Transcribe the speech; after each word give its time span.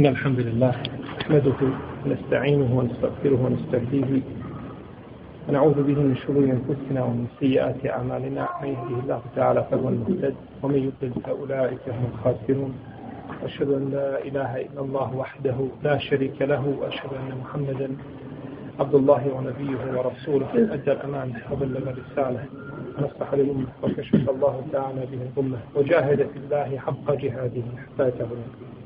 إن 0.00 0.06
الحمد 0.06 0.40
لله 0.40 0.74
نحمده 1.20 1.60
ونستعينه 2.06 2.78
ونستغفره 2.78 3.40
ونستهديه 3.44 4.22
ونعوذ 5.48 5.82
به 5.82 5.98
من 6.02 6.16
شرور 6.16 6.44
أنفسنا 6.44 7.04
ومن 7.04 7.26
سيئات 7.40 7.86
أعمالنا. 7.86 8.48
من 8.62 8.68
يهده 8.68 9.00
الله 9.02 9.22
تعالى 9.36 9.66
فهو 9.70 9.88
المهتد 9.88 10.34
ومن 10.62 10.76
يضلل 10.76 11.12
فأولئك 11.24 11.84
هم 11.88 12.04
الخاسرون. 12.12 12.72
أشهد 13.44 13.68
أن 13.70 13.90
لا 13.90 14.24
إله 14.28 14.60
إلا 14.60 14.80
الله 14.80 15.16
وحده 15.16 15.58
لا 15.82 15.98
شريك 15.98 16.42
له 16.42 16.76
وأشهد 16.80 17.10
أن 17.20 17.38
محمدا 17.42 17.88
عبد 18.80 18.94
الله 18.94 19.22
ونبيه 19.34 19.80
ورسوله. 19.98 20.74
أدى 20.74 20.92
الأمانة 20.92 21.40
وبلغ 21.52 21.84
الرسالة. 21.90 22.44
ونصح 22.98 23.34
للأمة. 23.34 23.68
وكشف 23.82 24.30
الله 24.30 24.64
تعالى 24.72 25.00
به 25.10 25.20
الأمة. 25.28 25.58
وجاهد 25.76 26.20
في 26.32 26.38
الله 26.44 26.78
حق 26.78 27.14
جهاده 27.14 27.66
حتى 27.82 28.08
يتبعه 28.08 28.79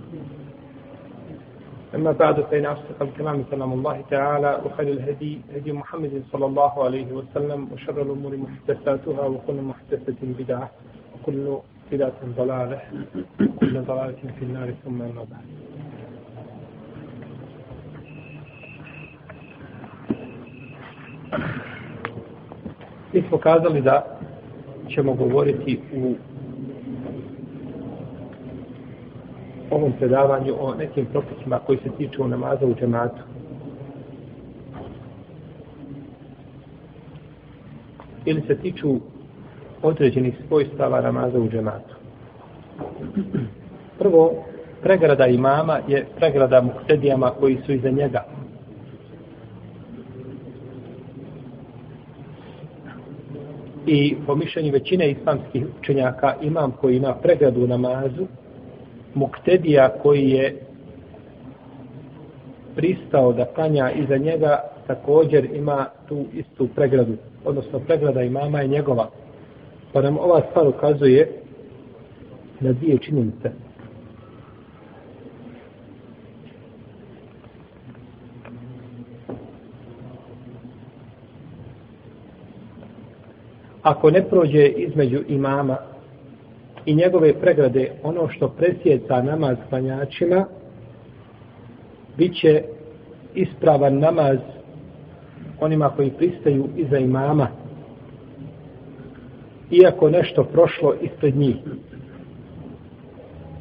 أما 1.95 2.13
بعد 2.13 2.41
فإن 2.41 2.67
أصدق 2.67 3.03
الكلام 3.03 3.43
كلام 3.51 3.73
الله 3.73 4.05
تعالى 4.11 4.61
وخير 4.65 4.89
الهدي 4.89 5.41
هدي 5.57 5.73
محمد 5.73 6.23
صلى 6.33 6.47
الله 6.47 6.85
عليه 6.85 7.13
وسلم 7.13 7.69
وشر 7.73 8.03
الأمور 8.03 8.37
محدثاتها 8.37 9.27
وكل 9.27 9.55
محدثة 9.55 10.17
بدعة 10.23 10.71
وكل 11.15 11.57
بدعة 11.93 12.13
ضلالة 12.37 12.81
وكل 13.41 13.81
ضلالة 13.81 14.17
في 14.39 14.43
النار 14.45 14.75
ثم 14.85 15.03
أما 15.03 15.25
بعد. 15.31 15.49
Mi 23.13 23.23
smo 23.29 23.39
kazali 23.39 23.81
da 23.81 24.19
ćemo 24.89 25.15
govoriti 25.15 25.81
u 25.97 26.15
ovom 29.71 29.93
predavanju 29.93 30.55
o 30.61 30.75
nekim 30.75 31.07
propisima 31.07 31.59
koji 31.67 31.79
se 31.79 31.91
tiču 31.99 32.29
namaza 32.29 32.67
u 32.67 32.75
džematu. 32.75 33.23
Ili 38.25 38.43
se 38.47 38.57
tiču 38.57 38.97
određenih 39.83 40.35
svojstava 40.49 41.01
namaza 41.01 41.39
u 41.39 41.49
džematu. 41.49 41.95
Prvo, 43.99 44.33
pregrada 44.83 45.27
imama 45.27 45.79
je 45.89 46.07
pregrada 46.17 46.63
muktedijama 46.63 47.31
koji 47.31 47.59
su 47.67 47.73
iza 47.73 47.91
njega. 47.91 48.25
I 53.87 54.17
po 54.27 54.35
mišljenju 54.35 54.73
većine 54.73 55.11
islamskih 55.11 55.67
učenjaka 55.81 56.35
imam 56.43 56.73
koji 56.81 56.97
ima 56.97 57.15
pregradu 57.15 57.67
namazu 57.67 58.27
muktedija 59.15 59.89
koji 60.03 60.31
je 60.31 60.57
pristao 62.77 63.33
da 63.33 63.45
klanja 63.45 63.91
iza 63.93 64.17
njega 64.17 64.61
također 64.87 65.45
ima 65.55 65.87
tu 66.09 66.25
istu 66.33 66.69
pregradu 66.75 67.17
odnosno 67.45 67.79
pregrada 67.79 68.23
imama 68.23 68.61
je 68.61 68.69
njegova. 68.69 69.11
Pa 69.93 70.03
nam 70.03 70.19
ova 70.19 70.43
stvar 70.51 70.69
ukazuje 70.69 71.33
na 72.61 72.73
dvije 72.73 72.99
činjenice. 72.99 73.51
Ako 83.83 84.11
ne 84.11 84.29
prođe 84.29 84.67
između 84.67 85.23
imama 85.29 85.77
i 86.87 86.95
njegove 86.95 87.41
pregrade 87.41 87.91
ono 88.03 88.29
što 88.29 88.49
presjeca 88.49 89.23
namaz 89.23 89.57
klanjačima 89.69 90.47
bit 92.17 92.37
će 92.41 92.63
ispravan 93.35 93.99
namaz 93.99 94.39
onima 95.61 95.91
koji 95.91 96.11
pristaju 96.11 96.69
iza 96.77 96.99
imama 96.99 97.49
iako 99.71 100.11
nešto 100.11 100.45
prošlo 100.45 100.95
ispred 101.03 101.37
njih 101.37 101.57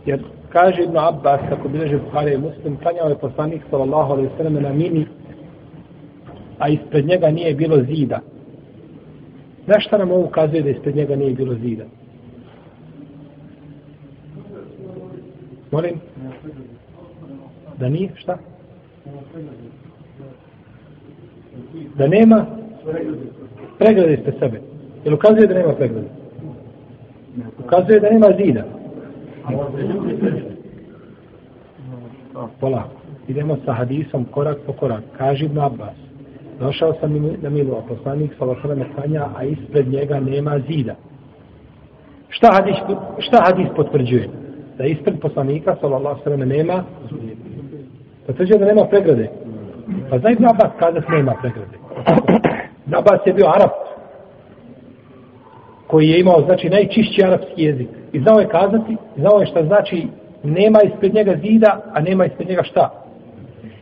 jer 0.06 0.23
kaže 0.50 0.83
Ibn 0.83 0.97
Abbas 0.97 1.39
kako 1.50 1.69
bileže 1.69 1.97
Buhari 1.97 2.33
i 2.33 2.38
Muslim 2.38 2.78
klanjao 2.78 3.09
je 3.09 3.17
poslanik 3.17 3.62
sallallahu 3.69 4.12
alaihi 4.13 4.29
sallam 4.38 4.53
na 4.53 4.73
mini 4.73 5.06
a 6.59 6.69
ispred 6.69 7.06
njega 7.06 7.31
nije 7.31 7.56
bilo 7.56 7.83
zida 7.83 8.19
Znaš 9.66 9.85
šta 9.85 9.97
nam 9.97 10.12
ovo 10.12 10.25
ukazuje 10.25 10.62
da 10.62 10.69
ispred 10.69 10.95
njega 10.95 11.16
nije 11.16 11.33
bilo 11.33 11.56
zida? 11.56 11.83
Molim? 15.73 16.00
Da 17.78 17.89
nije? 17.89 18.09
Šta? 18.16 18.38
Da 21.95 22.07
nema 22.07 22.45
preglede 23.79 24.17
ste 24.17 24.31
sebe. 24.39 24.62
Jel 25.06 25.13
ukazuje 25.13 25.47
da 25.47 25.53
nema 25.53 25.73
preglede? 25.73 26.07
Ukazuje 27.59 28.00
da 28.00 28.09
nema 28.09 28.28
zida. 28.45 28.63
Polako. 32.59 32.89
Idemo 33.28 33.57
sa 33.66 33.73
hadisom 33.73 34.25
korak 34.25 34.57
po 34.66 34.73
korak. 34.73 35.03
Kaži 35.17 35.45
Ibn 35.45 35.59
Abbas. 35.59 35.95
Došao 36.59 36.94
sam 37.00 37.38
na 37.41 37.50
milu, 37.50 37.75
a 37.75 37.81
poslanik 37.81 38.31
sa 38.39 38.45
vasrame 38.45 38.85
klanja, 38.95 39.28
a 39.35 39.44
ispred 39.44 39.88
njega 39.88 40.19
nema 40.19 40.59
zida. 40.69 40.95
Šta 42.29 42.50
hadis, 42.51 42.75
šta 43.19 43.44
hadis 43.45 43.67
potvrđuje? 43.75 44.42
Da 44.78 44.85
ispred 44.85 45.19
poslanika, 45.19 45.75
sallallahu 45.81 46.23
sallam, 46.23 46.39
nema 46.39 46.84
potvrđuje 48.28 48.59
pa 48.59 48.66
da 48.66 48.73
nema 48.73 48.85
pregrade. 48.85 49.29
Pa 50.09 50.19
zna 50.19 50.31
Ibn 50.31 50.45
Abbas 50.45 50.72
kada 50.79 51.01
nema 51.09 51.34
pregrade. 51.41 51.78
Ibn 52.85 52.95
Abbas 52.95 53.19
je 53.25 53.33
bio 53.33 53.45
Arab, 53.47 53.69
koji 55.88 56.07
je 56.09 56.19
imao, 56.19 56.41
znači, 56.41 56.69
najčišći 56.69 57.23
arapski 57.23 57.63
jezik. 57.63 57.89
I 58.13 58.19
znao 58.19 58.39
je 58.39 58.47
kazati, 58.47 58.97
znao 59.17 59.39
je 59.39 59.45
šta 59.45 59.66
znači 59.66 60.07
nema 60.44 60.79
ispred 60.83 61.13
njega 61.13 61.35
zida, 61.44 61.81
a 61.94 62.01
nema 62.01 62.25
ispred 62.25 62.50
njega 62.50 62.63
šta. 62.63 62.89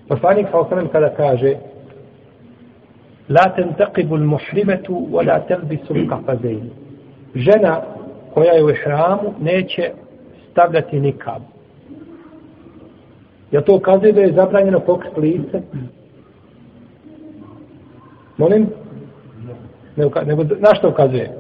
Poslanik, 0.07 0.45
sallallahu 0.45 0.67
osanem 0.67 0.87
kada 0.87 1.09
kaže, 1.09 1.55
La 3.29 3.53
tentaqibu 3.55 4.15
l-muhrimetu 4.15 5.07
wa 5.11 5.27
la 5.27 5.39
telbisu 5.39 5.93
l-kafazejni. 5.95 6.69
Žena 7.35 7.81
koja 8.33 8.53
je 8.53 8.63
u 8.63 8.69
ihramu 8.69 9.33
neće 9.39 9.91
stavljati 10.51 10.99
nikab. 10.99 11.41
Ja 13.51 13.61
to 13.61 13.75
ukazuje 13.75 14.11
da 14.11 14.21
je 14.21 14.33
zabranjeno 14.33 14.79
pokrit 14.79 15.17
lice? 15.17 15.61
Molim? 18.37 18.69
Ne, 19.95 20.05
nego, 20.25 20.43
na 20.43 20.75
što 20.75 20.89
ukazuje? 20.89 21.37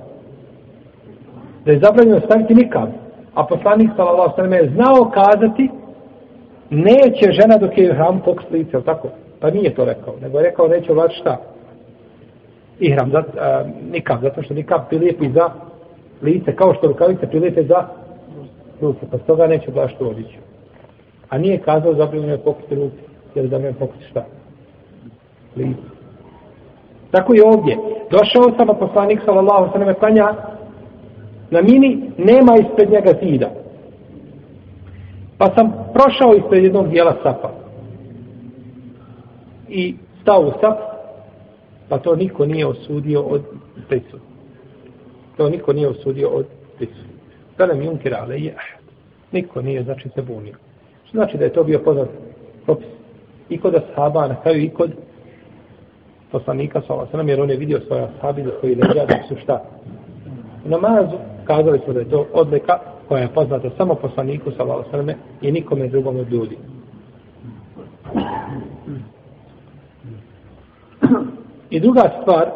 Da 1.65 1.71
je 1.71 1.79
zabranjeno 1.79 2.19
staviti 2.19 2.55
nikab. 2.55 2.89
A 3.33 3.45
poslanik 3.45 3.89
sallallahu 3.95 4.35
sallam 4.35 4.53
je 4.53 4.71
znao 4.75 5.11
kazati 5.13 5.69
neće 6.69 7.31
žena 7.31 7.57
dok 7.57 7.77
je 7.77 7.93
hram 7.93 8.21
pokrit 8.25 8.51
lice, 8.51 8.81
tako? 8.85 9.07
Pa 9.39 9.49
nije 9.49 9.75
to 9.75 9.85
rekao, 9.85 10.15
nego 10.21 10.37
je 10.37 10.43
rekao 10.43 10.67
neće 10.67 10.93
vlači 10.93 11.19
šta? 11.19 11.37
ihram, 12.81 13.11
za, 13.11 13.19
uh, 13.19 13.69
nikab, 13.91 14.21
zato 14.21 14.43
što 14.43 14.53
nikab 14.53 14.81
prilijepi 14.89 15.31
za 15.31 15.49
lice, 16.21 16.55
kao 16.55 16.73
što 16.73 16.87
rukavice 16.87 17.27
prilijepe 17.27 17.63
za 17.63 17.87
ruke, 18.81 19.05
pa 19.11 19.17
toga 19.17 19.47
neće 19.47 19.71
baš 19.71 19.95
to 19.97 20.05
odići. 20.05 20.37
A 21.29 21.37
nije 21.37 21.57
kazao 21.57 21.93
zabranjeno 21.93 22.33
je 22.33 22.43
pokriti 22.43 22.75
ruke, 22.75 23.03
jer 23.35 23.47
da 23.47 23.59
me 23.59 23.73
pokriti 23.73 24.05
šta? 24.09 24.25
Lice. 25.55 25.81
Tako 27.11 27.33
je 27.33 27.43
ovdje. 27.45 27.77
Došao 28.11 28.57
sam, 28.57 28.69
a 28.69 28.73
poslanik 28.73 29.21
sallallahu 29.25 29.71
sallam 29.71 29.95
klanja 29.95 30.35
na 31.51 31.61
mini, 31.61 32.11
nema 32.17 32.55
ispred 32.55 32.89
njega 32.89 33.13
zida. 33.23 33.49
Pa 35.37 35.45
sam 35.55 35.71
prošao 35.93 36.35
ispred 36.35 36.63
jednog 36.63 36.89
dijela 36.89 37.15
sapa. 37.23 37.51
I 39.69 39.95
stao 40.21 40.41
u 40.41 40.51
sap, 40.61 40.77
pa 41.89 41.97
to 41.97 42.15
niko 42.15 42.45
nije 42.45 42.67
osudio 42.67 43.21
od 43.21 43.41
prisu. 43.89 44.17
To 45.37 45.49
niko 45.49 45.73
nije 45.73 45.87
osudio 45.87 46.29
od 46.29 46.45
prisu. 46.77 47.10
Felem 47.61 47.79
mi 47.79 47.87
unkira, 47.87 48.17
ahad. 48.17 48.81
Niko 49.31 49.61
nije, 49.61 49.83
znači, 49.83 50.09
se 50.09 50.21
bunio. 50.21 50.55
Što 51.03 51.17
znači 51.17 51.37
da 51.37 51.43
je 51.45 51.53
to 51.53 51.63
bio 51.63 51.79
poznat 51.79 52.09
propis 52.65 52.87
i 53.49 53.57
kod 53.57 53.75
ashaba, 53.75 54.27
na 54.27 54.41
kraju 54.41 54.63
i 54.63 54.69
kod 54.69 54.91
poslanika 56.31 56.81
sa 56.87 56.93
Allah, 56.93 57.27
jer 57.27 57.41
on 57.41 57.49
je 57.49 57.57
vidio 57.57 57.79
svoje 57.87 58.03
ashabi 58.03 58.43
za 58.43 58.51
koji 58.61 58.75
leđa 58.75 59.05
da 59.05 59.15
su 59.27 59.35
šta. 59.43 59.63
U 60.65 60.69
namazu 60.69 61.17
kazali 61.45 61.79
smo 61.83 61.93
da 61.93 61.99
je 61.99 62.09
to 62.09 62.27
odlika 62.33 62.79
koja 63.07 63.21
je 63.21 63.33
poznata 63.33 63.69
samo 63.77 63.95
poslaniku 63.95 64.51
sa 64.51 64.63
Allah, 64.63 64.85
i 65.41 65.51
nikome 65.51 65.87
drugom 65.87 66.15
od 66.15 66.31
ljudi. 66.31 66.57
I 71.69 71.79
druga 71.79 72.11
stvar, 72.21 72.51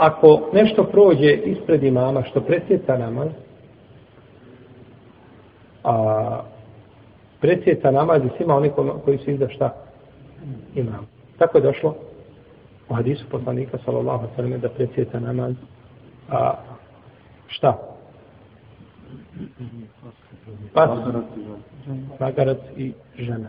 ako 0.00 0.50
nešto 0.52 0.84
prođe 0.84 1.32
ispred 1.32 1.82
imama 1.82 2.22
što 2.22 2.40
presjeca 2.40 2.98
namaz, 2.98 3.28
a 5.84 6.40
predsjeca 7.40 7.90
namaz 7.90 8.22
i 8.24 8.36
svima 8.36 8.56
oni 8.56 8.70
koji 9.04 9.18
su 9.18 9.30
iza 9.30 9.48
šta 9.48 9.74
imam. 10.74 11.06
Tako 11.38 11.58
je 11.58 11.62
došlo 11.62 11.94
u 12.88 12.94
hadisu 12.94 13.24
poslanika 13.30 13.78
sallallahu 13.84 14.26
sallam 14.36 14.60
da 14.60 14.68
predsjeca 14.68 15.20
namaz 15.20 15.54
a 16.30 16.54
šta? 17.46 17.78
Pas, 20.72 20.90
magarac 22.20 22.58
i 22.76 22.92
žena. 23.18 23.48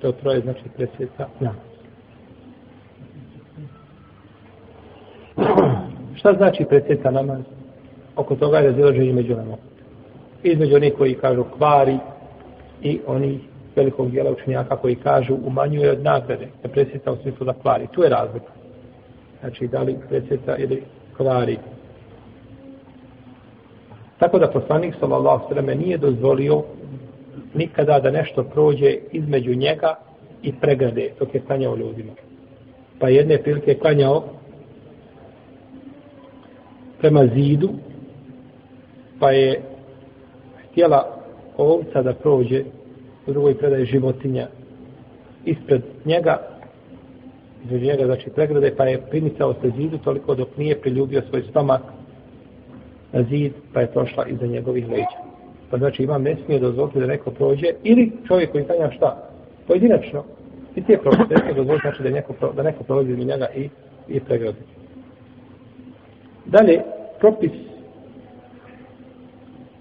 To 0.00 0.12
troje 0.12 0.40
znači 0.40 0.68
predsjeca 0.76 1.26
namaz. 1.40 1.73
Šta 6.18 6.32
znači 6.32 6.64
predsjeca 6.64 7.10
namaz? 7.10 7.40
Oko 8.16 8.36
toga 8.36 8.58
je 8.58 8.66
razilaženje 8.66 9.12
među 9.12 9.36
nama. 9.36 9.56
Između 10.42 10.76
onih 10.76 10.94
koji 10.98 11.14
kažu 11.14 11.44
kvari 11.56 11.98
i 12.82 13.00
oni 13.06 13.40
velikog 13.76 14.10
dijela 14.10 14.30
učenjaka 14.30 14.76
koji 14.76 14.94
kažu 14.94 15.36
umanjuje 15.46 15.90
od 15.90 16.02
nagrade, 16.02 16.48
da 16.62 16.68
presjeta 16.68 17.12
u 17.12 17.16
smislu 17.16 17.46
da 17.46 17.52
kvari. 17.52 17.86
Tu 17.92 18.02
je 18.02 18.08
razlika. 18.08 18.52
Znači, 19.40 19.68
da 19.68 19.82
li 19.82 19.96
presjeta 20.08 20.56
ili 20.56 20.82
kvari. 21.16 21.58
Tako 24.18 24.38
da 24.38 24.50
poslanik 24.50 24.94
sallallahu 25.00 25.48
sallam 25.48 25.78
nije 25.78 25.98
dozvolio 25.98 26.62
nikada 27.54 28.00
da 28.00 28.10
nešto 28.10 28.44
prođe 28.44 28.96
između 29.12 29.54
njega 29.54 29.94
i 30.42 30.52
pregrade 30.52 31.10
dok 31.18 31.34
je 31.34 31.40
klanjao 31.40 31.76
ljudima. 31.76 32.12
Pa 32.98 33.08
jedne 33.08 33.42
prilike 33.42 33.74
klanjao 33.74 34.24
prema 37.04 37.26
zidu, 37.34 37.68
pa 39.20 39.30
je 39.30 39.60
htjela 40.70 41.16
ovca 41.56 42.02
da 42.02 42.14
prođe 42.14 42.64
u 43.26 43.32
drugoj 43.32 43.58
predaje 43.58 43.84
životinja 43.84 44.48
ispred 45.44 45.82
njega 46.04 46.38
između 47.64 47.84
njega 47.86 48.06
znači 48.06 48.30
pregrade 48.30 48.74
pa 48.76 48.84
je 48.84 49.00
primicao 49.10 49.54
se 49.54 49.70
zidu 49.76 49.98
toliko 49.98 50.34
dok 50.34 50.56
nije 50.56 50.80
priljubio 50.80 51.22
svoj 51.30 51.42
stomak 51.50 51.82
na 53.12 53.22
zid 53.22 53.52
pa 53.72 53.80
je 53.80 53.92
prošla 53.92 54.26
iza 54.26 54.46
njegovih 54.46 54.88
leđa. 54.88 55.18
Pa 55.70 55.78
znači 55.78 56.02
imam 56.02 56.22
ne 56.22 56.36
smije 56.44 56.60
dozvoliti 56.60 57.00
da 57.00 57.06
neko 57.06 57.30
prođe 57.30 57.66
ili 57.82 58.12
čovjek 58.28 58.52
koji 58.52 58.64
tanja 58.64 58.90
šta? 58.90 59.28
Pojedinačno. 59.66 60.24
I 60.76 60.82
ti 60.82 60.92
je 60.92 60.98
prošli 60.98 61.24
ne 61.46 61.54
dozvoliti 61.54 61.88
znači 61.88 62.02
da 62.02 62.10
neko, 62.10 62.52
da 62.56 62.62
neko 62.62 62.84
prolazi 62.84 63.12
iz 63.12 63.18
njega 63.18 63.46
i, 63.56 63.68
i 64.08 64.20
pregrade. 64.20 64.58
Dalje 66.46 66.93
propis 67.24 67.52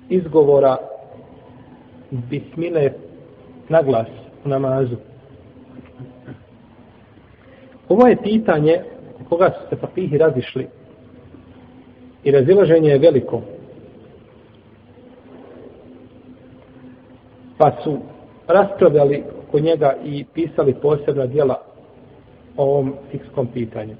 izgovora 0.10 0.78
bismile 2.12 2.92
na 3.70 3.82
glas 3.82 4.08
u 4.46 4.50
namazu. 4.50 4.96
Ovo 7.90 8.08
je 8.08 8.22
pitanje 8.24 8.82
koga 9.30 9.50
su 9.50 9.70
se 9.70 9.82
papihi 9.82 10.18
razišli 10.18 10.68
i 12.24 12.32
razilaženje 12.32 12.90
je 12.90 13.00
veliko. 13.00 13.42
Pa 17.58 17.72
su 17.84 17.98
raspravljali 18.48 19.24
kod 19.52 19.64
njega 19.64 19.96
i 20.06 20.26
pisali 20.34 20.74
posebna 20.82 21.26
dijela 21.26 21.62
o 22.58 22.64
ovom 22.64 22.94
fikskom 23.12 23.48
pitanju. 23.48 23.96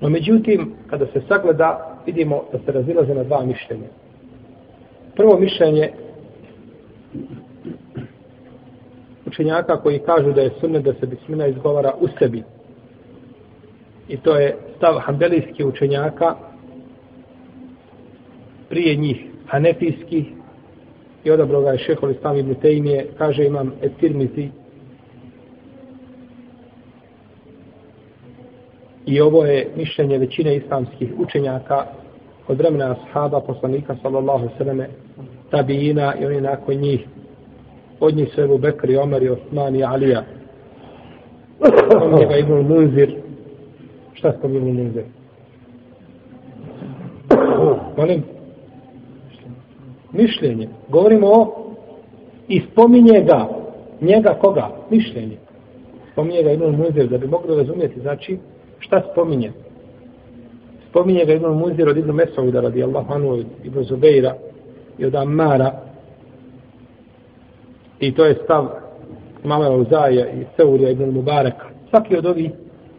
No 0.00 0.08
međutim, 0.08 0.74
kada 0.90 1.06
se 1.06 1.22
sagleda, 1.28 1.93
vidimo 2.06 2.44
da 2.52 2.58
se 2.58 2.72
razilaze 2.72 3.14
na 3.14 3.24
dva 3.24 3.44
mišljenja. 3.44 3.88
Prvo 5.16 5.38
mišljenje 5.38 5.90
učenjaka 9.26 9.80
koji 9.82 9.98
kažu 9.98 10.32
da 10.32 10.40
je 10.40 10.50
sunne 10.60 10.80
da 10.80 10.94
se 10.94 11.06
bismina 11.06 11.46
izgovara 11.46 11.92
u 12.00 12.08
sebi. 12.18 12.42
I 14.08 14.16
to 14.16 14.36
je 14.36 14.56
stav 14.76 14.98
hambelijskih 14.98 15.66
učenjaka 15.66 16.34
prije 18.68 18.96
njih 18.96 19.24
hanefijskih 19.46 20.26
i 21.24 21.30
odabro 21.30 21.60
ga 21.60 21.70
je 21.70 21.78
šehol 21.78 22.10
islam 22.10 22.36
ibn 22.36 22.54
Tejmije, 22.54 23.06
kaže 23.18 23.44
imam 23.46 23.72
etirmizi 23.82 24.48
i 29.06 29.20
ovo 29.20 29.44
je 29.44 29.68
mišljenje 29.76 30.18
većine 30.18 30.56
islamskih 30.56 31.12
učenjaka 31.18 31.86
od 32.48 32.58
vremena 32.58 32.96
ashaba 32.96 33.40
poslanika 33.40 33.96
sallallahu 34.02 34.48
sallame 34.58 34.88
tabijina 35.50 36.14
i 36.20 36.26
oni 36.26 36.40
nakon 36.40 36.74
njih 36.74 37.06
od 38.00 38.16
njih 38.16 38.28
su 38.34 38.40
Ebu 38.40 38.58
Bekr 38.58 38.90
i 38.90 38.96
Omer 38.96 39.22
i 39.22 39.28
Osman 39.28 39.76
i 39.76 39.84
Alija. 39.84 40.24
On 42.02 42.20
je 42.20 42.26
ga 42.26 42.36
Ibn 42.36 42.52
Munzir. 42.52 43.14
Šta 44.12 44.32
s 44.32 44.40
tom 44.40 44.56
Ibn 44.56 44.66
Munzir? 44.66 45.04
Molim? 47.96 48.22
Mišljenje. 50.12 50.68
Govorimo 50.88 51.26
o 51.26 51.64
i 52.48 52.60
spominje 52.72 53.20
ga. 53.20 53.48
Njega 54.00 54.38
koga? 54.40 54.70
Mišljenje. 54.90 55.36
Spominje 56.12 56.42
ga 56.42 56.52
Ibn 56.52 56.64
Munzir 56.64 57.08
da 57.08 57.18
bi 57.18 57.26
mogli 57.26 57.56
razumjeti. 57.56 58.00
Znači, 58.00 58.38
šta 58.86 59.02
spominje? 59.12 59.52
Spominje 60.90 61.24
ga 61.24 61.32
Ibn 61.32 61.46
Munzir 61.46 61.88
od 61.88 61.96
Ibn 61.96 62.12
Mesauda 62.12 62.60
radijallahu 62.60 63.12
anhu 63.12 63.42
Ibn 63.64 63.82
Zubeira 63.82 64.34
i 64.98 65.06
od 65.06 65.14
Ammara 65.14 65.84
I 68.00 68.14
to 68.14 68.24
je 68.24 68.34
stav 68.44 68.68
imama 69.44 69.70
Uzaja 69.70 70.30
i 70.30 70.44
Seurija 70.56 70.90
ibn 70.90 71.10
Mubareka. 71.10 71.66
Svaki 71.90 72.16
od 72.16 72.26
ovih 72.26 72.50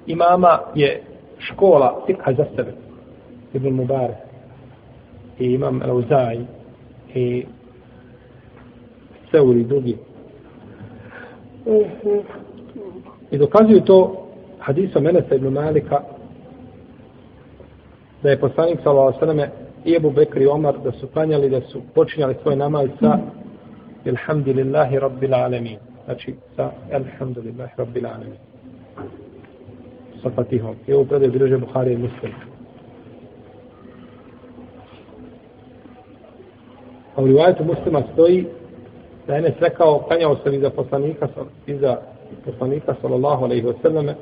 imama 0.07 0.59
je 0.75 1.03
škola 1.39 2.03
fikha 2.05 2.33
za 2.33 2.45
sebe. 2.55 2.73
Ibn 3.53 3.69
Mubarek 3.69 4.15
i 5.39 5.45
imam 5.45 5.81
Uzaj 5.91 6.37
i 7.15 7.45
Seuri 9.31 9.63
drugi. 9.63 9.97
I 13.31 13.37
dokazuju 13.37 13.81
to 13.81 14.24
hadisom 14.65 15.03
Menesa 15.03 15.35
ibn 15.35 15.47
Malika 15.53 16.01
da 18.23 18.29
je 18.29 18.39
poslanik 18.39 18.79
sallallahu 18.83 19.25
alejhi 19.25 19.51
i 19.85 19.95
Abu 19.97 20.11
Bekr 20.11 20.41
i 20.41 20.47
Omar 20.47 20.75
da 20.83 20.91
su 20.91 21.07
klanjali 21.07 21.49
da 21.49 21.61
su 21.61 21.81
počinjali 21.95 22.35
svoj 22.41 22.55
namaz 22.55 22.89
sa 22.99 23.19
Alhamdulillahi 24.07 24.99
Rabbil 24.99 25.33
Alamin. 25.33 25.77
Znači, 26.05 26.35
sa 26.55 26.71
Alhamdulillahi 26.93 27.71
Rabbil 27.77 28.05
Alamin. 28.05 28.37
Sa 30.23 30.29
Fatihom. 30.29 30.75
I 30.87 30.93
ovo 30.93 31.05
predaj 31.05 31.29
bilježe 31.29 31.57
Buhari 31.57 31.93
i 31.93 31.97
Muslim. 31.97 32.33
A 37.15 37.21
u 37.21 37.25
rivajetu 37.27 37.63
muslima 37.63 38.03
stoji 38.13 38.45
da 39.27 39.33
je 39.33 39.39
Enes 39.39 39.53
rekao, 39.59 39.99
klanjao 40.07 40.37
sam 40.43 40.53
iza 40.53 40.69
poslanika, 40.69 41.27
iza 41.67 41.97
poslanika 42.45 42.95
sallallahu 43.01 43.43
alaihi 43.45 43.65
wasallam 43.65 44.13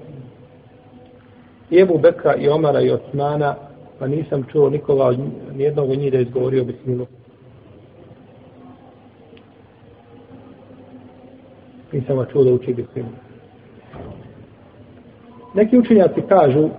i 1.74 1.80
Ebu 1.80 1.98
Bekra 1.98 2.36
i 2.36 2.50
Omara 2.50 2.82
i 2.82 2.92
Osmana, 2.92 3.56
pa 4.00 4.08
nisam 4.08 4.44
čuo 4.51 4.70
nikoga, 4.70 5.18
nijednog 5.56 5.89
od 5.89 5.98
njih 5.98 6.12
da 6.12 6.18
je 6.18 6.24
izgovorio 6.24 6.63
bismilu. 6.63 7.06
nisam 11.94 12.18
ga 12.18 12.25
čuo 12.25 12.44
da 12.44 12.53
uči 12.53 12.74
bismilu. 12.74 13.10
Neki 15.53 15.77
učenjaci 15.77 16.22
kažu 16.30 16.70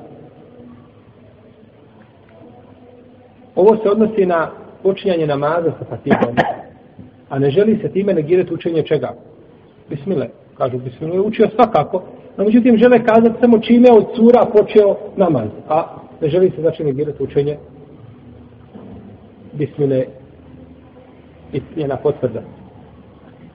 ovo 3.55 3.77
se 3.77 3.91
odnosi 3.91 4.27
na 4.27 4.51
počinjanje 4.83 5.27
namaza 5.27 5.73
sa 5.79 5.85
fatihom, 5.85 6.37
a 7.29 7.39
ne 7.39 7.51
želi 7.51 7.79
se 7.83 7.89
time 7.89 8.15
negirati 8.15 8.55
učenje 8.55 8.83
čega? 8.83 9.15
Bismile. 9.91 10.29
Kažu, 10.59 10.79
bismile 10.79 11.15
je 11.15 11.21
učio 11.21 11.49
svakako, 11.55 12.03
no 12.37 12.45
međutim 12.45 12.77
žele 12.77 13.05
kazati 13.05 13.41
samo 13.41 13.59
čime 13.59 13.89
od 13.93 14.05
cura 14.17 14.47
počeo 14.53 14.97
namaz, 15.17 15.49
a 15.69 15.85
ne 16.21 16.29
želi 16.29 16.51
se 16.51 16.61
znači 16.61 16.85
negirati 16.85 17.23
učenje 17.23 17.57
bismile 19.53 20.05
i 21.53 21.61
njena 21.77 21.97
potvrda. 21.97 22.43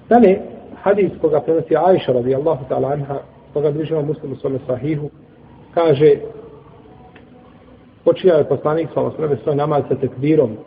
Dalje, 0.09 0.39
hadis 0.81 1.11
koga 1.21 1.41
prenosi 1.41 1.75
Aisha 1.75 2.11
radijallahu 2.11 2.65
ta'ala 2.69 2.93
anha, 2.93 3.19
koga 3.53 3.71
bližimo 3.71 4.01
muslimu 4.01 4.35
svome 4.35 4.59
sahihu, 4.67 5.09
kaže, 5.73 6.15
počija 8.03 8.35
je 8.35 8.43
poslanik 8.43 8.89
svome 8.93 9.11
sveme 9.15 9.37
svoj 9.43 9.55
namaz 9.55 9.83
sa 9.89 9.95
tekbirom 9.95 10.57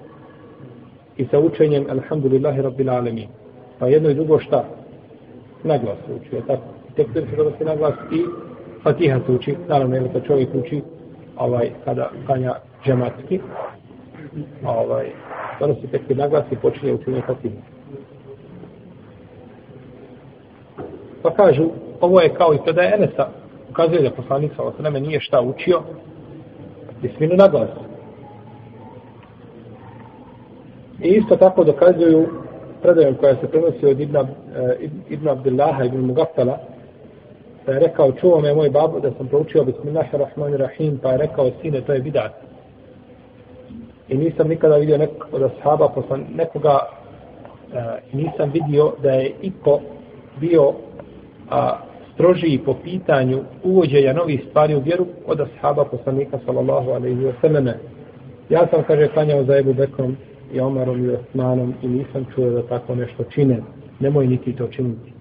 i 1.17 1.27
sa 1.31 1.39
učenjem 1.39 1.87
Alhamdulillahi 1.91 2.63
Rabbil 2.63 2.91
Alamin. 2.91 3.29
Pa 3.79 3.87
jedno 3.87 4.11
i 4.11 4.15
drugo 4.15 4.39
šta? 4.39 4.65
Naglas 5.65 5.99
učio, 6.21 6.41
tako? 6.47 6.82
Tekbir 6.97 7.27
se 7.31 7.37
donosi 7.37 7.65
naglas 7.65 7.95
i 8.13 8.25
Fatiha 8.83 9.21
se 9.27 9.33
uči, 9.33 9.57
naravno 9.69 9.97
je 9.97 10.13
kad 10.13 10.27
čovjek 10.27 10.49
uči 10.55 10.83
ovaj, 11.37 11.71
kada 11.85 12.11
kanja 12.27 12.55
džematski, 12.85 13.41
ovaj, 14.65 15.07
donosi 15.61 15.87
tekbir 15.91 16.17
naglas 16.17 16.45
i 16.51 16.57
počinje 16.57 16.93
učenje 16.93 17.23
Fatiha. 17.27 17.57
Pa 21.23 21.31
kažu, 21.35 21.69
ovo 22.01 22.21
je 22.21 22.35
kao 22.35 22.55
i 22.55 22.59
kada 22.65 22.83
je 22.83 22.95
Enesa, 22.95 23.29
ukazuje 23.71 24.03
da 24.03 24.11
poslanik 24.11 24.53
sa 24.57 24.63
osaname 24.63 25.01
nije 25.01 25.21
šta 25.21 25.41
učio, 25.41 25.83
bisminu 27.03 27.37
na 27.37 27.49
glas. 27.49 27.71
I 31.03 31.09
isto 31.09 31.37
tako 31.37 31.65
dokazuju 31.65 32.29
predajom 32.83 33.15
koja 33.15 33.37
se 33.37 33.49
prenosi 33.49 33.87
od 33.87 34.01
Ibn, 34.01 34.17
uh, 34.17 34.27
eh, 34.57 34.89
Ibn 35.09 35.29
Abdillaha 35.29 35.85
ibn 35.85 36.07
Mugaffala, 36.07 36.59
pa 37.67 37.73
je 37.73 37.79
rekao, 37.79 38.13
čuo 38.13 38.41
me 38.41 38.55
moj 38.55 38.71
babo 38.71 39.01
da 39.01 39.11
sam 39.19 39.29
proučio 39.29 39.65
Bismillahirrahmanirrahim, 39.65 40.99
pa 41.03 41.11
je 41.11 41.19
rekao, 41.19 41.51
sine, 41.63 41.81
to 41.81 41.93
je 41.93 42.01
bidat. 42.01 42.33
I 44.09 44.17
nisam 44.17 44.49
nikada 44.49 44.77
vidio 44.77 44.99
nekog 44.99 45.29
od 45.33 45.43
ashaba, 45.43 45.89
poslan 45.89 46.25
nekoga, 46.35 46.79
uh, 46.79 48.19
nisam 48.19 48.51
vidio 48.53 48.93
da 49.03 49.11
je 49.11 49.33
iko 49.43 49.81
bio 50.41 50.73
a, 51.51 51.77
strožiji 52.15 52.59
po 52.59 52.75
pitanju 52.75 53.41
uvođenja 53.65 54.13
novih 54.13 54.45
stvari 54.49 54.75
u 54.75 54.81
vjeru 54.81 55.07
od 55.27 55.41
ashaba 55.41 55.85
poslanika 55.85 56.39
sallallahu 56.47 56.91
alaihi 56.91 57.21
wa 57.21 57.33
sallame. 57.41 57.75
Ja 58.51 58.67
sam, 58.71 58.83
kaže, 58.87 59.09
klanjao 59.09 59.45
za 59.45 59.57
Ebu 59.57 59.75
Bekrom 59.75 60.17
i 60.53 60.61
Omarom 60.61 61.05
i 61.05 61.11
Osmanom 61.11 61.75
i 61.83 61.89
nisam 61.89 62.27
čuo 62.35 62.51
da 62.51 62.63
tako 62.63 62.95
nešto 62.95 63.25
čine. 63.25 63.59
Nemoj 64.01 64.27
niti 64.27 64.57
to 64.57 64.67
činiti. 64.67 65.12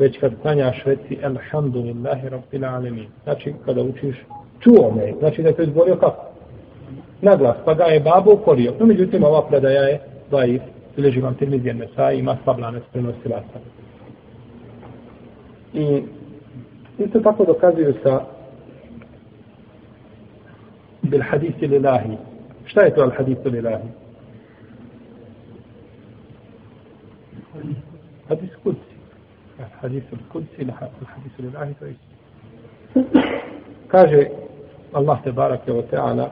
Već 0.00 0.18
kad 0.18 0.32
klanjaš 0.42 0.84
reci 0.84 1.18
Alhamdulillahi 1.24 2.28
Rabbil 2.28 2.64
Alemin. 2.64 3.06
Znači, 3.24 3.54
kada 3.64 3.82
učiš, 3.82 4.16
čuo 4.60 4.94
me. 4.96 5.12
Znači 5.18 5.42
da 5.42 5.48
je 5.48 5.54
to 5.54 5.62
izgovorio 5.62 5.96
kako? 5.96 6.24
Naglas, 7.22 7.56
pa 7.64 7.74
ga 7.74 7.84
je 7.84 8.00
babo 8.00 8.32
ukorio. 8.32 8.74
No, 8.80 8.86
međutim, 8.86 9.24
ova 9.24 9.48
predaja 9.48 9.82
je 9.82 10.00
daif. 10.30 10.62
Bileži 10.96 11.20
vam 11.20 11.34
Tirmizijan 11.34 11.76
mesa 11.76 12.12
i 12.12 12.18
ima 12.18 12.36
slablane 12.44 12.80
prenosilaca. 12.92 13.58
I 15.74 16.02
isto 16.98 17.20
tako 17.20 17.44
dokazuju 17.44 17.94
sa 18.02 18.20
bil 21.02 21.22
hadisi 21.30 21.66
lillahi. 21.66 22.16
Šta 22.64 22.80
je 22.80 22.94
to 22.94 23.02
al 23.02 23.10
hadisu 23.10 23.48
lillahi? 23.48 23.88
Hadis 28.28 28.50
kuci. 28.62 28.89
Hadis 29.80 30.02
kudsi 30.32 30.48
ili 30.58 30.72
hadis 30.72 31.38
lillahi 31.38 31.74
to 31.74 31.84
je 31.84 31.94
Kaže 33.88 34.28
Allah 34.92 35.22
te 35.24 35.32
barake 35.32 35.72
o 35.72 35.82
teala 35.82 36.30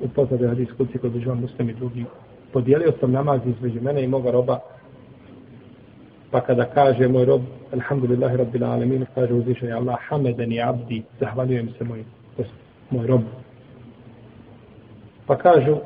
u 0.00 0.08
poznade 0.08 0.48
hadis 0.48 0.68
kudsi 0.76 0.98
kod 0.98 1.16
uživan 1.16 1.40
muslim 1.40 1.70
i 1.70 1.74
drugi 1.74 2.04
podijelio 2.52 2.92
sam 3.00 3.12
namaz 3.12 3.40
između 3.46 3.80
mene 3.80 4.02
i 4.04 4.08
moga 4.08 4.30
roba 4.30 4.58
pa 6.30 6.40
kada 6.40 6.64
kaže 6.64 7.08
moj 7.08 7.24
rob 7.24 7.42
alhamdulillahi 7.72 8.36
rabbil 8.36 8.64
alamin 8.64 9.06
kaže 9.14 9.34
uzvišeni 9.34 9.72
Allah 9.72 9.96
hamedani 10.08 10.62
abdi 10.62 11.02
zahvaljujem 11.20 11.68
se 11.78 11.84
moj 11.84 12.04
moj 12.90 13.06
rob. 13.06 13.20
Pa 15.26 15.38
kažu 15.38 15.76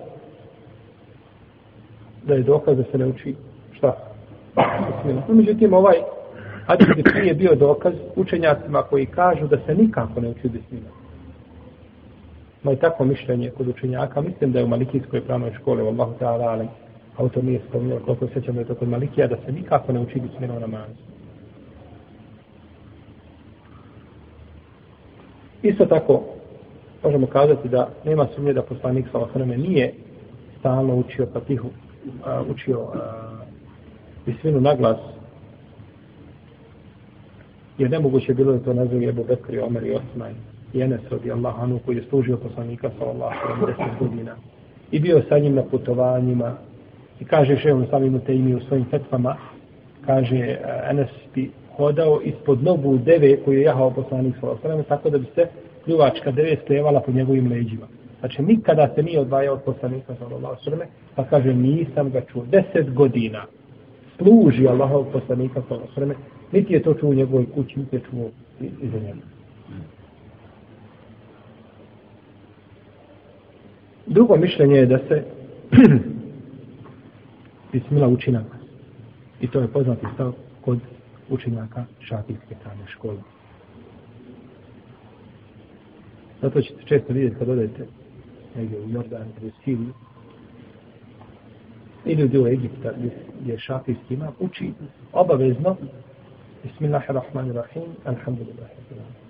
da 2.23 2.35
je 2.35 2.43
dokaz 2.43 2.77
da 2.77 2.85
se 2.93 2.99
ne 2.99 3.07
uči 3.07 3.35
šta? 3.73 3.97
No, 5.29 5.35
međutim 5.35 5.73
ovaj 5.73 5.97
hadis 6.67 6.89
je 7.25 7.35
bio 7.35 7.55
dokaz 7.55 7.95
učenjacima 8.17 8.83
koji 8.83 9.07
kažu 9.07 9.47
da 9.47 9.59
se 9.67 9.75
nikako 9.75 10.21
ne 10.21 10.29
uči 10.29 10.49
bismila. 10.49 10.91
Ma 12.63 12.73
i 12.73 12.77
tako 12.77 13.05
mišljenje 13.05 13.51
kod 13.51 13.69
učenjaka, 13.69 14.21
mislim 14.21 14.53
da 14.53 14.59
je 14.59 14.65
u 14.65 14.69
Malikijskoj 14.69 15.21
pravnoj 15.21 15.53
škole, 15.61 15.83
u 15.83 15.87
Allahu 15.87 16.15
ta'ala, 16.21 16.49
ali 16.49 16.69
auto 17.17 17.43
nije 17.43 17.61
spomnio 17.69 18.01
koliko 18.05 18.29
sećamo 18.29 18.61
je 18.61 18.67
to 18.67 18.75
kod 18.75 18.89
Malikija, 18.89 19.27
da 19.27 19.37
se 19.47 19.53
nikako 19.53 19.93
ne 19.93 20.01
uči 20.01 20.21
bismillah 20.21 20.61
namazu. 20.61 20.95
Isto 25.63 25.87
tako, 25.87 26.23
možemo 27.03 27.27
kazati 27.27 27.69
da 27.69 27.89
nema 28.05 28.27
sumnje 28.35 28.53
da 28.53 28.63
poslanik 28.63 29.07
sa 29.13 29.19
osrame 29.19 29.57
nije 29.57 29.95
stalno 30.59 30.95
učio 30.95 31.27
patihu, 31.27 31.69
uh, 31.69 32.51
učio 32.51 32.81
uh, 32.81 32.91
bisminu 34.27 34.61
na 34.61 34.75
glas, 34.75 34.99
jer 37.79 37.91
nemoguće 37.91 38.35
bilo 38.35 38.53
da 38.53 38.59
to 38.59 38.75
nazove 38.75 39.09
Ebu 39.09 39.25
Bekri, 39.29 39.61
Omer 39.61 39.87
i 39.87 39.93
Osman 39.93 40.33
i 40.75 40.83
Enes 40.83 41.01
radi 41.11 41.33
Allah 41.33 41.63
anu 41.63 41.79
koji 41.85 41.97
je 41.97 42.05
služio 42.09 42.37
poslanika 42.37 42.91
sa 42.99 43.05
Allah 43.05 43.33
70 43.61 43.99
godina 43.99 44.37
i 44.91 45.01
bio 45.01 45.23
sa 45.29 45.39
njim 45.39 45.55
na 45.55 45.63
putovanjima 45.63 46.57
i 47.21 47.25
kaže 47.25 47.57
še 47.57 47.73
on 47.73 47.87
samim 47.91 48.21
te 48.21 48.37
imi 48.37 48.55
u 48.55 48.61
svojim 48.61 48.85
fetvama 48.91 49.37
kaže 50.07 50.37
e, 50.37 50.59
Enes 50.91 51.09
bi 51.35 51.51
hodao 51.77 52.21
ispod 52.25 52.63
nogu 52.63 52.99
deve 52.99 53.37
koju 53.45 53.59
je 53.59 53.65
jahao 53.65 53.91
poslanik 53.91 54.35
sa 54.41 54.47
Allah 54.47 54.87
tako 54.89 55.11
da 55.11 55.19
bi 55.19 55.27
se 55.35 55.47
pljuvačka 55.85 56.31
deve 56.31 56.57
stevala 56.65 57.01
po 57.01 57.13
njegovim 57.13 57.51
leđima. 57.51 57.87
Znači, 58.21 58.43
nikada 58.43 58.89
se 58.95 59.03
nije 59.03 59.21
odvajao 59.21 59.55
od 59.55 59.63
poslanika 59.63 60.15
sallallahu 60.19 60.65
sallam, 60.65 60.81
pa 61.15 61.25
kaže, 61.25 61.55
nisam 61.55 62.11
ga 62.11 62.21
čuo. 62.21 62.45
Deset 62.51 62.95
godina 62.95 63.45
služi 64.17 64.69
Allahov 64.69 65.05
poslanika 65.13 65.63
sallallahu 65.69 65.95
sallam, 65.95 66.17
niti 66.55 66.73
je 66.73 66.83
to 66.83 66.95
čuo 66.95 67.11
u 67.11 67.15
njegovoj 67.15 67.47
kući, 67.55 67.79
niti 67.79 67.97
je 67.97 68.03
čuo 68.11 68.31
iza 68.61 68.99
njega. 68.99 69.21
Drugo 74.07 74.37
mišljenje 74.37 74.77
je 74.77 74.87
da 74.87 74.99
se 75.09 75.25
bismila 77.73 78.09
uči 78.09 78.33
na 78.33 78.45
I 79.41 79.49
to 79.49 79.61
je 79.61 79.69
poznati 79.69 80.07
stav 80.15 80.33
kod 80.61 80.79
učenjaka 81.31 81.85
šafijske 82.01 82.55
strane 82.61 82.87
škole. 82.87 83.19
Zato 86.43 86.63
ćete 86.63 86.83
često 86.85 87.13
vidjeti 87.13 87.37
kad 87.39 87.49
odete 87.49 87.87
negdje 88.57 88.81
u 88.81 88.91
Jordan 88.91 89.29
ili 89.41 89.49
u 89.49 89.53
Siriju 89.65 89.93
ili 92.05 92.25
u 92.25 92.29
dio 92.29 92.47
Egipta 92.47 92.93
gdje 93.41 93.53
je 93.53 93.59
šafijski 93.59 94.15
ima, 94.15 94.33
uči 94.41 94.73
obavezno 95.13 95.77
Bismillahirrahmanirrahim 96.65 97.89
Alhamdulillahirrahmanirrahim 98.07 99.23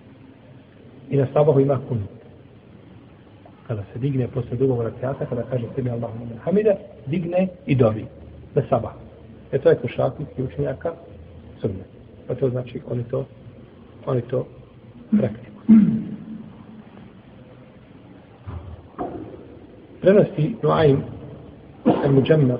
I 1.10 1.16
na 1.16 1.26
sabahu 1.34 1.60
ima 1.60 1.80
kunut. 1.88 2.08
Kada 3.68 3.82
se 3.92 3.98
digne 3.98 4.28
posle 4.28 4.56
drugog 4.56 4.82
rakijata, 4.82 5.26
kada 5.26 5.42
kaže 5.50 5.66
sebi 5.76 5.90
Allahumma 5.90 6.24
min 6.24 6.38
hamida, 6.44 6.76
digne 7.06 7.48
i 7.66 7.74
dovi. 7.74 8.06
Na 8.54 8.62
sabah. 8.70 8.92
E 9.52 9.58
to 9.58 9.68
je 9.70 9.76
ko 9.76 9.88
šafijski 9.88 10.42
učenjaka 10.42 10.92
sunnet. 11.60 11.86
Pa 12.26 12.34
to 12.34 12.50
znači 12.50 12.80
oni 12.90 13.04
to 13.04 13.24
oni 14.06 14.22
to 14.22 14.46
praktikuju. 15.10 16.04
prenosi 20.04 20.56
Nuaim 20.62 21.02
al-Mujammar 21.84 22.58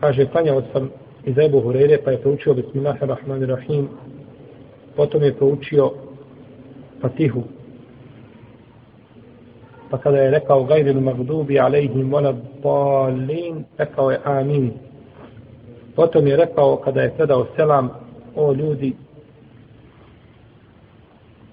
kaže 0.00 0.26
klanjao 0.26 0.62
sam 0.72 0.90
iz 1.24 1.38
Ebu 1.38 1.60
Hurere, 1.60 1.98
pa 2.04 2.10
je 2.10 2.18
proučio 2.18 2.54
Bismillahirrahmanirrahim 2.54 3.88
potom 4.96 5.22
je 5.22 5.32
proučio 5.34 5.90
Fatihu. 7.00 7.42
Pa 9.90 9.98
kada 9.98 10.18
je 10.18 10.30
rekao 10.30 10.64
Gajdil 10.64 11.00
magdubi 11.00 11.58
alejhim 11.58 12.10
vola 12.10 12.34
balin 12.62 13.64
rekao 13.78 14.10
je 14.10 14.20
amin 14.24 14.70
potom 15.96 16.26
je 16.26 16.36
rekao 16.36 16.76
kada 16.76 17.02
je 17.02 17.14
predao 17.16 17.46
selam 17.56 17.90
o 18.36 18.52
ljudi 18.52 18.92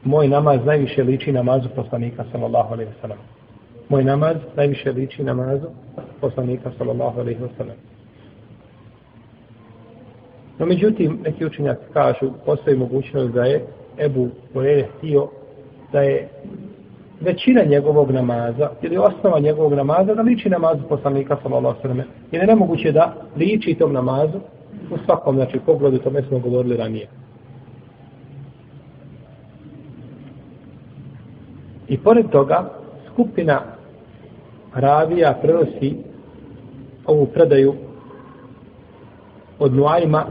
moj 0.03 0.27
namaz 0.27 0.59
najviše 0.65 1.03
liči 1.03 1.31
namazu 1.31 1.69
poslanika 1.75 2.25
sallallahu 2.31 2.73
alaihi 2.73 2.91
wa 2.91 3.01
sallam 3.01 3.17
moj 3.89 4.03
namaz 4.03 4.37
najviše 4.55 4.91
liči 4.91 5.23
namazu 5.23 5.67
poslanika 6.21 6.71
sallallahu 6.77 7.19
alaihi 7.19 7.41
wa 7.41 7.49
sallam. 7.57 7.96
No 10.59 10.65
međutim, 10.65 11.19
neki 11.23 11.45
učenjaci 11.45 11.81
kažu, 11.93 12.31
postoji 12.45 12.77
mogućnost 12.77 13.33
da 13.33 13.43
je 13.43 13.65
Ebu 13.99 14.27
Horeire 14.53 14.87
htio 14.97 15.27
da 15.91 16.01
je 16.01 16.29
većina 17.21 17.63
njegovog 17.63 18.11
namaza, 18.11 18.69
ili 18.81 18.97
osnova 18.97 19.39
njegovog 19.39 19.73
namaza, 19.73 20.13
da 20.13 20.21
liči 20.21 20.49
namazu 20.49 20.81
poslanika 20.89 21.37
sallallahu 21.43 21.81
sallam. 21.81 21.97
Jer 22.31 22.43
je 22.43 22.47
nemoguće 22.47 22.91
da 22.91 23.13
liči 23.37 23.75
tom 23.79 23.93
namazu 23.93 24.37
u 24.91 24.97
svakom, 25.05 25.35
znači, 25.35 25.59
pogledu, 25.65 25.97
tome 25.97 26.21
smo 26.21 26.39
govorili 26.39 26.77
ranije. 26.77 27.07
I 31.87 31.97
pored 31.97 32.29
toga, 32.29 32.69
skupina 33.13 33.61
ravija 34.75 35.39
prenosi 35.41 35.95
ovu 37.05 37.25
predaju 37.25 37.73
od 39.59 39.73
Nuajma, 39.73 40.25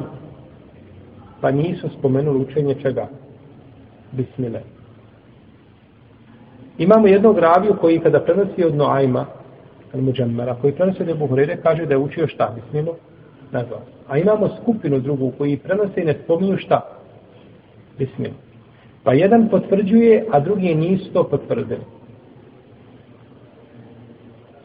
pa 1.41 1.51
nisu 1.51 1.89
spomenuli 1.99 2.41
učenje 2.41 2.75
čega? 2.83 3.09
Bismile. 4.13 4.61
Imamo 6.79 7.07
jednog 7.07 7.39
raviju 7.39 7.77
koji 7.81 8.01
kada 8.01 8.21
prenosi 8.21 8.65
od 8.65 8.75
Nuajma, 8.75 9.27
al 9.95 10.01
muđemmera, 10.01 10.57
koji 10.61 10.73
prenosi 10.73 11.03
od 11.03 11.09
Ebu 11.09 11.27
Hrere, 11.27 11.57
kaže 11.63 11.87
da 11.87 11.95
je 11.95 11.99
učio 11.99 12.27
šta? 12.27 12.55
Bismilu? 12.55 12.95
na 13.53 13.63
glas. 13.63 13.83
A 14.09 14.19
imamo 14.19 14.49
skupinu 14.63 15.01
drugu 15.01 15.33
koji 15.39 15.57
prenose 15.57 16.03
i 16.03 16.05
ne 16.05 16.15
spominju 16.25 16.59
šta? 16.59 16.81
Bismil. 17.99 18.31
Pa 19.05 19.13
jedan 19.13 19.49
potvrđuje, 19.49 20.25
a 20.33 20.41
drugi 20.41 20.75
nisu 20.75 21.13
to 21.13 21.25
potvrdili. 21.25 21.81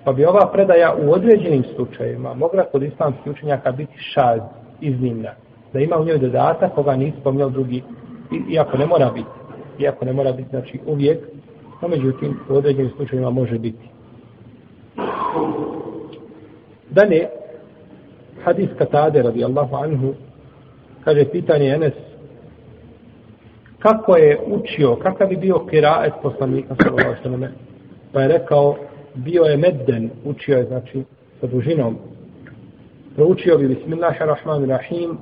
Pa 0.04 0.14
bi 0.14 0.26
ova 0.26 0.52
predaja 0.54 0.96
u 1.04 1.12
određenim 1.12 1.64
slučajevima 1.76 2.34
mogla 2.34 2.64
kod 2.64 2.84
islamskih 2.84 3.32
učenjaka 3.32 3.72
biti 3.72 3.98
šaz, 3.98 4.40
iznimna. 4.82 5.30
Da 5.74 5.80
ima 5.80 5.98
u 5.98 6.06
njoj 6.06 6.18
dodatak 6.18 6.76
koga 6.76 6.96
nisu 6.96 7.18
spominjao 7.20 7.50
drugi, 7.50 7.84
iako 8.52 8.78
ne 8.78 8.86
mora 8.86 9.12
biti. 9.12 9.30
Iako 9.80 10.06
ne 10.06 10.14
mora 10.14 10.32
biti, 10.32 10.50
znači 10.50 10.80
uvijek, 10.86 11.20
no 11.82 11.88
međutim 11.88 12.40
u 12.50 12.54
određenim 12.54 12.92
slučajevima 12.96 13.30
može 13.30 13.60
biti. 13.60 13.90
Dalje, 16.90 17.28
hadis 18.44 18.70
Katade 18.78 19.22
radijallahu 19.22 19.76
anhu, 19.76 20.14
kaže 21.04 21.26
pitanje 21.26 21.70
Enes, 21.70 21.94
kako 23.80 24.18
je 24.18 24.40
učio, 24.48 24.96
kakav 24.96 25.28
bi 25.28 25.36
bio 25.38 25.60
kiraet 25.70 26.14
poslanika 26.22 26.76
sallallahu 26.76 27.16
alejhi 27.26 27.42
ve 27.42 27.50
Pa 28.14 28.22
je 28.22 28.28
rekao 28.28 28.76
bio 29.16 29.44
je 29.44 29.58
medden, 29.58 30.10
učio 30.26 30.58
je 30.58 30.66
znači 30.66 31.04
sa 31.42 31.48
dužinom. 31.48 31.98
Proučio 33.16 33.58
bi 33.58 33.68
bismillahirrahmanirrahim, 33.68 35.18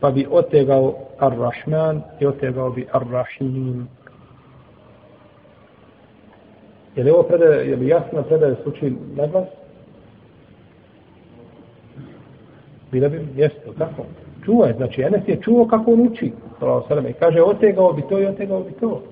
pa 0.00 0.10
bi 0.10 0.26
otegao 0.30 0.94
ar-Rahman 1.18 2.00
i 2.20 2.26
otegao 2.26 2.70
bi 2.70 2.86
ar-Rahim. 2.92 3.86
Je 6.96 7.04
li 7.04 7.10
ovo 7.10 7.22
predaje, 7.22 7.70
je 7.70 7.76
li 7.76 7.88
jasno 7.88 8.22
predaje 8.22 8.56
slučaj 8.62 8.90
na 8.90 9.26
glas? 9.26 9.48
Bila 12.92 13.08
bi 13.08 13.26
mjesto, 13.34 13.72
kako? 13.78 14.06
Čuo 14.44 14.64
je, 14.64 14.74
znači 14.74 15.02
Enes 15.02 15.22
je 15.26 15.40
čuo 15.40 15.68
kako 15.68 15.92
on 15.92 16.00
uči. 16.00 16.32
I 17.08 17.12
kaže, 17.12 17.42
otegao 17.42 17.92
bi 17.92 18.02
to 18.08 18.20
i 18.20 18.26
otegao 18.26 18.62
bi 18.62 18.72
to. 18.72 19.02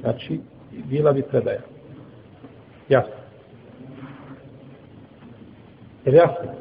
Znači, 0.00 0.40
bila 0.90 1.12
bi 1.12 1.22
predaja. 1.22 1.60
Jasno. 2.88 3.12
Je 6.04 6.12
li 6.12 6.16
jasno? 6.16 6.52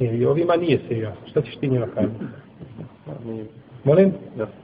I 0.00 0.24
ovima 0.24 0.56
nije 0.56 0.80
se 0.88 0.98
jasno. 0.98 1.26
Šta 1.26 1.42
ćeš 1.42 1.56
ti 1.56 1.68
njima 1.68 1.86
kazati? 1.86 2.24
Molim? 3.84 4.12
Jasno. 4.36 4.54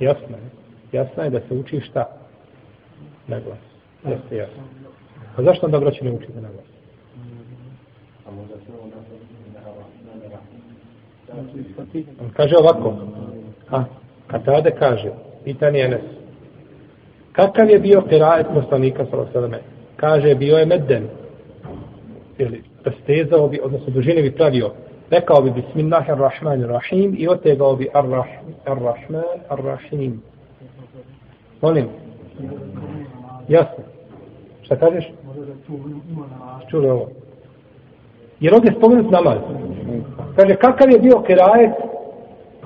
Jasno 0.00 0.36
je. 0.36 0.50
Jasno 0.92 1.22
je 1.22 1.30
da 1.30 1.40
se 1.40 1.54
uči 1.54 1.80
šta? 1.80 2.06
Na 3.26 3.40
glas. 3.40 3.58
Jeste 4.08 4.36
jasno. 4.36 4.62
A 5.36 5.42
zašto 5.42 5.66
onda 5.66 5.80
braći 5.80 6.04
ne 6.04 6.12
učite 6.12 6.40
na 6.40 6.48
glas? 6.48 6.66
On 12.20 12.30
kaže 12.36 12.56
ovako. 12.56 12.96
A, 13.70 13.84
kad 14.26 14.44
tada 14.44 14.70
kaže, 14.70 15.10
pitanje 15.44 15.78
je 15.78 15.88
nes. 15.88 16.25
Kakav 17.36 17.70
je 17.70 17.78
bio 17.78 18.02
kirajet 18.08 18.46
poslanika 18.54 19.06
sallallahu 19.10 19.56
Kaže 19.96 20.34
bio 20.34 20.56
je 20.56 20.66
medden. 20.66 21.08
Ili 22.38 22.62
rastezao 22.84 23.48
bi, 23.48 23.60
odnosno 23.62 23.92
dužine 23.92 24.22
bi 24.22 24.32
pravio. 24.32 24.70
Rekao 25.10 25.42
bi 25.42 25.50
bismillahirrahmanirrahim 25.50 27.14
i 27.18 27.28
otegao 27.28 27.76
bi 27.76 27.88
ar-rahman 27.94 29.22
ar-rahim. 29.48 30.22
Molim. 31.62 31.88
Jasno. 33.48 33.84
Šta 34.62 34.76
kažeš? 34.76 35.12
Čuli 36.70 36.88
ovo. 36.88 37.08
Jer 38.40 38.54
ovdje 38.54 38.72
spomenut 38.78 39.10
namaz. 39.10 39.38
Kaže, 40.36 40.54
kakav 40.54 40.90
je 40.90 40.98
bio 40.98 41.22
kirajet 41.26 41.72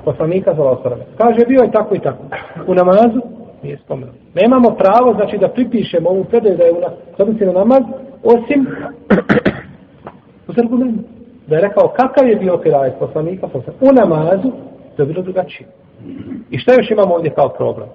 poslanika 0.04 0.54
sallallahu 0.54 1.04
Kaže, 1.18 1.46
bio 1.48 1.62
je 1.62 1.70
tako 1.70 1.94
i 1.94 2.00
tako. 2.00 2.22
U 2.66 2.74
namazu 2.74 3.39
nije 3.62 3.78
spomenuo. 3.84 4.14
Nemamo 4.34 4.70
pravo, 4.70 5.14
znači, 5.14 5.38
da 5.38 5.48
pripišemo 5.48 6.10
ovu 6.10 6.24
predaju 6.24 6.56
da 6.56 6.64
je 6.64 6.72
u 6.72 6.80
nas, 6.80 6.92
na 7.40 7.52
namaz, 7.52 7.82
osim 8.22 8.66
uz 10.48 10.58
argument. 10.58 11.00
Da 11.46 11.56
je 11.56 11.62
rekao 11.62 11.88
kakav 11.96 12.28
je 12.28 12.36
bio 12.36 12.58
kirajet 12.58 12.94
poslanika, 12.98 13.48
poslanika 13.48 13.84
u 13.86 13.92
namazu, 13.92 14.52
to 14.96 15.02
je 15.02 15.06
bilo 15.06 15.22
drugačije. 15.22 15.68
I 16.50 16.58
šta 16.58 16.72
još 16.72 16.90
imamo 16.90 17.14
ovdje 17.14 17.34
kao 17.34 17.48
problem? 17.48 17.88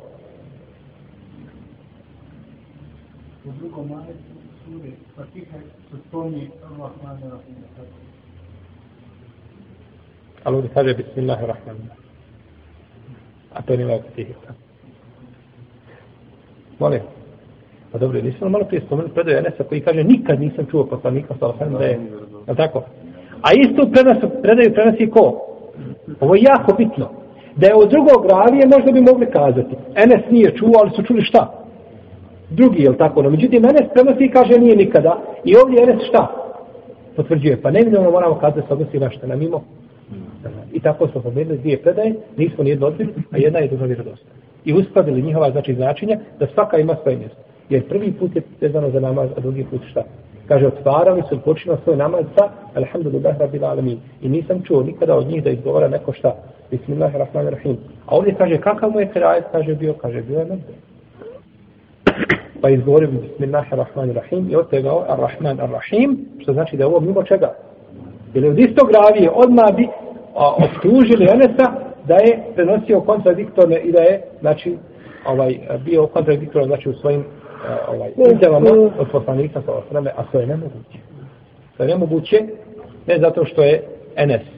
U 3.45 3.51
drugom 3.59 3.87
majetu 3.87 4.35
suri, 4.65 4.91
pa 5.15 5.23
tiha 5.33 5.57
se 5.91 5.97
spomni 6.07 6.49
Allah 6.69 6.91
Ali 10.43 10.55
ovdje 10.55 10.71
kaže 10.73 10.93
Bismillahirrahmanirrahim. 10.93 12.05
A 13.53 13.61
to 13.61 13.75
nije 13.75 13.95
ovdje 13.95 14.09
tiha. 14.15 14.64
Molim. 16.79 16.99
Pa 17.91 17.99
dobro, 17.99 18.21
nisam 18.21 18.51
malo 18.51 18.65
prije 18.65 18.81
spomenuti 18.81 19.13
predaju 19.13 19.37
Enesa 19.37 19.63
koji 19.63 19.81
kaže 19.81 20.03
nikad 20.03 20.39
nisam 20.39 20.65
čuo 20.71 20.85
poslanika 20.85 21.33
sa 21.39 21.45
Alfem 21.45 21.73
da 21.73 21.83
je, 21.83 21.99
je 22.47 22.55
tako? 22.55 22.83
A 23.41 23.49
istu 23.53 23.91
predasu, 23.91 24.41
predaju 24.41 24.73
prenosi 24.73 25.09
ko? 25.09 25.41
Ovo 26.19 26.35
je 26.35 26.41
jako 26.41 26.73
bitno. 26.77 27.09
Da 27.55 27.67
je 27.67 27.75
od 27.75 27.89
drugog 27.89 28.25
ravije 28.31 28.67
možda 28.67 28.91
bi 28.91 29.01
mogli 29.01 29.25
kazati. 29.25 29.75
Enes 29.95 30.21
nije 30.31 30.55
čuo, 30.55 30.73
ali 30.81 30.91
su 30.95 31.03
čuli 31.03 31.21
šta? 31.21 31.65
Drugi, 32.49 32.83
je 32.83 32.97
tako? 32.97 33.21
No, 33.21 33.29
međutim, 33.29 33.65
Enes 33.65 33.87
prenosi 33.93 34.23
i 34.23 34.31
kaže 34.31 34.59
nije 34.59 34.75
nikada. 34.75 35.21
I 35.45 35.55
ovdje 35.55 35.83
Enes 35.83 36.07
šta? 36.09 36.23
Potvrđuje. 37.15 37.61
Pa 37.61 37.71
nevinovno 37.71 38.11
moramo 38.11 38.35
kazati 38.35 38.67
se 38.67 38.73
odnosi 38.73 38.99
na 38.99 39.09
šta 39.09 39.27
na 39.27 39.35
mimo. 39.35 39.63
I 40.73 40.79
tako 40.79 41.07
smo 41.07 41.21
pomenuli 41.21 41.57
dvije 41.57 41.81
predaje, 41.81 42.15
nismo 42.37 42.63
nijedno 42.63 42.87
odbili, 42.87 43.13
a 43.31 43.37
jedna 43.37 43.59
je 43.59 43.67
duža 43.67 43.85
vjerodostojna 43.85 44.45
i 44.65 44.73
uskladili 44.73 45.21
njihova 45.21 45.51
znači 45.51 45.73
značenja 45.73 46.17
da 46.39 46.47
svaka 46.47 46.77
ima 46.77 46.95
svoje 47.03 47.17
mjesto. 47.17 47.37
Jer 47.69 47.87
prvi 47.87 48.11
put 48.11 48.35
je 48.35 48.41
vezano 48.61 48.89
za 48.89 48.99
namaz, 48.99 49.29
a 49.37 49.39
drugi 49.39 49.65
put 49.71 49.81
šta? 49.91 50.03
Kaže, 50.47 50.67
otvarali 50.67 51.23
su 51.29 51.39
počinio 51.41 51.77
svoj 51.83 51.97
namaz 51.97 52.25
sa 52.37 52.49
Alhamdulillah 52.75 53.39
Rabbil 53.39 53.65
Alamin. 53.65 53.99
I 54.21 54.29
nisam 54.29 54.61
čuo 54.63 54.83
nikada 54.83 55.15
od 55.15 55.27
njih 55.27 55.43
da 55.43 55.49
izgovara 55.49 55.87
neko 55.87 56.13
šta. 56.13 56.35
Bismillahirrahmanirrahim. 56.71 57.77
A 58.05 58.15
ovdje 58.15 58.35
kaže, 58.37 58.57
kakav 58.57 58.91
mu 58.91 58.99
je 58.99 59.09
kraj? 59.09 59.41
Kaže, 59.51 59.75
bio, 59.75 59.93
kaže, 59.93 60.21
bio 60.21 60.39
je 60.39 60.45
mrde. 60.45 60.73
Pa 62.61 62.69
izgovorio 62.69 63.11
bi 63.11 63.17
Bismillahirrahmanirrahim 63.17 64.49
i 64.49 64.55
od 64.55 64.69
tega 64.69 64.89
Ar-Rahman 64.89 65.59
Ar-Rahim, 65.59 66.17
što 66.39 66.53
znači 66.53 66.77
da 66.77 66.83
je 66.83 66.87
ovo 66.87 66.99
mimo 66.99 67.23
čega. 67.23 67.53
Jer 68.33 68.45
od 68.45 68.59
istog 68.59 68.89
ravije 68.91 69.29
odmah 69.29 69.75
bi 69.75 69.87
optužili 70.35 71.27
Enesa 71.33 71.94
da 72.07 72.15
je 72.15 72.43
prenosio 72.55 73.01
kontradiktorne 73.01 73.79
i 73.79 73.91
da 73.91 74.01
je 74.01 74.21
znači 74.41 74.77
ovaj 75.25 75.59
bio 75.85 76.07
kontradiktoran 76.07 76.67
znači 76.67 76.89
u 76.89 76.93
svojim 76.93 77.25
ovaj 77.87 78.11
izjavama 78.35 78.69
od 78.99 79.07
poslanika 79.11 79.61
sa 79.65 79.71
osrame, 79.71 80.11
a 80.17 80.23
to 80.31 80.39
je 80.39 80.47
nemoguće. 80.47 80.97
To 81.77 81.83
je 81.83 81.89
nemoguće 81.89 82.37
ne 83.07 83.19
zato 83.19 83.45
što 83.45 83.63
je 83.63 83.83
NS 84.27 84.55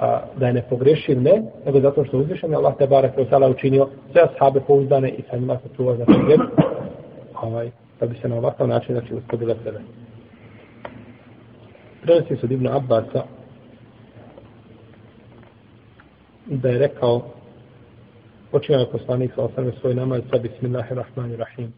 a, 0.00 0.20
da 0.36 0.46
je 0.46 0.52
ne 0.52 0.62
pogreši 0.70 1.14
ne, 1.14 1.42
nego 1.66 1.80
zato 1.80 2.04
što 2.04 2.18
uzvišen 2.18 2.50
je 2.50 2.56
Allah 2.56 2.74
te 2.78 2.86
barek 2.86 3.12
sala 3.30 3.48
učinio 3.48 3.88
sve 4.12 4.22
ashabe 4.22 4.60
pouzdane 4.66 5.10
i 5.10 5.22
sa 5.30 5.36
njima 5.36 5.56
se 5.56 5.68
čuva 5.76 5.96
znači 5.96 6.12
gdje 6.24 6.36
ovaj, 7.42 7.70
da 8.00 8.06
bi 8.06 8.16
se 8.22 8.28
na 8.28 8.36
ovakav 8.36 8.68
način 8.68 8.94
znači 8.94 9.14
uspodile 9.14 9.54
sebe. 9.64 9.78
Prenosi 12.02 12.36
su 12.36 12.46
divno 12.46 12.76
Abbasa 12.76 13.22
da 16.48 16.68
je 16.68 16.78
rekao 16.78 17.22
počinjava 18.50 18.86
poslanik 18.86 19.32
sa 19.34 19.42
osrme 19.42 19.72
svoj 19.80 19.94
namaz 19.94 20.20
sa 20.30 20.38
bismillahirrahmanirrahim. 20.38 21.72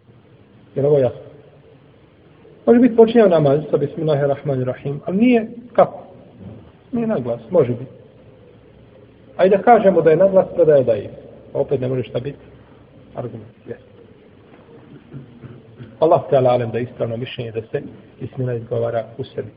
Jer 0.74 0.86
ovo 0.86 0.98
jasno. 0.98 1.20
Može 2.66 2.80
biti 2.80 2.96
počinjava 2.96 3.30
namaz 3.30 3.60
sa 3.70 3.76
bismillahirrahmanirrahim, 3.76 5.00
ali 5.04 5.16
nije 5.16 5.48
kako? 5.72 6.06
Nije 6.92 7.06
naglas, 7.06 7.40
može 7.50 7.70
biti. 7.70 7.92
Ajde 9.36 9.56
da 9.56 9.62
kažemo 9.62 10.02
da 10.02 10.10
je 10.10 10.16
naglas, 10.16 10.46
da 10.66 10.74
je 10.74 10.84
da 10.84 10.92
je. 10.92 11.10
Pa 11.52 11.58
opet 11.58 11.80
ne 11.80 11.88
može 11.88 12.02
šta 12.02 12.20
biti. 12.20 12.38
Argument, 13.14 13.66
jes. 13.66 13.78
Allah 16.00 16.22
te 16.30 16.36
alalem 16.36 16.70
da 16.70 16.78
je 16.78 16.84
ispravno 16.84 17.16
mišljenje 17.16 17.52
da 17.52 17.60
se 17.60 17.82
bismillah 18.20 18.56
izgovara 18.56 19.04
u 19.18 19.24
sebi. 19.24 19.48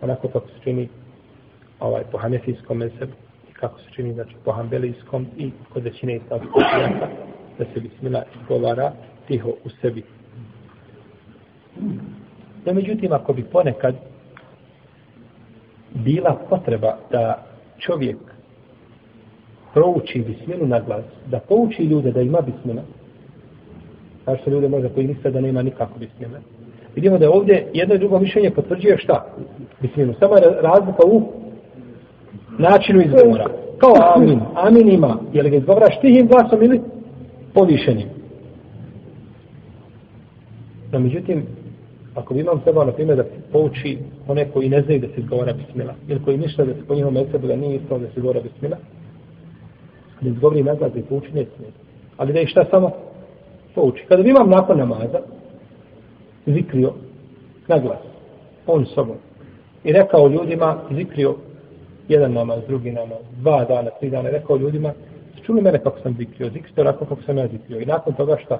Onako 0.00 0.28
kako 0.28 0.48
se 0.48 0.54
čini 0.64 0.88
ovaj, 1.80 2.02
po 2.12 2.18
hanefijskom 2.18 2.78
mesebu 2.78 3.12
kako 3.62 3.78
se 3.80 3.86
čini 3.94 4.14
znači, 4.14 4.34
po 4.44 4.52
hambelijskom 4.52 5.26
i 5.36 5.50
kod 5.72 5.82
većine 5.82 6.16
islamskog 6.16 6.56
učenjaka, 6.56 7.08
da 7.58 7.64
se 7.64 7.80
bismila 7.80 8.22
izgovara 8.40 8.92
tiho 9.26 9.48
u 9.48 9.68
sebi. 9.80 10.02
No, 12.64 12.72
međutim, 12.72 13.12
ako 13.12 13.32
bi 13.32 13.44
ponekad 13.44 13.94
bila 15.94 16.38
potreba 16.50 16.96
da 17.10 17.46
čovjek 17.78 18.16
prouči 19.74 20.24
bismilu 20.26 20.66
na 20.66 20.80
glas, 20.80 21.04
da 21.26 21.38
pouči 21.38 21.82
ljude 21.82 22.12
da 22.12 22.20
ima 22.20 22.40
bismila, 22.40 22.82
kao 24.24 24.36
što 24.36 24.50
ljude 24.50 24.68
možda 24.68 24.88
koji 24.88 25.06
misle 25.06 25.30
da 25.30 25.40
nema 25.40 25.62
nikako 25.62 25.98
bismila, 25.98 26.38
Vidimo 26.94 27.18
da 27.18 27.24
je 27.24 27.30
ovdje 27.30 27.66
jedno 27.72 27.94
i 27.94 27.98
drugo 27.98 28.18
mišljenje 28.18 28.50
potvrđuje 28.50 28.98
šta? 28.98 29.26
Bismilu. 29.80 30.14
Samo 30.18 30.36
je 30.36 30.42
razlika 30.60 31.02
u 31.06 31.41
načinu 32.58 33.02
izgovora. 33.02 33.46
Kao 33.78 33.94
amin. 34.16 34.40
Amin 34.54 34.88
ima. 34.88 35.18
Je 35.32 35.42
li 35.42 35.50
ga 35.50 35.56
izgovaraš 35.56 36.00
tihim 36.00 36.26
glasom 36.26 36.62
ili 36.62 36.80
povišenim? 37.54 38.08
No, 40.92 40.98
međutim, 40.98 41.46
ako 42.14 42.34
bi 42.34 42.40
imam 42.40 42.60
trebao, 42.60 42.84
na 42.84 42.92
primjer, 42.92 43.16
da 43.16 43.24
pouči 43.52 43.98
one 44.28 44.50
koji 44.50 44.68
ne 44.68 44.82
znaju 44.82 45.00
da 45.00 45.06
se 45.06 45.20
izgovara 45.20 45.52
bismila, 45.52 45.94
ili 46.08 46.22
koji 46.24 46.38
misle 46.38 46.64
da 46.64 46.74
se 46.74 46.86
po 46.88 46.94
njihom 46.94 47.14
mesebu 47.14 47.46
da 47.46 47.56
nije 47.56 47.76
isto 47.76 47.98
da 47.98 48.06
se 48.06 48.12
izgovara 48.16 48.40
bismila, 48.40 48.76
da 50.20 50.28
izgovori 50.28 50.62
na 50.62 50.74
glas 50.74 50.92
i 50.96 51.02
pouči, 51.02 51.32
ne 51.34 51.44
smije. 51.56 51.70
Ali 52.16 52.32
da 52.32 52.38
je 52.38 52.46
šta 52.46 52.64
samo 52.70 52.90
pouči. 53.74 54.04
Kada 54.08 54.22
bi 54.22 54.30
imam 54.30 54.50
nakon 54.50 54.78
namaza, 54.78 55.20
zikrio 56.46 56.92
na 57.68 57.78
glas, 57.78 58.00
on 58.66 58.86
sobom, 58.86 59.16
i 59.84 59.92
rekao 59.92 60.28
ljudima, 60.28 60.76
zikrio 60.90 61.34
jedan 62.08 62.32
namaz, 62.32 62.58
drugi 62.68 62.92
namaz, 62.92 63.18
dva 63.40 63.64
dana, 63.64 63.90
tri 64.00 64.10
dana, 64.10 64.30
rekao 64.30 64.56
ljudima, 64.56 64.92
čuli 65.46 65.62
mene 65.62 65.78
kako 65.78 66.00
sam 66.00 66.14
zikrio, 66.18 66.50
zikrio 66.50 66.82
onako 66.82 67.04
kako 67.04 67.22
sam 67.22 67.38
ja 67.38 67.48
zikrio. 67.48 67.80
I 67.80 67.86
nakon 67.86 68.14
toga 68.14 68.36
šta? 68.44 68.58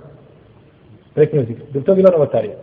Prekinuo 1.14 1.44
zikrio. 1.44 1.66
Bi 1.72 1.83
to 1.83 1.94
bila 1.94 2.11
novotarija? 2.11 2.55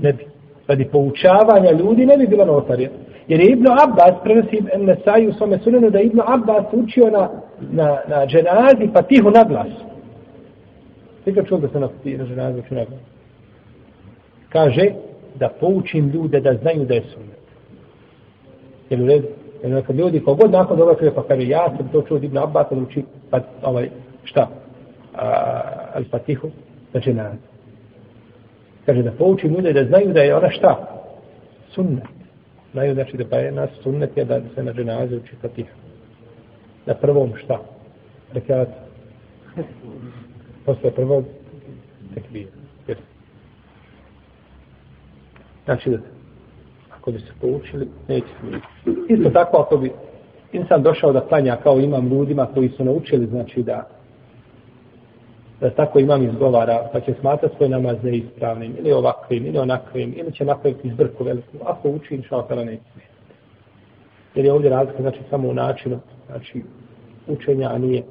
Ne 0.00 0.12
bi. 0.12 0.26
Radi 0.68 0.84
poučavanja 0.84 1.70
ljudi 1.70 2.06
ne 2.06 2.16
bi 2.16 2.26
bila 2.26 2.44
novotarija. 2.44 2.90
Jer 3.28 3.40
je 3.40 3.52
Ibn 3.52 3.66
Abbas, 3.66 4.22
prenosi 4.22 4.62
Nesaj 4.78 5.28
u 5.28 5.32
svome 5.32 5.58
sunenu, 5.58 5.90
da 5.90 5.98
je 5.98 6.04
Ibn 6.04 6.20
Abbas 6.26 6.64
učio 6.72 7.10
na, 7.10 7.30
na, 7.70 7.98
na 8.08 8.26
dženazi 8.26 8.92
pa 8.94 9.02
tiho 9.02 9.30
na 9.30 9.44
glas. 9.44 9.68
Svi 11.24 11.34
čuo 11.48 11.58
da 11.58 11.68
se 11.68 11.80
na, 11.80 11.88
na 12.04 12.24
dženazi 12.26 12.58
učio 12.58 12.78
na 12.78 12.84
glas? 12.84 13.00
Kaže 14.48 14.90
da 15.34 15.48
poučim 15.48 16.08
ljude 16.08 16.40
da 16.40 16.54
znaju 16.54 16.84
da 16.84 16.94
je 16.94 17.02
sunnet. 17.14 17.42
Jel 18.90 19.02
u 19.02 19.06
redu? 19.06 19.28
Jer 19.62 19.86
kad 19.86 19.96
ljudi, 19.96 20.20
kogod 20.20 20.50
nakon 20.50 20.78
toga 20.78 20.94
čuje, 20.98 21.14
pa 21.14 21.22
kaže, 21.22 21.48
ja 21.48 21.76
sam 21.76 21.88
to 21.88 22.02
čuo 22.02 22.16
od 22.16 22.24
Ibn 22.24 22.38
Abbas, 22.38 22.66
on 22.70 22.82
uči, 22.82 23.04
pa, 23.30 23.40
ovaj, 23.62 23.90
šta? 24.24 24.48
Al-Fatihu, 25.94 26.50
znači, 26.90 27.14
na. 27.14 27.32
Kaže 28.86 29.02
da 29.02 29.12
pouči 29.12 29.46
ljude 29.46 29.72
da 29.72 29.84
znaju 29.84 30.12
da 30.12 30.20
je 30.20 30.36
ona 30.36 30.50
šta? 30.50 31.02
Sunnet. 31.74 32.04
Znaju 32.72 32.94
znači 32.94 33.16
da 33.16 33.24
pa 33.30 33.36
je 33.36 33.52
nas 33.52 33.70
sunnet 33.82 34.16
je 34.16 34.24
da 34.24 34.40
se 34.54 34.62
na 34.62 34.72
dženaze 34.72 35.16
uči 35.16 35.36
fatih. 35.42 35.66
Na 36.86 36.94
prvom 36.94 37.32
šta? 37.44 37.58
Rekat. 38.32 38.68
Posle 40.64 40.90
prvog 40.90 41.24
tekbira. 42.14 42.50
Znači 45.64 45.90
da 45.90 45.98
ako 47.02 47.10
bi 47.12 47.18
se 47.18 47.32
poučili, 47.40 47.88
neće 48.08 48.26
smijeti. 48.40 48.66
Isto 49.08 49.30
tako 49.30 49.56
ako 49.56 49.76
bi 49.76 49.92
insan 50.52 50.82
došao 50.82 51.12
da 51.12 51.20
klanja 51.20 51.56
kao 51.56 51.78
imam 51.78 52.08
ljudima 52.08 52.46
koji 52.54 52.68
su 52.68 52.84
naučili 52.84 53.26
znači 53.26 53.62
da 53.62 53.88
da 55.60 55.70
tako 55.70 55.98
imam 55.98 56.22
izgovara, 56.22 56.88
pa 56.92 57.00
će 57.00 57.14
smatrati 57.20 57.56
svoj 57.56 57.68
namaz 57.68 57.96
neispravnim, 58.02 58.76
ili 58.78 58.92
ovakvim, 58.92 59.46
ili 59.46 59.58
onakvim, 59.58 60.14
ili 60.16 60.32
će 60.32 60.44
napraviti 60.44 60.90
zbrku 60.90 61.24
veliku. 61.24 61.56
Ako 61.64 61.90
uči, 61.90 62.14
inša 62.14 62.36
Allah, 62.36 62.66
neće 62.66 62.82
Jer 64.34 64.44
je 64.44 64.52
ovdje 64.52 64.70
razlika, 64.70 65.02
znači, 65.02 65.18
samo 65.30 65.48
u 65.48 65.54
načinu, 65.54 66.00
znači, 66.26 66.62
učenja, 67.26 67.68
a 67.68 67.78
nije. 67.78 68.02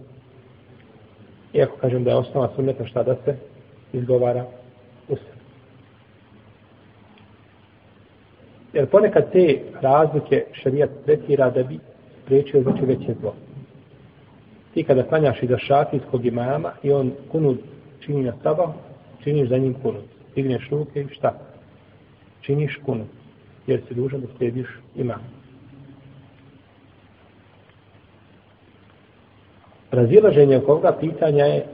Iako 1.54 1.78
kažem 1.82 2.04
da 2.04 2.10
je 2.10 2.16
osnova 2.16 2.50
sunneta 2.56 2.86
šta 2.86 3.04
da 3.04 3.16
se 3.26 3.36
izgovara 3.94 4.46
u 5.10 5.16
se. 5.16 5.32
Jer 8.74 8.90
ponekad 8.90 9.32
te 9.32 9.60
razlike 9.82 10.46
šarijat 10.52 10.90
tretira 11.06 11.50
da 11.50 11.64
bi 11.64 11.80
prečio 12.26 12.62
znači 12.62 12.86
veće 12.86 13.14
zlo 13.22 13.34
ti 14.74 14.84
kada 14.84 15.04
klanjaš 15.04 15.44
iza 15.44 15.58
šafijskog 15.58 16.26
imama 16.26 16.72
i 16.84 16.92
on 16.92 17.12
kunud 17.32 17.58
čini 18.00 18.24
na 18.24 18.34
sabah, 18.44 18.70
činiš 19.24 19.50
za 19.50 19.58
njim 19.58 19.74
kunud. 19.74 20.04
Digneš 20.36 20.70
ruke 20.70 21.02
i 21.02 21.08
šta? 21.14 21.40
Činiš 22.42 22.80
kunud. 22.86 23.08
Jer 23.68 23.82
si 23.88 23.94
dužan 23.94 24.22
da 24.22 24.28
slijediš 24.38 24.68
imama. 24.96 25.24
Razilaženje 29.92 30.58
oko 30.58 30.72
ovoga 30.72 30.98
pitanja 31.00 31.46
je 31.46 31.66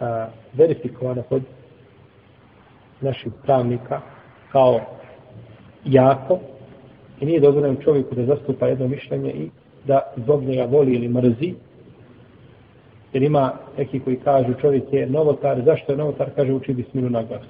a, 0.00 0.26
verifikovano 0.52 1.22
kod 1.22 1.42
naših 3.00 3.32
pravnika 3.42 4.00
kao 4.52 4.80
jako 5.84 6.38
i 7.20 7.26
nije 7.26 7.40
dozvoljeno 7.40 7.82
čovjeku 7.82 8.14
da 8.14 8.24
zastupa 8.24 8.66
jedno 8.66 8.88
mišljenje 8.88 9.30
i 9.30 9.48
da 9.86 10.00
zbog 10.16 10.42
njega 10.42 10.64
voli 10.64 10.94
ili 10.94 11.08
mrzi 11.08 11.54
Jer 13.14 13.22
ima 13.22 13.52
neki 13.78 14.00
koji 14.00 14.16
kažu 14.16 14.54
čovjek 14.60 14.92
je 14.92 15.06
novotar, 15.06 15.62
zašto 15.64 15.92
je 15.92 15.98
novotar? 15.98 16.30
Kaže 16.36 16.52
uči 16.52 16.74
bismilu 16.74 17.10
na 17.10 17.22
glas. 17.22 17.42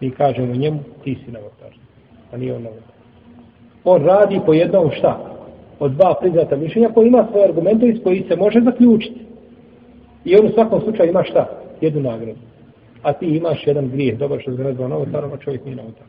Mi 0.00 0.10
kažemo 0.10 0.54
njemu, 0.54 0.78
ti 1.04 1.18
si 1.24 1.32
novotar. 1.32 1.70
A 2.32 2.36
nije 2.36 2.54
on 2.56 2.62
novotar. 2.62 2.94
On 3.84 4.04
radi 4.04 4.40
po 4.46 4.52
jednom 4.52 4.90
šta? 4.90 5.18
Od 5.78 5.92
dva 5.92 6.14
priznata 6.20 6.56
mišljenja 6.56 6.88
koji 6.88 7.06
ima 7.06 7.26
svoje 7.30 7.44
argumente 7.44 7.86
iz 7.86 8.02
koji 8.04 8.24
se 8.28 8.36
može 8.36 8.60
zaključiti. 8.60 9.20
I 10.24 10.36
on 10.36 10.46
u 10.46 10.50
svakom 10.54 10.80
slučaju 10.80 11.10
ima 11.10 11.22
šta? 11.24 11.48
Jednu 11.80 12.00
nagradu. 12.00 12.38
A 13.02 13.12
ti 13.12 13.26
imaš 13.26 13.66
jedan 13.66 13.88
grijeh. 13.88 14.18
Dobro 14.18 14.40
što 14.40 14.56
se 14.56 14.62
nazva 14.62 14.88
novotarom, 14.88 15.32
a 15.32 15.36
čovjek 15.36 15.64
nije 15.64 15.76
novotar. 15.76 16.06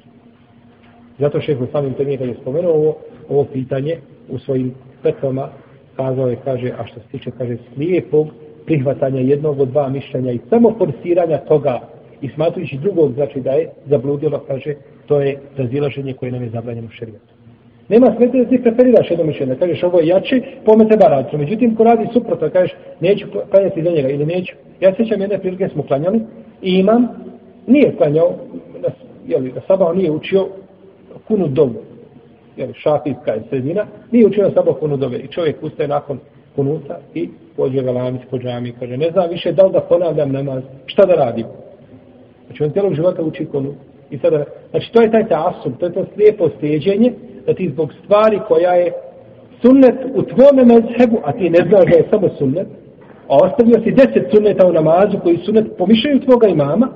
Zato 1.20 1.42
šeho 1.42 1.68
samim 1.72 1.94
Temije 1.94 2.18
kad 2.18 2.28
je 2.28 2.36
spomenuo 2.42 2.74
ovo, 2.74 2.96
ovo 3.30 3.44
pitanje 3.44 3.98
u 4.30 4.40
svojim 4.40 4.74
petvama 5.04 5.50
kazao 5.96 6.28
je, 6.28 6.38
kaže, 6.44 6.72
a 6.80 6.86
što 6.86 7.00
se 7.00 7.08
tiče, 7.12 7.32
kaže, 7.38 7.58
slijepog 7.74 8.28
prihvatanja 8.66 9.20
jednog 9.20 9.60
od 9.60 9.68
dva 9.68 9.90
mišljenja 9.90 10.32
i 10.32 10.40
samo 10.50 10.76
forsiranja 10.78 11.38
toga 11.38 11.80
i 12.22 12.30
smatrujući 12.30 12.78
drugog, 12.78 13.14
znači 13.14 13.42
da 13.42 13.52
je 13.52 13.70
zabludilo, 13.86 14.44
kaže, 14.48 14.76
to 15.06 15.22
je 15.22 15.40
razilaženje 15.58 16.14
koje 16.14 16.32
nam 16.32 16.44
je 16.44 16.50
zabranjeno 16.50 16.90
šarijetom. 16.90 17.28
Nema 17.90 18.14
smete 18.18 18.38
da 18.38 18.50
ti 18.50 18.62
preferiraš 18.62 19.10
jedno 19.10 19.26
mišljenje, 19.26 19.56
kažeš 19.56 19.84
ovo 19.84 20.00
je 20.00 20.08
jače, 20.08 20.42
pome 20.66 20.88
treba 20.88 21.08
raditi. 21.08 21.38
Međutim, 21.38 21.76
ko 21.76 21.84
radi 21.84 22.08
suprotno, 22.14 22.50
kažeš 22.50 22.76
neću 23.00 23.28
klanjati 23.52 23.84
za 23.84 23.90
njega 23.92 24.10
ili 24.10 24.26
neću. 24.26 24.54
Ja 24.80 24.94
sećam 24.96 25.22
jedne 25.22 25.40
prilike 25.40 25.70
smo 25.70 25.84
klanjali 25.84 26.22
i 26.62 26.80
imam, 26.80 27.08
nije 27.68 27.96
klanjao, 27.98 28.36
jeli, 29.28 29.52
da 29.52 29.62
sabao 29.68 29.94
nije 29.94 30.12
učio 30.12 30.48
kunu 31.28 31.48
dovu, 31.48 31.82
jer 32.58 32.70
šafijska 32.74 33.32
je 33.32 33.44
sredina, 33.50 33.86
nije 34.12 34.28
učio 34.28 34.52
kunu 34.80 34.98
dove. 34.98 35.18
i 35.18 35.28
čovjek 35.28 35.64
ustaje 35.64 35.88
nakon 35.88 36.20
kunuta 36.56 37.00
i 37.14 37.30
pođe 37.56 37.82
ga 37.82 38.12
po 38.32 38.38
džami 38.38 38.70
i 38.70 38.74
kaže, 38.80 38.98
ne 38.98 39.12
znam 39.12 39.30
više 39.30 39.52
da 39.52 39.66
li 39.66 39.74
da 39.74 39.80
ponavljam 39.80 40.32
namaz, 40.32 40.64
šta 40.86 41.06
da 41.06 41.14
radim? 41.14 41.46
Znači 42.46 42.64
on 42.64 42.72
cijelog 42.72 42.94
života 42.94 43.22
uči 43.22 43.46
kunu. 43.46 43.74
I 44.12 44.18
sada, 44.18 44.44
znači 44.70 44.92
to 44.94 45.02
je 45.02 45.12
taj 45.12 45.28
tasum, 45.28 45.74
to 45.80 45.86
je 45.86 45.94
to 45.94 46.06
slijepo 46.14 46.50
slijedjenje, 46.60 47.14
da 47.46 47.54
ti 47.54 47.70
zbog 47.70 47.94
stvari 48.04 48.40
koja 48.48 48.74
je 48.74 48.94
sunnet 49.62 49.96
u 50.16 50.22
tvome 50.24 50.66
mezhebu, 50.66 51.18
a 51.24 51.32
ti 51.32 51.50
ne 51.50 51.60
znaš 51.70 51.86
da 51.92 51.98
je 51.98 52.08
samo 52.10 52.30
sunnet, 52.38 52.68
a 53.28 53.36
ostavio 53.36 53.84
si 53.84 53.92
deset 53.92 54.26
sunneta 54.34 54.68
u 54.68 54.74
namazu 54.74 55.20
koji 55.24 55.38
sunnet 55.38 55.66
pomišljaju 55.78 56.20
tvoga 56.20 56.48
imama, 56.48 56.88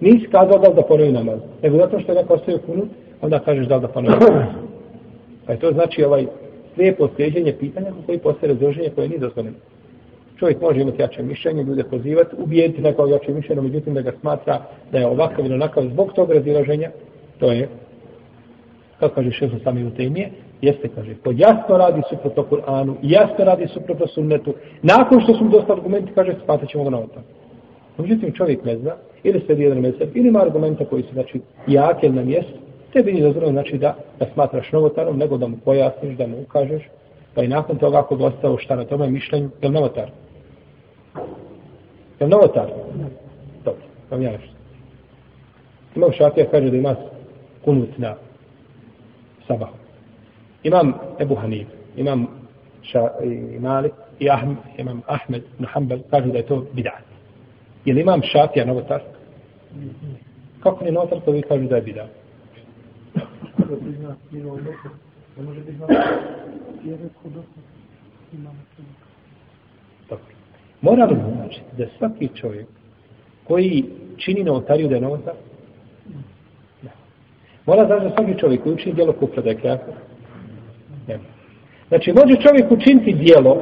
nisi 0.00 0.26
kazao 0.26 0.58
da 0.58 0.68
li 0.68 0.74
da 0.74 0.82
ponovi 0.82 1.12
namaz. 1.12 1.40
Nego 1.62 1.76
zato 1.76 2.00
što 2.00 2.12
je 2.12 2.18
neko 2.18 2.34
ostavio 2.34 2.60
kunut, 2.66 2.88
onda 3.20 3.38
kažeš 3.38 3.66
da 3.66 3.76
li 3.76 3.82
da 3.82 3.88
ponovi 3.88 4.14
namaz. 4.20 4.48
Pa 5.46 5.52
je 5.52 5.58
to 5.58 5.72
znači 5.72 6.04
ovaj 6.04 6.26
slijepo 6.74 7.08
sljeđenje 7.16 7.52
pitanja 7.60 7.92
koji 8.06 8.18
postoje 8.18 8.52
razloženje 8.52 8.90
koje 8.94 9.08
nije 9.08 9.18
dozvoljeno. 9.18 9.56
Čovjek 10.38 10.60
može 10.60 10.80
imati 10.80 11.02
jače 11.02 11.22
mišljenje, 11.22 11.62
ljude 11.62 11.84
pozivati, 11.84 12.36
ubijediti 12.38 12.82
neko 12.82 13.06
jače 13.06 13.32
mišljenje, 13.32 13.62
međutim 13.62 13.94
da 13.94 14.00
ga 14.00 14.12
smatra 14.20 14.60
da 14.92 14.98
je 14.98 15.06
ovakav 15.06 15.46
ili 15.46 15.54
onakav 15.54 15.82
zbog 15.82 16.12
tog 16.12 16.30
razilaženja, 16.30 16.90
to 17.38 17.52
je, 17.52 17.68
kako 19.00 19.14
kaže 19.14 19.30
šefu 19.30 19.56
sami 19.64 19.84
u 19.84 19.90
temije, 19.90 20.30
jeste, 20.60 20.88
kaže, 20.94 21.14
ko 21.24 21.32
jasno 21.36 21.78
radi 21.78 22.02
suprotno 22.10 22.44
Kur'anu, 22.50 22.94
jasno 23.02 23.44
radi 23.44 23.66
suprotno 23.68 24.06
sunnetu, 24.06 24.54
nakon 24.82 25.20
što 25.20 25.34
su 25.34 25.44
mu 25.44 25.50
dosta 25.50 25.72
argumenti, 25.72 26.12
kaže, 26.14 26.34
smatrat 26.44 26.70
ćemo 26.70 26.84
ga 26.84 26.90
na 26.90 26.98
otom. 26.98 27.22
Međutim, 27.98 28.32
čovjek 28.32 28.64
ne 28.64 28.76
zna, 28.76 28.92
ili 29.22 29.42
sve 29.46 29.54
jedan 29.58 29.78
mesec, 29.78 30.08
ili 30.14 30.28
ima 30.28 30.42
argumenta 30.42 30.84
koji 30.84 31.02
su, 31.02 31.12
znači, 31.12 31.40
jake 31.66 32.08
na 32.08 32.24
mjestu, 32.24 32.67
tebi 32.92 33.12
nije 33.12 33.24
dozvoljeno 33.24 33.52
znači 33.52 33.78
da, 33.78 33.96
da 34.18 34.26
smatraš 34.34 34.72
novotarom, 34.72 35.18
nego 35.18 35.36
da 35.36 35.46
mu 35.46 35.56
pojasniš, 35.64 36.16
da 36.16 36.26
mu 36.26 36.40
ukažeš, 36.42 36.82
pa 37.34 37.42
i 37.42 37.48
nakon 37.48 37.78
toga 37.78 37.98
ako 37.98 38.14
ostao 38.14 38.58
šta 38.58 38.76
na 38.76 38.84
tome 38.84 39.10
mišljenju, 39.10 39.50
je 39.62 39.68
li 39.68 39.74
novotar? 39.74 40.10
Je 42.20 42.26
li 42.26 42.30
novotar? 42.30 42.66
Dobro, 43.64 43.82
vam 44.10 44.22
ja 44.22 44.32
nešto. 44.32 44.54
Imam 45.96 46.12
šafija 46.12 46.46
kaže 46.50 46.70
da 46.70 46.76
ima 46.76 46.96
kunut 47.64 47.98
na 47.98 48.14
sabah. 49.46 49.68
Imam 50.62 50.92
Ebu 51.20 51.34
Hanif, 51.34 51.68
imam 51.96 52.26
ša, 52.82 53.08
i 53.24 53.58
Malik 53.58 53.92
i 54.18 54.30
Ahmed, 54.30 54.56
imam 54.78 55.02
Ahmed 55.06 55.42
ibn 55.54 55.66
Hanbal, 55.66 55.98
da 56.10 56.38
je 56.38 56.46
to 56.46 56.64
bid'at. 56.74 57.04
Je 57.84 57.94
li 57.94 58.00
imam 58.00 58.20
šafija 58.22 58.64
novotar? 58.64 59.00
Kako 60.62 60.84
ne 60.84 60.92
novotar, 60.92 61.20
to 61.24 61.30
vi 61.30 61.42
kažu 61.42 61.68
da 61.68 61.76
je 61.76 61.82
bidat 61.82 62.27
da 63.58 63.76
bi 63.76 63.96
zna, 63.96 64.16
nije 64.30 64.46
ovo 64.46 64.58
može 65.44 65.60
biti 65.60 65.76
znao, 65.76 65.88
je 66.84 66.92
rekao 66.92 67.30
da 67.34 67.40
imamo 68.32 68.58
Dobro. 70.08 70.24
Mora 70.80 71.04
li 71.04 71.16
znači 71.34 71.60
da 71.78 71.86
svaki 71.98 72.28
čovjek 72.34 72.66
koji 73.44 73.84
čini 74.16 74.44
novotariju 74.44 74.88
da 74.88 74.94
je 74.94 75.00
novotar? 75.00 75.34
Mora 77.66 77.86
znači 77.86 78.04
da 78.04 78.14
svaki 78.16 78.38
čovjek 78.38 78.62
koji 78.62 78.74
učini 78.74 78.94
dijelo 78.94 79.12
kufra 79.12 79.42
da 79.42 79.50
je 79.50 79.60
kjafir? 79.60 79.94
Ne. 81.08 81.18
Znači, 81.88 82.12
može 82.12 82.34
čovjek 82.42 82.72
učiniti 82.72 83.12
dijelo 83.12 83.56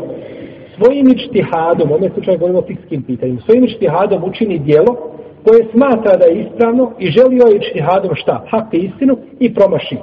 svojim 0.77 1.09
ičtihadom, 1.09 1.93
ovdje 1.93 2.11
slučaju 2.11 2.39
govorimo 2.39 2.59
o 2.59 2.67
fikskim 2.67 3.03
pitanjima, 3.03 3.41
svojim 3.41 3.65
ičtihadom 3.65 4.25
učini 4.25 4.59
dijelo 4.59 5.16
koje 5.47 5.69
smatra 5.71 6.17
da 6.17 6.25
je 6.25 6.41
ispravno 6.43 6.93
i 6.99 7.07
želio 7.11 7.45
je 7.47 7.57
ičtihadom 7.57 8.15
šta? 8.15 8.45
Hak 8.51 8.75
i 8.75 8.79
istinu 8.79 9.19
i 9.41 9.55
promaši. 9.55 9.97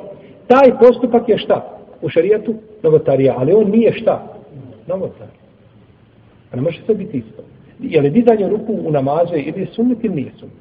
Taj 0.48 0.80
postupak 0.80 1.30
je 1.30 1.38
šta? 1.38 1.80
U 2.02 2.10
šarijetu 2.10 2.56
novotarija, 2.84 3.36
ali 3.38 3.54
on 3.54 3.70
nije 3.70 3.94
šta? 3.94 4.24
Novotar. 4.88 5.28
A 5.28 6.52
pa 6.52 6.56
ne 6.56 6.62
može 6.62 6.82
sve 6.86 6.96
biti 6.96 7.18
isto. 7.18 7.44
Je 7.80 8.02
li 8.02 8.10
dizanje 8.10 8.50
ruku 8.50 8.74
u 8.86 8.92
namazu 8.92 9.34
ili 9.36 9.62
je 9.62 9.68
sumnit 9.76 10.04
ili 10.04 10.16
nije 10.16 10.32
sumnit? 10.40 10.58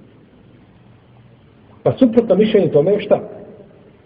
Pa 1.82 1.92
suprotno 1.92 2.34
mišljenje 2.34 2.68
tome 2.68 2.92
je 2.92 3.00
šta? 3.00 3.20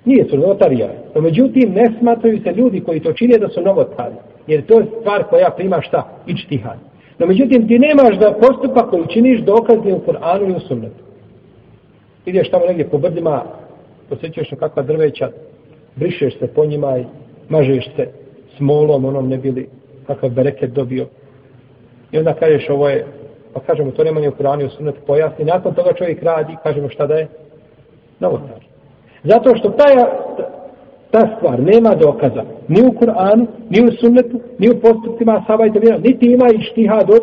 Nije 0.05 0.25
su 0.29 0.39
novotarija. 0.39 0.89
No 1.15 1.21
međutim, 1.21 1.73
ne 1.73 1.85
smatraju 1.99 2.41
se 2.43 2.53
ljudi 2.53 2.81
koji 2.81 3.01
to 3.01 3.12
čine 3.12 3.39
da 3.39 3.49
su 3.49 3.62
novotari. 3.62 4.15
Jer 4.47 4.67
to 4.67 4.79
je 4.79 4.87
stvar 5.01 5.25
koja 5.25 5.51
prima 5.51 5.81
šta? 5.83 6.09
Ičtihad. 6.27 6.79
No 7.18 7.26
međutim, 7.26 7.68
ti 7.68 7.79
nemaš 7.79 8.18
da 8.18 8.35
postupak 8.40 8.90
koji 8.90 9.07
činiš 9.09 9.40
dokazni 9.40 9.92
u 9.92 10.00
Koranu 10.00 10.48
i 10.48 10.57
u 10.57 10.61
sunnetu. 10.61 11.05
Ideš 12.26 12.50
tamo 12.50 12.66
negdje 12.66 12.88
po 12.88 12.98
brdima, 12.98 13.42
posjećaš 14.09 14.50
na 14.50 14.57
kakva 14.57 14.83
drveća, 14.83 15.31
brišeš 15.96 16.38
se 16.38 16.46
po 16.46 16.64
njima 16.64 16.98
i 16.98 17.05
mažeš 17.48 17.85
se 17.96 18.09
smolom, 18.57 19.05
onom 19.05 19.29
ne 19.29 19.37
bili 19.37 19.68
kakav 20.07 20.31
bereket 20.31 20.70
dobio. 20.70 21.07
I 22.12 22.18
onda 22.18 22.35
kažeš 22.35 22.68
ovo 22.68 22.88
je, 22.88 23.07
pa 23.55 23.61
kažemo 23.61 23.90
to 23.90 24.05
nema 24.05 24.20
ni 24.20 24.29
u 24.29 24.33
Koranu 24.33 24.62
i 24.62 24.66
u 24.66 24.70
sunnetu, 24.70 24.98
pojasni. 25.07 25.44
Nakon 25.44 25.74
toga 25.74 25.92
čovjek 25.92 26.22
radi, 26.22 26.57
kažemo 26.62 26.88
šta 26.88 27.07
da 27.07 27.14
je? 27.14 27.29
Novotar. 28.20 28.64
Zato 29.24 29.57
što 29.57 29.68
taj, 29.68 29.94
ta 31.16 31.37
stvar 31.37 31.61
nema 31.61 31.94
dokaza 31.94 32.42
ni 32.68 32.81
u 32.88 32.90
Kur'anu, 33.00 33.46
ni 33.70 33.79
u 33.87 33.90
sunnetu, 34.00 34.40
ni 34.59 34.70
u 34.70 34.81
postupcima 34.81 35.33
Asaba 35.40 35.66
i 35.66 35.70
niti 36.09 36.26
ima 36.33 36.46
i 36.55 36.62
štihad 36.62 37.11
od 37.11 37.22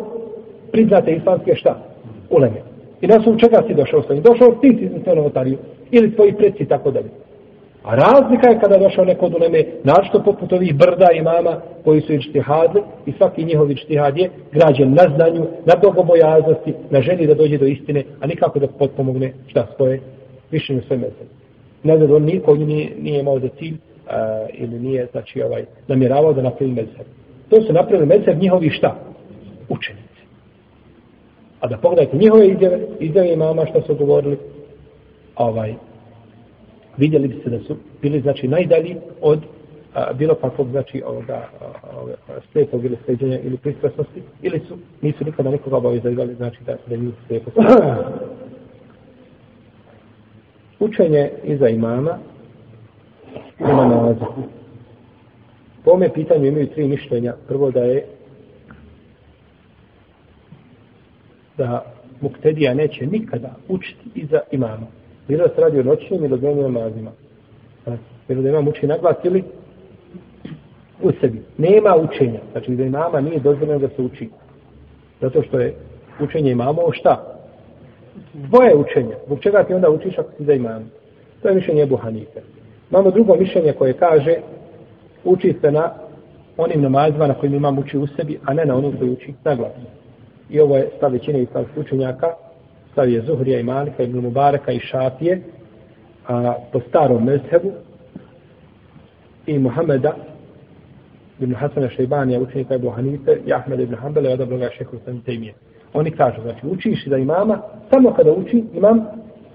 priznate 0.72 1.12
islamske 1.12 1.56
šta? 1.56 1.78
Uleme. 2.30 2.60
I 3.00 3.06
na 3.06 3.22
svom 3.22 3.38
čega 3.38 3.58
si 3.66 3.74
došao 3.74 4.02
sa? 4.02 4.14
Došao 4.14 4.50
ti 4.60 4.68
si 4.78 4.84
iz 4.84 5.16
novotariju 5.16 5.58
ili 5.90 6.14
tvoji 6.16 6.32
predci 6.32 6.64
tako 6.64 6.90
dalje. 6.90 7.10
A 7.84 7.94
razlika 7.94 8.50
je 8.50 8.60
kada 8.60 8.78
došao 8.78 9.04
neko 9.04 9.26
od 9.26 9.34
uleme, 9.34 9.64
našto 9.84 10.22
poput 10.22 10.52
ovih 10.52 10.74
brda 10.74 11.08
i 11.14 11.22
mama 11.22 11.60
koji 11.84 12.00
su 12.00 12.12
ištihadli 12.12 12.82
i 13.06 13.12
svaki 13.12 13.44
njihov 13.44 13.70
ištihad 13.70 14.18
je 14.18 14.30
građen 14.52 14.94
na 14.94 15.04
znanju, 15.16 15.46
na 15.66 15.74
bogobojaznosti, 15.82 16.74
na 16.90 17.00
želji 17.00 17.26
da 17.26 17.34
dođe 17.34 17.58
do 17.58 17.66
istine, 17.66 18.02
a 18.20 18.26
nikako 18.26 18.58
da 18.58 18.66
potpomogne 18.66 19.32
šta 19.46 19.66
svoje 19.76 20.00
mišljenje 20.50 20.82
svoje 20.82 20.98
mezene 20.98 21.43
nezadovoljni 21.84 22.40
koji 22.40 22.64
nije, 22.64 22.90
nije 22.98 23.20
imao 23.20 23.40
za 23.40 23.48
cilj 23.58 23.76
a, 24.08 24.46
ili 24.52 24.78
nije 24.80 25.06
znači 25.12 25.42
ovaj 25.42 25.64
namjeravao 25.88 26.32
da 26.32 26.42
napravi 26.42 26.72
mezheb. 26.72 27.06
To 27.48 27.62
su 27.62 27.72
napravili 27.72 28.06
mezheb 28.06 28.38
njihovi 28.38 28.70
šta? 28.70 28.96
Učenici. 29.68 30.22
A 31.60 31.66
da 31.66 31.76
pogledajte 31.76 32.16
njihove 32.16 32.48
izjave, 32.48 32.78
izjave 33.00 33.32
imama 33.32 33.66
što 33.66 33.82
su 33.82 33.94
govorili, 33.94 34.38
ovaj, 35.36 35.74
vidjeli 36.96 37.28
biste 37.28 37.50
da 37.50 37.58
su 37.58 37.76
bili 38.02 38.20
znači 38.20 38.48
najdalji 38.48 38.96
od 39.20 39.40
a, 39.94 40.12
bilo 40.12 40.34
kakvog 40.34 40.70
znači 40.70 41.02
ovoga 41.06 41.48
slijepog 42.52 42.84
ili 42.84 42.96
sređenja 43.04 43.38
ili 43.40 43.56
pristrasnosti 43.56 44.22
ili 44.42 44.60
su 44.68 44.78
nisu 45.02 45.24
nikada 45.24 45.50
nikoga 45.50 45.76
obavezali 45.76 46.34
znači 46.34 46.58
da 46.66 46.76
da 46.86 46.96
nisu 46.96 47.16
slijepo 47.26 47.50
učenje 50.84 51.30
iza 51.44 51.68
imama 51.68 52.18
ima 53.60 53.86
nalazu. 53.86 54.24
Po 55.84 55.90
ome 55.90 56.12
pitanju 56.12 56.46
imaju 56.46 56.66
tri 56.66 56.88
mišljenja. 56.88 57.34
Prvo 57.48 57.70
da 57.70 57.80
je 57.80 58.06
da 61.58 61.84
muktedija 62.20 62.74
neće 62.74 63.06
nikada 63.06 63.54
učiti 63.68 64.10
iza 64.14 64.40
imama. 64.52 64.86
Bilo 65.28 65.46
da 65.46 65.54
se 65.54 65.60
radi 65.60 65.80
o 65.80 65.82
noćnim 65.82 66.24
ili 66.24 66.38
dnevnim 66.38 66.72
namazima. 66.72 67.10
Bilo 68.28 68.42
da 68.42 68.48
imam 68.48 68.68
uči 68.68 68.86
naglas 68.86 69.16
ili 69.24 69.44
u 71.02 71.12
sebi. 71.20 71.42
Nema 71.58 71.96
učenja. 71.96 72.40
Znači 72.52 72.76
da 72.76 72.84
imama 72.84 73.20
nije 73.20 73.40
dozvoljeno 73.40 73.78
da 73.78 73.88
se 73.88 74.02
uči. 74.02 74.28
Zato 75.20 75.42
što 75.42 75.60
je 75.60 75.74
učenje 76.20 76.50
imamo 76.50 76.92
šta? 76.92 77.33
Dvoje 78.34 78.74
učenje. 78.76 79.14
Zbog 79.26 79.40
čega 79.40 79.64
ti 79.64 79.74
onda 79.74 79.90
učiš 79.90 80.18
ako 80.18 80.30
si 80.36 80.44
za 80.44 80.52
imam? 80.52 80.90
To 81.42 81.48
je 81.48 81.54
mišljenje 81.54 81.82
Ebu 81.82 81.96
Hanife. 81.96 82.40
Imamo 82.90 83.10
drugo 83.10 83.36
mišljenje 83.36 83.72
koje 83.72 83.92
kaže 83.92 84.36
uči 85.24 85.54
se 85.60 85.70
na 85.70 85.92
onim 86.56 86.82
namazima 86.82 87.26
na 87.26 87.34
kojim 87.34 87.54
imam 87.54 87.78
uči 87.78 87.98
u 87.98 88.06
sebi, 88.06 88.38
a 88.44 88.54
ne 88.54 88.64
na 88.64 88.76
onom 88.76 88.96
koji 88.98 89.10
uči 89.10 89.34
na 89.44 89.54
glas. 89.54 89.72
I 90.50 90.60
ovo 90.60 90.76
je 90.76 90.90
stav 90.96 91.12
većine 91.12 91.42
i 91.42 91.46
stav 91.46 91.64
učenjaka, 91.76 92.26
stav 92.92 93.10
je 93.10 93.22
Zuhrija 93.22 93.60
i 93.60 93.62
Malika, 93.62 94.02
Ibn 94.02 94.18
Mubaraka 94.18 94.72
i 94.72 94.80
Šafije, 94.80 95.40
a 96.28 96.54
po 96.72 96.80
starom 96.80 97.24
mezhebu 97.24 97.72
i 99.46 99.58
Muhameda 99.58 100.14
ibn 101.40 101.54
Hasana 101.54 101.88
Šeibanija, 101.88 102.40
učenika 102.40 102.74
Ebu 102.74 102.90
Hanife, 102.90 103.36
i 103.46 103.52
Ahmed 103.52 103.80
ibn 103.80 103.94
Hanbala, 103.94 104.30
i 104.30 104.32
odabro 104.32 104.58
ga 104.58 104.70
šehu 104.70 104.96
sam 105.04 105.20
temije. 105.20 105.54
Oni 105.94 106.10
kažu, 106.10 106.42
znači 106.42 106.66
učiš 106.66 107.08
za 107.08 107.16
imama, 107.16 107.58
samo 107.90 108.12
kada 108.12 108.32
uči 108.32 108.64
imam, 108.74 109.06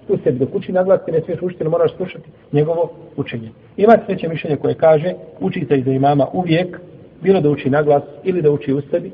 u 0.10 0.18
sebi 0.24 0.40
dok 0.40 0.56
uči 0.56 0.72
naglas, 0.72 1.00
ne 1.08 1.22
smiješ 1.22 1.42
učiti, 1.42 1.64
ne 1.64 1.70
moraš 1.70 1.96
slušati 1.96 2.30
njegovo 2.52 2.92
učenje. 3.18 3.50
Ima 3.78 3.98
treće 3.98 4.28
mišljenje 4.28 4.58
koje 4.58 4.74
kaže, 4.74 5.14
uči 5.40 5.66
se 5.70 5.82
za 5.86 5.92
imama 5.92 6.28
uvijek, 6.34 6.80
bilo 7.22 7.42
da 7.42 7.50
uči 7.50 7.70
naglas 7.70 8.04
ili 8.24 8.42
da 8.42 8.52
uči 8.52 8.74
u 8.74 8.82
sebi, 8.82 9.12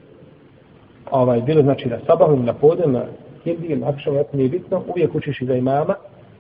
ovaj, 1.12 1.42
bilo 1.42 1.62
znači 1.62 1.90
na 1.90 1.98
sabahu, 2.08 2.36
na 2.36 2.54
podel, 2.54 2.92
na 2.92 3.06
hindi, 3.44 3.76
na 3.76 3.90
akšavu, 3.90 4.24
nije 4.34 4.50
bitno, 4.50 4.84
uvijek 4.88 5.16
učiš 5.16 5.42
za 5.42 5.56
imama, 5.56 5.96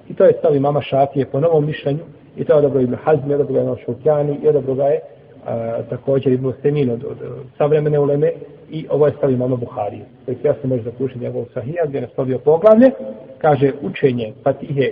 i 0.09 0.13
to 0.13 0.25
je 0.25 0.33
stav 0.39 0.55
imama 0.55 0.81
Šafije 0.81 1.25
po 1.25 1.39
novom 1.39 1.65
mišljenju, 1.65 2.03
i 2.37 2.45
to 2.45 2.53
je 2.53 2.57
odabro 2.57 2.81
Ibn 2.81 2.95
Hazmi, 3.03 3.33
odabro 3.33 3.61
Ibn 3.61 3.75
Šokjani, 3.85 4.39
i 4.43 4.47
odabro 4.47 4.75
ga 4.75 4.83
je 4.83 4.99
a, 5.45 5.81
također 5.89 6.33
Ibn 6.33 6.51
Semin 6.61 6.89
od, 6.89 7.03
od, 7.03 7.21
od 7.21 7.45
savremene 7.57 7.99
uleme 7.99 8.31
i 8.69 8.87
ovo 8.89 9.05
je 9.05 9.13
stav 9.17 9.31
imama 9.31 9.55
Buharije. 9.55 10.05
To 10.25 10.31
je 10.31 10.37
jasno 10.43 10.69
može 10.69 10.83
zaključiti 10.83 11.19
njegov 11.19 11.45
sahija 11.53 11.85
gdje 11.85 11.97
je 11.97 12.01
nastavio 12.01 12.39
poglavlje. 12.39 12.91
Kaže 13.37 13.71
učenje 13.81 14.33
Fatihe 14.43 14.91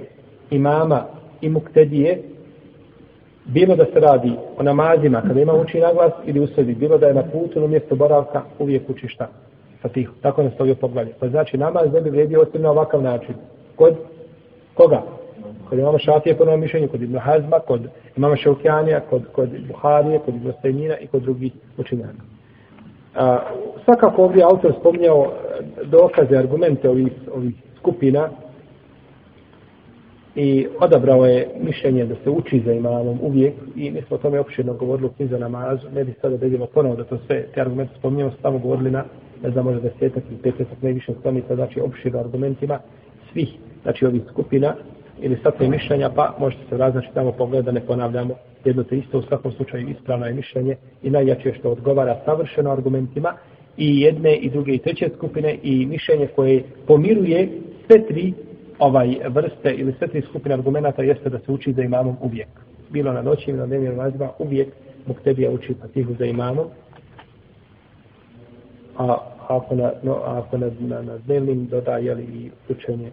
imama 0.52 1.06
i 1.42 1.50
muktedije 1.50 2.22
bilo 3.46 3.76
da 3.76 3.86
se 3.86 4.00
radi 4.00 4.34
o 4.58 4.64
namazima 4.64 5.22
kada 5.22 5.42
ima 5.42 5.54
uči 5.54 5.80
naglas 5.80 6.12
ili 6.26 6.40
u 6.40 6.48
sredi, 6.48 6.76
bilo 6.76 6.98
da 6.98 7.08
je 7.08 7.14
na 7.14 7.24
putu 7.24 7.60
ili 7.60 7.68
mjesto 7.68 7.96
boravka, 7.96 8.42
uvijek 8.60 8.90
uči 8.90 9.08
šta? 9.08 9.28
Fatihu. 9.82 10.14
Tako 10.22 10.42
je 10.42 10.48
nastavio 10.48 10.76
poglavlje. 10.76 11.14
Pa 11.20 11.28
znači 11.28 11.58
namaz 11.58 11.94
ne 11.94 12.02
bi 12.02 12.10
vredio 12.10 12.42
osim 12.42 12.62
na 12.62 12.72
ovakav 12.72 13.02
način. 13.02 13.36
Kod 13.76 13.96
koga? 14.74 15.02
Kod 15.70 15.80
imama 15.80 16.00
Šafije 16.00 16.38
po 16.38 16.46
novom 16.46 16.60
mišljenju, 16.60 16.88
kod 16.88 17.02
Ibn 17.02 17.18
Hazma, 17.18 17.60
kod 17.60 17.82
imama 18.18 18.36
Šaukjanija, 18.36 19.00
kod, 19.00 19.24
kod 19.32 19.50
Buharije, 19.68 20.20
kod 20.20 20.36
Ibn 20.36 20.52
Stajnina 20.60 20.98
i 20.98 21.08
kod 21.08 21.22
drugih 21.22 21.52
učinjaka. 21.78 22.24
A, 23.16 23.40
svakako 23.86 24.24
ovdje 24.24 24.44
autor 24.44 24.74
spomnjao 24.80 25.32
e, 25.32 25.86
dokaze, 25.86 26.38
argumente 26.38 26.90
ovih, 26.90 27.12
ovih 27.36 27.54
skupina 27.80 28.30
i 30.36 30.68
odabrao 30.80 31.26
je 31.26 31.48
mišljenje 31.60 32.06
da 32.06 32.16
se 32.24 32.30
uči 32.30 32.62
za 32.66 32.74
imamom 32.74 33.20
uvijek 33.22 33.54
i 33.76 33.92
mi 33.92 34.02
smo 34.02 34.16
o 34.16 34.20
tome 34.20 34.40
opširno 34.40 34.74
govorili 34.74 35.08
u 35.08 35.12
knjizu 35.12 35.38
namazu, 35.38 35.88
ne 35.96 36.04
bi 36.04 36.14
sada 36.22 36.38
da 36.38 36.46
idemo 36.46 36.66
ponovo 36.66 36.96
da 36.96 37.04
to 37.04 37.18
sve, 37.28 37.46
te 37.54 37.62
argumente 37.62 37.94
spomnjamo, 38.00 38.32
samo 38.42 38.60
govorili 38.60 38.92
na, 38.92 39.04
ne 39.44 39.52
znam, 39.52 39.66
možda 39.66 39.82
desetak 39.82 40.24
ili 40.30 40.42
petetak 40.44 40.82
najviše 40.82 41.14
stranica, 41.20 41.56
znači 41.56 41.82
opširno 41.82 42.20
argumentima 42.20 42.80
svih, 43.32 43.50
znači 43.84 44.06
ovih 44.06 44.22
skupina 44.32 44.76
ili 45.22 45.38
satne 45.44 45.70
mišljenja, 45.70 46.10
pa 46.16 46.36
možete 46.40 46.64
se 46.70 46.78
različiti 46.78 47.14
tamo 47.14 47.32
pogleda, 47.32 47.72
ne 47.72 47.82
ponavljamo 47.86 48.36
jedno 48.66 48.84
te 48.84 48.98
isto, 48.98 49.20
u 49.20 49.22
svakom 49.22 49.52
slučaju 49.52 49.90
ispravno 49.90 50.26
je 50.26 50.34
mišljenje 50.34 50.76
i 51.04 51.10
najjače 51.10 51.54
što 51.60 51.70
odgovara 51.70 52.22
savršeno 52.26 52.72
argumentima 52.72 53.34
i 53.78 54.02
jedne 54.02 54.36
i 54.36 54.50
druge 54.50 54.72
i 54.72 54.78
treće 54.78 55.10
skupine 55.16 55.58
i 55.64 55.86
mišljenje 55.86 56.28
koje 56.36 56.64
pomiruje 56.88 57.50
sve 57.88 58.08
tri 58.08 58.34
ovaj 58.80 59.18
vrste 59.30 59.72
ili 59.72 59.94
sve 59.98 60.08
tri 60.08 60.22
skupine 60.22 60.56
argumenta 60.56 61.04
jeste 61.04 61.30
da 61.30 61.40
se 61.40 61.52
uči 61.52 61.74
za 61.74 61.82
imamom 61.82 62.18
uvijek. 62.22 62.48
Bilo 62.90 63.14
na 63.14 63.22
noći 63.22 63.50
ili 63.50 63.60
na 63.60 63.66
dnevnim 63.66 64.00
razba, 64.00 64.32
uvijek 64.40 64.68
muktebija 65.08 65.52
uči 65.52 65.76
patihu 65.82 66.14
za 66.20 66.26
imamom. 66.26 66.66
A 68.98 69.18
ako 69.48 69.76
na, 69.76 69.92
no, 70.04 70.14
ako 70.14 70.58
na, 70.58 70.72
na, 70.80 71.02
na 71.02 71.18
dnevnim 71.18 71.68
dodaje 71.68 72.24
i 72.24 72.50
učenje 72.70 73.12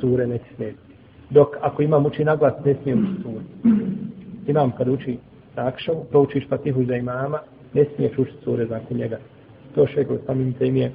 sure 0.00 0.26
neće 0.26 0.44
smetiti. 0.56 0.94
Dok 1.30 1.48
ako 1.60 1.82
imam 1.82 2.06
uči 2.06 2.24
naglas, 2.24 2.54
ne 2.64 2.74
smije 2.82 2.96
uči 2.96 3.22
sure. 3.22 3.44
Imam 4.46 4.70
kad 4.70 4.88
uči 4.88 5.18
takšav, 5.54 5.94
proučiš 6.10 6.48
patihu 6.48 6.84
za 6.84 6.96
imama, 6.96 7.38
ne 7.74 7.84
smiješ 7.96 8.18
učiti 8.18 8.44
sure 8.44 8.66
zakon 8.66 8.96
njega. 8.96 9.18
To 9.74 9.86
šegol 9.86 10.18
samim 10.26 10.52
tem 10.52 10.76
je, 10.76 10.92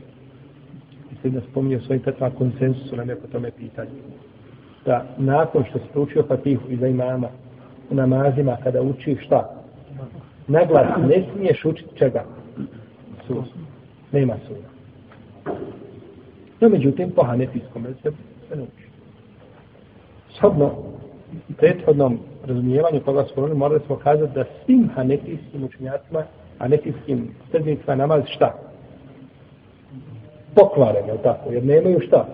mislim 1.11 1.33
da 1.33 1.41
spominje 1.51 1.79
svojim 1.79 2.01
petvama 2.01 2.35
konsensusu 2.35 2.95
na 2.95 3.03
neko 3.03 3.27
tome 3.27 3.51
pitanje. 3.51 3.89
Da 4.85 5.05
nakon 5.17 5.63
što 5.69 5.79
se 5.79 5.85
proučio 5.91 6.23
patihu 6.23 6.69
i 6.69 6.77
za 6.77 6.87
imama, 6.87 7.27
u 7.89 7.95
namazima 7.95 8.57
kada 8.63 8.81
uči 8.81 9.17
šta? 9.25 9.55
Naglas, 10.47 10.87
ne 11.07 11.23
smiješ 11.33 11.65
učiti 11.65 11.97
čega? 11.97 12.23
Sura. 13.27 13.43
Nema 14.11 14.35
sura. 14.47 14.74
No, 16.65 16.69
međutim, 16.69 17.11
po 17.11 17.23
hanefijskom 17.23 17.83
se, 17.83 18.11
se 18.49 18.55
ne 18.55 18.63
uči. 18.63 18.87
Shodno, 20.37 20.71
prethodnom 21.57 22.19
razumijevanju 22.47 23.01
koga 23.05 23.23
smo 23.23 23.35
govorili, 23.35 23.59
morali 23.59 23.81
smo 23.85 23.95
kazati 23.95 24.33
da 24.33 24.43
svim 24.65 24.89
hanefijskim 24.95 25.63
učenjacima, 25.63 26.23
hanefijskim 26.59 27.29
srednicima 27.51 27.95
namaz 27.95 28.23
šta? 28.27 28.53
Pokvaren, 30.55 31.07
je 31.07 31.17
tako? 31.23 31.51
Jer 31.51 31.65
nemaju 31.65 31.99
šta? 32.07 32.25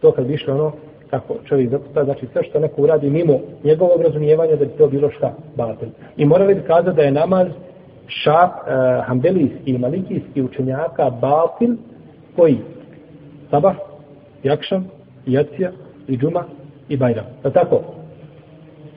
To 0.00 0.12
kad 0.12 0.26
bi 0.26 0.34
išlo 0.34 0.54
ono, 0.54 0.72
kako 1.10 1.34
čovjek 1.44 1.70
zaputa, 1.70 2.04
znači 2.04 2.26
sve 2.32 2.44
što 2.44 2.60
neko 2.60 2.82
uradi 2.82 3.10
mimo 3.10 3.40
njegovog 3.64 4.02
razumijevanja 4.02 4.56
da 4.56 4.64
bi 4.64 4.70
to 4.78 4.86
bilo 4.88 5.10
šta? 5.10 5.34
Batel. 5.56 5.88
I 6.16 6.24
morali 6.24 6.54
bi 6.54 6.62
kazati 6.62 6.96
da 6.96 7.02
je 7.02 7.10
namaz 7.10 7.48
šap, 8.06 8.50
uh, 8.50 8.68
eh, 8.68 9.02
hambelijski 9.06 9.70
i 9.70 9.78
malikijski 9.78 10.42
učenjaka 10.42 11.10
batil 11.10 11.76
koji? 12.38 12.58
Sabah, 13.50 13.76
Jakšan, 14.42 14.84
Jacija 15.26 15.70
i 16.08 16.16
Džuma 16.16 16.44
i 16.88 16.96
Bajram. 16.96 17.24
Je 17.44 17.52
tako? 17.52 17.80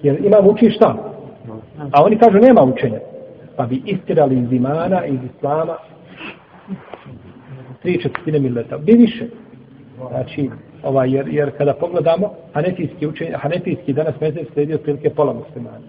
Jer 0.03 0.25
imam 0.25 0.47
uči 0.47 0.69
šta? 0.69 0.95
A 1.91 2.03
oni 2.03 2.17
kažu 2.17 2.37
nema 2.37 2.63
učenja. 2.63 2.99
Pa 3.55 3.65
bi 3.65 3.81
istirali 3.85 4.39
iz 4.39 4.51
imana, 4.51 5.05
iz 5.05 5.19
islama 5.35 5.75
tri 7.81 8.01
četvrtine 8.01 8.39
mileta. 8.39 8.77
Bi 8.77 8.91
više. 8.91 9.25
Znači, 10.09 10.49
ovaj, 10.83 11.11
jer, 11.11 11.27
jer 11.27 11.57
kada 11.57 11.73
pogledamo, 11.73 12.33
hanefijski, 12.53 13.07
učenje, 13.07 13.31
hanefijski 13.35 13.93
danas 13.93 14.21
mezir 14.21 14.45
sledi 14.53 14.73
otprilike 14.73 15.09
pola 15.09 15.33
muslimana. 15.33 15.87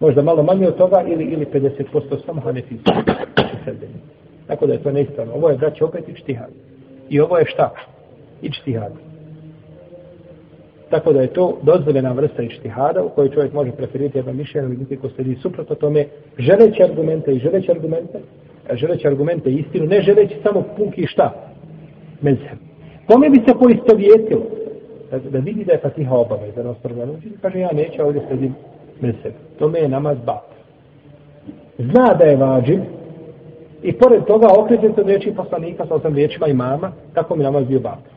Možda 0.00 0.22
malo 0.22 0.42
manje 0.42 0.68
od 0.68 0.76
toga 0.76 1.02
ili, 1.06 1.24
ili 1.24 1.46
50% 1.46 2.26
samo 2.26 2.40
hanefijski. 2.40 2.90
Tako 4.50 4.66
da 4.66 4.72
je 4.72 4.82
to 4.82 4.92
neispravno. 4.92 5.34
Ovo 5.34 5.50
je, 5.50 5.56
braće, 5.56 5.84
opet 5.84 6.08
ičtihad. 6.08 6.50
I 7.08 7.20
ovo 7.20 7.38
je 7.38 7.44
šta? 7.46 7.70
Ičtihad. 8.42 8.92
Tako 10.90 11.12
da 11.12 11.20
je 11.20 11.26
to 11.26 11.58
dozvoljena 11.62 12.12
vrsta 12.12 12.42
ištihada 12.42 13.02
u 13.02 13.08
kojoj 13.08 13.30
čovjek 13.30 13.52
može 13.52 13.72
preferiti 13.72 14.18
jedno 14.18 14.32
mišljenje 14.32 14.66
ili 14.66 14.76
biti 14.76 14.96
ko 14.96 15.08
sledi 15.08 15.36
suprotno 15.42 15.74
tome, 15.74 16.06
želeći 16.38 16.82
argumente 16.82 17.32
i 17.32 17.38
želeći 17.38 17.70
argumente, 17.70 18.18
želeći 18.72 19.08
argumente 19.08 19.50
i 19.50 19.56
istinu, 19.56 19.86
ne 19.86 20.00
želeći 20.00 20.34
samo 20.42 20.64
puki 20.76 21.06
šta? 21.06 21.34
Mezheb. 22.20 22.58
Kome 23.06 23.30
bi 23.30 23.42
se 23.46 23.54
poistovjetilo? 23.60 24.46
Da, 25.10 25.18
da 25.18 25.38
vidi 25.38 25.64
da 25.64 25.72
je 25.72 25.78
fatiha 25.78 26.14
obave, 26.14 26.52
da 26.56 26.62
nas 26.62 26.76
prvano 26.82 27.12
uči, 27.12 27.30
kaže 27.42 27.58
ja 27.58 27.72
neću 27.72 28.02
ovdje 28.02 28.22
sledim 28.28 28.54
mezheb. 29.00 29.32
Tome 29.58 29.78
je 29.78 29.88
namaz 29.88 30.18
bat. 30.26 30.46
Zna 31.78 32.14
da 32.18 32.24
je 32.24 32.36
vađiv, 32.36 32.80
I 33.82 33.92
pored 33.92 34.24
toga 34.24 34.46
okreće 34.58 34.92
se 34.94 35.00
od 35.00 35.06
riječi 35.06 35.32
poslanika 35.36 35.86
sa 35.86 35.94
osam 35.94 36.14
riječima 36.14 36.46
imama, 36.46 36.92
kako 37.12 37.36
mi 37.36 37.44
namaz 37.44 37.66
bio 37.66 37.80
baka. 37.80 38.10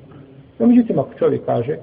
No, 0.60 0.68
međutim, 0.68 1.00
ako 1.00 1.10
čovjek 1.20 1.46
kaže, 1.46 1.78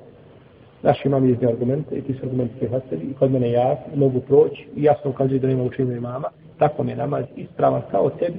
naši 0.82 1.08
imam 1.08 1.28
je 1.28 1.48
argumente 1.48 1.96
i 1.96 2.02
ti 2.02 2.14
su 2.14 2.18
argumenti 2.22 2.54
prihvatili 2.58 3.02
i 3.02 3.14
kod 3.14 3.30
mene 3.30 3.50
ja 3.50 3.76
mogu 3.94 4.20
proći 4.20 4.66
i 4.76 4.82
jasno 4.82 5.10
ukazuje 5.10 5.40
da 5.40 5.48
nema 5.48 5.62
učinu 5.62 5.92
imama, 5.92 6.28
tako 6.58 6.84
mi 6.84 6.90
je 6.90 6.96
namaz 6.96 7.24
ispravan 7.36 7.82
kao 7.90 8.10
tebi, 8.10 8.38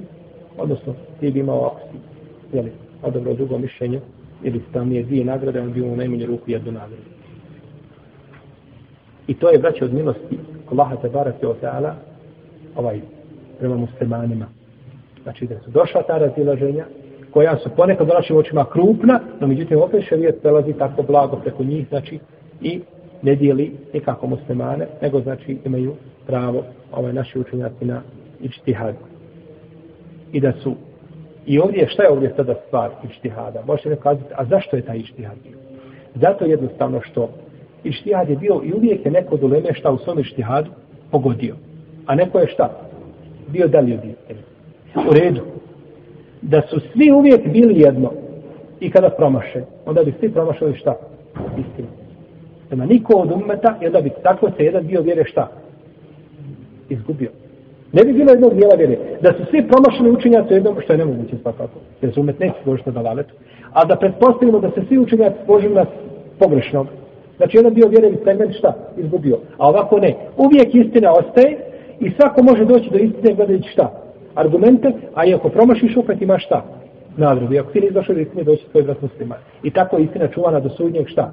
odnosno 0.58 0.94
ti 1.20 1.30
bi 1.30 1.40
imao 1.40 1.66
ako 1.66 1.80
si 1.80 1.98
jeli, 2.56 2.72
odobro 3.02 3.34
drugo 3.34 3.58
mišljenje 3.58 4.00
ili 4.42 4.62
tam 4.72 4.92
je 4.92 5.02
dvije 5.02 5.24
nagrade, 5.24 5.60
on 5.60 5.72
bi 5.72 5.80
imao 5.80 5.96
najmanju 5.96 6.26
ruku 6.26 6.50
jednu 6.50 6.72
nagradu. 6.72 7.02
I 9.26 9.34
to 9.34 9.50
je 9.50 9.58
braće, 9.58 9.84
od 9.84 9.94
milosti 9.94 10.38
Allaha 10.70 10.96
te 10.96 11.08
barake 11.08 11.46
o 11.46 11.54
teala 11.54 11.94
ovaj, 12.76 13.00
prema 13.58 13.76
muslimanima. 13.76 14.46
Znači 15.22 15.46
da 15.46 15.58
su 15.64 15.70
došla 15.70 16.02
ta 16.02 16.18
razilaženja, 16.18 16.84
koja 17.30 17.58
su 17.58 17.70
ponekad 17.76 18.08
u 18.10 18.14
našim 18.14 18.36
očima 18.36 18.64
krupna, 18.64 19.20
no 19.40 19.46
međutim 19.46 19.82
opet 19.82 20.04
šarijet 20.08 20.42
prelazi 20.42 20.72
tako 20.72 21.02
blago 21.02 21.36
preko 21.36 21.64
njih, 21.64 21.88
znači 21.88 22.18
i 22.60 22.80
ne 23.22 23.34
dijeli 23.34 23.72
nikako 23.92 24.26
muslimane, 24.26 24.86
nego 25.02 25.20
znači 25.20 25.58
imaju 25.64 25.94
pravo 26.26 26.64
ovaj 26.92 27.12
naši 27.12 27.38
učenjaci 27.38 27.84
na 27.84 28.02
ičtihad. 28.40 28.94
I 30.32 30.40
da 30.40 30.52
su 30.52 30.74
i 31.46 31.58
ovdje, 31.58 31.88
šta 31.88 32.02
je 32.02 32.10
ovdje 32.10 32.32
sada 32.36 32.54
stvar 32.66 32.90
ičtihada? 33.10 33.62
Možete 33.66 33.88
mi 33.88 33.96
kazati, 33.96 34.34
a 34.34 34.44
zašto 34.44 34.76
je 34.76 34.82
taj 34.82 34.96
ičtihad 34.96 35.36
bio? 35.42 35.58
Zato 36.14 36.44
jednostavno 36.44 37.00
što 37.00 37.28
ištihad 37.84 38.28
je 38.28 38.36
bio 38.36 38.60
i 38.64 38.72
uvijek 38.72 39.06
je 39.06 39.12
neko 39.12 39.36
duleme 39.36 39.74
šta 39.74 39.90
u 39.90 39.98
svom 39.98 40.18
ištihadu 40.18 40.70
pogodio. 41.10 41.56
A 42.06 42.14
neko 42.14 42.38
je 42.38 42.46
šta? 42.46 42.70
Bio 43.48 43.68
dalje 43.68 43.94
od 43.94 44.00
U 44.96 45.12
redu 45.12 45.40
da 46.42 46.62
su 46.70 46.80
svi 46.80 47.12
uvijek 47.12 47.48
bili 47.48 47.80
jedno 47.80 48.12
i 48.80 48.90
kada 48.90 49.10
promaše, 49.10 49.62
onda 49.86 50.04
bi 50.04 50.14
svi 50.20 50.32
promašali 50.32 50.76
šta? 50.76 50.94
Istinu. 51.58 51.88
Nema 52.70 52.86
niko 52.86 53.12
od 53.14 53.32
umeta 53.32 53.78
i 53.82 53.86
onda 53.86 54.00
bi 54.00 54.10
tako 54.22 54.50
se 54.56 54.64
jedan 54.64 54.86
dio 54.86 55.02
vjere 55.02 55.24
šta? 55.24 55.48
Izgubio. 56.88 57.30
Ne 57.92 58.04
bi 58.04 58.12
bilo 58.12 58.30
jednog 58.30 58.54
dijela 58.54 58.74
vjere. 58.74 58.98
Da 59.20 59.32
su 59.32 59.44
svi 59.50 59.68
promašali 59.68 60.10
učenjaci 60.10 60.54
jednom, 60.54 60.76
što 60.84 60.92
je 60.92 60.98
nemoguće 60.98 61.36
svakako, 61.42 61.78
jer 62.02 62.14
su 62.14 62.20
umet 62.20 62.38
neće 62.38 62.54
složiti 62.62 62.90
na 62.90 63.02
dalavetu, 63.02 63.34
a 63.72 63.84
da 63.84 63.96
pretpostavimo 63.96 64.60
da 64.60 64.70
se 64.70 64.82
svi 64.88 64.98
učenjaci 64.98 65.36
složili 65.44 65.74
na 65.74 65.86
pogrešnog, 66.38 66.86
znači 67.36 67.56
jedan 67.56 67.74
dio 67.74 67.88
vjere 67.88 68.10
bi 68.10 68.18
segment 68.24 68.54
šta? 68.58 68.74
Izgubio. 68.96 69.38
A 69.58 69.68
ovako 69.68 69.98
ne. 69.98 70.14
Uvijek 70.36 70.74
istina 70.74 71.12
ostaje 71.12 71.58
i 72.00 72.10
svako 72.10 72.42
može 72.42 72.64
doći 72.64 72.90
do 72.90 72.98
istine 72.98 73.34
gledajući 73.34 73.68
šta? 73.68 74.01
Argumente, 74.34 74.92
a 75.14 75.26
i 75.26 75.34
ako 75.34 75.48
promašiš 75.48 75.96
opet 75.96 76.22
imaš 76.22 76.44
šta? 76.44 76.64
Nagradu. 77.16 77.54
I 77.54 77.58
ako 77.58 77.72
ti 77.72 77.80
ne 77.80 77.86
izdošao 77.86 78.14
da 78.14 78.20
istine 78.20 78.44
doći 78.44 78.66
tvoj 78.70 78.82
brat 78.82 79.02
muslima. 79.02 79.34
I 79.62 79.70
tako 79.70 79.96
je 79.96 80.04
istina 80.04 80.28
čuvana 80.28 80.60
do 80.60 80.68
sudnjeg 80.68 81.08
šta? 81.08 81.30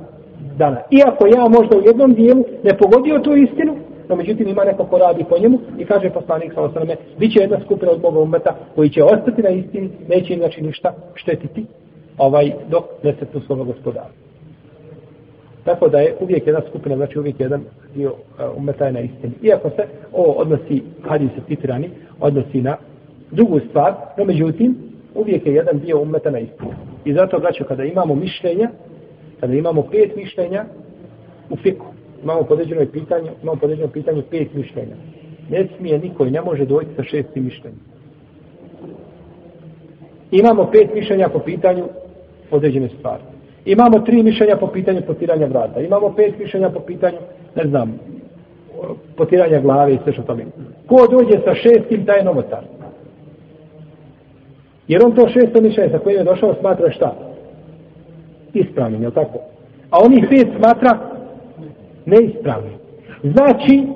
Dana. 0.57 0.81
Iako 0.91 1.27
ja 1.27 1.43
možda 1.49 1.77
u 1.77 1.81
jednom 1.85 2.13
dijelu 2.13 2.43
ne 2.63 2.77
pogodio 2.77 3.19
tu 3.19 3.35
istinu, 3.35 3.75
no 4.09 4.15
međutim 4.15 4.47
ima 4.47 4.63
neko 4.63 4.83
ko 4.83 4.97
radi 4.97 5.25
po 5.29 5.37
njemu 5.39 5.59
i 5.77 5.85
kaže 5.85 6.09
poslanik 6.09 6.53
sa 6.53 6.61
osaname, 6.61 6.95
bit 7.19 7.33
će 7.33 7.39
jedna 7.39 7.59
skupina 7.65 7.91
od 7.91 8.01
moga 8.01 8.19
umeta 8.19 8.55
koji 8.75 8.89
će 8.89 9.03
ostati 9.03 9.41
na 9.41 9.49
istini, 9.49 9.89
neće 10.07 10.33
im 10.33 10.39
znači 10.39 10.61
ništa 10.61 10.93
štetiti 11.15 11.65
ovaj, 12.17 12.51
dok 12.69 12.83
ne 13.03 13.13
se 13.13 13.25
tu 13.25 13.39
svoga 13.39 13.63
gospodara. 13.63 14.09
Tako 15.63 15.87
da 15.87 15.99
je 15.99 16.15
uvijek 16.19 16.47
jedna 16.47 16.61
skupina, 16.69 16.95
znači 16.95 17.19
uvijek 17.19 17.39
jedan 17.39 17.61
dio 17.95 18.13
e, 18.39 18.45
uh, 18.45 18.57
umeta 18.57 18.85
je 18.85 18.91
na 18.91 18.99
istini. 18.99 19.33
Iako 19.41 19.69
se 19.69 19.83
ovo 20.13 20.31
odnosi, 20.31 20.83
hadis 21.01 21.29
se 21.35 21.41
titrani, 21.47 21.89
odnosi 22.19 22.61
na 22.61 22.77
drugu 23.31 23.59
stvar, 23.69 23.93
no 24.17 24.25
međutim, 24.25 24.75
uvijek 25.15 25.45
je 25.45 25.53
jedan 25.53 25.79
dio 25.79 26.01
umeta 26.01 26.31
na 26.31 26.39
istinu. 26.39 26.71
I 27.05 27.13
zato, 27.13 27.39
braćo, 27.39 27.63
kada 27.63 27.83
imamo 27.83 28.15
mišljenja, 28.15 28.69
kada 29.39 29.53
imamo 29.53 29.81
pet 29.91 30.15
mišljenja 30.15 30.65
u 31.49 31.55
fiku, 31.55 31.85
imamo 32.23 32.43
podređeno 32.43 32.85
pitanje, 32.91 33.31
imamo 33.43 33.59
podređeno 33.59 33.87
pitanje 33.87 34.21
pet 34.31 34.53
mišljenja. 34.53 34.95
Ne 35.49 35.67
smije 35.77 35.99
niko 35.99 36.25
i 36.25 36.31
ne 36.31 36.41
može 36.41 36.65
doći 36.65 36.87
sa 36.95 37.03
šestim 37.03 37.43
mišljenjem. 37.43 37.79
Imamo 40.31 40.69
pet 40.71 40.93
mišljenja 40.93 41.29
po 41.29 41.39
pitanju 41.39 41.85
određene 42.51 42.89
stvari. 42.89 43.23
Imamo 43.65 43.99
tri 43.99 44.23
mišljenja 44.23 44.55
po 44.55 44.67
pitanju 44.67 45.01
potiranja 45.07 45.45
vrata. 45.45 45.81
Imamo 45.81 46.13
pet 46.15 46.39
mišljenja 46.39 46.69
po 46.69 46.79
pitanju, 46.79 47.17
ne 47.55 47.67
znam, 47.67 47.99
potiranja 49.17 49.59
glave 49.59 49.93
i 49.93 49.97
sve 50.03 50.13
što 50.13 50.21
tome. 50.21 50.45
Ko 50.87 51.07
dođe 51.11 51.39
sa 51.45 51.53
šestim, 51.55 52.05
taj 52.05 52.17
je 52.17 52.23
novotar. 52.23 52.63
Jer 54.89 55.05
on 55.05 55.15
to 55.15 55.27
šesto 55.27 55.61
mišljenje 55.61 55.89
sa 55.91 55.99
kojim 55.99 56.19
je 56.19 56.23
došao 56.23 56.55
smatra 56.59 56.91
šta? 56.91 57.15
Ispravnim, 58.53 59.03
je 59.03 59.11
tako? 59.11 59.39
A 59.89 59.97
onih 60.05 60.25
pet 60.29 60.47
smatra 60.57 60.99
neispravnim. 62.05 62.73
Znači, 63.23 63.87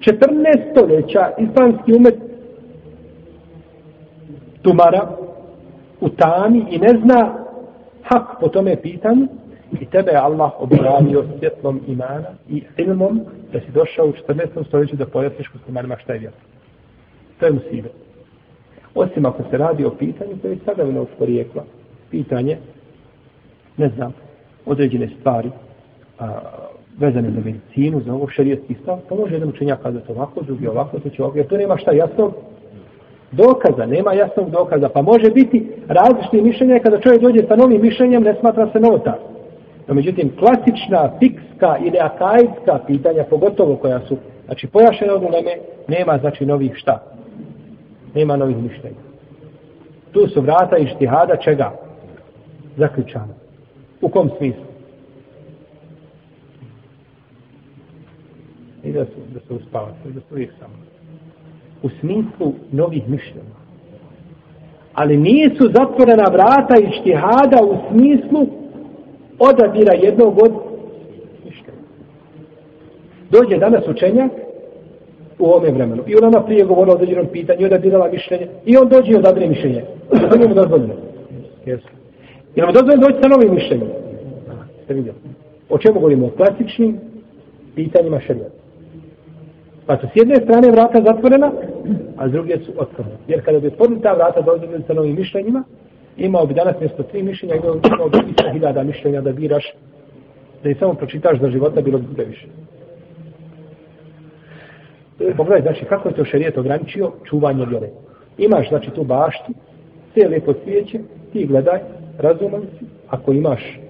14 0.00 0.70
stoljeća 0.70 1.30
islamski 1.38 1.92
umet 1.92 2.14
tumara 4.62 5.08
u 6.00 6.08
tami 6.08 6.66
i 6.70 6.78
ne 6.78 6.88
zna 7.04 7.34
hak 8.02 8.40
po 8.40 8.48
tome 8.48 8.76
pitanju 8.76 9.28
i 9.80 9.86
tebe 9.86 10.10
je 10.10 10.18
Allah 10.18 10.52
objavio 10.58 11.24
svjetlom 11.38 11.80
imana 11.86 12.28
i 12.48 12.62
ilmom 12.76 13.20
da 13.52 13.60
si 13.60 13.72
došao 13.72 14.06
u 14.06 14.12
14. 14.12 14.66
stoljeću 14.66 14.96
da 14.96 15.06
pojasniš 15.06 15.54
muslimanima 15.54 15.96
šta 16.02 16.12
je 16.12 16.18
vjera. 16.18 16.36
To 17.38 17.46
je 17.46 17.52
musibet. 17.52 17.99
Osim 18.94 19.26
ako 19.26 19.42
se 19.50 19.58
radi 19.58 19.84
o 19.84 19.90
pitanju 19.90 20.30
koje 20.42 20.52
je 20.52 20.58
sada 20.64 21.00
u 21.00 21.06
porijekla. 21.18 21.64
Pitanje 22.10 22.58
ne 23.76 23.88
znam, 23.88 24.12
određene 24.66 25.08
stvari 25.20 25.50
a, 26.18 26.40
vezane 26.98 27.30
za 27.30 27.40
medicinu, 27.44 28.00
za 28.06 28.14
ovo 28.14 28.28
šarijetski 28.28 28.74
stav, 28.82 28.98
pa 29.08 29.14
može 29.14 29.34
jedan 29.34 29.48
učenjak 29.48 29.82
kazati 29.82 30.12
ovako, 30.12 30.42
drugi 30.42 30.66
ovako, 30.66 30.98
to 30.98 31.08
će 31.08 31.22
ovako, 31.22 31.38
jer 31.38 31.46
to 31.46 31.56
nema 31.56 31.76
šta 31.76 31.92
jasnog 31.92 32.32
dokaza, 33.32 33.86
nema 33.86 34.12
jasnog 34.12 34.50
dokaza, 34.50 34.88
pa 34.88 35.02
može 35.02 35.30
biti 35.30 35.68
različite 35.88 36.42
mišljenja 36.42 36.78
kada 36.78 37.00
čovjek 37.00 37.22
dođe 37.22 37.38
sa 37.48 37.56
novim 37.56 37.82
mišljenjem, 37.82 38.22
ne 38.22 38.34
smatra 38.40 38.70
se 38.72 38.80
novota. 38.80 39.18
No, 39.88 39.94
međutim, 39.94 40.32
klasična, 40.38 41.10
fikska 41.18 41.76
ili 41.84 41.98
akajska 41.98 42.78
pitanja, 42.86 43.24
pogotovo 43.30 43.76
koja 43.76 44.00
su, 44.00 44.16
znači, 44.44 44.66
pojašene 44.66 45.12
od 45.12 45.22
uleme, 45.22 45.54
nema, 45.88 46.18
znači, 46.18 46.46
novih 46.46 46.72
šta? 46.74 47.19
Nema 48.14 48.36
novih 48.36 48.56
mišljenja. 48.56 49.00
Tu 50.12 50.26
su 50.28 50.40
vrata 50.40 50.76
i 50.76 50.86
štihada 50.86 51.36
čega? 51.36 51.72
Zaključana. 52.76 53.34
U 54.00 54.08
kom 54.08 54.30
smislu? 54.38 54.64
I 58.84 58.92
da 58.92 59.04
su, 59.04 59.20
da 59.34 59.40
su 59.40 59.56
uspavati, 59.56 60.12
da 60.12 60.20
su 60.20 60.26
uvijek 60.34 60.50
samo. 60.58 60.74
U 61.82 61.88
smislu 62.00 62.52
novih 62.72 63.08
mišljenja. 63.08 63.60
Ali 64.94 65.16
nisu 65.16 65.70
zatvorena 65.78 66.24
vrata 66.32 66.74
i 66.80 67.00
štihada 67.00 67.58
u 67.64 67.76
smislu 67.90 68.46
odabira 69.38 69.92
jednog 69.94 70.38
od 70.42 70.52
mišljenja. 71.44 71.80
Dođe 73.30 73.58
danas 73.58 73.88
učenjak 73.88 74.32
u 75.40 75.44
ovome 75.44 75.70
vremenu. 75.70 76.02
I 76.06 76.14
ona 76.22 76.44
prije 76.44 76.64
govorila 76.64 76.94
o 76.94 76.96
određenom 76.96 77.26
pitanju, 77.32 77.66
odabirala 77.66 78.08
mišljenje. 78.12 78.46
I 78.66 78.76
on 78.76 78.88
dođe 78.88 79.12
i 79.12 79.16
odabire 79.16 79.48
mišljenje. 79.48 79.84
To 80.30 80.36
nije 80.36 80.48
mu 80.48 80.54
dozvoljeno. 80.54 80.94
Jer 82.56 82.66
mu 82.66 82.72
dozvoljeno 82.72 83.06
doći 83.06 83.18
sa 83.22 83.28
novim 83.28 83.54
mišljenjem. 83.54 83.88
Ste 84.84 84.94
vidjeli. 84.94 85.18
O 85.68 85.78
čemu 85.78 85.94
govorimo? 85.94 86.26
O 86.26 86.30
klasičnim 86.30 87.00
pitanjima 87.74 88.20
šarijata. 88.20 88.60
Pa 89.86 89.96
su 89.96 90.06
s 90.06 90.16
jedne 90.16 90.36
strane 90.36 90.70
vrata 90.70 91.02
zatvorena, 91.06 91.52
a 92.16 92.28
s 92.28 92.32
druge 92.32 92.58
su 92.58 92.72
otvorene. 92.76 93.16
Jer 93.28 93.44
kada 93.44 93.60
bi 93.60 93.66
otvorili 93.66 94.00
ta 94.00 94.12
vrata 94.12 94.40
dozvoljeno 94.40 94.84
sa 94.86 94.94
novim 94.94 95.16
mišljenjima, 95.16 95.64
imao 96.16 96.46
bi 96.46 96.54
danas 96.54 96.80
mjesto 96.80 97.02
tri 97.02 97.22
mišljenja, 97.22 97.54
imao 97.54 97.74
bi 98.08 98.18
isto 98.30 98.50
hiljada 98.52 98.82
mišljenja 98.82 99.20
da 99.20 99.32
biraš, 99.32 99.74
da 100.62 100.70
i 100.70 100.74
samo 100.74 100.94
pročitaš 100.94 101.40
za 101.40 101.50
života, 101.50 101.80
bilo 101.80 101.98
bi 101.98 102.14
previše. 102.14 102.46
Pogledaj, 105.36 105.62
znači, 105.62 105.84
kako 105.84 106.08
je 106.08 106.14
to 106.14 106.24
šarijet 106.24 106.58
ograničio 106.58 107.12
čuvanje 107.24 107.66
vjere. 107.66 107.88
Imaš, 108.38 108.68
znači, 108.68 108.90
tu 108.90 109.04
baštu, 109.04 109.52
sve 110.12 110.28
lijepo 110.28 110.54
svijeće, 110.64 110.98
ti 111.32 111.46
gledaj, 111.46 111.80
razuman 112.18 112.62
si, 112.62 112.84
ako 113.08 113.32
imaš, 113.32 113.80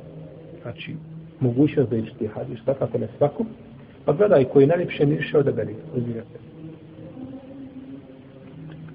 znači, 0.63 0.95
mogućnost 1.41 1.91
da 1.91 1.97
ići 1.97 2.13
ti 2.19 2.27
hadiš, 2.27 2.61
tako 2.65 2.99
ne 2.99 3.09
svakom, 3.19 3.47
pa 4.05 4.13
gledaj 4.13 4.45
koji 4.45 4.67
najljepše 4.67 5.07
miriše 5.07 5.39
odaberi, 5.39 5.75
uzmira 5.97 6.23
se. 6.23 6.39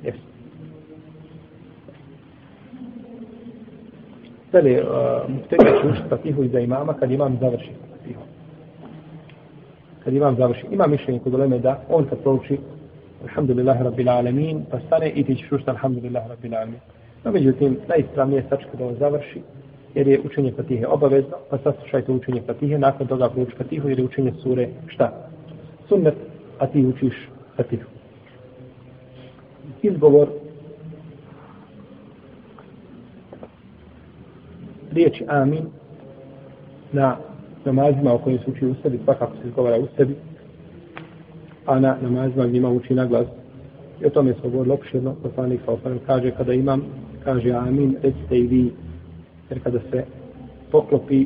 Yes. 0.10 0.16
Dalje, 4.52 4.84
uh, 4.84 4.90
muhtega 5.30 5.64
će 5.82 5.88
učiti 5.88 6.10
fatihu 6.10 6.44
iza 6.44 6.60
imama 6.60 6.94
kad 6.94 7.12
imam 7.12 7.38
završi. 7.42 7.85
Kad 10.06 10.14
imam 10.14 10.36
završi. 10.36 10.66
Ima 10.72 10.88
mišljenje 10.88 11.20
kod 11.20 11.34
uleme 11.34 11.60
da 11.60 11.82
on 11.90 12.06
kad 12.06 12.20
prouči 12.20 12.58
Alhamdulillahi 13.24 13.84
Rabbil 13.84 14.10
Alamin, 14.10 14.66
pa 14.72 14.80
stane 14.80 15.10
i 15.10 15.24
ti 15.24 15.36
ćeš 15.36 15.52
ušta 15.52 15.72
Alhamdulillahi 15.72 16.30
Rabbil 16.30 16.56
Alamin. 16.56 16.80
No, 17.24 17.32
međutim, 17.32 17.78
najispravnije 17.88 18.40
je 18.40 18.46
sačka 18.50 18.78
da 18.78 18.86
on 18.86 18.96
završi, 18.96 19.42
jer 19.96 20.08
je 20.08 20.22
učenje 20.26 20.52
Fatihe 20.52 20.88
obavezno, 20.88 21.38
pa 21.50 21.58
saslušajte 21.58 22.12
učenje 22.12 22.42
Fatihe, 22.48 22.78
nakon 22.78 23.08
toga 23.08 23.30
prouč 23.30 23.50
Fatihu, 23.58 23.90
jer 23.90 24.00
je 24.00 24.06
učenje 24.06 24.34
sure 24.44 24.70
šta? 24.88 25.30
Sunnet, 25.88 26.16
a 26.60 26.68
ti 26.68 26.86
učiš 26.86 27.30
Fatihu. 27.56 27.90
Izgovor 29.82 30.28
riječi 34.92 35.26
amin 35.28 35.66
na 36.92 37.18
namazima 37.66 38.14
o 38.14 38.18
kojim 38.18 38.40
se 38.40 38.52
uči 38.52 38.66
u 38.66 38.76
sebi, 38.84 39.00
svakako 39.04 39.34
se 39.42 39.48
izgovara 39.48 39.78
u 39.80 39.88
sebi, 39.98 40.16
a 41.66 41.80
na 41.80 41.98
namazima 42.02 42.46
gdje 42.46 42.58
ima 42.58 42.70
uči 42.70 42.94
na 42.94 43.06
glas. 43.06 43.28
I 44.02 44.06
o 44.06 44.10
tome 44.10 44.34
smo 44.34 44.50
govorili 44.50 44.74
opširno, 44.74 45.16
poslanik 45.24 45.62
sa 45.66 45.72
osanem 45.72 46.00
kaže, 46.06 46.32
kada 46.32 46.54
imam, 46.54 46.84
kaže 47.24 47.52
amin, 47.52 47.96
recite 48.04 48.38
i 48.38 48.48
vi, 48.48 48.72
jer 49.50 49.64
kada 49.64 49.80
se 49.92 50.04
poklopi 50.72 51.26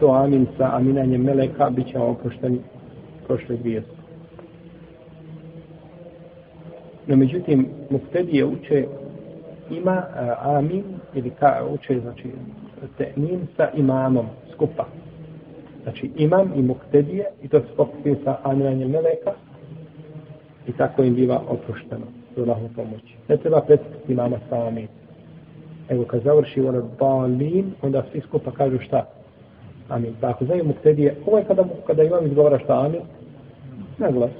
to 0.00 0.10
amin 0.10 0.46
sa 0.58 0.76
aminanjem 0.76 1.22
meleka, 1.22 1.70
bit 1.70 1.86
će 1.86 1.98
oprošteni 1.98 2.58
prošle 3.26 3.56
dvije. 3.56 3.82
No, 7.06 7.16
međutim, 7.16 7.66
muftedije 7.90 8.44
uče 8.44 8.86
ima 9.70 10.02
a, 10.16 10.56
amin 10.58 10.84
ili 11.14 11.30
ka 11.30 11.66
uče 11.74 12.00
znači 12.00 12.30
temin 12.98 13.46
sa 13.56 13.68
imamom 13.74 14.26
skupa. 14.62 14.84
Znači 15.82 16.10
imam 16.16 16.52
i 16.56 16.62
muktedije 16.62 17.24
i 17.42 17.48
to 17.48 17.60
se 17.60 17.66
pokupi 17.76 18.14
sa 18.24 18.36
aminanjem 18.42 18.90
meleka 18.90 19.32
i 20.66 20.72
tako 20.72 21.02
im 21.02 21.14
biva 21.14 21.40
oprošteno 21.48 22.06
s 22.34 22.38
Allahom 22.38 22.68
pomoći. 22.76 23.16
Ne 23.28 23.36
treba 23.36 23.60
predstaviti 23.60 24.12
imama 24.12 24.36
sa 24.48 24.66
amin. 24.66 24.88
Evo 25.88 26.04
kad 26.04 26.22
završi 26.22 26.60
ono 26.60 26.82
balin, 26.98 27.72
onda 27.82 28.04
svi 28.12 28.20
skupa 28.20 28.50
kažu 28.50 28.78
šta? 28.78 29.06
Amin. 29.88 30.14
Pa 30.20 30.28
ako 30.28 30.44
znaju 30.44 30.64
muktedije, 30.64 31.16
ovo 31.26 31.38
je 31.38 31.44
kada, 31.44 31.64
kada 31.86 32.02
imam 32.02 32.26
izgovara 32.26 32.58
šta 32.58 32.80
amin, 32.86 33.00
na 33.98 34.10
glas. 34.10 34.30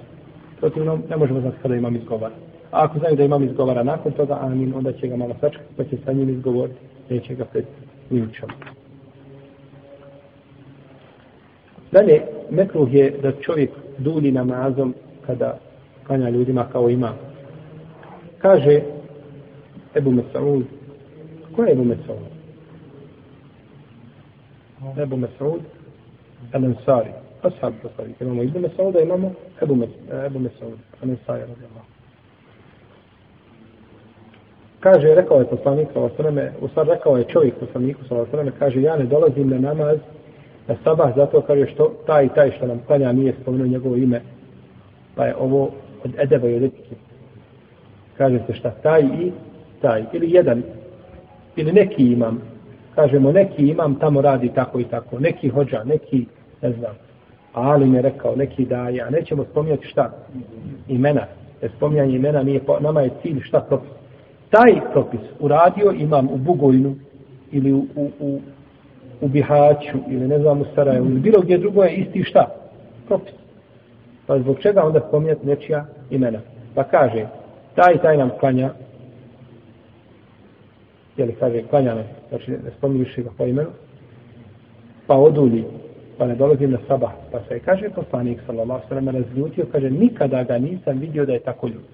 Protivno, 0.60 0.98
ne 1.10 1.16
možemo 1.16 1.40
znati 1.40 1.56
kada 1.62 1.74
imam 1.74 1.96
izgovara. 1.96 2.34
A 2.70 2.84
ako 2.84 2.98
znaju 2.98 3.16
da 3.16 3.24
imam 3.24 3.44
izgovara 3.44 3.82
nakon 3.82 4.12
toga, 4.12 4.38
amin, 4.40 4.74
onda 4.76 4.92
će 4.92 5.08
ga 5.08 5.16
malo 5.16 5.34
sačekati, 5.40 5.74
pa 5.76 5.84
će 5.84 5.96
sa 6.04 6.12
njim 6.12 6.30
izgovoriti, 6.30 6.78
neće 7.10 7.34
ga 7.34 7.44
pred 7.44 7.64
ničom. 8.10 8.48
Dalje, 11.93 12.22
mekruh 12.51 12.95
je 12.95 13.11
da 13.22 13.32
čovjek 13.32 13.70
dulji 13.99 14.32
namazom 14.32 14.95
kada 15.26 15.59
klanja 16.07 16.30
ljudima 16.30 16.68
kao 16.72 16.90
ima. 16.90 17.14
Kaže 18.38 18.80
Ebu 19.95 20.11
Mesaud, 20.11 20.64
ko 21.57 21.64
je 21.64 21.72
Ebu 21.72 21.84
Mesaud? 21.84 22.32
Ebu 25.03 25.16
Mesaud, 25.16 25.61
El 26.53 26.64
Ansari, 26.64 27.11
ashab 27.43 27.72
Ansari. 27.84 28.14
Imamo 28.20 28.43
Ibn 28.43 28.61
Mesauda, 28.61 29.01
imamo 29.01 29.32
Ebu, 29.62 29.74
Mes, 29.74 29.90
Ebu 30.26 30.38
Mesaud, 30.38 30.78
El 31.03 31.11
Ansari, 31.11 31.40
radijallahu. 31.40 31.86
kaže, 34.80 35.14
rekao 35.14 35.38
je 35.38 35.47
poslanik 35.47 35.88
sa 35.93 36.01
osreme, 36.01 36.53
u 36.61 36.68
stvari 36.68 36.90
rekao 36.90 37.16
je 37.16 37.24
čovjek 37.24 37.55
poslaniku 37.55 38.01
sa 38.09 38.16
osreme, 38.16 38.53
kaže, 38.59 38.82
ja 38.82 38.97
ne 38.97 39.05
dolazim 39.05 39.49
na 39.49 39.59
namaz 39.59 39.99
na 40.68 40.76
sabah 40.84 41.16
zato 41.16 41.40
kaže 41.40 41.66
što 41.66 41.92
taj 42.06 42.24
i 42.24 42.28
taj 42.28 42.50
što 42.50 42.66
nam 42.66 42.80
klanja 42.86 43.12
nije 43.12 43.34
spomenuo 43.42 43.66
njegovo 43.66 43.96
ime, 43.96 44.20
pa 45.14 45.24
je 45.24 45.36
ovo 45.36 45.70
od 46.04 46.14
edeba 46.18 46.48
i 46.48 46.54
od 46.54 46.62
etike. 46.62 46.94
Kaže 48.18 48.38
se 48.46 48.54
šta, 48.54 48.70
taj 48.70 49.00
i 49.00 49.32
taj, 49.80 50.04
ili 50.12 50.30
jedan, 50.30 50.62
ili 51.56 51.72
neki 51.72 52.02
imam, 52.12 52.40
kažemo 52.94 53.32
neki 53.32 53.68
imam 53.68 53.94
tamo 53.94 54.20
radi 54.20 54.50
tako 54.54 54.80
i 54.80 54.84
tako, 54.84 55.18
neki 55.18 55.48
hođa, 55.48 55.84
neki, 55.84 56.26
ne 56.62 56.72
znam, 56.72 56.92
ali 57.52 57.86
mi 57.86 57.96
je 57.96 58.02
rekao, 58.02 58.36
neki 58.36 58.64
daje, 58.64 59.02
a 59.02 59.10
nećemo 59.10 59.44
spominjati 59.44 59.86
šta, 59.86 60.10
imena, 60.88 61.26
jer 61.62 61.70
spominjanje 61.76 62.16
imena 62.16 62.42
nije, 62.42 62.60
nama 62.80 63.00
je 63.00 63.10
cilj 63.22 63.40
šta 63.42 63.60
propis? 63.60 63.90
Taj 64.50 64.80
propis 64.92 65.20
uradio 65.40 65.90
imam 65.90 66.28
u 66.28 66.36
Bugojnu 66.36 66.94
ili 67.52 67.72
u, 67.72 67.86
u, 67.96 68.10
u, 68.20 68.40
u 69.22 69.28
Bihaću 69.28 69.98
ili 70.08 70.28
ne 70.28 70.38
znam 70.38 70.60
u 70.60 70.64
Sarajevu 70.74 71.06
ili 71.06 71.20
bilo 71.20 71.40
gdje 71.42 71.58
drugo 71.58 71.82
je 71.82 71.94
isti 71.94 72.24
šta? 72.24 72.46
Propis. 73.06 73.34
Pa 74.26 74.38
zbog 74.38 74.58
čega 74.60 74.82
onda 74.84 75.00
spominjati 75.08 75.46
nečija 75.46 75.84
imena? 76.10 76.38
Pa 76.74 76.84
kaže, 76.84 77.26
taj 77.74 77.98
taj 78.02 78.16
nam 78.16 78.30
klanja, 78.40 78.70
jeli 81.16 81.34
kaže, 81.40 81.62
klanja 81.62 81.94
nam, 81.94 82.04
znači 82.28 82.50
ne 82.50 82.70
spominjuši 82.78 83.22
ga 83.22 83.30
po 83.38 83.46
imenu, 83.46 83.70
pa 85.06 85.16
odulji, 85.16 85.64
pa 86.18 86.26
ne 86.26 86.34
dolazim 86.34 86.70
na 86.70 86.78
sabah, 86.88 87.12
pa 87.32 87.40
se 87.48 87.58
kaže 87.58 87.90
poslanik, 87.90 88.40
sallallahu 88.46 88.88
sallam, 88.88 89.08
razljutio, 89.08 89.66
kaže, 89.72 89.90
nikada 89.90 90.44
ga 90.44 90.58
nisam 90.58 90.98
vidio 90.98 91.26
da 91.26 91.32
je 91.32 91.40
tako 91.40 91.66
ljud. 91.66 91.84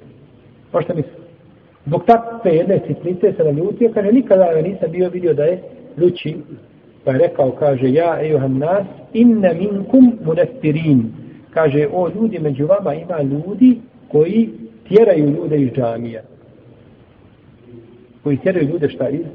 Možete 0.72 0.94
misliti? 0.94 1.22
Zbog 1.86 2.04
takve 2.06 2.50
jedne 2.50 2.80
sitnice 2.86 3.32
se 3.32 3.44
naljutio, 3.44 3.90
kaže, 3.94 4.12
nikada 4.12 4.54
ga 4.54 4.60
nisam 4.60 4.90
bio 4.90 5.08
vidio 5.08 5.34
da 5.34 5.44
je 5.44 5.62
ljuči. 5.96 6.36
Pa 7.05 7.12
je 7.12 7.18
rekao, 7.18 7.51
kaže, 7.51 7.92
ja, 7.92 8.18
ejuham 8.22 8.59
nas, 8.59 8.86
inna 9.12 9.53
minkum 9.53 10.18
munestirin. 10.24 11.12
Kaže, 11.51 11.88
o 11.92 12.09
ljudi, 12.09 12.38
među 12.38 12.66
vama 12.66 12.94
ima 12.94 13.22
ljudi 13.22 13.80
koji 14.09 14.51
tjeraju 14.88 15.30
ljude 15.30 15.61
iz 15.61 15.70
džamija. 15.72 16.22
Koji 18.22 18.36
tjeraju 18.36 18.68
ljude 18.68 18.88
šta 18.88 19.09
iz 19.09 19.26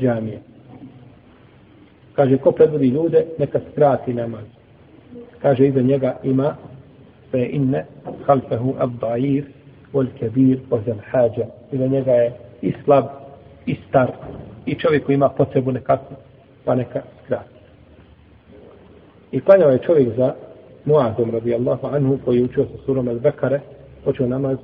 džamije. 0.00 0.38
Kaže, 2.14 2.38
ko 2.38 2.52
predvodi 2.52 2.88
ljude, 2.88 3.24
neka 3.38 3.60
skrati 3.72 4.14
namaz. 4.14 4.44
Kaže, 5.42 5.66
iza 5.66 5.80
njega 5.80 6.16
ima 6.22 6.56
fe 7.30 7.48
inne 7.52 7.84
halfehu 8.26 8.74
abdair 8.78 9.44
wal 9.92 10.06
kebir 10.18 10.58
ozel 10.70 10.98
hađa. 11.10 11.46
Iza 11.72 11.86
njega 11.86 12.12
je 12.12 12.32
i 12.62 12.72
slab, 12.84 13.04
i 13.66 13.76
star, 13.88 14.12
i 14.66 14.74
čovjek 14.74 15.04
koji 15.06 15.14
ima 15.14 15.28
potrebu 15.28 15.72
nekakvu, 15.72 16.16
pa 16.64 16.74
neka 16.74 17.00
skrati. 17.24 17.54
I 19.32 19.40
klanjao 19.40 19.70
je 19.70 19.78
čovjek 19.78 20.16
za 20.16 20.34
Muazom 20.84 21.30
radijallahu 21.30 21.86
anhu 21.86 22.18
koji 22.24 22.36
je 22.36 22.44
učio 22.44 22.64
sa 22.64 22.84
surom 22.86 23.08
al 23.08 23.18
Bekare, 23.18 23.60
počeo 24.04 24.26
namaz, 24.26 24.58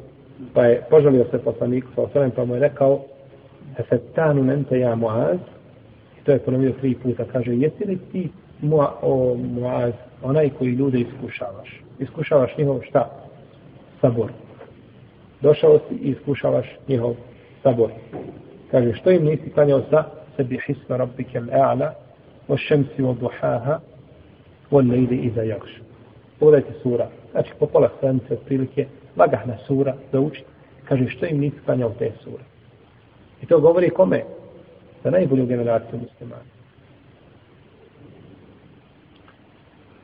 pa 0.55 0.65
je 0.65 0.83
požalio 0.91 1.25
se 1.31 1.39
poslaniku 1.39 1.89
sa 1.95 2.03
osanem, 2.03 2.31
pa 2.31 2.45
mu 2.45 2.55
je 2.55 2.61
rekao 2.61 3.01
Efetanu 3.79 4.45
nente 4.45 4.79
ja 4.79 4.95
Muaz, 4.95 5.39
i 6.21 6.25
to 6.25 6.33
je 6.33 6.39
ponovio 6.39 6.73
tri 6.81 6.95
puta, 6.95 7.25
kaže, 7.33 7.55
jesi 7.55 7.85
li 7.85 7.99
ti 8.13 8.31
Mua, 8.61 8.95
o 9.03 9.35
Muaz, 9.35 9.93
onaj 10.23 10.51
koji 10.51 10.71
ljude 10.71 10.99
iskušavaš? 11.01 11.83
Iskušavaš 11.99 12.57
njihov 12.59 12.81
šta? 12.89 13.11
Sabor. 14.01 14.31
Došao 15.41 15.79
si 15.79 15.95
i 15.95 16.11
iskušavaš 16.11 16.67
njihov 16.89 17.15
sabor. 17.63 17.91
Kaže, 18.71 18.93
što 18.93 19.11
im 19.11 19.25
nisi 19.25 19.51
klanjao 19.51 19.83
sa 19.91 20.05
sebi 20.39 20.59
hisma 20.67 20.97
rabbike 20.97 21.41
l'a'la, 21.41 21.95
o 22.49 22.57
šemsi 22.57 23.03
o 23.03 23.13
duhaha, 23.13 23.81
o 24.71 24.81
lejde 24.81 25.15
iza 25.15 25.43
jakš. 25.43 25.71
Pogledajte 26.39 26.79
sura. 26.83 27.09
Znači, 27.33 27.51
po 27.59 27.67
pola 27.67 27.91
stranice, 27.97 28.35
otprilike, 28.35 28.87
lagahna 29.17 29.57
sura 29.67 29.95
za 30.13 30.21
učiti. 30.21 30.47
Kaže, 30.85 31.09
što 31.09 31.27
im 31.27 31.41
nisi 31.41 31.57
klanjao 31.65 31.91
te 31.99 32.13
sure? 32.25 32.45
I 33.43 33.47
to 33.47 33.61
govori 33.61 33.91
kome? 33.91 34.23
Za 35.05 35.11
najbolju 35.11 35.47
generaciju 35.47 35.99
muslimana. 35.99 36.43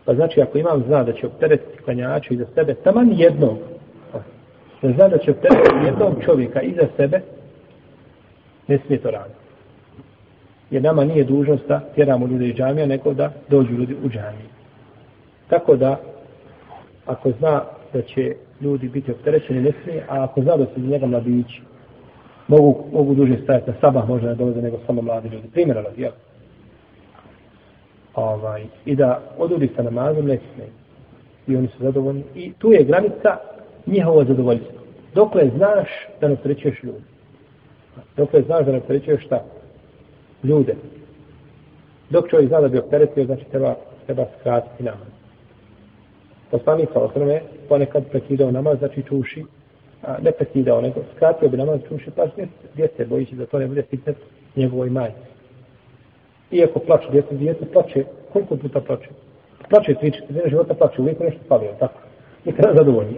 Pa 0.04 0.14
znači, 0.14 0.40
ako 0.40 0.58
imam 0.58 0.82
zna 0.86 1.04
da 1.04 1.12
će 1.12 1.26
opteretiti 1.26 1.82
klanjača 1.84 2.34
iza 2.34 2.46
sebe, 2.54 2.74
taman 2.74 3.12
jednog, 3.12 3.58
da 4.82 4.92
zna 4.92 5.08
da 5.08 5.18
će 5.18 5.30
opteretiti 5.30 5.84
jednog 5.84 6.24
čovjeka 6.24 6.62
iza 6.62 6.86
sebe, 6.96 7.20
ne 8.68 8.78
smije 8.86 9.00
to 9.00 9.10
raditi. 9.10 9.43
Jer 10.74 10.82
nama 10.82 11.04
nije 11.04 11.24
dužnost 11.24 11.68
da 11.68 11.80
tjeramo 11.94 12.26
ljude 12.26 12.48
iz 12.48 12.54
džamija, 12.54 12.86
nego 12.86 13.12
da 13.14 13.32
dođu 13.48 13.72
ljudi 13.72 13.96
u 14.04 14.08
džamiju. 14.08 14.48
Tako 15.48 15.76
da, 15.76 16.00
ako 17.06 17.30
zna 17.30 17.62
da 17.92 18.02
će 18.02 18.36
ljudi 18.60 18.88
biti 18.88 19.12
opterećeni, 19.12 19.60
ne 19.60 19.72
smije, 19.82 20.04
a 20.08 20.24
ako 20.24 20.42
zna 20.42 20.56
da 20.56 20.66
su 20.74 20.80
njega 20.80 21.06
mladići, 21.06 21.62
mogu, 22.48 22.84
mogu 22.92 23.14
duže 23.14 23.36
stajati 23.42 23.70
na 23.70 23.76
sabah, 23.80 24.08
možda 24.08 24.28
ne 24.28 24.34
dolaze 24.34 24.62
nego 24.62 24.78
samo 24.86 25.02
mladi 25.02 25.28
ljudi. 25.28 25.48
Primjera 25.52 25.82
radi, 25.82 26.02
jel? 26.02 26.12
Ovaj, 28.14 28.64
I 28.84 28.96
da 28.96 29.20
odudi 29.38 29.70
sa 29.76 29.82
namazom, 29.82 30.26
ne 30.26 30.38
smije. 30.54 30.68
I 31.46 31.56
oni 31.56 31.68
su 31.68 31.82
zadovoljni. 31.82 32.24
I 32.34 32.52
tu 32.58 32.72
je 32.72 32.84
granica 32.84 33.36
njihovo 33.86 34.24
zadovoljstvo. 34.24 34.80
Dokle 35.14 35.50
znaš 35.56 35.88
da 36.20 36.28
ne 36.28 36.34
opterećuješ 36.34 36.82
ljudi. 36.82 37.04
Dokle 38.16 38.42
znaš 38.42 38.66
da 38.66 38.72
ne 38.72 38.78
opterećuješ 38.78 39.24
šta? 39.24 39.44
Ljude. 40.44 40.74
Dok 42.10 42.30
čovjek 42.30 42.48
zna 42.48 42.60
da 42.60 42.68
bi 42.68 42.78
opteretio, 42.78 43.24
znači 43.24 43.44
treba, 43.50 43.74
treba 44.06 44.24
skratiti 44.40 44.82
namaz. 44.82 45.08
Poslanik 46.50 46.88
sa 46.92 47.00
osrme 47.00 47.40
ponekad 47.68 48.04
prekidao 48.10 48.50
namaz, 48.50 48.78
znači 48.78 49.02
čuši, 49.02 49.44
a 50.02 50.16
ne 50.22 50.32
prekidao, 50.32 50.80
nego 50.80 51.00
skratio 51.16 51.48
bi 51.48 51.56
namaz, 51.56 51.80
čuši, 51.88 52.10
pa 52.16 52.26
djece, 52.74 53.04
bojići 53.04 53.34
da 53.34 53.46
to 53.46 53.58
ne 53.58 53.66
bude 53.66 53.82
fitnet 53.82 54.16
njegovoj 54.56 54.90
majci. 54.90 55.34
Iako 56.50 56.78
plače 56.78 57.08
djece, 57.12 57.34
djece 57.34 57.72
plače, 57.72 58.04
koliko 58.32 58.56
puta 58.56 58.80
plače? 58.80 59.08
Plače 59.70 59.94
tri, 59.94 60.10
četiri 60.10 60.50
života 60.50 60.74
plače, 60.74 61.02
uvijek 61.02 61.20
nešto 61.20 61.40
pali, 61.48 61.66
tako? 61.78 61.98
Nikada 62.44 62.74
zadovoljni. 62.76 63.16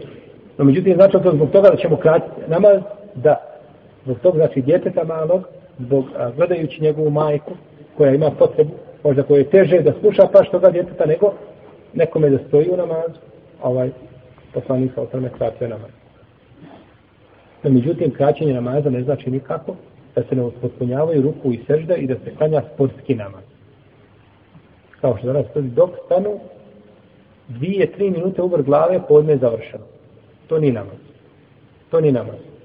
No, 0.59 0.64
međutim, 0.64 0.95
znači 0.95 1.12
to 1.22 1.33
zbog 1.35 1.51
toga 1.51 1.68
da 1.68 1.77
ćemo 1.77 1.97
kratiti 1.97 2.41
namaz, 2.49 2.83
da, 3.14 3.37
zbog 4.05 4.18
toga, 4.18 4.39
znači, 4.39 4.62
djeteta 4.62 5.05
malog, 5.05 5.43
zbog, 5.79 6.05
a, 6.18 6.31
gledajući 6.31 6.83
njegovu 6.83 7.11
majku, 7.11 7.53
koja 7.97 8.14
ima 8.14 8.31
potrebu, 8.31 8.70
možda 9.05 9.22
koje 9.22 9.41
je 9.41 9.51
teže 9.51 9.81
da 9.81 9.93
sluša 10.01 10.29
pa 10.33 10.45
što 10.45 10.59
ga 10.59 10.70
djeteta, 10.70 11.07
nego 11.07 11.33
nekome 11.95 12.31
da 12.31 12.39
stoji 12.49 12.70
u 12.70 12.77
namazu, 12.77 13.20
ovaj 13.62 13.91
poslanik 14.55 14.93
sa 14.95 15.03
otvrme 15.03 15.31
kratio 15.39 15.68
namaz. 15.68 15.91
No, 17.62 17.70
međutim, 17.70 18.11
kraćenje 18.11 18.55
namaza 18.55 18.91
ne 18.91 19.03
znači 19.03 19.31
nikako 19.31 19.77
da 20.14 20.22
se 20.22 20.37
ne 20.37 20.43
uspotpunjavaju 20.43 21.22
ruku 21.22 21.53
i 21.53 21.61
sežda 21.66 21.97
i 21.97 22.07
da 22.07 22.14
se 22.14 22.35
klanja 22.39 22.62
sportski 22.74 23.14
namaz. 23.14 23.45
Kao 25.01 25.16
što 25.16 25.27
danas 25.27 25.47
stoji, 25.51 25.64
dok 25.64 25.91
stanu 26.05 26.39
dvije, 27.49 27.93
tri 27.93 28.11
minute 28.11 28.43
uvr 28.43 28.62
glave, 28.62 29.01
podne 29.09 29.33
je 29.33 29.39
završeno. 29.39 29.85
To 30.47 30.59
ni 30.59 30.72
namaz. 30.72 30.97
To 31.91 32.01
ni 32.01 32.12
namaz. 32.12 32.55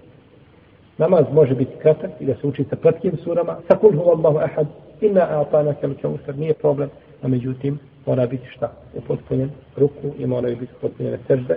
Namaz 0.97 1.25
može 1.33 1.55
biti 1.55 1.71
kratak 1.81 2.11
i 2.19 2.25
da 2.25 2.33
se 2.35 2.47
uči 2.47 2.65
sa 2.69 2.75
kratkim 2.75 3.17
surama. 3.23 3.57
Sa 3.67 3.77
kul 3.77 3.91
hu 3.91 4.09
Allahu 4.09 4.37
ahad, 4.37 4.67
inna 5.01 5.21
a'tana 5.21 5.73
kel 5.73 5.93
čausar, 6.01 6.37
nije 6.37 6.53
problem. 6.53 6.89
A 7.23 7.27
međutim, 7.27 7.79
mora 8.05 8.27
biti 8.27 8.47
šta? 8.49 8.71
Upotpunjen 8.95 9.49
ruku 9.77 10.07
i 10.17 10.25
moraju 10.25 10.57
biti 10.57 10.73
upotpunjene 10.77 11.17
sežde. 11.27 11.55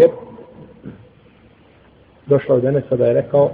Jer 0.00 0.10
došlo 2.26 2.56
je 2.56 2.68
Enesa 2.68 2.96
da 2.96 3.06
je 3.06 3.14
rekao 3.14 3.50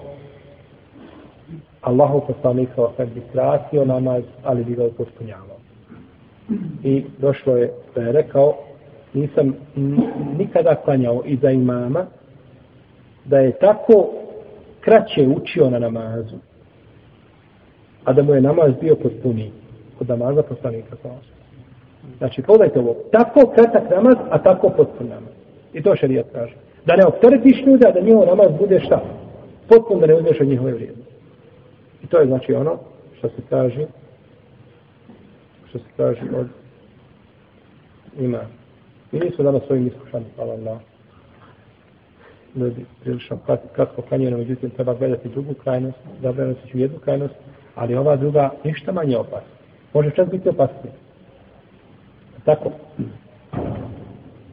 Allahu 1.80 2.20
poslanik 2.26 2.68
sa 2.74 2.82
osam 2.82 3.06
bi 3.14 3.22
skratio 3.28 3.84
namaz, 3.84 4.22
ali 4.44 4.64
bi 4.64 4.74
ga 4.74 4.84
upotpunjavao. 4.84 5.56
I 6.84 7.04
došlo 7.18 7.56
je 7.56 7.72
da 7.94 8.00
je 8.00 8.12
rekao 8.12 8.54
nisam 9.14 9.54
nikada 10.38 10.74
klanjao 10.74 11.22
iza 11.24 11.50
imama 11.50 12.06
da 13.24 13.38
je 13.38 13.52
tako 13.52 14.08
kraće 14.86 15.26
učio 15.36 15.70
na 15.70 15.78
namazu 15.78 16.36
a 18.06 18.12
da 18.12 18.22
mu 18.22 18.34
je 18.34 18.40
namaz 18.40 18.72
bio 18.80 18.96
potpuniji 18.96 19.52
od 20.00 20.08
namaza 20.08 20.42
poslanika 20.42 20.96
sa. 21.02 21.08
Znači, 22.18 22.42
pogledajte 22.42 22.78
ovo, 22.78 22.96
tako 23.12 23.52
kratak 23.54 23.90
namaz, 23.90 24.16
a 24.30 24.42
tako 24.42 24.70
potpun 24.76 25.08
namaz. 25.08 25.34
I 25.72 25.82
to 25.82 25.96
šarijat 25.96 26.26
kaže. 26.32 26.54
Da 26.86 26.96
ne 26.96 27.06
opteretiš 27.06 27.66
ljude, 27.66 27.88
a 27.88 27.92
da 27.92 28.00
njihov 28.00 28.26
namaz 28.26 28.48
bude 28.58 28.80
šta? 28.80 29.02
Potpun 29.68 30.00
da 30.00 30.06
ne 30.06 30.14
uzmeš 30.14 30.40
od 30.40 30.48
njihove 30.48 30.72
vrijednosti. 30.72 31.14
I 32.04 32.06
to 32.06 32.18
je 32.18 32.26
znači 32.26 32.54
ono 32.54 32.78
što 33.18 33.28
se 33.28 33.42
kaže 33.50 33.86
što 35.68 35.78
se 35.78 35.84
kaže 35.96 36.22
od 36.36 36.46
ima. 38.18 38.40
Mi 39.12 39.20
nisu 39.20 39.42
danas 39.42 39.62
svojim 39.66 39.86
iskušani, 39.86 40.24
hvala 40.36 40.52
Allah. 40.52 40.78
Ljudi 42.56 42.84
prilično 43.02 43.38
kratko 43.74 44.02
klanjuju, 44.02 44.30
no 44.30 44.38
međutim 44.38 44.70
treba 44.70 44.94
gledati 44.94 45.28
drugu 45.28 45.54
krajnost, 45.54 45.98
zabraniti 46.22 46.68
ću 46.70 46.78
jednu 46.78 46.98
krajnost, 46.98 47.34
ali 47.74 47.94
ova 47.94 48.16
druga 48.16 48.50
ništa 48.64 48.92
manje 48.92 49.16
opasna. 49.16 49.56
Može 49.94 50.10
čak 50.10 50.30
biti 50.30 50.48
opasnije. 50.48 50.92
Tako. 52.44 52.70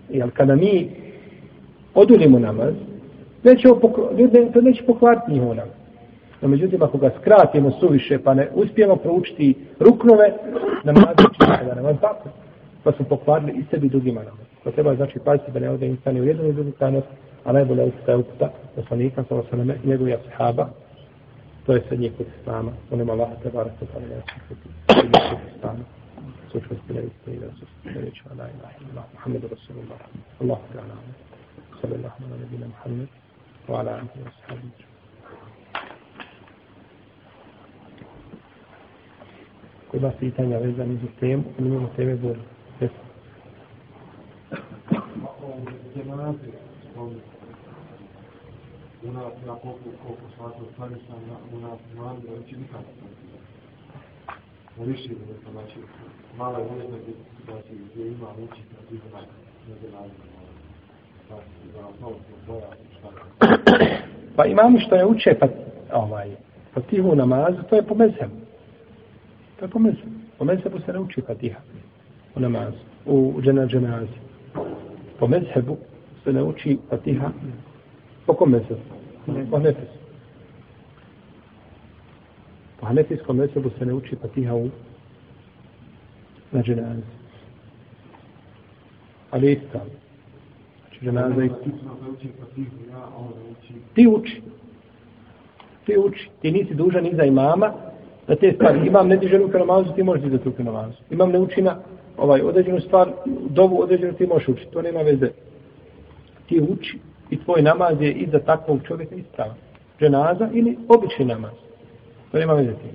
Jer 0.10 0.32
kada 0.34 0.56
mi 0.56 0.89
odulimo 1.93 2.39
namaz, 2.39 2.74
neće 3.43 3.68
ljudi 4.18 4.51
to 4.54 4.62
neće 4.62 4.84
pokvariti 4.84 5.32
njihov 5.32 5.56
namaz. 5.56 5.74
No 6.41 6.47
međutim, 6.47 6.84
ako 6.84 6.97
ga 6.97 7.12
skratimo 7.22 7.72
suviše, 7.72 8.20
pa 8.24 8.34
ne 8.34 8.49
uspijemo 8.54 8.95
proučiti 8.95 9.56
ruknove, 9.80 10.34
namaz 10.84 11.16
će 11.18 11.66
da 11.66 11.76
namaz 11.76 11.95
tako. 12.01 12.30
Pa 12.84 12.91
smo 12.91 13.06
pokvarili 13.06 13.51
i 13.51 13.64
sebi 13.72 13.89
drugima 13.89 14.20
namaz. 14.20 14.45
Pa 14.64 14.72
treba 14.72 14.95
znači 14.95 15.20
paziti 15.20 15.51
da 15.51 15.60
ne 15.60 15.70
ode 15.70 15.88
instani 15.88 16.22
u 16.22 16.24
jednu 16.24 16.49
i 16.49 16.54
drugu 16.54 16.72
krajnost, 16.72 17.08
a 17.46 17.52
najbolje 17.52 17.84
uputa 17.84 18.12
je 18.12 18.18
uputa 18.18 18.50
poslanika, 18.76 19.24
sa 19.30 19.36
osaname, 19.36 19.78
njegovih 19.84 20.16
sahaba, 20.30 20.70
to 21.66 21.74
je 21.74 21.84
srednji 21.88 22.12
kod 22.18 22.26
islama, 22.41 22.72
onim 22.91 23.10
Allah, 23.10 23.30
te 23.44 23.50
barak, 23.50 23.74
te 23.80 23.86
barak, 23.94 24.26
te 24.88 24.96
barak, 25.12 25.39
te 25.52 25.60
barak, 25.62 25.86
učvrstile 26.56 27.02
istine 27.04 27.38
da 27.39 28.00
reći 28.00 28.22
la 28.30 28.34
ilaha 28.50 28.74
illallah 28.82 29.06
Muhammedu 29.14 29.48
Rasulullah. 29.48 30.00
Allahu 30.41 30.62
ta'ala 30.74 30.96
sallallahu 31.82 32.24
ala 32.26 32.38
nabina 32.38 32.68
Muhammed 32.68 33.08
wa 33.68 33.80
ala 33.80 33.91
alihi 33.91 34.20
wa 34.26 34.32
sahbihi. 34.48 34.84
Ko 39.91 39.98
ima 39.98 40.12
pitanja 40.20 40.58
vezani 40.58 40.96
za 40.98 41.08
temu, 41.20 41.44
ili 41.60 41.68
imamo 41.70 41.89
teme 41.96 42.16
bolje? 42.16 42.39
Jesu. 42.80 42.94
U 46.12 46.16
nas, 46.16 46.36
na 49.12 49.22
koliko, 49.62 49.89
koliko 50.04 50.26
shvatio, 50.34 50.66
stvari 50.74 50.95
sam 51.08 51.20
u 51.54 51.60
nas, 51.60 51.80
u 51.93 52.04
da 52.28 52.47
će 52.47 52.58
nikako 52.58 52.84
više 54.78 55.10
da 55.10 55.34
se 55.34 55.51
znači 55.51 55.80
mala 56.38 56.60
je 56.60 56.66
možda 56.66 56.84
da 57.47 57.62
se 57.62 57.74
gdje 57.91 58.08
ima 58.08 58.28
učiti 58.43 58.68
na 58.74 58.82
drugo 58.89 59.08
na 59.14 59.22
Pa 64.36 64.45
imamo 64.45 64.80
što 64.80 64.95
je 64.95 65.06
uče 65.06 65.38
pa 65.39 65.47
ovaj 65.93 66.30
pa 66.74 66.82
tihu 66.82 67.16
namazu, 67.16 67.64
to 67.70 67.76
je 67.76 67.84
po 67.84 67.95
mezhemu. 67.95 68.34
To 69.60 69.66
je 69.66 69.70
po 69.70 69.80
mezhemu. 69.80 70.12
Po 70.38 70.45
mezhebu 70.45 70.80
se 70.80 70.93
ne 70.93 70.99
uči 70.99 71.22
fatiha 71.22 71.60
u 72.36 72.39
namazu, 72.39 72.78
u 73.06 73.41
džena 73.41 73.66
dženazi. 73.66 74.20
Po 75.20 75.28
mezhebu 75.28 75.78
se 76.24 76.34
ne 76.34 76.43
uči 76.43 76.78
fatiha 76.89 77.30
po 78.26 78.34
kom 78.34 78.51
mezhebu? 78.51 78.82
Po 79.51 79.59
nefesu. 79.59 79.97
Po 82.80 82.86
hanefijskom 82.86 83.38
mezhebu 83.38 83.69
se 83.80 83.86
ne 83.86 83.93
uči 83.93 84.15
fatiha 84.15 84.55
u 84.55 84.69
na 86.51 86.61
dženazi. 86.63 87.01
Ali 89.32 89.51
isto. 89.51 89.80
Znači 90.80 91.05
dženaza 91.05 91.43
i 91.43 91.49
ti. 91.49 91.71
Ti 93.93 94.07
uči. 94.07 94.41
Ti 95.86 95.97
uči. 95.97 96.30
Ti 96.41 96.51
nisi 96.51 96.74
dužan 96.74 97.05
iza 97.05 97.24
imama 97.24 97.74
da 98.28 98.36
te 98.36 98.51
stvari. 98.51 98.88
Imam 98.88 99.07
ne 99.07 99.17
diže 99.17 99.38
ruke 99.38 99.57
namazu, 99.57 99.93
ti 99.95 100.03
možeš 100.03 100.24
dizati 100.24 100.45
ruke 100.45 100.63
namazu. 100.63 100.97
Imam 101.09 101.32
ne 101.32 101.39
uči 101.39 101.61
na 101.61 101.78
ovaj, 102.17 102.41
određenu 102.41 102.80
stvar, 102.80 103.11
dovu 103.49 103.82
određenu 103.82 104.13
ti 104.13 104.28
možeš 104.28 104.47
učiti. 104.47 104.71
To 104.71 104.82
nema 104.82 105.01
veze. 105.01 105.30
Ti 106.47 106.61
uči 106.69 106.99
i 107.34 107.44
tvoj 107.44 107.62
namaz 107.62 108.02
je 108.02 108.12
iza 108.12 108.40
takvog 108.40 108.80
čovjeka 108.88 109.16
ispravan. 109.16 109.56
Dženaza 110.00 110.50
ili 110.54 110.78
obični 110.90 111.26
namaz. 111.26 111.52
To 112.32 112.38
nema 112.38 112.54
veze 112.54 112.74
tim. 112.74 112.92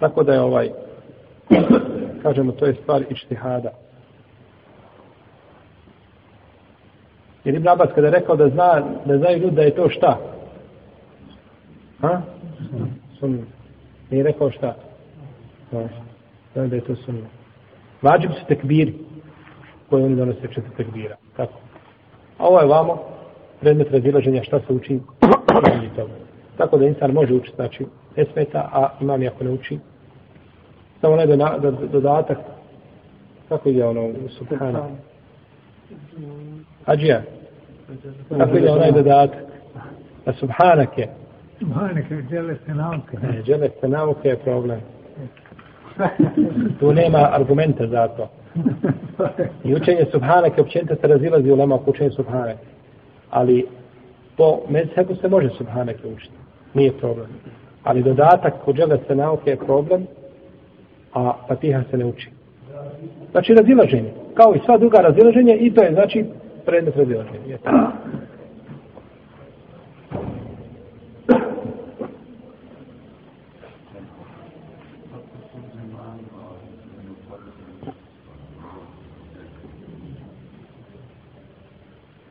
Tako 0.00 0.22
da 0.22 0.32
je 0.32 0.40
ovaj, 0.40 0.70
kažemo, 2.22 2.52
to 2.52 2.66
je 2.66 2.74
stvar 2.74 3.04
ištihada. 3.10 3.70
Jer 7.44 7.54
Ibn 7.54 7.68
Abbas 7.68 7.88
kada 7.94 8.06
je 8.06 8.10
rekao 8.10 8.36
da 8.36 8.48
zna, 8.48 8.82
da 9.04 9.18
znaju 9.18 9.38
ljudi 9.38 9.56
da 9.56 9.62
je 9.62 9.74
to 9.74 9.88
šta? 9.90 10.18
Ha? 12.00 12.20
Sunna. 13.18 13.42
Nije 14.10 14.24
rekao 14.24 14.50
šta? 14.50 14.74
No. 15.72 15.88
Znaju 16.52 16.68
da 16.68 16.76
je 16.76 16.84
to 16.84 16.96
sunna. 16.96 17.26
Vađib 18.02 18.30
su 18.30 18.46
tekbiri 18.48 18.94
koje 19.90 20.04
oni 20.04 20.16
donose 20.16 20.40
četiri 20.40 20.76
tekbira. 20.76 21.16
Tako. 21.36 21.67
A 22.38 22.46
ovo 22.46 22.60
je 22.60 22.66
vamo 22.66 22.98
predmet 23.60 23.90
razilaženja 23.90 24.42
šta 24.42 24.60
se 24.60 24.72
uči 24.72 25.00
Tako 26.56 26.78
da 26.78 26.86
insan 26.86 27.10
može 27.10 27.34
učiti, 27.34 27.56
znači, 27.56 27.86
esmeta, 28.16 28.68
a 28.72 28.88
imam 29.00 29.26
ako 29.26 29.44
ne 29.44 29.50
uči. 29.50 29.78
Samo 31.00 31.16
ne 31.16 31.26
da, 31.26 31.36
da, 31.36 31.70
dodatak. 31.70 32.38
Kako 33.48 33.68
ide 33.68 33.84
ono 33.84 34.02
u 34.06 34.28
Subhana? 34.28 34.82
Hadžija. 36.86 37.22
Kako 38.38 38.56
ide 38.56 38.70
onaj 38.70 38.92
dodatak? 38.92 39.38
A 40.26 40.32
Subhanak 40.32 40.98
je. 40.98 41.08
Subhanak 41.58 42.10
je, 42.10 42.26
žele 42.30 42.56
se 42.66 42.74
nauke. 42.74 43.16
Ne, 43.22 43.42
žele 43.42 43.70
se 43.80 43.88
nauke 43.88 44.28
je 44.28 44.36
problem. 44.36 44.80
Tu 46.80 46.92
nema 46.92 47.28
argumenta 47.32 47.86
za 47.86 48.08
to. 48.08 48.28
I 49.64 49.74
učenje 49.74 50.06
subhanake 50.12 50.54
je 50.56 50.62
općenito 50.62 50.94
se 50.94 51.06
razilazi 51.06 51.50
u 51.50 51.56
lema 51.56 51.74
oko 51.74 51.90
učenje 51.90 52.10
subhanake. 52.10 52.64
Ali 53.30 53.66
po 54.36 54.60
mezhebu 54.68 55.14
se 55.14 55.28
može 55.28 55.48
subhanake 55.48 56.08
učiti. 56.08 56.34
Nije 56.74 56.92
problem. 56.92 57.26
Ali 57.82 58.02
dodatak 58.02 58.54
kod 58.64 58.76
žele 58.76 58.98
se 59.06 59.14
nauke 59.14 59.50
je 59.50 59.56
problem, 59.56 60.06
a 61.14 61.32
Fatiha 61.48 61.82
se 61.90 61.96
ne 61.96 62.04
uči. 62.04 62.30
Znači 63.30 63.54
razilaženje. 63.54 64.12
Kao 64.34 64.54
i 64.54 64.60
sva 64.64 64.78
druga 64.78 64.98
razilaženja 64.98 65.54
i 65.54 65.70
to 65.74 65.82
je 65.82 65.92
znači 65.92 66.24
predmet 66.66 66.96
razilaženja. 66.96 67.58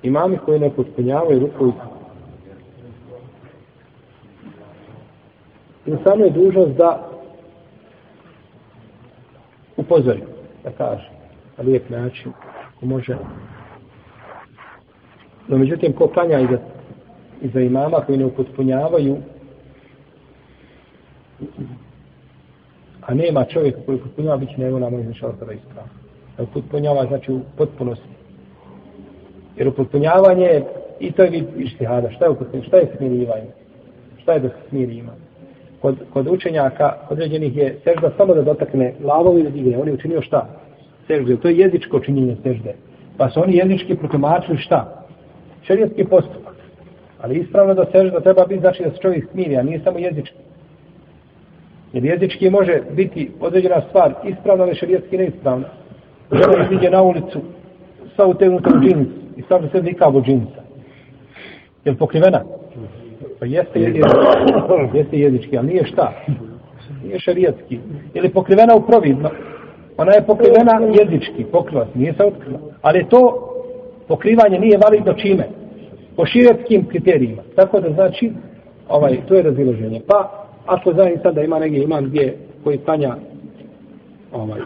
Imami 0.04 0.38
koji 0.38 0.60
ne 0.60 0.70
potpunjavaju 0.70 1.40
ruku 1.60 1.74
i 5.88 5.92
samo 6.04 6.26
je 6.26 6.32
dužnost 6.32 6.72
da 6.72 7.10
upozori, 9.78 10.22
da 10.64 10.72
kaže, 10.72 11.10
na 11.58 11.64
lijep 11.64 11.90
način, 11.90 12.32
ko 12.80 12.86
može. 12.86 13.18
No, 15.48 15.58
međutim, 15.58 15.94
ko 15.94 16.08
klanja 16.08 16.40
iza, 16.40 16.58
iza 17.42 17.60
imama 17.60 17.98
koji 17.98 18.18
ne 18.18 18.26
upotpunjavaju, 18.26 19.18
a 23.02 23.14
nema 23.14 23.46
čovjeka 23.46 23.80
koji 23.86 23.98
upotpunjava, 23.98 24.38
bit 24.38 24.50
će 24.50 24.62
nego 24.62 24.80
nama 24.80 25.00
iznešao 25.00 25.34
sada 25.40 25.54
ispravo. 25.54 25.88
Da 26.38 26.44
upotpunjava, 26.44 27.08
znači 27.08 27.32
u 27.32 27.42
potpunosti. 27.58 28.17
Jer 29.58 29.68
upotpunjavanje, 29.68 30.62
i 31.00 31.12
to 31.12 31.24
je 31.24 31.30
vid 31.30 31.46
ištihada, 31.58 32.12
šta 32.12 32.26
je 32.26 32.32
upotpunjavanje, 32.32 32.68
šta 32.68 32.78
je 32.78 32.88
smirivanje? 32.98 33.48
Šta 34.22 34.34
je 34.34 34.40
da 34.40 34.50
se 34.50 34.56
smiri 34.70 34.98
ima? 34.98 35.12
Kod, 35.82 35.96
kod 36.14 36.28
učenjaka 36.28 36.94
određenih 37.10 37.58
je 37.58 37.76
sežda 37.84 38.12
samo 38.18 38.34
da 38.34 38.42
dotakne 38.42 38.94
lavovi 39.04 39.44
da 39.44 39.50
digne. 39.50 39.78
On 39.78 39.88
je 39.88 39.94
učinio 39.94 40.22
šta? 40.22 40.48
Sežde. 41.08 41.38
To 41.38 41.48
je 41.48 41.58
jezičko 41.58 42.00
činjenje 42.00 42.36
sežde. 42.44 42.74
Pa 43.18 43.30
su 43.30 43.42
oni 43.42 43.58
jezički 43.58 43.96
protumačili 43.96 44.58
šta? 44.58 45.06
Šerijetski 45.64 46.04
postupak. 46.04 46.56
Ali 47.22 47.40
ispravno 47.40 47.74
da 47.74 47.86
sežda 47.92 48.20
treba 48.20 48.46
biti 48.46 48.62
znači 48.62 48.84
da 48.84 48.92
se 48.92 48.98
čovjek 49.02 49.32
smiri, 49.32 49.58
a 49.58 49.64
nije 49.64 49.80
samo 49.84 50.00
jezički. 50.00 50.38
Jer 51.94 52.06
jezički 52.06 52.50
može 52.50 52.82
biti 52.92 53.32
određena 53.40 53.82
stvar 53.90 54.14
ispravna, 54.24 54.64
ali 54.64 54.76
šerijetski 54.76 55.18
neispravna. 55.18 55.68
Čovjek 56.30 56.72
ide 56.72 56.90
na 56.90 57.02
ulicu 57.02 57.40
sa 58.16 58.26
utegnutom 58.26 58.82
džinicu 58.82 59.27
i 59.38 59.42
stavlja 59.42 59.70
se 59.70 59.82
nikavo 59.82 60.22
džinsa. 60.22 60.62
Je 61.86 61.92
li 61.92 61.98
pokrivena? 61.98 62.44
Pa 63.40 63.46
jeste 63.46 63.80
jezički, 63.80 64.10
jeste 64.98 65.20
jezički, 65.20 65.58
ali 65.58 65.68
nije 65.68 65.86
šta? 65.86 66.14
Nije 67.04 67.20
šarijatski. 67.20 67.80
Ili 68.14 68.30
pokrivena 68.30 68.76
u 68.76 68.82
providno. 68.82 69.30
Ona 69.98 70.14
je 70.14 70.26
pokrivena 70.26 70.80
jezički, 71.02 71.46
pokrila 71.52 71.86
se, 71.86 72.00
nije 72.00 72.14
se 72.14 72.24
otkrila. 72.24 72.60
Ali 72.82 73.10
to 73.10 73.50
pokrivanje 74.08 74.60
nije 74.60 74.78
validno 74.78 75.14
čime? 75.14 75.48
Po 76.16 76.26
širijatskim 76.26 76.86
kriterijima. 76.86 77.42
Tako 77.56 77.80
da 77.80 77.90
znači, 77.90 78.32
ovaj, 78.90 79.18
to 79.28 79.36
je 79.36 79.44
raziloženje. 79.44 80.02
Pa, 80.08 80.48
ako 80.66 80.94
znam 80.94 81.08
sad 81.22 81.36
da 81.36 81.42
ima 81.42 81.60
negdje 81.60 81.84
imam 81.84 82.06
gdje 82.06 82.38
koji 82.64 82.78
stanja 82.78 83.16
ovaj, 84.32 84.60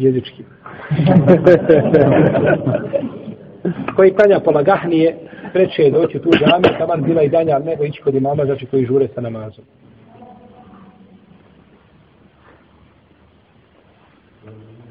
jezički. 0.00 0.44
koji 3.96 4.14
klanja 4.14 4.40
po 4.40 4.50
lagahnije, 4.50 5.16
preče 5.52 5.82
je 5.82 5.90
doći 5.90 6.18
tu 6.18 6.30
džami, 6.30 6.78
taman 6.78 7.02
bila 7.02 7.22
i 7.22 7.28
danja, 7.28 7.58
nego 7.58 7.84
ići 7.84 8.02
kod 8.02 8.14
imama, 8.14 8.44
znači 8.44 8.66
koji 8.66 8.86
žure 8.86 9.08
sa 9.14 9.20
namazom. 9.20 9.64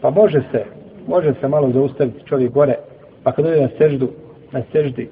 Pa 0.02 0.10
može 0.10 0.42
se, 0.52 0.64
može 1.08 1.34
se 1.42 1.48
malo 1.48 1.72
zaustaviti 1.72 2.26
čovjek 2.26 2.52
gore, 2.52 2.76
pa 3.24 3.32
kad 3.32 3.46
ode 3.46 3.62
na 3.62 3.70
seždu, 3.78 4.10
na 4.52 4.62
seždi, 4.72 5.10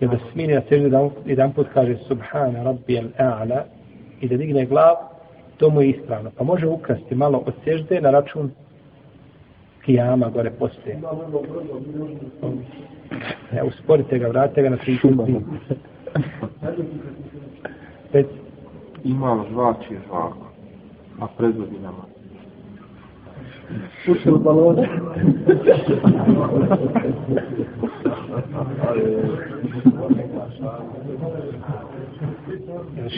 je 0.00 0.08
da 0.08 0.18
smini 0.32 0.54
na 0.54 0.62
seždu, 0.68 0.88
da 0.88 1.10
jedan 1.26 1.52
put 1.52 1.66
kaže 1.74 1.96
Subhana 1.96 2.62
Rabbi 2.62 2.98
al-A'la 2.98 3.62
i 4.20 4.28
da 4.28 4.36
digne 4.36 4.66
glav, 4.66 4.94
to 5.56 5.70
mu 5.70 5.82
je 5.82 5.90
ispravno. 5.90 6.30
Pa 6.36 6.44
može 6.44 6.66
ukrasti 6.66 7.14
malo 7.14 7.42
od 7.46 7.54
sežde 7.64 8.00
na 8.00 8.10
račun 8.10 8.50
kijama 9.84 10.30
gore 10.30 10.50
poslije. 10.50 10.98
Ja, 13.56 13.64
usporite 13.64 14.18
ga, 14.18 14.28
vratite 14.28 14.62
ga 14.62 14.68
na 14.68 14.76
tri 14.76 14.98
Pet. 18.12 18.39
Ima 19.04 19.44
žvači 19.50 19.98
žvako, 20.06 20.46
a 21.20 21.26
predvodi 21.38 21.78
nama. 21.82 22.04
Pušio 24.06 24.36
balone. 24.38 24.88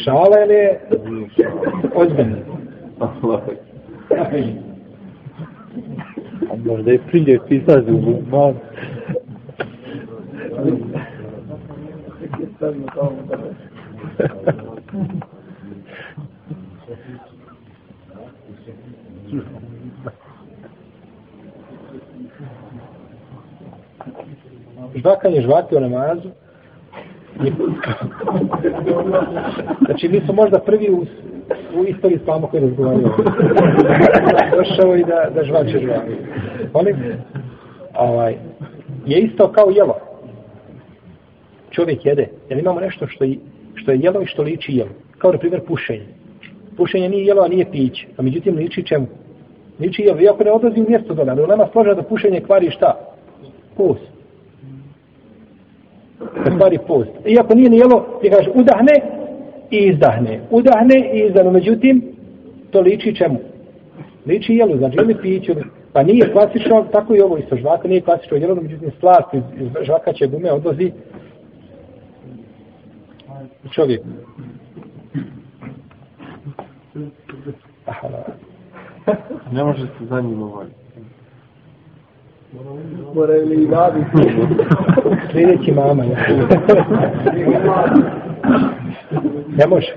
Šala 0.05 0.37
ili 0.45 0.79
ozbiljno? 1.95 2.37
A 6.51 6.57
možda 6.65 6.91
je 6.91 6.99
prilje 7.11 7.39
pisati 7.49 7.93
u 7.93 8.23
man. 8.31 8.55
Žvakanje 24.95 25.41
žvake 25.41 25.77
u 25.77 25.81
namazu. 25.81 26.29
je- 27.43 27.53
Znači, 29.81 30.09
mi 30.09 30.21
smo 30.21 30.35
možda 30.35 30.59
prvi 30.59 30.91
u, 30.91 31.05
u 31.75 31.85
istoriji 31.85 32.17
islama 32.17 32.47
koji 32.47 32.61
razgovaraju. 32.63 33.09
Došao 34.53 34.97
i 34.97 35.05
da, 35.05 35.31
da 35.35 35.45
žvače 35.45 35.79
žvaki. 35.81 36.13
Molim? 36.75 36.97
Ovaj, 37.95 38.37
je 39.07 39.21
isto 39.21 39.49
kao 39.49 39.71
jelo. 39.71 39.97
Čovjek 41.71 42.07
jede. 42.07 42.29
Jer 42.49 42.59
imamo 42.59 42.81
nešto 42.81 43.07
što, 43.07 43.25
je- 43.25 43.37
što 43.75 43.93
je 43.93 43.99
jelo 44.01 44.23
i 44.23 44.27
što 44.27 44.43
liči 44.43 44.73
jelo. 44.73 44.91
Kao, 45.19 45.33
na 45.33 45.39
primjer, 45.39 45.61
pušenje. 45.65 46.07
Pušenje 46.77 47.09
nije 47.09 47.25
jelo, 47.25 47.43
a 47.43 47.49
nije 47.49 47.71
piće. 47.71 48.07
A 48.17 48.23
međutim, 48.23 48.57
liči 48.57 48.83
čemu? 48.83 49.07
Ničije, 49.79 50.07
jelo. 50.07 50.21
Iako 50.21 50.45
ne 50.45 50.53
odlazi 50.53 50.81
u 50.81 50.91
mjesto 50.91 51.15
dole, 51.15 51.31
ali 51.31 51.43
u 51.43 51.47
nama 51.47 51.69
da 51.97 52.03
pušenje 52.03 52.41
kvari 52.41 52.71
šta? 52.71 52.99
Post. 53.77 54.13
da 56.45 56.59
kvari 56.59 56.79
post. 56.87 57.11
Iako 57.27 57.55
nije 57.55 57.71
ni 57.71 57.77
jelo, 57.77 58.19
ti 58.23 58.31
kažeš 58.31 58.49
udahne 58.55 58.93
i 59.71 59.77
izdahne. 59.77 60.41
Udahne 60.51 61.11
i 61.13 61.27
izdahne. 61.27 61.51
Međutim, 61.51 62.03
to 62.71 62.81
liči 62.81 63.17
čemu? 63.17 63.39
Liči 64.27 64.55
jelu, 64.55 64.77
znači 64.77 64.97
ili 65.03 65.15
piću. 65.23 65.53
Pa 65.93 66.03
nije 66.03 66.33
klasično, 66.33 66.87
tako 66.93 67.15
i 67.15 67.21
ovo 67.21 67.37
isto 67.37 67.57
žvaka, 67.57 67.89
nije 67.89 68.01
klasično 68.01 68.37
jelo, 68.37 68.55
međutim 68.55 68.91
slast 69.01 69.35
iz, 69.35 69.43
iz 69.61 69.69
žvakaće 69.83 70.27
gume 70.27 70.53
odlazi 70.53 70.93
čovjek. 73.71 74.01
Aha. 77.87 78.09
Ne 79.53 79.65
može 79.65 79.87
se 79.87 80.07
za 80.11 80.21
njim 80.21 80.43
ovaj. 80.43 80.67
Moraju 83.15 83.47
li 83.47 83.63
i 83.63 83.67
vadi? 83.67 84.05
Sljedeći 85.33 85.73
mama. 85.73 86.05
Ja. 86.05 86.17
ne 89.57 89.67
može. 89.69 89.95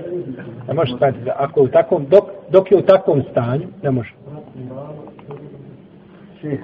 Ne 0.68 0.74
može 0.74 0.96
stati. 0.96 1.18
Ako 1.36 1.62
u 1.62 1.68
takvom, 1.68 2.06
dok, 2.10 2.24
dok 2.50 2.72
je 2.72 2.78
u 2.78 2.82
takvom 2.82 3.22
stanju, 3.30 3.66
ne 3.82 3.90
može. 3.90 4.14
Šeh, 6.40 6.60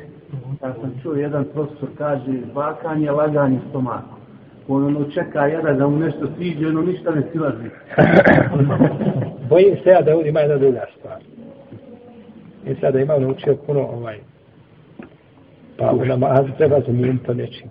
ja 0.62 0.74
sam 0.80 1.00
čuo 1.02 1.14
jedan 1.14 1.44
profesor 1.54 1.88
kaže 1.98 2.32
žvakanje, 2.52 3.10
laganje 3.10 3.58
stomaka. 3.68 4.22
On 4.68 4.84
ono 4.84 5.04
čeka 5.10 5.46
jedan 5.46 5.78
da 5.78 5.86
mu 5.86 5.98
nešto 5.98 6.26
sviđe, 6.36 6.68
ono 6.68 6.82
ništa 6.82 7.10
ne 7.10 7.22
silazi. 7.32 7.68
Bojim 9.48 9.76
se 9.84 9.90
ja 9.90 10.02
da 10.02 10.16
ovdje 10.16 10.28
ima 10.28 10.40
jedna 10.40 10.56
druga 10.56 10.84
stvar. 10.98 11.31
I 12.66 12.74
sada 12.80 13.00
imam 13.00 13.22
naučio 13.22 13.56
puno 13.66 13.80
ovaj 13.80 14.18
pa 15.78 15.92
u 15.92 16.04
namazu 16.04 16.48
treba 16.56 16.80
zamijeniti 16.86 17.24
to 17.24 17.34
nečim. 17.34 17.68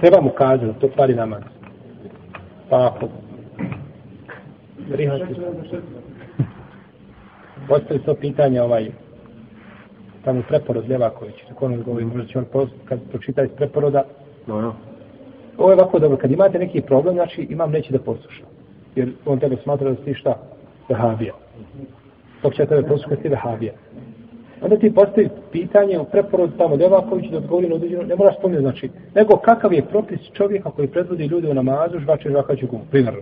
Treba 0.00 0.20
mu 0.20 0.30
kazati 0.30 0.66
da 0.66 0.72
to 0.72 0.88
kvari 0.88 1.14
namaz. 1.14 1.42
Pa 2.70 2.86
ako 2.86 3.08
prihvati. 4.92 5.34
Postoji 7.68 8.00
to 8.00 8.14
pitanje 8.14 8.62
ovaj 8.62 8.90
tamo 10.24 10.42
preporod 10.48 10.88
Ljevaković, 10.88 11.34
kako 11.48 11.66
on 11.66 11.82
govori, 11.82 12.04
možda 12.04 12.26
će 12.26 12.38
on 12.38 12.44
post, 12.52 12.72
kad 12.84 13.00
pročita 13.10 13.42
iz 13.42 13.50
preporoda, 13.56 14.04
No, 14.46 14.60
ja. 14.60 14.72
ovo 15.58 15.70
je 15.70 15.74
ovako 15.74 15.98
dobro, 15.98 16.16
kad 16.16 16.30
imate 16.30 16.58
neki 16.58 16.80
problem, 16.80 17.14
znači 17.14 17.42
imam 17.50 17.70
neće 17.70 17.92
da 17.92 17.98
posluša. 17.98 18.44
Jer 18.96 19.12
on 19.26 19.38
tebe 19.38 19.56
smatra 19.62 19.90
da 19.90 19.96
si 20.04 20.14
šta? 20.14 20.34
Vehabija. 20.88 21.34
Dok 22.42 22.54
će 22.54 22.66
tebe 22.66 22.82
poslušati 22.82 23.22
ti 23.22 23.28
vehabija. 23.28 23.72
Onda 24.60 24.76
ti 24.76 24.94
postavi 24.94 25.28
pitanje 25.52 25.98
u 25.98 26.04
preporodu 26.04 26.52
tamo 26.58 26.76
Devaković 26.76 27.30
da 27.30 27.36
odgovori 27.36 27.68
na 27.68 27.74
određeno, 27.74 28.02
ne 28.02 28.16
moraš 28.16 28.38
spomniti 28.38 28.62
znači, 28.62 28.90
nego 29.14 29.36
kakav 29.36 29.72
je 29.72 29.84
propis 29.84 30.20
čovjeka 30.32 30.70
koji 30.70 30.88
predvodi 30.88 31.26
ljude 31.26 31.50
u 31.50 31.54
namazu, 31.54 31.98
žvače 31.98 32.30
žvakaću 32.30 32.66
gumu, 32.66 32.82
primjer. 32.90 33.14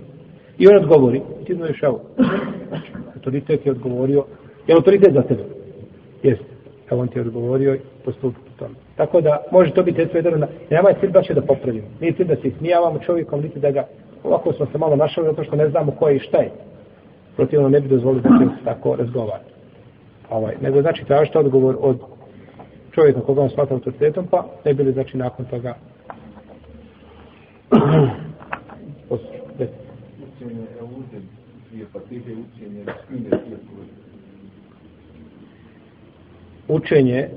I 0.58 0.68
on 0.68 0.76
odgovori, 0.76 1.22
i 1.42 1.44
ti 1.44 1.54
znaš 1.54 1.82
evo, 1.82 2.00
znači, 2.68 2.92
autoritet 3.14 3.66
je 3.66 3.72
odgovorio, 3.72 4.24
je 4.66 4.74
autoritet 4.74 5.14
za 5.14 5.22
tebe? 5.22 5.42
Jeste. 6.22 6.44
Evo 6.90 7.02
on 7.02 7.08
ti 7.08 7.18
je 7.18 7.22
odgovorio 7.22 7.74
i 7.74 7.78
postupi 8.04 8.36
po 8.36 8.64
tome. 8.64 8.74
Tako 8.96 9.20
da 9.20 9.42
može 9.52 9.72
to 9.72 9.82
biti 9.82 10.06
sve 10.10 10.22
jedan, 10.24 10.44
nema 10.70 10.88
je 10.88 10.96
cilj 11.00 11.10
baš 11.10 11.28
da 11.28 11.42
popravimo. 11.42 11.86
Nije 12.00 12.12
cilj 12.12 12.26
da 12.26 12.36
se 12.36 12.48
ismijavamo 12.48 12.98
čovjekom, 12.98 13.40
niti 13.40 13.60
da 13.60 13.70
ga, 13.70 13.84
ovako 14.24 14.52
smo 14.52 14.66
se 14.66 14.78
malo 14.78 14.96
našali 14.96 15.26
zato 15.26 15.44
što 15.44 15.56
ne 15.56 15.68
znamo 15.68 15.92
ko 15.92 16.08
je 16.08 16.16
i 16.16 16.20
šta 16.20 16.38
je. 16.38 16.50
Protivno 17.36 17.68
ne 17.68 17.80
bi 17.80 17.88
dozvolili 17.88 18.22
da 18.22 18.28
se 18.28 18.64
tako 18.64 18.96
razgovara. 18.96 19.44
Ovaj, 20.30 20.54
nego 20.60 20.82
znači 20.82 21.04
tražite 21.04 21.38
odgovor 21.38 21.76
od 21.80 21.98
čovjeka 22.90 23.20
koga 23.20 23.42
on 23.42 23.50
smatra 23.50 23.74
autoritetom, 23.74 24.26
pa 24.30 24.46
ne 24.64 24.74
bili 24.74 24.92
znači 24.92 25.16
nakon 25.16 25.44
toga 25.44 25.74
učenje 30.30 30.66
Euze, 30.80 31.20
fatihe, 31.92 32.34
sure. 33.08 33.86
učenje 36.68 37.28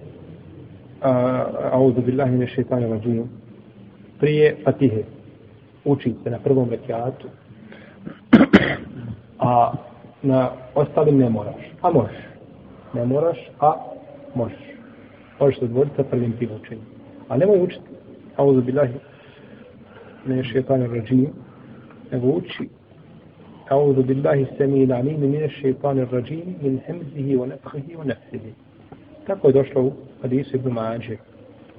auzu 1.72 2.02
billahi 2.02 2.48
rajinu 2.70 3.28
prije 4.20 4.56
fatihe 4.64 5.04
uči 5.86 6.14
se 6.24 6.30
na 6.30 6.40
prvom 6.40 6.70
rekiatu, 6.70 7.28
a 9.40 9.74
na 10.24 10.50
ostalim 10.76 11.18
ne 11.18 11.30
moraš. 11.30 11.72
A 11.82 11.92
možeš. 11.92 12.18
Ne 12.94 13.06
moraš, 13.06 13.38
a 13.60 13.74
možeš. 14.36 14.66
Možeš 15.40 15.60
se 15.60 15.66
odvoditi 15.66 15.96
sa 15.96 16.04
prvim 16.04 16.38
tim 16.38 16.50
učenjem. 16.62 16.86
A 17.30 17.38
nemoj 17.38 17.62
učiti, 17.62 17.90
a 18.36 18.44
uzu 18.44 18.62
bilahi, 18.62 18.94
ne 20.26 20.44
še 20.44 20.64
pano 20.64 20.88
rađinu, 20.88 21.30
nego 22.12 22.28
uči 22.28 22.70
أعوذ 23.72 24.02
بالله 24.02 24.34
السميع 24.34 24.84
العليم 24.84 25.20
من 25.20 25.44
الشيطان 25.44 26.00
الرجيم 26.00 26.48
من 26.64 26.80
همزه 26.88 27.42
ونفخه 27.42 27.84
ونفسه 27.96 28.46
تقول 29.28 29.54
دوشلو 29.54 29.92
حديث 30.24 30.56
ابن 30.56 30.72
ماجه 30.72 31.20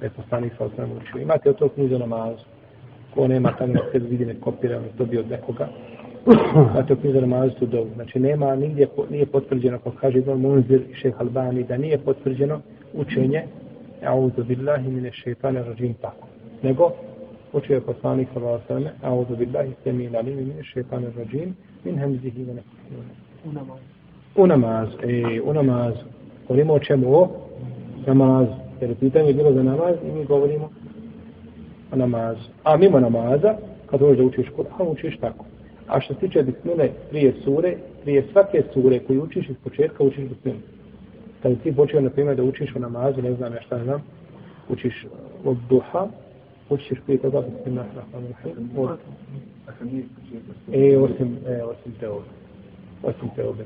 بفستاني 0.01 0.49
صلى 0.49 0.67
الله 0.67 0.73
عليه 0.79 0.93
وسلم 1.11 1.27
ما 1.27 1.37
تيوتو 1.37 1.69
كنوز 1.69 1.93
نماز 1.93 2.37
Ko 3.17 3.27
nema 3.27 3.51
tamo 3.57 3.73
na 3.73 3.79
sebi 3.91 4.07
vidi 4.07 4.25
ne 4.25 4.35
kopira, 4.35 4.79
ne 4.79 4.87
dobio 4.97 5.19
od 5.19 5.29
nekoga. 5.29 5.67
Imate 6.71 6.93
od 6.93 7.01
knjizu 7.01 7.17
o 7.17 7.21
namazu 7.21 7.55
tu 7.59 7.65
dovu. 7.65 7.87
Znači 7.95 8.19
nema, 8.19 8.55
nigdje 8.55 8.87
po- 8.95 9.05
nije 9.09 9.25
potvrđeno, 9.25 9.79
ko 9.79 9.91
kaže 10.01 10.17
Ibn 10.17 10.31
Munzir 10.31 10.81
i 10.91 10.93
šeha 10.93 11.19
Albani, 11.19 11.63
da 11.63 11.77
nije 11.77 11.97
potvrđeno 11.97 12.59
učenje 12.93 13.43
A'udhu 14.03 14.43
billahi 14.43 14.91
mine 14.91 15.11
šeitane 15.11 15.63
rađim 15.63 15.93
tako. 15.93 16.27
Nego, 16.63 16.91
učio 17.53 17.73
je 17.75 17.81
poslanik 17.81 18.27
sa 18.33 18.39
osnovim, 18.45 18.87
A'udhu 19.03 19.37
billahi 19.37 19.71
semi 19.83 20.17
alim 20.17 20.35
mine 20.35 20.63
šeitane 20.63 21.07
rađim, 21.17 21.55
min 21.83 21.97
hemzihi 21.99 22.45
wa 22.45 22.53
nefsihi. 22.53 22.95
U 24.35 24.47
namazu, 24.47 24.91
e, 25.03 25.41
u 25.41 25.53
namazu. 25.53 26.05
Govorimo 26.47 26.73
o 26.73 26.79
čemu? 26.79 27.15
O 27.15 27.29
namazu. 28.07 28.53
Jer 28.81 28.89
je 28.89 28.95
pitanje 28.95 29.33
bilo 29.33 29.53
za 29.53 29.63
namaz 29.63 29.95
i 30.05 30.11
mi 30.11 30.25
govorimo 30.25 30.69
namazu. 31.95 32.49
A 32.63 32.77
mimo 32.77 32.99
namaza, 32.99 33.55
kad 33.85 33.99
dođeš 33.99 34.17
da 34.17 34.23
učiš 34.23 34.47
Kur'an, 34.57 34.91
učiš 34.91 35.17
tako. 35.17 35.45
A 35.87 36.01
što 36.01 36.13
se 36.13 36.19
tiče 36.19 36.43
bismile 36.43 36.89
prije 37.09 37.33
sure, 37.43 37.75
prije 38.03 38.23
svake 38.31 38.63
sure 38.73 38.99
koju 38.99 39.23
učiš 39.23 39.49
iz 39.49 39.55
početka, 39.63 40.03
učiš 40.03 40.23
bismilu. 40.29 40.57
Kad 41.41 41.61
ti 41.63 41.75
počeo, 41.75 42.01
na 42.01 42.09
primjer, 42.09 42.35
da 42.35 42.43
učiš 42.43 42.75
u 42.75 42.79
namazu, 42.79 43.21
ne 43.21 43.33
znam 43.33 43.53
ja 43.53 43.61
šta 43.61 43.83
znam, 43.83 44.03
učiš 44.69 45.05
od 45.45 45.57
duha, 45.69 46.07
učiš 46.69 46.99
prije 47.05 47.21
toga 47.21 47.41
bismillahirrahmanirrahim. 47.41 48.69
Od 48.77 48.97
Ako 49.67 49.85
nije 49.85 50.03
E, 50.73 50.97
osim, 50.97 51.37
e, 51.47 51.63
osim 51.63 51.91
te 51.99 52.09
ovdje. 52.09 52.31
Osim 53.03 53.29
te 53.35 53.47
ovdje. 53.47 53.65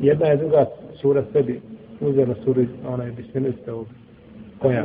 Jedna 0.00 0.26
je 0.26 0.36
druga 0.36 0.66
sura 1.00 1.24
sebi 1.32 1.60
uzela 2.00 2.34
suru, 2.44 2.64
ona 2.88 3.04
je 3.04 3.12
bismillah 3.12 3.54
te 3.64 3.72
ovdje. 3.72 3.94
Koja? 4.58 4.84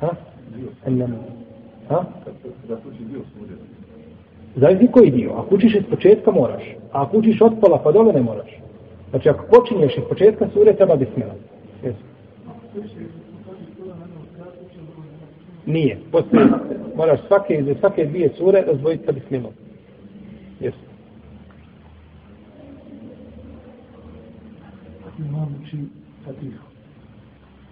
Ha? 0.00 0.10
El-Nam. 0.86 1.16
Ha? 1.88 2.04
dio 2.98 3.20
sure. 3.34 3.54
Zavisi 4.56 4.92
koji 4.92 5.10
dio. 5.10 5.30
Ako 5.30 5.54
učiš 5.54 5.74
iz 5.74 5.82
početka 5.90 6.30
moraš. 6.30 6.62
A 6.92 7.02
ako 7.02 7.16
učiš 7.16 7.40
od 7.40 7.52
pola 7.60 7.80
pa 7.84 7.92
dole 7.92 8.12
ne 8.12 8.20
moraš. 8.20 8.50
Znači 9.10 9.28
ako 9.28 9.44
počinješ 9.44 9.96
iz 9.96 10.04
početka 10.08 10.48
sure 10.52 10.76
treba 10.76 10.96
bismillah. 10.96 11.36
Jesu. 11.84 11.98
Nije. 15.66 15.98
Postoji, 16.12 16.46
moraš 16.96 17.20
svake, 17.26 17.54
iz 17.54 17.76
svake 17.80 18.06
dvije 18.06 18.30
sure 18.38 18.64
razdvojiti 18.66 19.04
sa 19.04 19.12
bismilom. 19.12 19.52
Jesu. 20.60 20.78
Imam 25.18 25.56
uči 25.62 25.99
fatihu. 26.30 26.64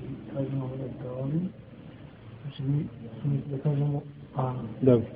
i 0.02 0.34
kažemo 0.34 0.70
da 1.02 1.12
oni, 1.12 1.40
znači 2.42 2.62
mi 2.62 2.86
mi 3.24 3.40
da 3.50 3.59
kažemo 3.59 4.02
amin. 4.34 4.68
Dobro. 4.80 5.06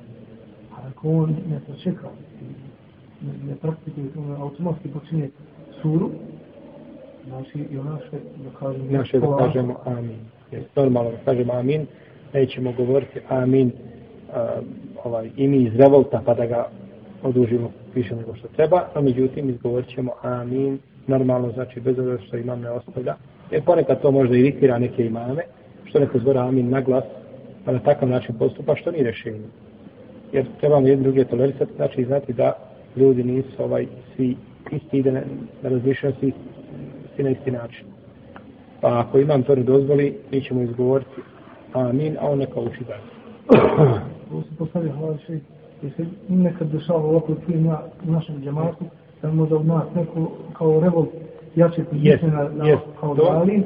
A 0.72 0.88
ako 0.88 1.10
on 1.10 1.30
ne 1.30 1.60
sačeka 1.66 2.08
ne, 3.20 3.32
ne 3.48 3.56
praktikuje 3.56 4.06
to, 4.14 4.36
automatski 4.40 4.88
počinje 4.88 5.30
suru, 5.82 6.10
znači 7.26 7.58
i 7.70 7.78
ona 7.78 7.98
što 8.06 8.16
da 8.16 8.58
kažemo... 8.58 8.90
Naše 8.90 9.20
da 9.20 9.36
kažemo 9.38 9.76
amin. 9.84 10.18
Jer 10.50 10.62
normalno 10.76 11.10
da 11.10 11.16
kažemo 11.24 11.52
amin, 11.52 11.86
nećemo 12.34 12.72
govoriti 12.72 13.20
amin 13.28 13.66
uh, 13.66 14.64
ovaj, 15.04 15.30
imi 15.36 15.62
iz 15.62 15.76
revolta 15.76 16.22
pa 16.26 16.34
da 16.34 16.46
ga 16.46 16.68
odužimo 17.22 17.70
više 17.94 18.16
nego 18.16 18.34
što 18.34 18.48
treba, 18.48 18.88
a 18.94 19.00
međutim 19.00 19.50
izgovorit 19.50 19.88
ćemo 19.88 20.12
amin 20.22 20.78
normalno, 21.06 21.52
znači 21.52 21.80
bez 21.80 21.98
obzira 21.98 22.18
što 22.26 22.36
imam 22.36 22.60
ne 22.60 22.70
ostavlja. 22.70 23.14
E, 23.52 23.60
ponekad 23.60 24.00
to 24.02 24.10
možda 24.10 24.36
iritira 24.36 24.78
neke 24.78 25.06
imame, 25.06 25.42
što 25.84 25.98
neko 25.98 26.18
zbora 26.18 26.40
amin 26.40 26.70
na 26.70 26.80
glas, 26.80 27.04
pa 27.64 27.72
na 27.72 27.78
takav 27.78 28.08
način 28.08 28.34
postupa, 28.38 28.76
što 28.76 28.90
nije 28.90 29.04
rješenje. 29.04 29.46
Jer 30.32 30.46
trebamo 30.60 30.86
jedni 30.86 31.04
druge 31.04 31.24
tolerisati, 31.24 31.72
znači 31.76 32.04
znati 32.04 32.32
da 32.32 32.52
ljudi 32.96 33.24
nisu 33.24 33.62
ovaj 33.62 33.86
svi 34.16 34.36
isti 34.70 34.98
ide 34.98 35.12
na, 35.12 35.20
na 35.62 35.68
razmišljaju 35.68 36.14
svi, 36.20 36.32
svi 37.16 37.24
na 37.24 37.30
isti 37.30 37.50
način. 37.50 37.86
Pa 38.80 39.00
ako 39.00 39.18
imam 39.18 39.42
to 39.42 39.54
ne 39.54 39.62
dozvoli, 39.62 40.16
mi 40.30 40.40
ćemo 40.40 40.62
izgovoriti 40.62 41.20
amin, 41.72 42.16
a 42.20 42.30
on 42.30 42.38
neka 42.38 42.60
uči 42.60 42.84
dalje. 42.84 43.12
Ovo 44.32 44.42
se 44.42 44.48
postavlja 44.58 44.92
hvala 44.92 45.16
še, 45.26 45.38
jer 45.82 45.92
se 45.96 46.06
nekad 46.28 46.68
dešava 46.68 46.98
ovako 46.98 47.34
tu 47.34 47.52
na 47.52 47.82
našem 48.02 48.42
džematu, 48.42 48.84
da 49.22 49.32
možda 49.32 49.56
u 49.56 49.64
nas 49.64 49.84
neko 49.94 50.32
kao 50.52 50.80
revolt 50.80 51.08
jače 51.56 51.82
Jest, 51.92 52.22
na, 52.22 52.48
na 52.54 52.68
jest. 52.68 52.82
kao 53.00 53.14
dali, 53.14 53.62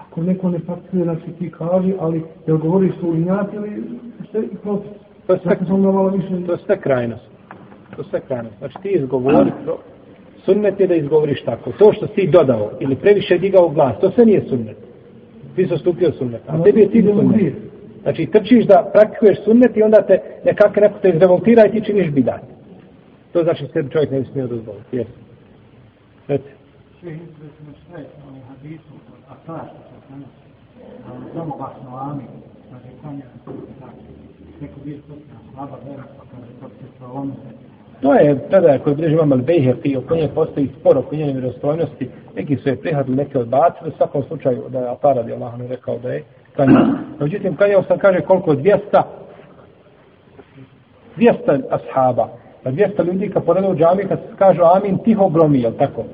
ako 0.00 0.22
neko 0.22 0.50
ne 0.50 0.58
praktikuje, 0.58 1.04
znači 1.04 1.30
ti 1.38 1.50
kaži, 1.50 1.94
ali 2.00 2.22
jel 2.46 2.58
govoriš 2.58 2.92
su 3.00 3.14
injat 3.14 3.54
ili 3.54 3.82
sve 4.30 4.42
i 4.42 4.56
protiv. 4.62 4.90
To 5.26 5.32
je 5.32 5.38
sve, 5.42 5.56
više... 6.16 6.46
to 6.46 6.52
je 6.52 6.58
sve 6.66 6.80
krajnost. 6.80 7.24
To 7.96 8.02
je 8.02 8.08
sve 8.10 8.20
krajnost. 8.20 8.58
Znači 8.58 8.74
ti 8.82 8.88
izgovori, 8.88 9.50
pro- 9.64 9.78
sunnet 10.44 10.80
je 10.80 10.86
da 10.86 10.94
izgovoriš 10.94 11.42
tako. 11.42 11.72
To 11.78 11.92
što 11.92 12.06
si 12.06 12.26
dodao 12.26 12.70
ili 12.80 12.96
previše 12.96 13.38
digao 13.38 13.68
glas, 13.68 14.00
to 14.00 14.10
sve 14.10 14.24
nije 14.24 14.40
sunnet. 14.48 14.76
Ti 15.56 15.66
si 15.66 15.78
stupio 15.78 16.12
sunnet. 16.12 16.42
A 16.46 16.62
tebi 16.62 16.80
je 16.80 16.88
Idemo 16.92 17.20
sunnet. 17.20 17.54
Znači 18.02 18.26
trčiš 18.26 18.66
da 18.66 18.90
praktikuješ 18.92 19.44
sunnet 19.44 19.76
i 19.76 19.82
onda 19.82 20.02
te 20.02 20.18
nekako 20.44 20.80
neko 20.80 20.98
te 21.02 21.08
izrevoltira 21.08 21.66
i 21.66 21.70
ti 21.70 21.84
činiš 21.84 22.10
bidat. 22.10 22.40
To 23.32 23.42
znači 23.42 23.66
sebi 23.72 23.90
čovjek 23.90 24.10
ne 24.10 24.20
bi 24.20 24.26
smio 24.26 24.46
dozvoliti. 24.46 24.96
Jesi. 24.96 25.12
Reci. 27.02 27.20
Sve 27.38 27.48
smo 27.58 27.72
sve 27.86 28.04
u 28.28 28.48
hadisu, 28.48 28.94
a 29.28 29.34
ta 29.46 29.68
što 29.68 29.78
se 29.88 29.96
danas, 30.10 30.28
samo 31.34 31.56
glasno 31.56 31.96
amin, 31.96 32.26
znači 32.68 32.88
kanja 33.02 33.24
neko 34.60 34.80
bio 34.84 34.96
potpuno 35.08 35.40
slaba 35.54 35.76
vera, 35.88 36.02
pa 36.18 36.24
kaže 36.30 36.52
to 36.60 36.68
se 36.68 36.86
prolomite, 36.98 37.40
ono, 37.40 37.66
To 38.02 38.14
je 38.14 38.48
tada 38.50 38.78
koji 38.78 38.96
bliži 38.96 39.12
imam 39.12 39.32
Al-Bejheqi, 39.32 39.98
oko 39.98 40.16
nje 40.16 40.28
postoji 40.34 40.70
spor 40.80 40.98
oko 40.98 41.16
njene 41.16 41.32
vjerostojnosti. 41.32 42.10
Neki 42.36 42.56
su 42.56 42.68
je 42.68 42.76
prihvatili, 42.76 43.16
neke 43.16 43.38
odbacili, 43.38 43.90
u 43.90 43.96
svakom 43.96 44.22
slučaju 44.22 44.62
da 44.68 44.78
je 44.78 44.88
Atara 44.88 45.14
radi 45.14 45.32
Allah 45.32 45.58
ne 45.58 45.68
rekao 45.68 45.98
da 45.98 46.12
je 46.12 46.24
klanjao. 46.56 46.86
Međutim, 47.20 47.56
klanjao 47.56 47.82
sam, 47.82 47.98
kaže, 47.98 48.20
koliko? 48.20 48.52
200? 48.54 49.02
200 51.16 51.62
ashaba. 51.70 52.28
Pa 52.62 52.70
200 52.70 53.04
ljudi 53.04 53.30
kad 53.30 53.44
poredu 53.44 53.68
u 53.68 53.76
džami, 53.76 54.04
kad 54.08 54.20
kažu 54.38 54.62
amin, 54.62 54.98
tiho 54.98 55.28
gromi, 55.28 55.60
jel 55.60 55.72
tako? 55.78 56.04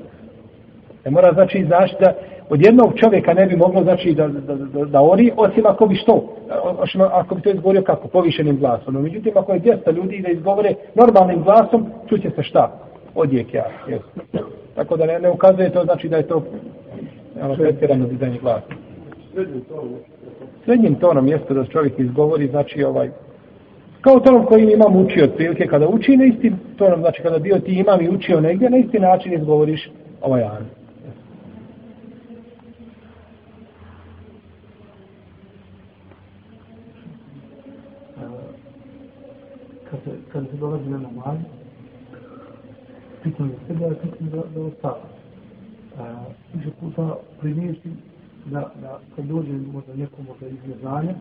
Ne 1.05 1.11
mora 1.11 1.33
znači 1.33 1.65
znači 1.67 1.95
da 1.99 2.13
od 2.49 2.65
jednog 2.65 2.93
čovjeka 2.95 3.33
ne 3.33 3.45
bi 3.45 3.55
moglo 3.55 3.83
znači 3.83 4.13
da, 4.13 4.27
da, 4.27 4.55
da, 4.55 4.85
da 4.85 5.01
ori, 5.01 5.31
osim 5.37 5.65
ako 5.65 5.85
bi 5.85 5.95
što, 5.95 6.35
osim 6.77 7.01
ako 7.01 7.35
bi 7.35 7.41
to 7.41 7.49
izgovorio 7.49 7.81
kako, 7.81 8.07
povišenim 8.07 8.57
glasom. 8.57 8.93
No, 8.93 9.01
međutim, 9.01 9.31
ako 9.35 9.53
je 9.53 9.61
200 9.61 9.95
ljudi 9.95 10.21
da 10.21 10.31
izgovore 10.31 10.73
normalnim 10.95 11.43
glasom, 11.43 11.85
čuće 12.09 12.29
se 12.35 12.43
šta? 12.43 12.71
Odjek 13.15 13.53
ja. 13.53 13.65
Jes. 13.89 14.01
Tako 14.75 14.97
da 14.97 15.05
ne, 15.05 15.19
ne 15.19 15.29
ukazuje 15.29 15.69
to 15.69 15.83
znači 15.83 16.09
da 16.09 16.17
je 16.17 16.27
to 16.27 16.43
ono, 17.43 17.55
pretjerano 17.55 18.07
dizanje 18.07 18.39
glasa. 18.41 18.67
Srednjim 20.65 20.95
tonom 20.95 21.27
jeste 21.27 21.53
da 21.53 21.65
čovjek 21.65 21.99
izgovori, 21.99 22.47
znači 22.47 22.83
ovaj, 22.83 23.09
kao 24.01 24.19
tonom 24.19 24.45
koji 24.45 24.73
imam 24.73 24.95
učio 24.95 25.23
otprilike, 25.23 25.67
kada 25.67 25.87
uči 25.87 26.17
na 26.17 26.25
istim 26.25 26.59
tonom, 26.77 26.99
znači 26.99 27.21
kada 27.21 27.39
bio 27.39 27.59
ti 27.59 27.71
imam 27.73 28.01
i 28.01 28.09
učio 28.09 28.41
negdje, 28.41 28.69
na 28.69 28.77
isti 28.77 28.99
način 28.99 29.33
izgovoriš 29.33 29.89
ovaj 30.21 30.43
amin. 30.43 30.82
Kad 40.33 40.45
se, 40.51 40.57
dolazi 40.57 40.89
na 40.89 40.97
namaz, 40.97 41.37
pitam 43.23 43.51
se 43.67 43.73
da 43.73 43.85
je 43.85 43.95
pitam 44.01 44.29
da, 44.29 44.41
da 44.55 44.61
ostava. 44.61 45.01
Više 46.53 46.69
puta 46.79 47.15
primijeti 47.39 47.89
da, 48.45 48.71
da 48.81 48.99
kad 49.15 49.25
dođe 49.25 49.51
možda 49.73 49.95
neko 49.95 50.21
možda 50.27 50.47
iz 50.47 50.67
neznanja, 50.67 51.13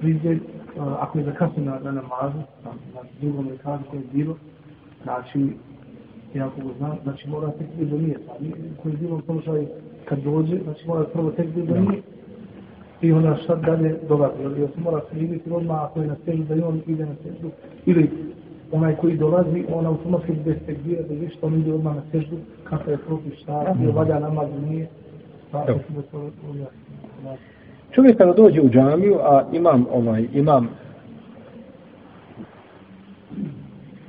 priđe, 0.00 0.38
a, 0.78 0.96
ako 1.00 1.18
je 1.18 1.24
zakasno 1.24 1.64
na, 1.64 1.78
na 1.78 1.92
namazu, 1.92 2.38
na, 2.64 2.70
na 2.94 3.00
drugom 3.20 3.48
rekazu 3.48 3.82
koje 3.90 4.00
je 4.00 4.06
bilo, 4.12 4.36
znači, 5.02 5.56
ja 6.34 6.46
ako 6.46 6.60
ga 6.68 6.74
znam, 6.78 6.96
znači 7.02 7.28
mora 7.28 7.50
tek 7.50 7.66
biti 7.78 7.90
do 7.90 7.98
nije, 7.98 8.18
pa 8.26 8.34
koji 8.82 8.92
je 8.92 8.98
bilo 8.98 9.16
u 9.16 9.20
položaju 9.20 9.68
kad 10.04 10.18
dođe, 10.18 10.58
znači 10.64 10.88
mora 10.88 11.04
prvo 11.04 11.30
tek 11.30 11.46
biti 11.46 11.66
do 11.66 11.80
nije, 11.80 12.02
i 13.02 13.12
onda 13.12 13.36
šta 13.36 13.54
dalje 13.54 13.96
dolazi, 14.08 14.42
ili 14.42 14.68
se 14.74 14.80
mora 14.80 15.00
vidjeti 15.12 15.50
odmah 15.50 15.82
ako 15.82 16.00
je 16.00 16.06
na 16.06 16.16
seždu 16.24 16.44
da 16.44 16.54
i 16.54 16.60
on 16.62 16.80
ide 16.86 17.06
na 17.06 17.14
seždu, 17.22 17.50
ili 17.86 18.10
onaj 18.72 18.96
koji 18.96 19.16
dolazi, 19.16 19.64
on 19.72 19.86
automatski 19.86 20.32
bez 20.44 20.56
tekbira 20.66 21.02
da 21.02 21.14
viš, 21.14 21.32
on 21.42 21.54
ide 21.54 21.72
odmah 21.72 21.96
na 21.96 22.02
seždu, 22.12 22.36
kako 22.64 22.90
je 22.90 22.96
propis 22.96 23.34
šta, 23.34 23.74
ili 23.82 23.92
valja 23.92 24.18
namaz 24.18 24.48
nije, 24.68 24.88
pa 25.50 25.64
da 25.64 26.02
to 26.10 26.18
ujasni. 26.52 27.38
Čovjek 27.90 28.18
kada 28.18 28.32
dođe 28.32 28.60
u 28.60 28.68
džamiju, 28.68 29.18
a 29.22 29.44
imam 29.52 29.86
ovaj, 29.92 30.26
imam 30.32 30.68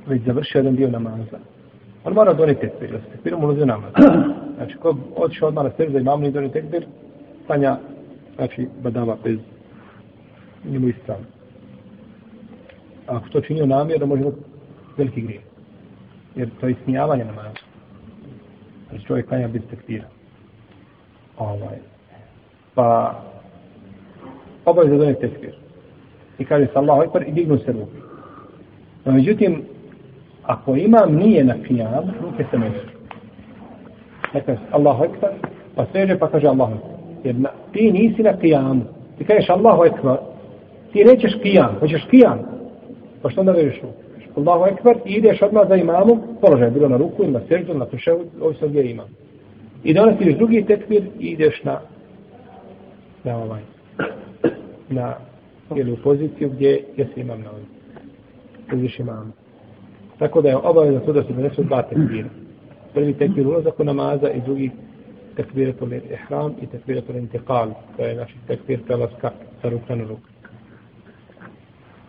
već 0.06 0.22
završio 0.22 0.58
jedan 0.58 0.76
dio 0.76 0.90
namaza. 0.90 1.38
On 2.04 2.12
mora 2.12 2.32
doneti 2.32 2.60
tekbir, 2.60 2.90
da 2.90 2.98
se 2.98 3.04
tekbirom 3.12 3.44
ulazi 3.44 3.66
namaz. 3.66 3.92
Znači, 4.56 4.76
ko 4.76 4.96
otišao 5.16 5.48
odmah 5.48 5.64
na 5.64 5.70
seždu 5.76 5.92
da 5.92 5.98
imam 5.98 6.20
ni 6.20 6.30
doneti 6.30 6.52
tekbir, 6.52 6.86
stanja, 7.44 7.76
znači, 8.36 8.68
badava 8.82 9.16
bez 9.24 9.38
njemu 10.64 10.88
ispravno. 10.88 11.26
A 13.06 13.16
ako 13.16 13.28
to 13.28 13.40
činio 13.40 13.66
namjerno, 13.66 14.06
može 14.06 14.24
biti 14.24 14.36
veliki 14.96 15.20
grijeh. 15.20 15.42
Jer 16.36 16.50
to 16.60 16.66
je 16.66 16.72
ismijavanje 16.72 17.24
namaza. 17.24 17.54
Znači, 18.88 19.04
čovjek 19.04 19.28
klanja 19.28 19.48
bez 19.48 19.62
tekstira. 19.70 20.04
Ovaj. 21.38 21.78
Pa, 22.74 23.20
obavezno 24.64 24.98
doneti 24.98 25.20
tekbir. 25.20 25.54
I 26.38 26.44
kaže 26.44 26.66
se 26.66 26.72
Allahu 26.74 27.02
Ekber 27.02 27.28
i 27.28 27.32
dignu 27.32 27.58
se 27.58 27.72
ruke. 27.72 27.98
No, 29.04 29.12
međutim, 29.12 29.62
ako 30.42 30.76
imam 30.76 31.14
nije 31.14 31.44
na 31.44 31.54
kijam, 31.66 32.14
ruke 32.22 32.44
se 32.50 32.58
ne 32.58 32.70
dižu. 32.70 32.94
Neka 34.34 34.56
Allahu 34.70 35.04
Ekber, 35.04 35.30
pa 35.74 35.86
seže 35.92 36.18
pa 36.18 36.28
kaže 36.28 36.46
Allahu 36.46 36.74
Ekber. 36.74 36.90
Jer 37.24 37.34
na, 37.34 37.50
ti 37.74 37.92
nisi 37.92 38.22
na 38.22 38.36
kijamu. 38.36 38.82
Ti 39.18 39.24
kažeš 39.24 39.50
Allahu 39.50 39.84
Ekber, 39.84 40.16
ti 40.92 41.04
nećeš 41.04 41.32
kijam, 41.42 41.76
hoćeš 41.80 42.04
kijam. 42.10 42.38
Pa 43.22 43.30
što 43.30 43.40
onda 43.40 43.52
veriš 43.52 43.80
ruku? 43.82 43.94
Allahu 44.36 44.64
Ekber 44.66 44.96
i 45.04 45.12
ideš 45.12 45.42
odmah 45.42 45.68
za 45.68 45.74
imamom, 45.76 46.20
položaj 46.40 46.70
bilo 46.70 46.88
na 46.88 46.96
ruku 46.96 47.24
na 47.26 47.40
seždu, 47.48 47.74
na 47.74 47.86
tuševu, 47.86 48.20
ovisno 48.40 48.68
gdje 48.68 48.80
je 48.80 48.90
imam. 48.90 49.08
I 49.84 49.94
donosiš 49.94 50.36
drugi 50.36 50.64
tekbir 50.66 51.02
i 51.20 51.26
ideš 51.26 51.64
na 51.64 51.80
na 53.24 53.36
ovaj 53.36 53.62
na 54.88 55.14
ili 55.76 55.92
u 55.92 55.96
poziciju 55.96 56.50
gdje 56.50 56.84
jesi 56.96 57.20
imam 57.20 57.40
na 57.40 57.50
ovaj, 57.50 57.62
ovim 58.72 58.80
Uziš 58.80 58.98
imam 58.98 59.32
tako 60.18 60.42
da 60.42 60.48
je 60.48 60.56
obavezno 60.56 61.00
to 61.00 61.12
da 61.12 61.22
se 61.22 61.32
donesu 61.32 61.62
dva 61.62 61.82
tekbira 61.82 62.28
prvi 62.94 63.14
tekbir 63.14 63.46
ulazak 63.46 63.80
u 63.80 63.84
namaza 63.84 64.30
i 64.30 64.40
drugi 64.40 64.70
tekbir 65.36 65.72
to 65.78 65.86
je 65.86 66.02
ihram 66.12 66.54
i 66.62 66.66
tekbir 66.66 67.02
to 67.06 67.12
je 67.12 67.18
intikal 67.18 67.70
to 67.96 68.02
je 68.02 68.14
znači 68.14 68.34
tekbir 68.46 68.82
prelaska 68.86 69.30
sa 69.62 69.68
ruka 69.68 69.94
na 69.94 70.04
ruku 70.04 70.28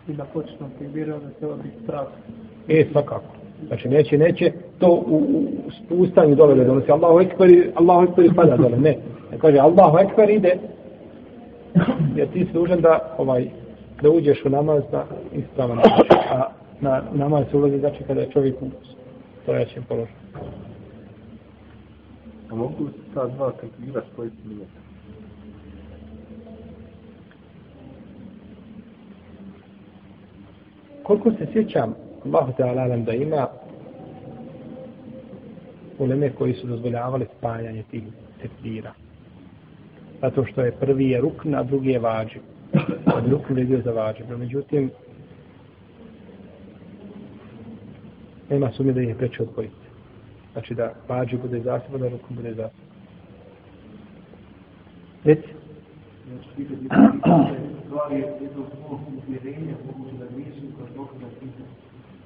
I 0.08 0.12
da 0.12 0.24
počnu 0.24 0.68
tekbira 0.78 1.18
da 1.18 1.30
treba 1.38 1.56
biti 1.56 1.76
strah. 1.82 2.06
E, 2.68 2.84
svakako. 2.92 3.36
Znači, 3.66 3.88
neće, 3.88 4.18
neće 4.18 4.52
to 4.78 5.04
u, 5.06 5.16
u 5.66 5.70
spustanju 5.70 6.34
dole 6.34 6.54
da 6.54 6.64
donosi 6.64 6.90
Allahu 6.90 7.20
Ekber, 7.20 7.48
Allahu 7.74 8.04
Ekber 8.04 8.24
i 8.24 8.34
pada 8.36 8.56
dole. 8.56 8.76
Ne. 8.76 8.96
Ne 9.32 9.38
kaže 9.38 9.58
Allahu 9.58 9.98
Ekber 9.98 10.30
ide, 10.30 10.58
jer 12.16 12.28
ti 12.32 12.44
si 12.44 12.52
dužan 12.52 12.80
da, 12.80 13.14
ovaj, 13.18 13.48
da 14.02 14.10
uđeš 14.10 14.44
u 14.44 14.48
namaz 14.48 14.82
na 14.92 15.04
ispravan 15.32 15.76
način. 15.76 16.18
A 16.30 16.48
na 16.80 17.02
namaz 17.12 17.44
se 17.50 17.56
ulazi, 17.56 17.78
znači, 17.78 18.04
kada 18.06 18.20
je 18.20 18.30
čovjek 18.30 18.62
u 18.62 18.66
stojaćem 19.42 19.82
položaju. 19.88 20.16
A 22.50 22.54
mogu 22.54 22.84
li 22.84 22.92
ta 23.14 23.26
dva 23.26 23.52
tekvira 23.60 24.02
spojiti 24.12 24.48
nijetom? 24.48 24.82
Koliko 31.02 31.30
se 31.30 31.46
sjećam, 31.52 31.94
Allahu 32.24 32.52
te 32.56 32.62
alalem, 32.62 33.04
da 33.04 33.12
ima 33.12 33.48
uleme 35.98 36.32
koji 36.32 36.54
su 36.54 36.66
dozvoljavali 36.66 37.26
spajanje 37.38 37.82
tih 37.90 38.02
tekvira. 38.42 38.92
Zato 40.20 40.44
što 40.44 40.60
je 40.60 40.72
prvi 40.72 41.10
je 41.10 41.20
rukn, 41.20 41.54
a 41.54 41.62
drugi 41.62 41.90
je 41.90 41.98
vađi. 41.98 42.40
A 43.06 43.20
rukn 43.30 43.58
je 43.58 43.64
bio 43.64 43.80
za 43.84 43.92
vađi. 43.92 44.22
No, 44.30 44.38
međutim, 44.38 44.90
nema 48.50 48.70
sumnje 48.72 48.92
da 48.92 49.00
ih 49.00 49.08
je 49.08 49.14
preče 49.14 49.42
odvojiti. 49.42 49.85
Znači 50.56 50.74
da 50.74 50.92
vađi 51.08 51.36
bude 51.36 51.60
zasebno, 51.60 51.98
da 51.98 52.08
rukom 52.08 52.36
bude 52.36 52.54
zasebno. 52.54 52.86
Reci. 55.24 55.48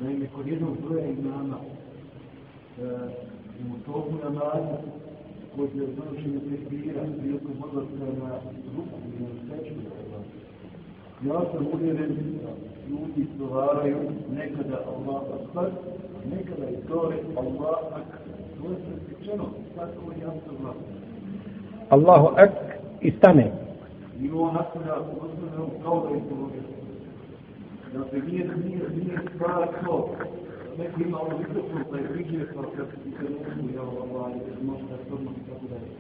Naime, 0.01 0.27
kod 0.35 0.47
jednog 0.47 0.77
broja 0.81 1.07
imama 1.07 1.57
u 3.73 3.93
toku 3.93 4.15
namaza, 4.25 4.79
kod 5.57 5.75
je 5.75 5.87
donošenja 5.87 6.41
tekbira, 6.51 7.03
prilikom 7.21 7.63
odlaska 7.63 8.25
na 8.25 8.39
ruku 8.77 8.99
ili 9.07 9.29
na 9.29 9.57
seču, 9.57 9.75
ja 11.27 11.41
sam 11.53 11.67
uvjeren 11.75 12.17
ljudi 12.91 13.27
izgovaraju 13.33 13.99
nekada 14.37 14.79
Allah 14.97 15.23
akbar, 15.41 15.71
nekada 16.31 16.71
i 16.71 16.89
tore 16.89 17.17
Allah 17.37 17.79
akbar. 17.93 18.20
To 18.63 18.71
je 18.71 18.77
presječeno, 18.87 19.45
tako 19.77 20.13
je 20.13 20.21
jasno 20.21 20.53
glasno. 20.61 20.83
Allahu 21.89 22.27
ak 22.37 22.51
i 23.01 23.11
stane. 23.11 23.53
I 24.21 24.31
on 24.31 24.55
nastavlja 24.55 24.95
osnovno 24.95 25.69
kao 25.83 26.07
da 26.09 26.15
je 26.15 26.21
to 26.29 26.51
Dakle, 27.93 28.21
nije, 28.21 28.45
nije, 28.65 28.83
nije 28.97 29.19
stvar 29.35 29.69
to. 29.85 30.11
Neko 30.79 31.03
ima 31.03 31.21
ono 31.21 31.39
mikrofon 31.39 31.85
pa 31.91 31.97
je 31.97 32.09
priđe, 32.09 32.47
pa 32.55 32.63
kad 32.77 32.87
se 32.87 33.23
mogu, 33.23 33.69
ja 33.75 33.83
ovaj, 33.83 34.33
može 34.63 34.83
da 34.83 34.97
se 34.97 35.15
odmah 35.15 35.35
i 35.37 35.51
tako 35.51 35.67
dalje. 35.71 35.91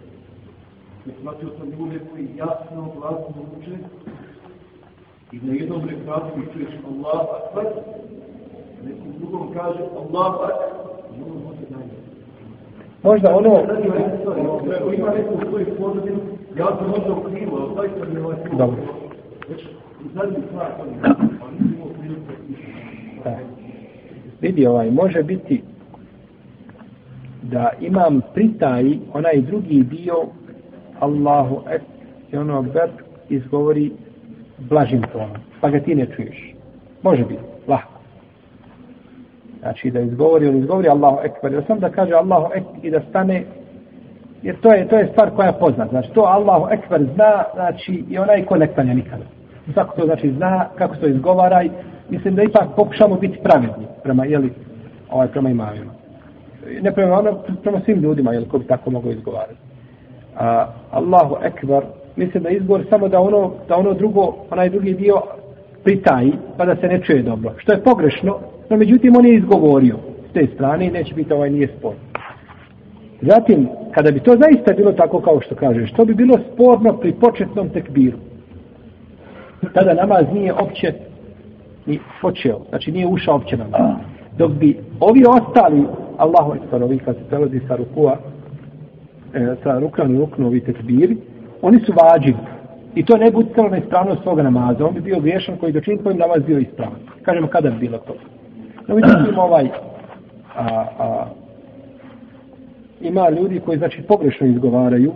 Ne 1.06 1.12
shvatio 1.20 1.48
sam 1.58 1.70
ljude 1.70 2.00
koji 2.11 2.28
jasno, 2.36 2.92
glasno 2.96 3.42
uče 3.58 3.76
i 5.32 5.40
na 5.46 5.52
jednom 5.52 5.88
rekatu 5.88 6.38
mi 6.38 6.52
čuješ 6.52 6.74
Allah 6.90 7.26
akbar, 7.38 7.66
nekom 8.84 9.12
drugom 9.18 9.54
kaže 9.54 9.82
Allah 9.82 10.34
akbar, 10.34 10.52
i 11.16 11.22
ono 11.22 11.34
može 11.34 11.64
dalje. 11.70 11.70
Možda 13.03 13.36
ono, 13.36 13.55
Ako 14.76 14.92
ima 14.92 15.11
neko 15.14 15.34
u 15.34 15.51
svojih 15.51 15.68
pozadinu, 15.78 16.18
ja 16.59 16.66
sam 16.66 16.90
možda 16.90 17.12
u 17.12 17.22
krivu, 17.22 17.57
ali 17.57 17.74
taj 17.76 17.88
sam 17.98 18.16
je 18.16 18.24
ovaj 18.24 18.36
krivu. 18.42 18.59
Dobro. 18.59 18.76
Priliku 20.14 20.46
da. 23.24 23.38
vidi 24.40 24.66
ovaj, 24.66 24.90
može 24.90 25.22
biti 25.22 25.62
da 27.42 27.70
imam 27.80 28.20
pritaji 28.34 29.01
onaj 29.12 29.40
drugi 29.40 29.82
dio 29.82 30.14
Allahu 31.01 31.62
ek 31.70 31.82
i 32.32 32.36
ono 32.36 32.64
izgovori 33.28 33.92
blažim 34.59 35.03
tonom, 35.12 35.36
pa 35.61 35.70
ga 35.70 35.80
ti 35.80 35.94
ne 35.94 36.07
čuješ. 36.16 36.55
Može 37.03 37.24
biti. 37.24 37.49
Znači 39.61 39.90
da 39.90 40.00
izgovori, 40.00 40.48
on 40.48 40.56
izgovori 40.56 40.88
Allahu 40.88 41.18
ekber, 41.24 41.52
da 41.52 41.62
sam 41.62 41.78
da 41.78 41.88
kaže 41.88 42.14
Allahu 42.14 42.46
ek 42.54 42.64
i 42.82 42.90
da 42.90 43.00
stane, 43.08 43.44
jer 44.42 44.61
to 44.61 44.72
je, 44.72 44.88
to 44.88 44.96
je 44.96 45.08
stvar 45.12 45.30
koja 45.30 45.46
je 45.46 45.58
poznata. 45.61 45.90
Znači 45.90 46.11
to 46.14 46.20
Allahu 46.20 46.66
ekber 46.70 47.02
zna, 47.14 47.44
znači 47.54 48.04
i 48.08 48.18
onaj 48.18 48.44
ko 48.44 48.56
ne 48.56 48.66
klanja 48.66 48.94
nikada. 48.94 49.24
Svako 49.72 50.00
to 50.00 50.06
znači 50.06 50.32
zna 50.32 50.68
kako 50.74 50.94
se 50.94 51.00
to 51.00 51.06
izgovara 51.06 51.62
i 51.62 51.70
mislim 52.11 52.34
da 52.34 52.42
ipak 52.42 52.68
pokušamo 52.76 53.16
biti 53.16 53.38
pravedni 53.42 53.86
prema, 54.02 54.24
jeli, 54.24 54.52
ovaj, 55.11 55.28
prema 55.28 55.50
imamima. 55.50 55.92
Ne 56.80 56.92
prema 56.92 57.18
ono, 57.18 57.38
prema 57.62 57.80
svim 57.84 58.00
ljudima, 58.00 58.32
jel, 58.32 58.44
ko 58.44 58.58
bi 58.58 58.66
tako 58.66 58.90
mogao 58.90 59.12
izgovarati. 59.12 59.58
A, 60.36 60.66
Allahu 60.90 61.36
ekber, 61.42 61.82
mislim 62.16 62.42
da 62.42 62.50
izgovor 62.50 62.84
samo 62.90 63.08
da 63.08 63.20
ono, 63.20 63.52
da 63.68 63.76
ono 63.76 63.92
drugo, 63.92 64.34
onaj 64.50 64.70
drugi 64.70 64.94
dio 64.94 65.22
pritaji, 65.84 66.32
pa 66.56 66.64
da 66.64 66.76
se 66.76 66.88
ne 66.88 67.00
čuje 67.02 67.22
dobro. 67.22 67.52
Što 67.56 67.72
je 67.72 67.82
pogrešno, 67.82 68.38
no 68.71 68.77
međutim 68.77 69.16
on 69.16 69.27
je 69.27 69.35
izgovorio 69.35 69.97
s 70.31 70.33
te 70.33 70.47
strane 70.55 70.87
i 70.87 70.91
neće 70.91 71.14
biti 71.14 71.33
ovaj 71.33 71.51
nije 71.51 71.68
spor. 71.79 71.95
Zatim, 73.23 73.68
kada 73.95 74.11
bi 74.11 74.21
to 74.21 74.37
zaista 74.37 74.73
bilo 74.77 74.93
tako 74.93 75.21
kao 75.21 75.41
što 75.41 75.55
kaže, 75.55 75.87
što 75.87 76.05
bi 76.05 76.14
bilo 76.14 76.39
sporno 76.53 76.97
pri 76.97 77.12
početnom 77.12 77.68
tekbiru? 77.68 78.18
Tada 79.75 79.95
namaz 79.95 80.25
nije 80.33 80.53
opće 80.53 80.93
ni 81.87 81.99
počeo, 82.23 82.61
znači 82.68 82.93
nije 82.93 83.07
ušao 83.07 83.37
opće 83.37 83.57
namaz. 83.57 83.81
Dok 84.39 84.53
bi 84.53 84.79
ovi 85.01 85.25
ostali, 85.29 85.85
Allahu 86.16 86.55
ekber, 86.55 86.83
ovi 86.83 86.99
kad 86.99 87.16
se 87.16 87.23
prelazi 87.29 87.61
sa 87.68 87.77
rukua, 87.77 88.16
e, 89.35 89.55
sa 89.62 89.79
rukom 89.79 90.14
i 90.14 90.18
ruknu 90.18 90.47
ovi 90.47 90.61
tekbiri, 90.61 91.16
oni 91.62 91.81
su 91.81 91.93
vađivi. 91.93 92.37
I 92.95 93.05
to 93.05 93.16
ne 93.16 93.31
bi 93.31 93.37
utjecalo 93.37 93.68
na 93.68 93.79
ispravnost 93.79 94.23
svoga 94.23 94.43
namaza. 94.43 94.87
On 94.87 94.95
bi 94.95 95.01
bio 95.01 95.21
griješan 95.21 95.57
koji 95.57 95.73
dočin 95.73 95.99
kojim 95.99 96.18
namaz 96.18 96.43
bio 96.47 96.59
ispravan. 96.59 96.99
Kažemo 97.23 97.47
kada 97.47 97.71
bi 97.71 97.79
bilo 97.79 97.99
to. 97.99 98.14
No 98.91 98.97
međutim 98.97 99.38
ovaj 99.38 99.68
a, 100.57 100.84
a, 100.99 101.26
ima 103.01 103.30
ljudi 103.30 103.61
koji 103.61 103.78
znači 103.78 104.03
pogrešno 104.03 104.47
izgovaraju 104.47 105.12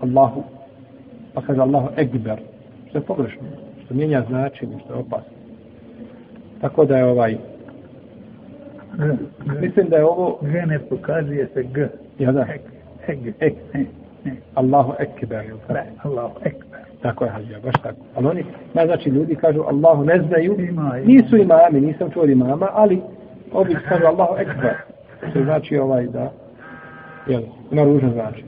Allahu 0.00 0.42
pa 1.34 1.40
kaže 1.40 1.60
Allahu 1.60 1.88
Ekber 1.96 2.40
što 2.88 2.98
je 2.98 3.02
pogrešno 3.02 3.42
što 3.84 3.94
mijenja 3.94 4.24
značenje 4.28 4.78
što 4.84 4.94
je 4.94 4.98
opasno 5.00 5.32
tako 6.60 6.84
da 6.84 6.96
je 6.96 7.04
ovaj 7.04 7.36
mislim 9.60 9.88
da 9.88 9.96
je 9.96 10.04
ovo 10.04 10.38
G 10.42 10.66
ne 10.66 10.78
pokazuje 10.78 11.48
se 11.54 11.62
G. 11.62 11.88
ja 12.18 12.32
da 12.32 12.46
Ek. 13.08 13.18
Ek. 13.40 13.54
Allahu 14.54 14.92
Ekber 14.98 15.44
Ne, 15.68 15.86
Allahu 16.02 16.34
Ekber. 16.44 16.71
Tako 17.02 17.24
je 17.24 17.30
hađija 17.30 17.60
baš 17.64 17.74
tako 17.82 17.96
ali 18.14 18.26
oni 18.26 18.44
ma 18.74 18.86
znači 18.86 19.08
ljudi 19.10 19.34
kažu 19.34 19.62
Allahu 19.62 20.04
ne 20.04 20.22
znaju 20.28 20.56
Ima, 20.58 20.66
ima. 20.68 21.06
nisu 21.06 21.36
imami 21.36 21.80
nisam 21.80 22.10
čuo 22.10 22.24
imama 22.24 22.68
ali 22.72 23.02
ovi 23.52 23.76
kažu 23.88 24.04
Allahu 24.06 24.36
Ekber 24.38 24.74
što 25.30 25.44
znači 25.44 25.78
ovaj 25.78 26.06
da 26.06 26.32
jel, 27.26 27.42
ima 27.70 27.84
ružno 27.84 28.10
znači 28.12 28.44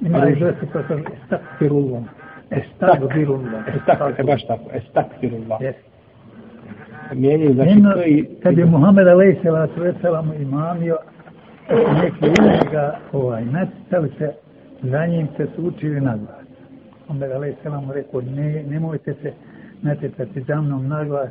Ima 0.00 0.28
i 0.28 0.34
da 0.40 0.52
se 0.52 0.66
kaže 0.72 0.94
estakfirullah. 1.22 2.02
Estakfirullah. 2.50 3.68
Estak, 3.76 4.18
e, 4.18 4.22
baš 4.22 4.46
tako, 4.46 4.64
estakfirullah. 4.74 5.60
Yes. 5.60 5.74
Mijenjaju, 7.12 7.54
znači, 7.54 7.70
Ima, 7.70 7.92
to 7.92 8.02
i... 8.02 8.24
kad 8.42 8.58
je 8.58 8.64
Muhammed 8.64 9.06
alaih 9.08 9.38
salatu 9.42 9.80
veselam 9.80 10.32
imamio, 10.40 10.96
neki 12.02 12.24
ljudi 12.26 12.70
ga 12.72 12.98
ovaj, 13.12 13.44
natistali 13.44 14.10
se, 14.18 14.32
za 14.82 15.06
njim 15.06 15.28
se 15.36 15.46
su 15.56 15.62
učili 15.66 16.00
na 16.00 16.18
onda 17.08 17.26
Muhammed 17.26 17.36
alaih 17.36 17.54
selam 17.62 17.90
rekao, 17.90 18.20
ne, 18.20 18.64
nemojte 18.70 19.14
se 19.22 19.32
natjecati 19.82 20.40
za 20.40 20.60
mnom 20.60 20.88
naglas, 20.88 21.30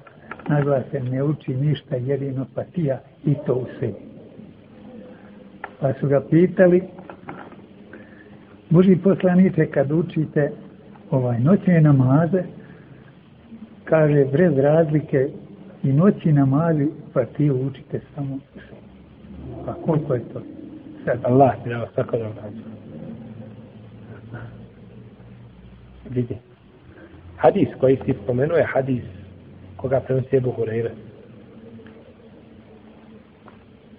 naglas 0.50 0.84
se 0.92 1.00
ne 1.00 1.24
uči 1.24 1.56
ništa 1.56 1.96
jedino 1.96 2.46
patija 2.56 3.00
i 3.26 3.36
to 3.46 3.54
u 3.54 3.66
sebi. 3.80 4.14
Pa 5.80 5.94
su 5.94 6.08
ga 6.08 6.22
pitali, 6.30 6.82
Boži 8.70 8.96
poslanice, 8.96 9.72
kad 9.72 9.92
učite 9.92 10.52
ovaj 11.12 11.40
noćne 11.40 11.82
namaze, 11.82 12.44
kaže, 13.84 14.26
brez 14.26 14.58
razlike 14.58 15.30
i 15.84 15.94
noći 15.94 16.32
namazi, 16.32 16.88
pa 17.14 17.26
ti 17.26 17.52
učite 17.52 18.00
samo 18.16 18.36
u 18.36 18.40
sebi. 18.54 18.84
Pa 19.66 19.74
koliko 19.74 20.14
je 20.14 20.22
to? 20.34 20.42
Sad, 21.06 21.20
Allah 21.24 21.52
ti 21.64 21.70
dao 21.70 21.88
svako 21.94 22.18
da 22.18 22.30
Vidi. 26.10 26.38
Hadis 27.38 27.68
koji 27.80 27.98
si 28.06 28.14
spomenuo 28.24 28.58
je 28.58 28.64
hadis 28.64 29.04
koga 29.78 30.00
prenosi 30.00 30.36
Ebu 30.38 30.54
Hureyre. 30.58 30.92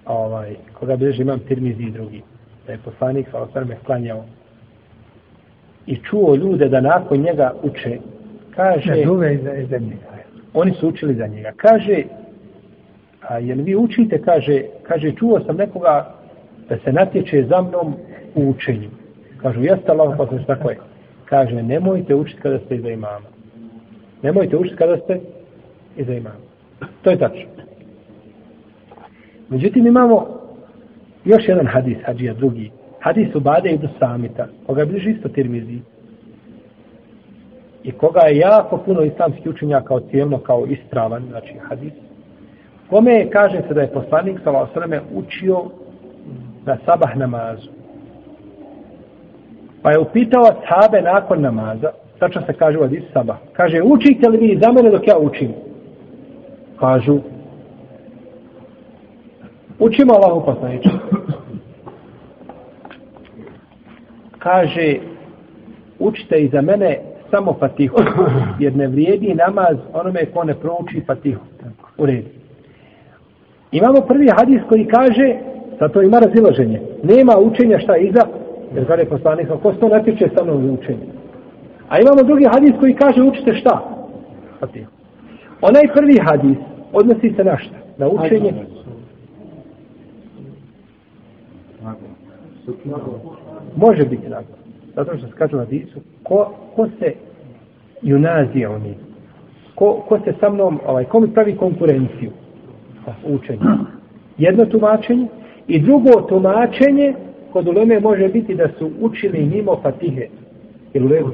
Ovaj, 0.06 0.56
koga 0.78 0.96
bilježi 0.96 1.22
imam 1.22 1.38
Tirmizi 1.38 1.82
i 1.82 1.90
drugi. 1.90 2.22
Da 2.66 2.72
je 2.72 2.78
poslanik 2.78 3.28
sa 3.30 3.42
osvrme 3.42 3.76
klanjao 3.86 4.24
i 5.86 5.96
čuo 5.96 6.34
ljude 6.34 6.68
da 6.68 6.80
nakon 6.80 7.20
njega 7.20 7.52
uče, 7.62 7.98
kaže, 8.54 8.90
ne 8.90 9.04
duve 9.04 9.34
iza, 9.34 9.54
iza 9.54 9.78
njega. 9.78 10.14
oni 10.54 10.72
su 10.72 10.88
učili 10.88 11.14
za 11.14 11.26
njega. 11.26 11.52
Kaže, 11.56 12.02
a 13.20 13.38
jel 13.38 13.58
vi 13.62 13.76
učite, 13.76 14.22
kaže, 14.22 14.62
kaže, 14.82 15.12
čuo 15.12 15.40
sam 15.40 15.56
nekoga 15.56 16.14
da 16.68 16.78
se 16.84 16.92
natječe 16.92 17.44
za 17.48 17.62
mnom 17.62 17.94
u 18.34 18.48
učenju. 18.50 18.90
Kažu, 19.42 19.62
jeste 19.62 19.92
Allah, 19.92 20.14
pa 20.18 20.26
sam 20.26 20.44
tako 20.44 20.70
je. 20.70 20.76
Kaže, 21.34 21.62
nemojte 21.62 22.14
učiti 22.14 22.40
kada 22.42 22.58
ste 22.58 22.76
iza 22.76 22.88
imama. 22.88 23.28
Nemojte 24.22 24.56
učiti 24.56 24.76
kada 24.76 24.96
ste 24.96 25.20
iza 25.96 26.12
imama. 26.12 26.44
To 27.02 27.10
je 27.10 27.18
tačno. 27.18 27.50
Međutim, 29.48 29.86
imamo 29.86 30.26
još 31.24 31.48
jedan 31.48 31.66
hadis, 31.66 31.98
hađija 32.04 32.34
drugi. 32.34 32.70
Hadis 33.00 33.34
u 33.34 33.40
Bade 33.40 33.70
i 33.70 33.78
Samita, 33.98 34.46
koga 34.66 34.84
bliži 34.84 35.10
isto 35.10 35.28
Tirmizi. 35.28 35.78
i 37.82 37.92
koga 37.92 38.20
je 38.20 38.36
jako 38.36 38.76
puno 38.76 39.02
islamskih 39.02 39.46
učenjaka 39.46 39.94
ocijelno 39.94 40.38
kao 40.38 40.66
istravan, 40.66 41.22
znači 41.28 41.54
hadis, 41.68 41.92
kome 42.90 43.12
je, 43.12 43.30
kaže 43.30 43.62
se 43.68 43.74
da 43.74 43.80
je 43.80 43.92
poslanik 43.92 44.40
sallallahu 44.44 44.80
alejhi 44.80 45.04
učio 45.14 45.64
na 46.66 46.76
sabah 46.86 47.16
namazu. 47.16 47.83
Pa 49.84 49.90
je 49.90 49.98
upitao 49.98 50.44
sahabe 50.44 51.02
nakon 51.02 51.40
namaza, 51.40 51.90
tačno 52.18 52.42
se 52.46 52.52
kaže 52.52 52.78
u 52.78 52.82
hadisu 52.82 53.06
Saba, 53.12 53.36
kaže, 53.52 53.82
učite 53.82 54.28
li 54.28 54.38
vi 54.38 54.58
za 54.62 54.72
mene 54.72 54.90
dok 54.90 55.06
ja 55.06 55.18
učim? 55.18 55.52
Kažu, 56.80 57.18
učimo 59.78 60.14
Allahu 60.14 60.44
poslaniče. 60.44 60.88
Kaže, 64.38 64.96
učite 65.98 66.38
i 66.38 66.48
za 66.48 66.60
mene 66.60 66.98
samo 67.30 67.56
fatihu, 67.60 67.96
jer 68.58 68.76
ne 68.76 68.88
vrijedi 68.88 69.34
namaz 69.34 69.76
onome 69.92 70.26
ko 70.26 70.44
ne 70.44 70.54
prouči 70.54 71.02
fatihu. 71.06 71.40
U 71.98 72.06
redu. 72.06 72.28
Imamo 73.72 74.00
prvi 74.00 74.28
hadis 74.38 74.60
koji 74.68 74.86
kaže, 74.86 75.36
sa 75.78 75.88
to 75.88 76.02
ima 76.02 76.18
razilaženje, 76.18 76.80
nema 77.02 77.38
učenja 77.38 77.78
šta 77.78 77.96
iza, 77.96 78.20
jer 78.74 78.86
kada 78.86 79.02
je 79.02 79.08
poslanik, 79.08 79.48
ko 79.62 79.72
se 79.72 79.78
to 79.78 79.88
natječe 79.88 80.28
sa 80.36 80.44
mnom 80.44 80.70
učenje. 80.70 81.06
A 81.88 82.00
imamo 82.00 82.22
drugi 82.22 82.44
hadis 82.44 82.72
koji 82.80 82.94
kaže, 82.94 83.22
učite 83.22 83.54
šta? 83.54 83.94
Onaj 85.60 85.82
prvi 85.94 86.18
hadis 86.24 86.58
odnosi 86.92 87.34
se 87.36 87.44
na 87.44 87.58
šta? 87.58 87.76
Na 87.98 88.08
učenje. 88.08 88.52
Može 93.76 94.04
biti 94.04 94.28
nagon. 94.28 94.56
Zato 94.94 95.18
što 95.18 95.26
se 95.26 95.32
kaže 95.34 95.56
u 95.56 95.58
hadisu, 95.58 96.00
ko, 96.22 96.52
ko 96.76 96.88
se 96.98 97.12
junazija 98.02 98.70
oni, 98.70 98.94
ko, 99.74 100.04
ko 100.08 100.18
se 100.18 100.34
sa 100.40 100.50
mnom, 100.50 100.80
ovaj, 100.86 101.04
ko 101.04 101.20
mi 101.20 101.34
pravi 101.34 101.56
konkurenciju 101.56 102.30
Učenje. 103.24 103.60
Jedno 104.38 104.64
tumačenje 104.64 105.26
i 105.66 105.80
drugo 105.80 106.20
tumačenje 106.28 107.14
kod 107.54 107.68
uleme 107.68 108.00
može 108.00 108.28
biti 108.28 108.54
da 108.54 108.68
su 108.78 108.90
učili 109.00 109.46
mimo 109.54 109.76
fatihe. 109.82 110.26
Ili 110.94 111.06
ulevu? 111.06 111.30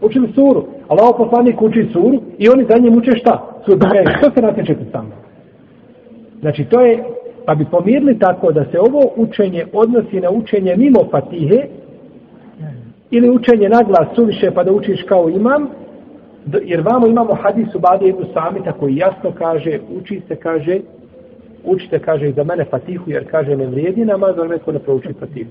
Učili 0.00 0.28
suru. 0.34 0.64
Allah 0.88 1.14
poslanik 1.18 1.62
uči 1.62 1.88
suru 1.92 2.20
i 2.38 2.48
oni 2.48 2.66
za 2.70 2.78
njim 2.78 2.96
uče 2.96 3.10
šta? 3.10 3.60
Suru. 3.64 3.78
Što 4.18 4.30
se 4.30 4.42
natječete 4.42 4.84
sa 4.92 5.02
mnom? 5.02 5.18
Znači 6.40 6.64
to 6.64 6.80
je, 6.80 7.04
pa 7.46 7.54
bi 7.54 7.64
pomirili 7.70 8.18
tako 8.18 8.52
da 8.52 8.64
se 8.64 8.80
ovo 8.80 9.10
učenje 9.16 9.66
odnosi 9.72 10.20
na 10.20 10.30
učenje 10.30 10.76
mimo 10.76 11.00
fatihe, 11.10 11.66
ili 13.10 13.30
učenje 13.30 13.68
na 13.68 13.82
glas 13.82 14.08
suviše 14.14 14.50
pa 14.50 14.64
da 14.64 14.72
učiš 14.72 15.02
kao 15.02 15.28
imam, 15.28 15.68
jer 16.62 16.80
vamo 16.80 17.06
imamo 17.06 17.34
hadis 17.34 17.74
u 17.74 17.78
Badi 17.78 18.08
Ibn 18.08 18.24
Samita 18.34 18.72
koji 18.72 18.96
jasno 18.96 19.32
kaže, 19.38 19.80
uči 20.00 20.20
se, 20.28 20.36
kaže, 20.36 20.80
učite, 21.64 21.98
kaže, 21.98 22.32
za 22.32 22.44
mene 22.44 22.64
fatihu, 22.64 23.10
jer 23.10 23.30
kaže, 23.30 23.56
ne 23.56 23.66
vrijedi 23.66 24.04
namaz, 24.04 24.38
on 24.38 24.48
neko 24.48 24.72
ne 24.72 24.78
prouči 24.78 25.12
fatihu. 25.20 25.50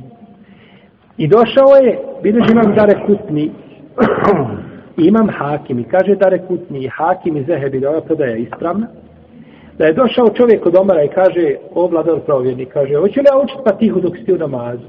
I 1.18 1.28
došao 1.28 1.76
je, 1.84 2.00
vidiš 2.24 2.50
imam 2.52 2.76
Dare 2.76 3.06
Kutni, 3.06 3.52
imam 5.10 5.30
Hakim, 5.30 5.80
i 5.80 5.84
kaže 5.84 6.16
Dare 6.16 6.40
Kutni, 6.48 6.80
i 6.80 6.88
Hakim 6.88 7.38
i 7.38 7.44
Zehebi, 7.44 7.80
da 7.80 7.90
ova 7.90 8.02
prodaja 8.02 8.36
ispravna, 8.36 8.88
da 9.78 9.86
je 9.86 9.94
došao 9.94 10.30
čovjek 10.30 10.66
od 10.66 10.76
Omara 10.76 11.04
i 11.04 11.08
kaže, 11.08 11.56
o 11.76 11.88
vladar 11.88 12.20
pravovjerni, 12.26 12.66
kaže, 12.66 12.96
hoće 12.96 13.20
li 13.20 13.26
ja 13.32 13.40
učiti 13.44 13.62
fatihu 13.70 14.00
dok 14.00 14.18
si 14.18 14.26
ti 14.26 14.34
u 14.34 14.38
namazu? 14.38 14.88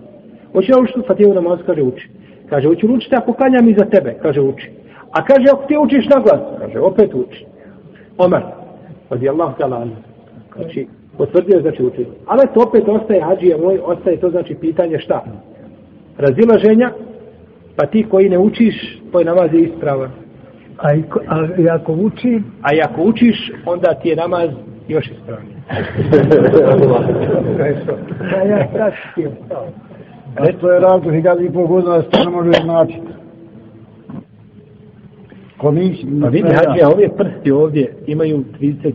Hoće 0.53 0.73
li 0.73 0.79
ja 0.79 0.83
učiti 0.83 1.07
fatihu 1.07 1.31
u 1.31 1.35
namazu? 1.35 1.63
Kaže, 1.67 1.83
uči. 1.83 2.09
Kaže, 2.51 2.69
hoću 2.69 2.87
li 2.87 2.95
učiti 2.95 3.17
ako 3.17 3.33
kanjam 3.33 3.69
iza 3.69 3.85
tebe? 3.85 4.15
Kaže, 4.23 4.41
uči. 4.41 4.71
A 5.13 5.25
kaže, 5.25 5.47
ako 5.53 5.67
ti 5.67 5.77
učiš 5.79 6.09
na 6.09 6.23
glas? 6.23 6.41
Kaže, 6.59 6.81
opet 6.81 7.15
uči. 7.15 7.47
Omar, 8.19 8.43
radi 9.11 9.29
Allah 9.29 9.55
ta'ala, 9.59 9.87
znači, 10.57 10.87
potvrdio 11.19 11.61
znači 11.61 11.83
uči. 11.83 12.07
Ali 12.27 12.41
to 12.55 12.61
opet 12.69 12.89
ostaje, 12.89 13.23
hađija 13.23 13.59
moj, 13.59 13.81
ostaje 13.85 14.17
to 14.17 14.31
znači 14.31 14.55
pitanje 14.55 14.99
šta? 14.99 15.25
Razilaženja, 16.19 16.91
pa 17.77 17.87
ti 17.87 18.07
koji 18.11 18.29
ne 18.29 18.39
učiš, 18.39 19.01
tvoj 19.11 19.25
namaz 19.25 19.53
je 19.53 19.61
ispravan. 19.61 20.11
A, 20.79 20.95
i, 20.95 21.03
a 21.29 21.47
i 21.59 21.69
ako 21.69 21.93
uči? 21.93 22.43
A 22.63 22.75
i 22.75 22.81
ako 22.83 23.03
učiš, 23.03 23.53
onda 23.67 23.95
ti 23.95 24.09
je 24.09 24.17
namaz 24.17 24.51
još 24.89 25.11
ispravan. 25.11 25.47
ja 28.51 28.69
pratim. 28.73 29.31
A 30.37 30.53
to 30.61 30.73
je 30.73 30.81
razlog, 30.81 31.15
hiljada 31.15 31.43
i 31.43 31.51
pol 31.51 31.67
godina 31.67 31.97
da 31.97 32.03
se 32.03 32.11
to 32.11 32.25
ne 32.25 32.31
može 32.31 32.51
Komisija... 35.63 36.09
Pa 36.23 36.29
vidi, 36.29 36.49
hađija, 36.49 36.89
ove 36.89 37.09
prsti 37.17 37.51
ovdje 37.51 37.95
imaju 38.07 38.45
37 38.61 38.93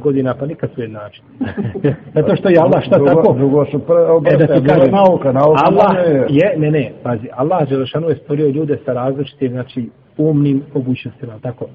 godina, 0.00 0.34
pa 0.34 0.46
nikad 0.46 0.70
su 0.74 0.80
jednačni. 0.80 1.24
Zato 2.14 2.36
što 2.36 2.48
je 2.48 2.58
Allah 2.58 2.82
šta 2.86 2.96
drugo, 2.96 3.10
tako? 3.14 3.34
Drugo 3.38 3.64
su 3.64 3.78
pre, 3.78 3.96
E, 4.34 4.36
da 4.36 4.46
ti 4.46 4.66
kažem, 4.68 4.90
nauka, 4.92 5.32
nauka 5.32 5.60
Allah 5.64 6.06
je... 6.06 6.26
je, 6.28 6.54
ne, 6.58 6.70
ne, 6.70 6.92
pazi, 7.02 7.28
Allah 7.32 7.68
Želešanu 7.68 8.08
je 8.08 8.16
stvorio 8.16 8.48
ljude 8.48 8.78
sa 8.84 8.92
različitim, 8.92 9.52
znači, 9.52 9.88
umnim 10.18 10.62
mogućnostima, 10.74 11.32
tako? 11.42 11.66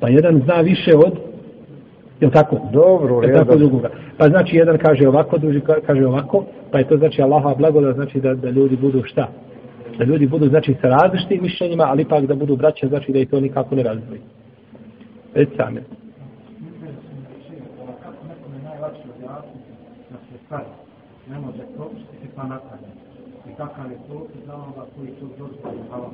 Pa 0.00 0.08
jedan 0.08 0.40
zna 0.44 0.54
više 0.54 0.90
od, 0.96 1.12
je 2.20 2.30
tako? 2.30 2.56
Dobro, 2.72 3.22
je 3.22 3.32
tako 3.34 3.56
drugoga. 3.56 3.88
Pa 4.18 4.28
znači, 4.28 4.56
jedan 4.56 4.78
kaže 4.78 5.08
ovako, 5.08 5.38
drugi 5.38 5.60
ka- 5.60 5.80
kaže 5.86 6.06
ovako, 6.06 6.44
pa 6.70 6.78
je 6.78 6.88
to 6.88 6.96
znači 6.96 7.22
Allaha 7.22 7.54
blagoda, 7.58 7.92
znači 7.92 8.20
da, 8.20 8.34
da 8.34 8.50
ljudi 8.50 8.76
budu 8.76 9.02
šta? 9.04 9.28
Da 9.98 10.04
ljudi 10.04 10.26
budu, 10.26 10.48
znači, 10.48 10.74
sa 10.80 10.88
različitim 10.88 11.42
mišljenjima, 11.42 11.84
ali 11.84 12.02
ipak 12.02 12.26
da 12.26 12.34
budu 12.34 12.56
braća, 12.56 12.88
znači 12.88 13.12
da 13.12 13.18
i 13.18 13.26
to 13.26 13.40
nikako 13.40 13.74
ne 13.74 13.82
razdvoji. 13.82 14.20
Već 15.34 15.48
sami. 15.56 15.80
ne 21.30 21.38
može 21.38 21.62
propustiti 21.76 22.28
pa 22.36 22.42
naklanja. 22.42 22.90
I 23.50 23.54
kakav 23.56 23.90
je 23.90 23.98
propis 24.08 24.46
za 24.46 24.54
onoga 24.54 24.84
koji 24.96 25.08
to 25.08 25.26
dozvoli 25.38 25.88
halal. 25.90 26.10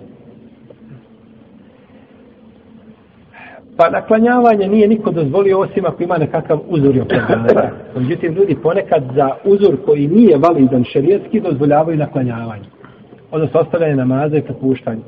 Pa 3.76 3.90
naklanjavanje 3.90 4.68
nije 4.68 4.88
niko 4.88 5.10
dozvolio 5.10 5.58
osim 5.58 5.86
ako 5.86 6.02
ima 6.02 6.18
nekakav 6.18 6.60
uzor 6.68 6.96
i 6.96 7.00
opravdanje. 7.00 7.70
Međutim, 7.96 8.32
ljudi 8.32 8.56
ponekad 8.62 9.02
za 9.14 9.30
uzor 9.44 9.76
koji 9.84 10.08
nije 10.08 10.38
validan 10.38 10.84
šerijetski 10.84 11.40
dozvoljavaju 11.40 11.98
naklanjavanje. 11.98 12.79
Odnosno 13.30 13.60
ostavljanje 13.60 13.96
namaza 13.96 14.36
i 14.36 14.42
popuštanje. 14.42 15.02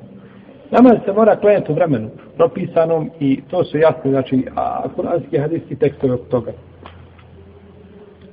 Namaz 0.70 0.96
se 1.04 1.12
mora 1.12 1.36
klanjati 1.36 1.72
u 1.72 1.74
vremenu 1.74 2.08
propisanom 2.36 3.10
i 3.20 3.40
to 3.50 3.64
su 3.64 3.78
jasni, 3.78 4.10
znači, 4.10 4.46
a 4.56 4.88
kuranski 4.96 5.38
hadijski 5.38 5.76
tekstovi 5.76 6.12
oko 6.12 6.24
toga. 6.24 6.52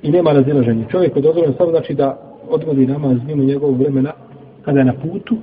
I 0.02 0.10
nema 0.10 0.32
razilaženja. 0.32 0.84
Čovjek 0.90 1.16
je 1.16 1.22
dozvoljen 1.22 1.54
samo 1.58 1.70
znači 1.70 1.94
da 1.94 2.18
odgodi 2.50 2.86
namaz 2.86 3.16
mimo 3.26 3.42
njegovog 3.42 3.78
vremena 3.78 4.12
kada 4.64 4.78
je 4.78 4.84
na 4.84 4.92
putu, 4.92 5.36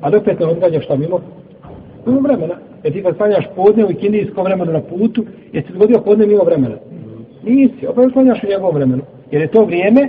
a 0.00 0.08
opet 0.18 0.40
ne 0.40 0.46
odgađa 0.46 0.80
šta 0.80 0.96
mimo 0.96 1.20
mimo 2.06 2.20
vremena. 2.20 2.54
Jer 2.84 2.92
ti 2.92 3.02
kad 3.02 3.16
klanjaš 3.16 3.44
podne 3.56 3.84
u 3.84 3.90
ikindijskom 3.90 4.44
vremenu 4.44 4.72
na 4.72 4.80
putu, 4.80 5.24
jesi 5.52 5.72
zgodio 5.72 6.00
podne 6.04 6.26
mimo 6.26 6.44
vremena? 6.44 6.76
Nisi, 7.42 7.86
opet 7.86 8.12
klanjaš 8.12 8.42
u 8.42 8.46
njegovom 8.46 8.74
vremenu. 8.74 9.02
Jer 9.30 9.42
je 9.42 9.48
to 9.48 9.64
vrijeme 9.64 10.08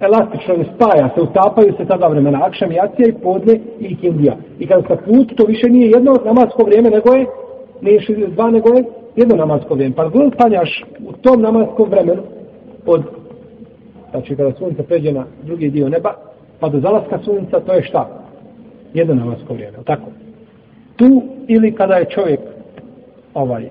elastično 0.00 0.56
ne 0.56 0.64
spaja 0.74 1.10
se, 1.14 1.20
utapaju 1.20 1.74
se 1.76 1.84
tada 1.84 2.06
vremena, 2.06 2.44
akšam 2.44 2.72
i 2.72 2.80
acija 2.80 3.08
i 3.08 3.22
podne 3.22 3.60
i 3.80 3.96
kindija. 3.96 4.36
I 4.58 4.66
kada 4.66 4.82
se 4.82 5.02
put, 5.04 5.36
to 5.36 5.44
više 5.44 5.66
nije 5.68 5.90
jedno 5.90 6.16
namasko 6.24 6.64
vrijeme, 6.64 6.90
nego 6.90 7.14
je, 7.14 7.26
nije 7.80 8.00
še 8.00 8.14
dva, 8.14 8.50
nego 8.50 8.68
je 8.68 8.84
jedno 9.16 9.36
namasko 9.36 9.74
vrijeme. 9.74 9.94
Pa 9.94 10.08
god 10.08 10.36
klanjaš 10.36 10.84
u 11.08 11.12
tom 11.12 11.42
namaskom 11.42 11.90
vremenu, 11.90 12.22
od, 12.86 13.02
znači 14.10 14.36
kada 14.36 14.52
sunce 14.52 14.82
pređe 14.82 15.12
na 15.12 15.24
drugi 15.42 15.70
dio 15.70 15.88
neba, 15.88 16.14
pa 16.60 16.68
do 16.68 16.80
zalaska 16.80 17.18
sunca, 17.24 17.60
to 17.60 17.72
je 17.72 17.82
šta? 17.82 18.08
Jedno 18.94 19.14
namasko 19.14 19.54
vrijeme, 19.54 19.78
tako? 19.84 20.06
Tu 20.96 21.22
ili 21.48 21.74
kada 21.74 21.94
je 21.94 22.04
čovjek 22.04 22.40
ovaj, 23.34 23.68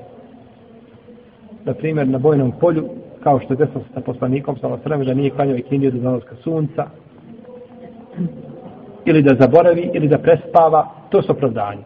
na 1.66 1.74
primjer 1.74 2.08
na 2.08 2.18
bojnom 2.18 2.52
polju, 2.60 2.84
kao 3.26 3.40
što 3.40 3.54
je 3.54 3.58
desilo 3.58 3.84
sa 3.94 4.02
poslanikom, 4.02 4.58
sa 4.58 4.68
osreme, 4.68 5.06
da 5.06 5.14
nije 5.14 5.30
klanjao 5.30 5.58
ikindiju 5.58 5.92
do 5.92 6.00
zalaska 6.00 6.36
sunca, 6.44 6.86
ili 9.06 9.22
da 9.22 9.36
zaboravi, 9.40 9.90
ili 9.94 10.08
da 10.08 10.18
prespava, 10.18 10.90
to 11.10 11.22
su 11.22 11.32
opravdanje. 11.32 11.82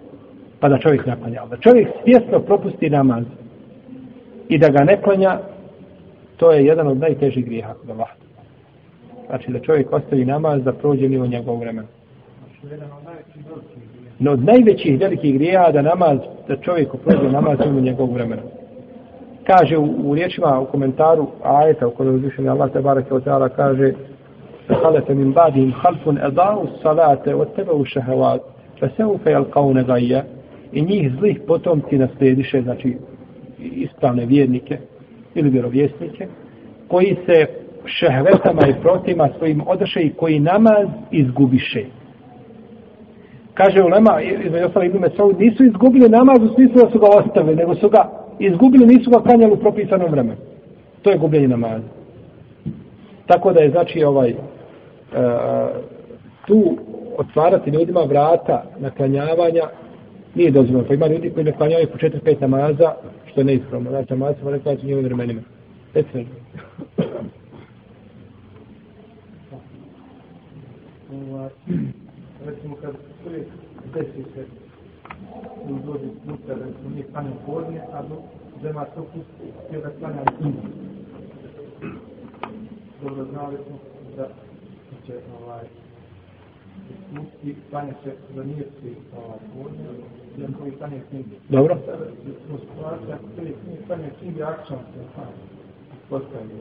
Pa 0.60 0.70
da 0.70 0.78
čovjek 0.78 1.06
ne 1.06 1.16
klanja. 1.16 1.46
Da 1.50 1.58
čovjek 1.58 1.88
svjesno 2.04 2.40
propusti 2.40 2.90
namaz 2.90 3.24
i 4.50 4.58
da 4.58 4.70
ga 4.70 4.84
ne 4.84 5.02
klanja, 5.02 5.40
to 6.38 6.52
je 6.52 6.66
jedan 6.66 6.88
od 6.88 6.98
najtežih 6.98 7.46
grijeha 7.46 7.74
kod 7.74 7.90
Allah. 7.90 8.10
Znači 9.28 9.52
da 9.52 9.60
čovjek 9.60 9.94
ostavi 9.94 10.26
namaz 10.26 10.64
da 10.64 10.74
prođe 10.74 11.08
mimo 11.08 11.28
njegov 11.28 11.60
vremena. 11.60 11.88
No 14.20 14.32
od 14.32 14.44
najvećih 14.44 15.00
velikih 15.00 15.34
grijeha 15.34 15.72
da 15.72 15.82
namaz, 15.82 16.20
da 16.48 16.58
čovjeku 16.58 16.98
prođe 16.98 17.32
namaz 17.32 17.58
mimo 17.66 17.80
njegov 17.80 18.14
vremena. 18.14 18.59
Kaže 19.50 19.78
u, 19.78 19.90
u 20.04 20.16
riječima, 20.16 20.60
u 20.60 20.66
komentaru 20.66 21.28
ajeta 21.44 21.88
u 21.88 21.92
kojoj 21.92 22.16
uzvišen 22.16 22.50
Allah 22.50 22.72
te 22.72 22.82
barake 22.82 23.14
od 23.14 23.26
ta'ala 23.26 23.50
kaže 23.50 23.94
Halete 24.84 25.16
min 25.16 25.34
badim 25.34 25.72
halfun 25.72 26.18
edau 26.18 26.68
salate 26.84 27.36
od 27.36 27.56
tebe 27.56 27.72
u 27.72 27.86
šehevat. 27.86 28.42
Feseufe 28.80 29.30
jel 29.30 29.44
kao 29.44 29.74
negaja 29.74 30.24
i 30.72 30.82
njih 30.82 31.12
zlih 31.20 31.42
potomci 31.48 31.98
naslediše, 31.98 32.62
znači 32.62 32.98
ispravne 33.60 34.26
vjernike 34.26 34.78
ili 35.36 35.50
vjerovjesnike, 35.50 36.28
koji 36.88 37.18
se 37.26 37.46
šehvetama 37.86 38.68
i 38.68 38.82
protima 38.82 39.30
svojim 39.38 39.62
odaše 39.68 40.02
i 40.02 40.14
koji 40.14 40.40
namaz 40.40 40.88
izgubiše. 41.12 41.86
Kaže 43.54 43.84
Ulema, 43.84 44.22
između 44.22 44.66
ostalo 44.66 44.86
Ibn 44.86 45.00
Mesaud, 45.00 45.40
nisu 45.40 45.64
izgubili 45.64 46.10
namaz 46.10 46.38
u 46.44 46.54
smislu 46.54 46.84
da 46.84 46.92
su 46.92 47.00
ga 47.00 47.08
ostavili, 47.08 47.56
nego 47.56 47.76
su 47.76 47.90
ga 47.90 48.20
izgubili, 48.40 48.86
nisu 48.86 49.10
ga 49.10 49.20
klanjali 49.20 49.54
u 49.54 49.60
propisanom 49.60 50.12
vremenu. 50.12 50.38
To 51.02 51.12
je 51.12 51.18
gubljenje 51.18 51.48
namaza. 51.48 51.88
Tako 53.26 53.54
da 53.54 53.60
je, 53.60 53.72
znači, 53.72 54.04
ovaj, 54.04 54.32
uh, 54.32 54.38
tu 56.48 56.78
otvarati 57.18 57.70
ljudima 57.70 58.02
vrata 58.02 58.64
naklanjavanja 58.80 59.64
nije 60.36 60.52
dozvoljeno. 60.52 60.88
Pa 60.88 60.94
ima 60.94 61.08
ljudi 61.08 61.30
koji 61.30 61.46
naklanjavaju 61.46 61.88
po 61.88 61.98
4-5 61.98 62.42
namaza, 62.42 62.94
što 63.32 63.42
je 63.42 63.46
neispravno. 63.46 63.90
Znači, 63.90 64.14
namaz 64.14 64.36
se 64.36 64.44
mora 64.44 64.60
klanjati 64.60 64.86
u 64.86 64.88
njihovim 64.88 65.06
vremenima. 65.06 65.42
Recimo. 65.94 66.24
Ovaj, 71.12 71.50
recimo 72.46 72.76
kad 72.82 72.92
čovjek 73.24 73.48
desi 73.94 74.24
se 74.36 74.59
u 75.74 75.80
dođe 75.86 76.10
puta, 76.26 76.54
recimo 76.54 76.90
nije 76.94 77.06
klanja 77.12 77.32
podnije, 77.46 77.82
a 77.94 78.02
do 78.02 78.16
zema 78.62 78.86
to 78.86 79.04
pusti, 79.04 79.46
je 79.72 79.82
da 79.82 79.90
klanja 80.00 80.24
imu. 80.42 80.62
Dobro 83.04 83.26
znali 83.32 83.58
smo 83.68 83.78
da 84.18 84.28
će 85.06 85.14
ovaj, 85.42 85.64
pusti, 87.16 87.56
klanja 87.70 87.94
se 88.04 88.12
da 88.36 88.44
nije 88.44 88.66
svi 88.82 88.96
ovaj, 89.18 89.40
podnije, 89.54 89.90
jer 90.38 90.50
koji 90.60 90.72
klanja 90.72 91.00
knjige. 91.10 91.36
Dobro. 91.50 91.78
Sada 91.86 92.06
smo 92.48 92.58
situacija, 92.58 93.16
ako 93.16 93.26
čovjek 93.36 93.56
nije 93.68 93.82
klanja 93.88 94.10
knjige, 94.20 94.44
akšan 94.44 94.78
se 94.78 95.00
klanja. 95.16 95.38
Postavljaju. 96.10 96.60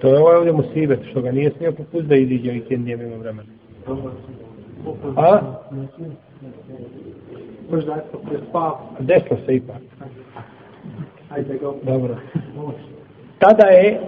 To 0.00 0.08
je 0.08 0.20
ovaj 0.20 0.36
ovdje 0.36 0.52
musibet, 0.52 1.00
što 1.10 1.22
ga 1.22 1.32
nije 1.32 1.52
smio 1.56 1.72
popust 1.72 2.06
da 2.06 2.16
iziđe 2.16 2.56
i 2.56 2.60
kjen 2.60 2.82
nije 2.82 2.96
vremena. 2.96 3.48
A? 5.16 5.40
Možda 7.70 7.92
je 7.92 8.02
to 8.12 8.18
prespav. 8.18 8.72
Desilo 9.00 9.38
se 9.46 9.56
ipak. 9.56 9.76
Ajde 11.30 11.58
ga 11.58 11.72
Dobro. 11.82 12.16
Tada 13.38 13.66
je 13.66 14.00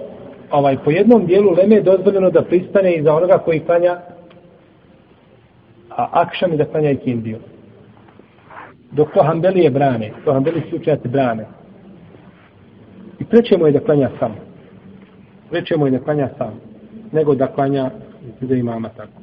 ovaj, 0.50 0.76
po 0.84 0.90
jednom 0.90 1.26
dijelu 1.26 1.50
Leme 1.50 1.80
dozvoljeno 1.80 2.30
da 2.30 2.42
pristane 2.42 2.94
iza 2.94 3.14
onoga 3.14 3.38
koji 3.38 3.60
klanja 3.60 3.98
a 5.98 6.08
akšam 6.12 6.52
i 6.52 6.56
da 6.56 6.64
klanja 6.64 6.90
i 6.90 6.96
kindiju. 6.96 7.38
Dok 8.90 9.12
to 9.14 9.22
Hanbelije 9.22 9.70
brane, 9.70 10.12
to 10.24 10.32
Hanbeli 10.32 10.62
su 10.70 10.76
učenjati 10.76 11.08
brane. 11.08 11.46
I 13.18 13.24
preće 13.24 13.58
mu 13.58 13.66
je 13.66 13.72
da 13.72 13.80
klanja 13.80 14.10
sam. 14.18 14.36
Preće 15.50 15.76
mu 15.76 15.86
je 15.86 15.90
da 15.90 15.98
klanja 15.98 16.28
sam. 16.38 16.60
Nego 17.12 17.34
da 17.34 17.46
klanja 17.46 17.90
da 18.40 18.54
imama 18.54 18.88
tako. 18.88 19.20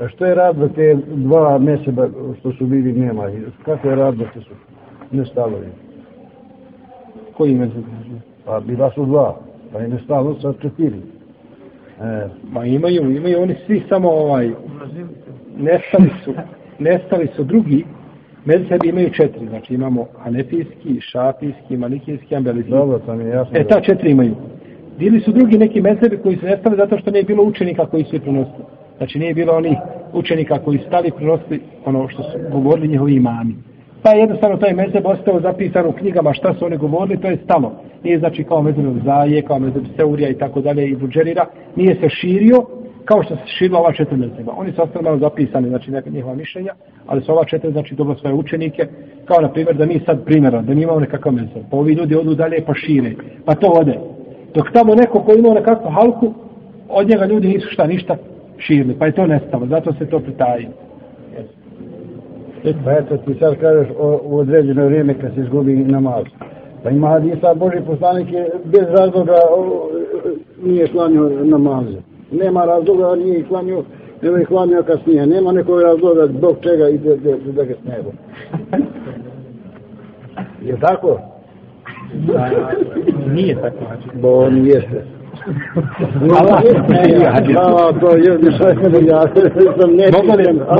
A 0.00 0.08
što 0.08 0.26
je 0.26 0.34
rad 0.34 0.56
za 0.56 0.68
te 0.68 0.96
dva 1.06 1.58
meseba 1.58 2.08
što 2.38 2.52
su 2.52 2.66
bili 2.66 2.92
nema? 2.92 3.30
Kako 3.64 3.88
je 3.88 3.96
rad 3.96 4.14
da 4.14 4.24
se 4.24 4.40
su 4.40 4.54
ne 5.10 5.26
stalovi? 5.26 5.66
Koji 7.36 7.54
mezeb? 7.54 7.84
Pa 8.44 8.60
bila 8.60 8.90
su 8.90 9.06
dva, 9.06 9.40
pa 9.72 9.78
je 9.78 9.88
ne 9.88 9.98
stalo 10.04 10.36
sa 10.40 10.52
četiri. 10.62 11.00
E, 12.00 12.28
Ma 12.52 12.64
imaju, 12.66 13.16
imaju 13.16 13.42
oni 13.42 13.56
svi 13.66 13.82
samo 13.88 14.10
ovaj, 14.10 14.50
nestali 15.58 16.10
su, 16.24 16.34
nestali 16.88 17.28
su 17.36 17.44
drugi, 17.44 17.84
mezhebi 18.44 18.88
imaju 18.88 19.10
četiri, 19.10 19.48
znači 19.48 19.74
imamo 19.74 20.06
hanefijski, 20.18 21.00
šafijski, 21.00 21.76
malikijski, 21.76 22.36
ambelijski. 22.36 22.70
dobro, 22.70 22.98
to 22.98 23.14
mi 23.14 23.24
je 23.24 23.30
jasno. 23.30 23.58
E, 23.58 23.64
ta 23.64 23.80
četiri 23.80 24.10
imaju. 24.10 24.34
Bili 24.98 25.20
su 25.20 25.32
drugi 25.32 25.58
neki 25.58 25.80
mezhebi 25.80 26.16
koji 26.16 26.36
su 26.36 26.46
nestali 26.46 26.76
zato 26.76 26.98
što 26.98 27.10
nije 27.10 27.24
bilo 27.24 27.44
učenika 27.44 27.86
koji 27.86 28.04
su 28.04 28.16
ih 28.16 28.22
prenosili. 28.22 28.79
Znači 29.00 29.18
nije 29.18 29.34
bilo 29.34 29.52
onih 29.52 29.76
učenika 30.12 30.58
koji 30.58 30.78
stali 30.78 31.10
prenosili 31.10 31.60
ono 31.84 32.08
što 32.08 32.22
su 32.22 32.38
govorili 32.52 32.88
njihovi 32.88 33.14
imami. 33.14 33.54
Pa 34.02 34.10
jednostavno 34.10 34.56
to 34.56 34.60
taj 34.64 34.74
mezeb 34.74 35.06
ostao 35.06 35.40
zapisan 35.40 35.86
u 35.86 35.92
knjigama 35.92 36.32
šta 36.32 36.54
su 36.54 36.64
oni 36.64 36.76
govorili, 36.76 37.20
to 37.20 37.28
je 37.28 37.38
stalo. 37.44 37.72
Nije 38.02 38.18
znači 38.18 38.44
kao 38.44 38.62
mezeb 38.62 38.84
Zaje, 39.04 39.42
kao 39.42 39.58
mezeb 39.58 39.84
Seurija 39.96 40.28
i 40.28 40.38
tako 40.38 40.60
dalje 40.60 40.88
i 40.88 40.96
Buđerira. 40.96 41.46
Nije 41.76 41.94
se 41.94 42.08
širio 42.08 42.66
kao 43.04 43.22
što 43.22 43.36
se 43.36 43.42
širila 43.46 43.80
ova 43.80 43.92
četiri 43.92 44.16
mezheba. 44.16 44.52
Oni 44.56 44.72
su 44.72 44.82
ostali 44.82 45.04
malo 45.04 45.18
zapisani, 45.18 45.68
znači 45.68 45.90
neka 45.90 46.10
njihova 46.10 46.34
mišljenja, 46.34 46.72
ali 47.06 47.22
su 47.22 47.32
ova 47.32 47.44
četiri 47.44 47.72
znači 47.72 47.94
dobro 47.94 48.14
svoje 48.14 48.34
učenike, 48.34 48.86
kao 49.24 49.40
na 49.40 49.52
primjer 49.52 49.76
da 49.76 49.86
mi 49.86 50.00
sad 50.06 50.24
primjera, 50.24 50.62
da 50.62 50.74
mi 50.74 50.82
imamo 50.82 51.00
nekakav 51.00 51.32
mezheb. 51.32 51.62
Pa 51.70 51.76
ovi 51.76 51.92
ljudi 51.92 52.14
odu 52.14 52.34
dalje 52.34 52.64
pa 52.66 52.74
šire, 52.74 53.14
pa 53.44 53.54
to 53.54 53.66
ode. 53.66 53.98
Dok 54.54 54.72
tamo 54.72 54.94
neko 54.94 55.22
ko 55.22 55.32
imao 55.34 55.54
nekakvu 55.54 55.90
halku, 55.90 56.34
od 56.88 57.08
njega 57.08 57.26
ljudi 57.26 57.48
nisu 57.48 57.68
šta 57.70 57.86
ništa 57.86 58.16
širili, 58.60 58.96
pa 58.98 59.06
je 59.06 59.12
to 59.12 59.26
nestalo, 59.26 59.66
zato 59.66 59.92
se 59.92 60.06
to 60.06 60.20
pritaji. 60.20 60.68
Pa 62.84 62.92
eto 62.92 63.16
ti 63.16 63.34
sad 63.38 63.56
kažeš 63.60 63.88
o, 63.98 64.20
u 64.24 64.38
određeno 64.38 64.86
vrijeme 64.86 65.14
kad 65.14 65.34
se 65.34 65.40
izgubi 65.40 65.76
namaz. 65.76 66.24
Pa 66.82 66.90
ima 66.90 67.08
hadisa 67.08 67.54
Boži 67.54 67.80
poslanik 67.86 68.32
je 68.32 68.50
bez 68.64 68.84
razloga 68.98 69.36
o, 69.50 69.88
nije 70.62 70.86
klanio 70.86 71.30
namaze. 71.44 71.98
Nema 72.32 72.64
razloga 72.64 73.14
nije 73.16 73.44
klanio, 73.44 73.84
nego 74.22 74.36
je 74.36 74.44
klanio 74.44 74.82
kasnije. 74.82 75.26
Nema 75.26 75.52
nekog 75.52 75.80
razloga 75.80 76.26
zbog 76.26 76.56
čega 76.60 76.88
ide 76.88 77.16
da, 77.16 77.30
da, 77.30 77.52
da 77.52 77.64
ga 77.64 77.74
snebo. 77.82 78.10
je 80.62 80.80
tako? 80.80 81.20
Nije 83.34 83.54
tako. 83.54 83.76
Znači. 83.86 84.18
Bo 84.20 84.28
on 84.28 84.66
jeste. 84.66 85.19
Allah, 86.40 86.62
Allah, 87.56 88.00
to 88.00 88.16
je 88.16 88.38
nešto 88.38 88.64
ja 89.08 89.22
sam 89.80 89.90
ne 89.96 90.04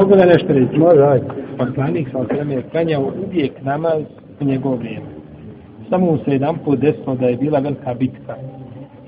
Mogu 0.01 0.15
li 0.15 0.27
nešto 0.27 0.53
reći? 0.53 0.79
Može, 0.79 1.03
ajde. 1.03 1.27
Poslanik 1.59 2.09
sa 2.13 2.19
osreme 2.19 2.55
je 2.55 2.63
klanjao 2.63 3.13
uvijek 3.27 3.53
namaz 3.63 4.03
u 4.41 4.45
njegovo 4.45 4.77
vrijeme. 4.77 5.07
Samo 5.91 6.07
mu 6.07 6.19
se 6.19 6.31
jedan 6.31 6.59
put 6.65 6.79
desilo 6.79 7.15
da 7.15 7.27
je 7.27 7.37
bila 7.37 7.59
velika 7.59 7.95
bitka 7.95 8.35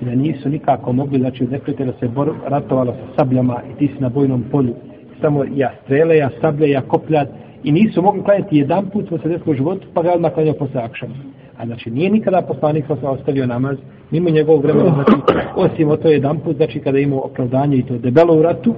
i 0.01 0.05
da 0.05 0.15
nisu 0.15 0.49
nikako 0.49 0.93
mogli, 0.93 1.19
znači 1.19 1.43
od 1.43 1.51
neprijatelja 1.51 1.93
se 1.99 2.07
bor, 2.07 2.33
ratovalo 2.47 2.91
sa 2.93 3.15
sabljama 3.17 3.61
i 3.71 3.77
ti 3.77 3.93
si 3.95 4.01
na 4.01 4.09
bojnom 4.09 4.43
polju. 4.51 4.73
Samo 5.21 5.43
ja 5.55 5.71
strele, 5.83 6.17
ja 6.17 6.29
sablje, 6.41 6.69
ja 6.69 6.81
kopljat 6.81 7.27
i 7.63 7.71
nisu 7.71 8.01
mogli 8.01 8.23
klanjati 8.23 8.57
jedan 8.57 8.85
put 8.89 9.11
mu 9.11 9.17
se 9.17 9.29
desilo 9.29 9.51
u 9.51 9.55
životu 9.55 9.87
pa 9.93 10.01
ga 10.01 10.09
je 10.09 10.15
odmah 10.15 10.33
klanjao 10.33 10.53
posle 10.53 10.81
akšama. 10.81 11.15
A 11.57 11.65
znači 11.65 11.91
nije 11.91 12.09
nikada 12.09 12.41
poslanik 12.41 12.85
sa 12.87 13.09
ostavio 13.09 13.45
namaz 13.45 13.77
mimo 14.11 14.29
njegovog 14.29 14.63
vremena, 14.63 14.93
znači 14.93 15.11
osim 15.55 15.89
o 15.89 15.97
to 15.97 16.07
jedan 16.07 16.39
put, 16.39 16.55
znači 16.55 16.79
kada 16.79 16.97
je 16.97 17.03
imao 17.03 17.19
opravdanje 17.19 17.77
i 17.77 17.83
to 17.83 17.97
debelo 17.97 18.37
u 18.37 18.41
ratu, 18.41 18.75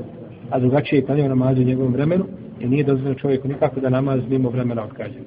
a 0.49 0.59
drugačije 0.59 0.99
je 0.99 1.05
klanio 1.05 1.27
namaz 1.27 1.59
u 1.59 1.63
njegovom 1.63 1.93
vremenu, 1.93 2.25
jer 2.59 2.69
nije 2.69 2.83
dozvoljeno 2.83 3.19
čovjeku 3.19 3.47
nikako 3.47 3.79
da 3.79 3.89
namaz 3.89 4.19
mimo 4.29 4.49
vremena 4.49 4.83
odkaže. 4.83 5.19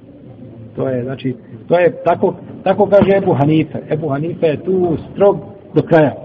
To 0.75 0.89
je, 0.89 1.03
znači, 1.03 1.35
to 1.67 1.79
je 1.79 2.03
tako, 2.03 2.35
tako 2.63 2.85
kaže 2.85 3.17
Ebu 3.17 3.33
Hanife. 3.33 3.79
Ebu 3.89 4.09
Hanife 4.09 4.47
je 4.47 4.63
tu 4.63 4.97
strog 5.13 5.37
do 5.73 5.81
kraja. 5.81 6.15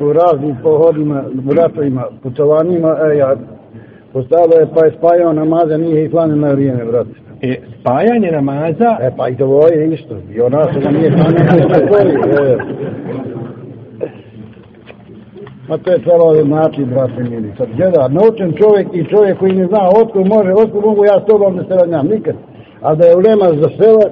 U 0.00 0.12
raznim 0.12 0.56
pohodima, 0.62 1.24
vratovima, 1.34 2.04
putovanjima, 2.22 2.96
e, 3.12 3.16
ja 3.16 3.36
postalo 4.12 4.54
je 4.60 4.66
pa 4.74 4.86
je 4.86 4.94
spajao 4.98 5.32
namaze, 5.32 5.78
nije 5.78 6.04
ih 6.04 6.10
klanio 6.10 6.36
na 6.36 6.48
vrijeme, 6.48 6.84
brate. 6.84 7.23
E, 7.42 7.60
spajanje 7.80 8.30
namaza, 8.30 8.96
E, 9.00 9.10
pa 9.16 9.28
i 9.28 9.36
to 9.36 9.68
je 9.68 9.94
isto. 9.94 10.16
I 10.34 10.40
ona 10.40 10.64
se 10.72 10.80
da 10.80 10.90
nije. 10.90 11.10
Ma 15.68 15.78
to 15.78 15.90
je 15.90 16.02
trebalo 16.02 16.34
znači, 16.44 16.84
brate 16.84 17.22
mili. 17.30 17.52
Sad 17.58 17.68
gleda, 17.76 18.08
naučen 18.08 18.52
čovjek 18.52 18.86
i 18.92 19.04
čovjek 19.04 19.38
koji 19.38 19.52
ne 19.52 19.66
zna 19.66 19.88
otkud 20.02 20.26
može, 20.26 20.52
otkud 20.52 20.84
mogu 20.84 21.04
ja 21.04 21.20
s 21.20 21.26
tobom 21.26 21.56
da 21.56 21.64
se 21.64 21.74
radnjam, 21.74 22.06
nikad. 22.06 22.34
A 22.80 22.94
da 22.94 23.06
je 23.06 23.16
ulema 23.16 23.46
za 23.62 23.68
sela, 23.78 24.04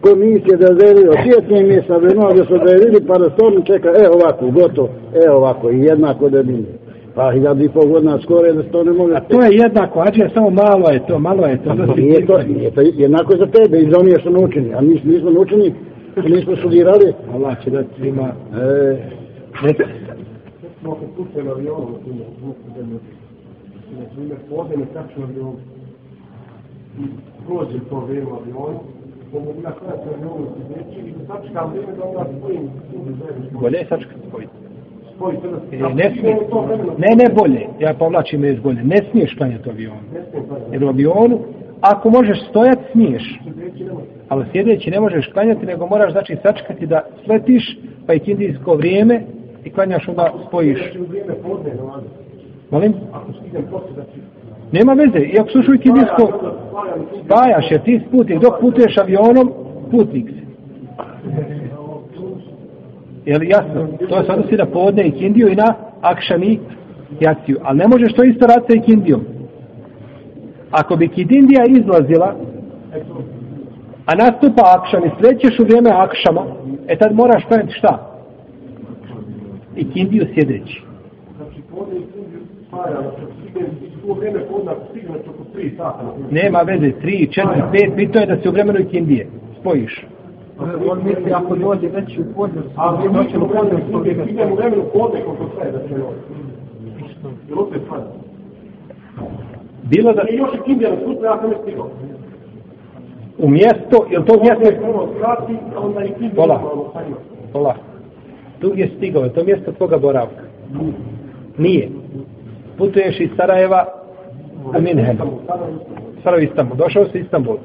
komisije 0.00 0.56
da 0.56 0.66
je 0.66 0.94
vidio, 0.94 1.12
sjetnije 1.24 1.64
mi 1.64 1.74
je 1.74 1.84
sa 1.86 1.98
da 1.98 2.44
su 2.44 2.58
da 2.64 2.70
je 2.72 2.78
vidi, 2.84 3.06
pa 3.06 3.18
da 3.18 3.30
stvarno 3.30 3.60
čeka, 3.60 3.88
e 3.88 4.08
ovako, 4.08 4.50
gotovo, 4.50 4.88
e 5.24 5.30
ovako, 5.30 5.70
i 5.70 5.80
jednako 5.80 6.28
da 6.28 6.42
bi 6.42 6.64
Pa 7.20 7.32
hiljadu 7.32 7.64
i 7.64 7.68
pol 7.68 7.86
godina 7.86 8.18
skoro 8.22 8.52
da 8.52 8.62
se 8.62 8.68
to 8.68 8.84
ne 8.84 8.92
može. 8.92 9.14
a 9.14 9.20
to 9.20 9.42
je 9.42 9.50
jednako, 9.64 10.00
ađe, 10.00 10.28
samo 10.34 10.50
malo 10.50 10.86
je 10.90 11.06
to, 11.06 11.18
malo 11.18 11.46
je 11.46 11.56
to. 11.62 11.70
Pa 11.76 11.94
nije 11.94 12.26
to, 12.26 12.42
nije 12.42 12.70
to 12.70 12.80
jednako 12.80 13.36
za 13.36 13.46
tebe 13.46 13.76
i 13.78 13.90
za 13.90 13.98
onih 14.00 14.16
što 14.20 14.30
naučeni, 14.30 14.74
a 14.74 14.80
mi 14.80 14.94
nismo 15.04 15.30
naučeni, 15.30 15.74
nismo 16.34 16.56
studirali. 16.56 17.12
Allah 17.34 17.64
će 17.64 17.70
da 17.70 17.82
svima, 17.96 18.26
E, 18.26 18.96
neka, 19.64 19.84
smo 20.80 20.90
kad 20.94 21.08
putem 21.16 21.48
avionom, 21.48 21.92
na 21.92 21.98
primjer, 22.04 22.28
zvuku 22.40 22.66
zemlje, 22.76 22.98
na 23.98 24.04
primjer, 24.14 24.38
podem 24.50 24.80
je 24.80 24.86
tačno 24.94 25.22
avion, 25.24 25.54
i 27.00 27.04
prođe 27.46 27.78
to 27.90 28.00
vrijeme 28.00 28.30
avionu, 28.40 28.80
mogu 29.32 29.52
bi 29.52 29.62
na 29.62 29.72
se 29.78 30.08
avionu 30.14 30.46
sideći 30.54 31.08
i 31.08 31.12
da 31.12 31.22
sačekam 31.26 31.70
vrijeme 31.70 31.92
da 31.98 32.04
onda 32.04 32.24
spojim 32.38 32.64
bolje 33.60 33.78
je 33.78 33.86
sačekati 33.88 34.28
spojiti. 34.28 34.59
E, 35.72 35.94
ne 35.94 36.14
smije. 36.18 36.36
Ne, 36.98 37.16
ne 37.16 37.34
bolje. 37.34 37.66
Ja 37.78 37.94
povlačim 37.94 38.44
iz 38.44 38.60
bolje. 38.60 38.84
Ne 38.84 38.96
smiješ 39.10 39.34
klanjati 39.34 39.68
u 39.68 39.72
avionu. 39.72 40.00
Jer 40.72 40.84
u 40.84 40.88
avionu, 40.88 41.38
ako 41.80 42.10
možeš 42.10 42.48
stojati, 42.48 42.82
smiješ. 42.92 43.40
Ali 44.28 44.44
sjedeći 44.52 44.90
ne 44.90 45.00
možeš 45.00 45.26
klanjati, 45.32 45.66
nego 45.66 45.86
moraš 45.86 46.12
znači 46.12 46.36
sačekati 46.42 46.86
da 46.86 47.02
sletiš, 47.24 47.78
pa 48.06 48.14
i 48.14 48.20
indijsko 48.26 48.74
vrijeme 48.74 49.22
i 49.64 49.70
klanjaš 49.70 50.08
onda 50.08 50.32
spojiš. 50.48 50.78
Znači. 50.78 50.98
Molim? 52.70 52.92
Ću... 52.92 52.98
Nema 54.72 54.92
veze. 54.92 55.18
I 55.18 55.38
ako 55.38 55.50
slušaju 55.50 55.78
indijsko, 55.84 56.52
spajaš 57.24 57.70
jer 57.70 57.82
ti 57.82 58.00
putnik. 58.10 58.40
Dok 58.40 58.60
putuješ 58.60 58.98
avionom, 58.98 59.52
putnik 59.90 60.30
si. 60.30 60.40
Jel 63.30 63.42
jasno? 63.42 63.88
To 64.08 64.22
se 64.24 64.32
odnosi 64.32 64.56
na 64.56 64.66
podne 64.66 65.02
i 65.06 65.12
kindiju 65.12 65.48
i 65.48 65.56
na 65.56 65.74
akšami 66.00 66.58
jaciju. 67.20 67.56
Ali 67.62 67.78
ne 67.78 67.86
možeš 67.88 68.12
to 68.12 68.24
isto 68.24 68.46
raditi 68.46 68.78
i 68.78 68.82
kindijom. 68.82 69.20
Ako 70.70 70.96
bi 70.96 71.08
kidindija 71.08 71.64
izlazila, 71.68 72.34
a 74.06 74.14
nastupa 74.14 74.62
akšam 74.78 75.02
i 75.04 75.10
srećeš 75.20 75.58
u 75.58 75.64
vrijeme 75.64 75.90
akšama, 75.90 76.44
e 76.88 76.96
tad 76.96 77.14
moraš 77.14 77.44
klanjati 77.44 77.72
šta? 77.72 77.92
I 79.76 79.90
kindiju 79.90 80.26
sjedeći. 80.34 80.82
Znači 81.36 81.60
podne 81.70 81.96
i 81.96 82.04
kindiju 82.12 82.40
spajam. 82.68 83.04
Ako 83.06 83.20
stignem 83.40 83.70
u 84.08 84.12
vrijeme 84.12 84.40
podne, 84.50 84.72
ako 84.72 84.82
stignem 84.90 85.14
oko 85.14 85.44
3 85.56 85.76
sata. 85.76 86.02
na 86.04 86.12
primjer. 86.12 86.44
Nema 86.44 86.58
veze, 86.58 86.92
3, 87.02 87.40
4, 87.40 87.70
5, 87.72 87.96
bitno 87.96 88.20
je 88.20 88.26
da 88.26 88.36
se 88.42 88.48
u 88.48 88.52
vremenu 88.52 88.80
i 88.80 88.84
kindije 88.84 89.26
spojiš. 89.60 90.06
On 90.90 90.98
misli 91.04 91.32
ako 91.32 91.56
dođe 91.56 91.88
već 91.88 92.18
u 92.18 92.24
podne, 92.36 92.62
A 92.76 93.02
vi 93.02 93.08
možete 93.08 93.38
u 93.38 93.48
podne, 93.48 93.70
podne, 93.92 94.52
u 94.52 94.54
vremenu 94.54 94.82
podne 94.94 95.20
koliko 95.24 95.44
sve 95.54 95.72
da 95.72 95.88
će 95.88 95.94
ovo. 96.02 96.12
Jer 97.48 97.58
opet 97.58 97.82
sad. 97.88 98.02
Bilo 99.82 100.12
da 100.12 100.22
I 100.30 100.36
još 100.36 100.54
je 100.54 100.60
kindija 100.64 100.90
na 100.90 100.96
sutra, 101.06 101.28
ja 101.28 101.38
sam 101.40 101.50
ne 101.50 101.56
stigao. 101.62 101.88
u 103.38 103.48
mjesto, 103.48 104.06
jel 104.10 104.24
to 104.24 104.32
Podne 104.32 104.54
mjesto? 104.58 104.80
prvo 104.80 105.08
skrati, 105.16 105.52
a 105.76 105.80
onda 105.80 106.04
i 106.04 106.30
Pola. 106.36 106.54
normalno 106.54 106.84
sa 106.92 107.02
njima. 107.04 107.16
Pola. 107.52 107.74
Tu 108.60 108.72
je 108.74 108.90
stigao, 108.96 109.24
je 109.24 109.32
to 109.32 109.44
mjesto 109.44 109.72
tvoga 109.72 109.98
boravka. 109.98 110.42
Nije. 111.58 111.88
Putuješ 112.78 113.20
iz 113.20 113.30
Sarajeva 113.36 113.84
u 114.78 114.80
Minhen. 114.82 115.18
Sarajevo 116.22 116.50
Istanbul. 116.50 116.76
Došao 116.76 117.04
si 117.04 117.18
u 117.18 117.20
Istanbul. 117.20 117.56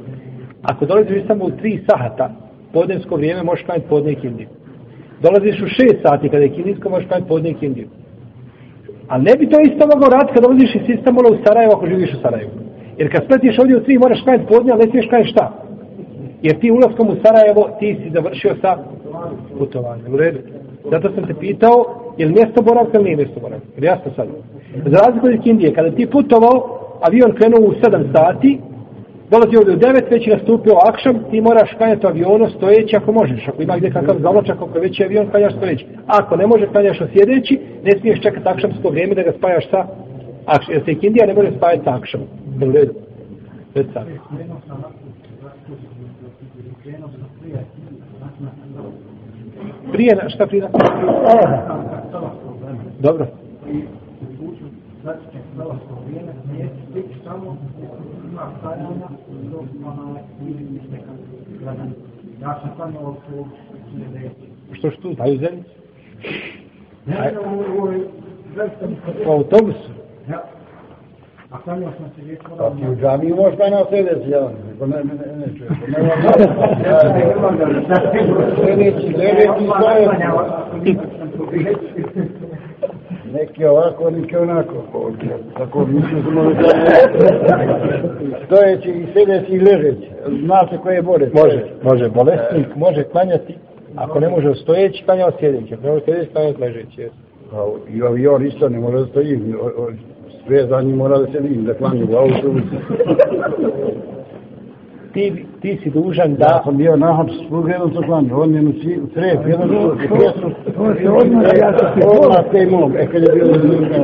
Ako 0.64 0.86
dolaziš 0.86 1.12
u 1.12 1.20
Istanbul 1.20 1.48
u 1.48 1.52
3 1.52 1.80
sahata, 1.90 2.30
podnevsko 2.76 3.16
vrijeme 3.16 3.44
možeš 3.44 3.66
klanjati 3.66 3.90
podne 3.90 4.12
i 4.12 4.22
kindiju. 4.24 4.48
Dolaziš 5.26 5.58
u 5.62 5.66
6 5.66 6.02
sati 6.06 6.30
kada 6.30 6.44
je 6.44 6.56
kindijsko, 6.58 6.90
možeš 6.90 7.08
klanjati 7.08 7.30
podne 7.34 7.50
i 7.50 7.60
kindiju. 7.62 7.88
Ali 9.08 9.24
ne 9.24 9.34
bi 9.40 9.50
to 9.50 9.58
isto 9.60 9.84
mogao 9.94 10.10
raditi 10.10 10.34
kad 10.34 10.44
dolaziš 10.44 10.76
iz 10.76 10.88
Istanbula 10.96 11.30
u 11.32 11.42
Sarajevo 11.46 11.74
ako 11.76 11.86
živiš 11.92 12.12
u 12.14 12.22
Sarajevu. 12.24 12.52
Jer 13.00 13.08
kad 13.12 13.24
spletiš 13.26 13.60
ovdje 13.60 13.78
u 13.78 13.80
3 13.80 14.00
moraš 14.04 14.24
klanjati 14.24 14.50
podne, 14.54 14.70
ali 14.72 14.82
ne 14.84 14.90
smiješ 14.92 15.08
klanjati 15.10 15.32
šta? 15.34 15.46
Jer 16.46 16.60
ti 16.60 16.76
ulaskom 16.78 17.08
u 17.10 17.16
Sarajevo 17.24 17.64
ti 17.80 17.90
si 18.00 18.10
završio 18.18 18.56
sa 18.62 18.72
putovanjem. 19.60 20.14
U 20.14 20.18
redu. 20.18 20.40
Zato 20.92 21.12
sam 21.14 21.28
te 21.28 21.34
pitao, 21.34 21.78
je 22.18 22.26
li 22.26 22.34
mjesto 22.34 22.62
boravka 22.62 22.98
ili 22.98 23.04
nije 23.04 23.16
mjesto 23.22 23.40
boravka? 23.40 23.68
Jer 23.76 23.84
jasno 23.84 24.12
sad. 24.16 24.28
Za 24.92 24.98
razliku 25.04 25.28
od 25.28 25.48
Indije, 25.48 25.74
kada 25.74 25.92
ti 25.92 26.14
putovao, 26.16 26.56
avion 27.08 27.32
krenuo 27.38 27.62
u 27.70 27.74
7 27.74 28.04
sati, 28.16 28.60
dolazi 29.32 29.58
ovdje 29.58 29.74
u 29.74 29.80
9, 29.80 30.12
već 30.12 30.28
je 30.28 30.36
nastupio 30.36 30.74
akšam, 30.90 31.16
ti 31.32 31.42
moraš 31.42 31.70
kanjati 31.78 32.08
avionu 32.08 32.50
stojeći 32.50 32.96
ako 32.96 33.12
možeš. 33.12 33.48
Ako 33.48 33.62
ima 33.62 33.78
gdje 33.78 33.92
kakav 33.92 34.16
zaločak, 34.20 34.58
ako 34.62 34.78
je 34.78 34.82
veći 34.82 35.04
avion, 35.04 35.28
kanjaš 35.32 35.56
stojeći. 35.56 35.86
Ako 36.08 36.36
ne 36.36 36.48
može, 36.48 36.68
kanjaš 36.74 36.98
sjedeći, 37.14 37.60
ne 37.84 37.92
smiješ 38.00 38.22
čekati 38.22 38.48
akšamsko 38.48 38.90
vrijeme 38.90 39.16
da 39.16 39.24
ga 39.24 39.32
spajaš 39.38 39.70
sa 39.70 39.86
akšam. 40.46 40.74
Jer 40.74 40.84
se 40.86 40.92
Indija 41.02 41.26
ne 41.26 41.34
može 41.34 41.52
spajati 41.58 41.84
sa 41.84 41.96
akšam. 41.96 42.22
U 42.68 42.72
redu. 42.72 42.94
Već 43.76 43.88
sad. 43.94 44.06
Prije, 49.92 50.18
šta 50.28 50.48
prije? 50.48 50.68
Dobro. 53.00 53.28
Znači 55.02 55.20
će 55.32 55.38
prelasko 55.56 55.94
vrijeme, 56.08 56.32
nije 56.54 56.70
samo 57.24 57.58
ima 58.66 58.74
stavljanja 58.74 59.08
do 59.52 59.64
ona 59.86 60.20
ili 60.42 60.82
neka 60.92 61.12
gledanja. 61.60 61.92
Ja 62.42 62.60
sam 62.62 62.72
stavljao 62.76 63.10
oko 63.10 63.48
40. 63.96 64.30
Što 64.74 64.92
što 64.92 65.02
tu 65.02 65.14
daju 65.14 65.38
zemlju? 65.38 65.64
Ne, 67.06 67.16
ne, 67.16 67.40
u 67.40 67.80
ovoj 67.80 68.00
velikom 68.56 68.96
U 69.28 69.32
autobusu. 69.32 69.90
Ja. 70.30 70.44
A 71.52 71.60
stavljao 71.62 71.92
sam 71.98 72.10
se 72.16 72.22
već 72.26 72.40
Pa 72.42 72.50
moram 72.50 72.78
ti 72.78 72.88
u 72.88 72.96
džami 72.96 73.34
možeš 73.34 73.58
da 73.58 73.70
na 73.70 73.86
sljedeći, 73.90 74.30
ja 74.30 74.50
ne, 74.80 74.88
ne, 74.88 75.04
ne, 75.04 75.38
ne 75.38 75.48
čuješ. 75.58 75.72
Sljedeći, 78.56 79.14
sljedeći 79.16 79.66
stoje. 79.80 80.10
Neki 83.36 83.66
ovako, 83.66 84.10
neki 84.10 84.36
onako. 84.38 84.74
Tako 85.58 85.86
mislim 85.86 86.22
smo 86.22 86.52
Stojeći 88.46 88.90
i 88.90 89.08
sljedeći 89.14 89.52
i 89.52 89.60
ležeći. 89.60 90.10
Zna 90.44 90.68
se 90.70 90.78
koje 90.78 90.96
je 90.96 91.02
bolje. 91.02 91.32
Može, 91.34 91.66
može. 91.84 92.10
Bolesnik 92.10 92.76
može 92.76 93.04
klanjati, 93.04 93.56
ako 93.96 94.20
ne 94.20 94.30
može 94.30 94.56
stojeći, 94.56 95.04
klanja 95.04 95.32
sjedeći. 95.40 95.74
Ako 95.74 95.84
ne 95.84 95.92
može 95.92 96.06
sjedeći, 96.06 96.32
klanja 96.32 96.54
ležeći. 96.60 97.10
A 97.54 97.68
I 97.94 98.02
avion 98.04 98.46
isto 98.46 98.70
ne 98.70 98.80
mora 98.80 99.00
da 99.00 99.06
stoji. 99.06 99.40
Sve 100.48 100.68
za 100.68 100.82
njim 100.82 100.96
mora 100.96 101.18
da 101.18 101.26
se 101.26 101.40
vidim, 101.40 101.66
da 101.66 101.74
klanju 101.74 102.08
u 102.12 102.16
autobusu. 102.16 102.76
Ti, 105.16 105.26
ti 105.62 105.80
si 105.84 105.90
dužan 105.90 106.32
Ja 106.32 106.38
da... 106.38 106.62
sam 106.66 106.78
bio 106.78 106.96
na 106.96 107.14
hač 107.14 107.30
s 107.32 107.70
jednom 107.70 107.94
sa 107.94 108.02
klanju, 108.02 108.42
on 108.42 108.56
je 108.56 108.62
svi- 108.74 109.00
u 109.00 109.08
crep, 109.08 109.48
jedan 109.48 109.70
u 109.72 109.90
kresu. 109.98 110.48
To 110.76 110.94
se 110.96 111.10
odmah, 111.12 111.44
ja 111.58 111.70
sam 111.72 111.88
se 111.94 112.08
Odmah 112.08 112.44
te 112.52 112.64
imam, 112.64 112.92
e 112.98 113.06
kad 113.06 113.22
je 113.24 113.30
bio 113.34 113.46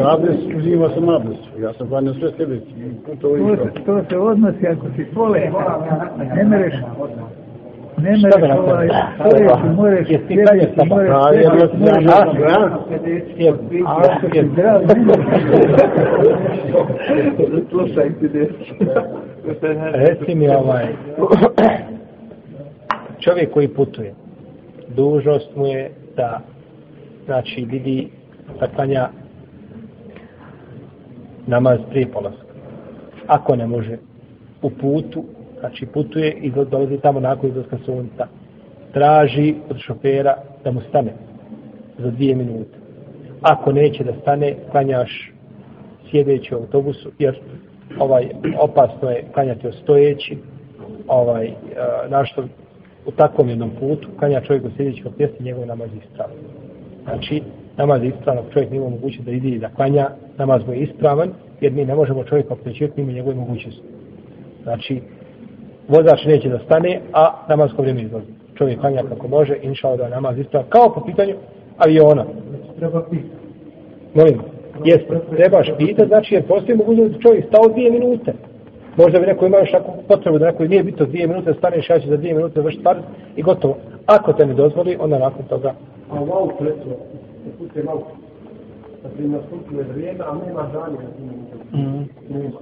abdes, 0.06 0.36
uzimao 0.58 0.90
sam 0.90 1.10
abdes. 1.10 1.38
Ja 1.60 1.74
sam 1.74 1.88
klanjao 1.90 2.14
sve 2.14 2.30
sebe, 2.32 2.60
putovo 3.06 3.38
i 3.38 3.40
To, 3.40 3.56
to. 3.56 3.64
se- 3.66 3.84
to 3.86 4.02
se 4.10 4.18
odnosi 4.20 4.68
ako 4.68 4.86
si 4.96 5.06
pole, 5.06 5.42
ne 6.36 6.44
mereš, 6.44 6.74
ne 8.02 8.18
Šta 8.18 8.30
da 8.30 8.38
mereš 8.38 8.56
napravim? 8.56 8.68
ovaj, 8.68 8.90
stojeći, 9.16 9.76
moraš 9.76 10.10
Jesi 10.10 10.28
ti 10.28 10.36
klanjao 10.36 10.60
sjedeći, 10.60 10.76
sama? 10.76 10.96
moraš 10.96 11.12
A, 11.12 11.34
ja 11.34 11.68
sam 11.68 11.80
moraš 11.80 12.04
zdrav, 14.52 14.82
ne 14.82 15.02
Reci 19.94 20.36
mi 20.36 20.50
ovaj... 20.50 20.86
Čovjek 23.20 23.52
koji 23.54 23.68
putuje, 23.68 24.14
dužnost 24.96 25.56
mu 25.56 25.66
je 25.66 25.92
da 26.16 26.40
znači 27.26 27.66
vidi 27.72 28.08
da 28.60 28.68
klanja 28.68 29.10
namaz 31.48 31.80
prije 31.90 32.08
polaska. 32.08 32.46
Ako 33.28 33.56
ne 33.56 33.68
može 33.68 33.98
u 34.62 34.70
putu, 34.70 35.24
znači 35.62 35.86
putuje 35.86 36.32
i 36.32 36.52
do- 36.52 36.66
dolazi 36.66 36.98
tamo 36.98 37.20
nakon 37.20 37.50
izlaska 37.50 37.78
sunca, 37.86 38.28
traži 38.94 39.56
od 39.70 39.78
šofera 39.78 40.36
da 40.64 40.72
mu 40.72 40.82
stane 40.90 41.14
za 41.98 42.12
dvije 42.12 42.36
minute. 42.36 42.78
Ako 43.42 43.72
neće 43.72 44.04
da 44.04 44.14
stane, 44.22 44.56
klanjaš 44.72 45.32
sjedeći 46.12 46.56
u 46.56 46.58
autobusu, 46.58 47.12
jer 47.20 47.40
ovaj 48.00 48.30
opasno 48.60 49.10
je 49.10 49.26
klanjati 49.34 49.68
stojeći, 49.84 50.38
ovaj, 51.08 51.46
e, 51.46 51.54
našto 52.10 52.44
u 53.06 53.12
takvom 53.12 53.50
jednom 53.50 53.72
putu, 53.80 54.08
klanja 54.20 54.42
čovjek 54.42 54.66
u 54.66 54.70
sjedeći 54.78 55.04
kod 55.04 55.16
pjesni, 55.18 55.46
njegov 55.46 55.66
namaz 55.66 55.90
je 55.94 56.00
ispravan. 56.06 56.36
Znači, 57.04 57.42
namaz 57.78 58.04
je 58.04 58.10
ispravan, 58.10 58.44
čovjek 58.54 58.72
nema 58.72 58.90
moguće 58.90 59.22
da 59.22 59.32
ide 59.32 59.48
i 59.48 59.60
da 59.60 59.70
klanja, 59.70 60.10
namaz 60.38 60.62
mu 60.68 60.74
je 60.74 60.80
ispravan, 60.80 61.30
jer 61.62 61.72
mi 61.74 61.86
ne 61.86 61.96
možemo 61.96 62.24
čovjeka 62.24 62.54
opterećivati 62.54 63.02
mimo 63.02 63.14
njegove 63.14 63.36
mogućnosti. 63.36 63.82
Znači, 64.64 65.02
vozač 65.92 66.26
neće 66.26 66.50
da 66.50 66.60
stane, 66.60 67.00
a 67.14 67.46
namazko 67.50 67.82
vrijeme 67.82 68.02
izlazi. 68.02 68.32
Čovjek 68.58 68.80
klanja 68.80 69.04
kako 69.10 69.28
može, 69.28 69.58
inša 69.62 69.96
da 69.96 70.10
namaz 70.10 70.38
ispravan, 70.40 70.70
kao 70.70 70.94
po 70.94 71.06
pitanju 71.06 71.36
aviona. 71.78 72.26
treba 72.80 73.04
pisati. 73.10 73.42
Molim, 74.14 74.40
jeste, 74.86 75.20
trebaš 75.36 75.68
pitati, 75.78 76.08
znači 76.08 76.36
jer 76.36 76.48
postoji 76.48 76.78
mogućnost 76.78 77.14
da 77.14 77.20
čovjek 77.20 77.46
stao 77.48 77.74
dvije 77.74 77.92
minute. 77.92 78.34
Možda 78.98 79.20
bi 79.20 79.26
neko 79.26 79.46
imao 79.46 79.60
još 79.60 79.72
takvu 79.72 79.94
potrebu 80.08 80.40
da 80.40 80.46
neko 80.46 80.64
nije 80.64 80.84
bitno 80.84 81.06
dvije 81.06 81.28
minute, 81.28 81.52
da 81.52 81.58
staneš 81.58 81.90
ja 81.90 82.00
ću 82.00 82.10
za 82.10 82.18
dvije 82.18 82.34
minute 82.34 82.62
vršiti 82.62 82.82
stvar 82.82 82.98
i 83.36 83.42
gotovo. 83.42 83.78
Ako 84.06 84.34
te 84.34 84.46
ne 84.46 84.54
dozvoli, 84.54 84.98
onda 85.00 85.20
nakon 85.20 85.46
toga 85.46 85.74
A 86.12 86.22
u 86.22 86.32
auto, 86.34 86.64
da 86.64 87.52
putem 87.60 87.90
auto. 87.90 88.12
Da 89.04 89.10
ti 89.10 89.24
nastupuje 89.28 89.84
vrijeme, 89.84 90.20
a 90.28 90.36
nema 90.46 90.70
žanje. 90.74 90.98
Nema. 92.30 92.60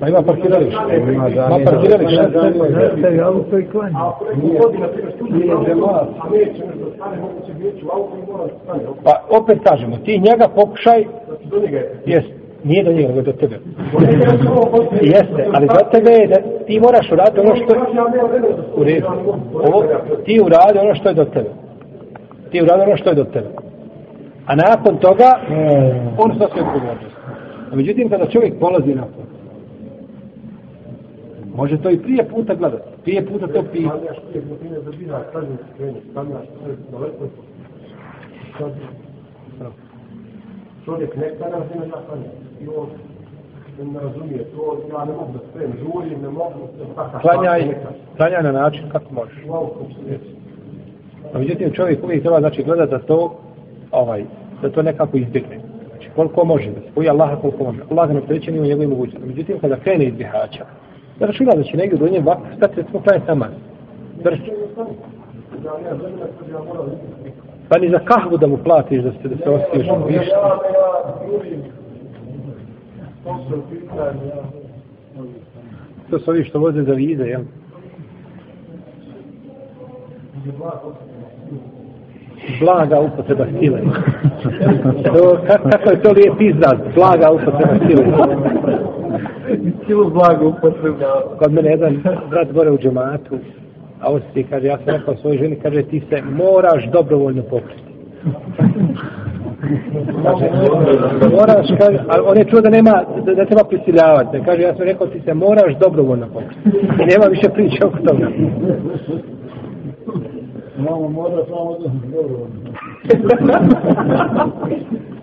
Pa 0.00 0.08
ima 0.08 0.22
parkiralište. 0.22 0.96
Ima 1.12 1.58
parkiralište. 1.64 2.22
Zastavi 2.70 3.20
auto 3.20 3.58
i 3.58 3.66
klanja. 3.66 3.96
A 3.96 4.08
ako 4.08 4.24
neko 4.24 4.62
vodi, 4.62 4.78
na 4.78 4.88
primjer, 4.88 5.12
studiju 5.14 5.38
Nije 5.38 5.52
auto, 5.52 5.64
džemat. 5.64 6.08
a 6.20 6.30
neće 6.30 6.62
nešto 6.66 6.86
stane, 6.96 7.16
moguće 7.16 7.52
biti 7.54 7.84
u 7.84 7.88
auto 7.92 8.12
i 8.16 8.32
mora 8.32 8.44
da 8.44 8.58
stane. 8.64 8.82
Pa 9.04 9.12
opet 9.40 9.58
kažemo, 9.64 9.96
ti 9.96 10.12
njega 10.18 10.48
pokušaj, 10.54 11.04
Do 11.44 11.56
njega 11.60 11.76
je. 11.76 12.00
jest, 12.06 12.28
nije 12.64 12.84
do 12.84 12.92
njega, 12.92 13.08
nego 13.08 13.22
do 13.22 13.32
tebe. 13.32 13.56
Jeste, 15.02 15.42
ali 15.54 15.66
do 15.66 15.80
tebe 15.92 16.10
je 16.12 16.26
da 16.26 16.36
ti 16.66 16.80
moraš 16.80 17.12
uraditi 17.12 17.40
ono 17.40 17.54
što 17.56 17.74
je 17.74 17.80
u 18.76 18.84
redu. 18.84 19.06
Ovo, 19.54 19.84
ti 20.24 20.40
uradi 20.40 20.78
ono 20.78 20.94
što 20.94 21.08
je 21.08 21.14
do 21.14 21.24
tebe. 21.24 21.50
Ti 22.50 22.62
uradi 22.62 22.82
ono 22.82 22.96
što 22.96 23.08
je 23.08 23.14
do 23.14 23.24
tebe. 23.24 23.48
A 24.46 24.52
nakon 24.56 24.96
toga, 24.96 25.30
on 26.18 26.30
snosi 26.36 26.60
odgovornost. 26.60 27.16
A 27.72 27.76
međutim, 27.76 28.08
kada 28.08 28.26
čovjek 28.26 28.58
polazi 28.60 28.94
na 28.94 29.02
to, 29.02 29.20
može 31.58 31.82
to 31.82 31.90
i 31.90 31.98
prije 31.98 32.28
puta 32.28 32.54
gledati. 32.54 32.88
Prije 33.02 33.26
puta 33.26 33.46
to 33.46 33.62
pije. 33.72 33.88
Stavljaš 33.88 34.18
prije 34.28 34.44
godine 34.50 34.80
za 34.80 34.90
bina, 34.98 35.20
stavljaš 35.30 35.58
kreni, 35.76 36.00
stavljaš 36.10 36.46
to 36.46 36.70
je 36.70 36.76
daleko. 36.92 37.24
Sad, 38.58 38.72
čovjek 40.84 41.16
ne 41.16 41.26
ne 41.80 41.86
zna 41.86 41.98
stane. 42.04 42.26
I 42.60 42.68
on 42.68 42.88
ne 43.92 44.00
razumije 44.00 44.44
to, 44.44 44.78
ja 44.92 45.04
ne 45.04 45.12
mogu 45.12 45.32
da 45.32 45.38
sprem, 45.50 45.72
žurim, 45.78 46.22
ne 46.22 46.28
mogu, 46.28 46.68
Klanjaj, 47.20 47.74
klanjaj 48.16 48.42
na 48.42 48.52
način 48.52 48.84
kako 48.92 49.14
možeš. 49.14 49.38
A 51.34 51.38
međutim, 51.38 51.72
čovjek 51.72 52.04
uvijek 52.04 52.22
treba 52.22 52.40
znači 52.40 52.62
gledati 52.62 52.90
da 52.90 52.98
to, 52.98 53.34
ovaj, 53.90 54.24
da 54.62 54.70
to 54.70 54.82
nekako 54.82 55.16
izbjegne. 55.16 55.58
Znači, 55.88 56.08
koliko 56.16 56.44
može, 56.44 56.70
da 56.70 57.02
se 57.02 57.10
Allaha 57.10 57.36
koliko 57.36 57.64
može. 57.64 57.80
Allah 57.90 58.10
ne 58.10 58.18
optereće 58.18 58.52
ni 58.52 58.60
u 58.60 58.64
njegovim 58.64 58.90
mogućnosti. 58.90 59.28
Međutim, 59.28 59.58
kada 59.60 59.76
krene 59.76 60.04
iz 60.04 60.14
bihaća, 60.14 60.64
da 61.18 61.26
računa 61.26 61.52
da 61.54 61.62
će 61.62 61.76
negdje 61.76 61.98
do 61.98 62.08
nje 62.08 62.20
vak, 62.20 62.38
stati 62.56 62.76
recimo 62.76 63.02
klanjati 63.02 63.28
namaz. 63.28 63.50
Da 64.24 64.30
ja 64.30 64.36
želim 65.96 66.16
da 66.16 66.58
ja 66.58 66.64
moram 66.64 66.90
pa 67.68 67.78
ni 67.78 67.90
za 67.90 67.98
kahvu 67.98 68.36
da 68.36 68.46
mu 68.46 68.56
platiš 68.56 69.02
da 69.02 69.12
se, 69.12 69.28
da 69.28 69.36
se 69.36 69.50
osjetiš 69.50 69.86
više. 70.08 70.30
Ja, 70.30 70.38
ja. 70.38 70.98
To 76.10 76.16
ja. 76.16 76.18
Su 76.18 76.30
ovi 76.30 76.44
što 76.44 76.58
voze 76.58 76.82
za 76.82 76.92
vize, 76.92 77.24
jel? 77.24 77.42
Blaga 82.60 83.00
upotreba 83.00 83.46
sile. 83.60 83.80
To, 85.04 85.38
kako 85.70 85.90
je 85.90 86.02
to 86.02 86.12
lijep 86.12 86.40
izraz? 86.40 86.94
Blaga 86.94 87.30
upotreba 87.30 87.74
sile. 87.86 88.04
Silu 89.88 90.10
blago 90.10 90.48
upotrebljava. 90.48 91.22
Kod 91.38 91.52
mene 91.52 91.70
jedan 91.70 92.02
brat 92.30 92.52
gore 92.52 92.70
u 92.70 92.78
džematu, 92.78 93.38
a 94.00 94.12
osjeti, 94.12 94.46
kaže, 94.50 94.66
ja 94.66 94.76
sam 94.76 94.86
rekao 94.86 95.16
svojoj 95.16 95.38
ženi, 95.38 95.56
kaže, 95.62 95.82
ti 95.82 96.02
se 96.10 96.22
moraš 96.22 96.90
dobrovoljno 96.92 97.42
pokriti. 97.42 97.82
Kaže, 100.22 100.50
moraš, 101.30 101.66
kaže, 101.78 101.98
ali 102.08 102.22
on 102.26 102.38
je 102.38 102.44
čuo 102.44 102.60
da 102.60 102.70
nema, 102.70 103.02
da, 103.26 103.34
da 103.34 103.44
treba 103.44 103.64
prisiljavati. 103.64 104.42
Kaže, 104.44 104.62
ja 104.62 104.74
sam 104.74 104.84
rekao, 104.84 105.06
ti 105.06 105.20
se 105.20 105.34
moraš 105.34 105.78
dobrovoljno 105.80 106.26
pokriti. 106.32 106.60
I 107.02 107.06
nema 107.06 107.26
više 107.30 107.48
priče 107.54 107.86
oko 107.86 107.98
toga. 107.98 108.28
Mamo, 110.78 111.08
mora 111.08 111.44
samo 111.48 111.76
da... 111.78 111.90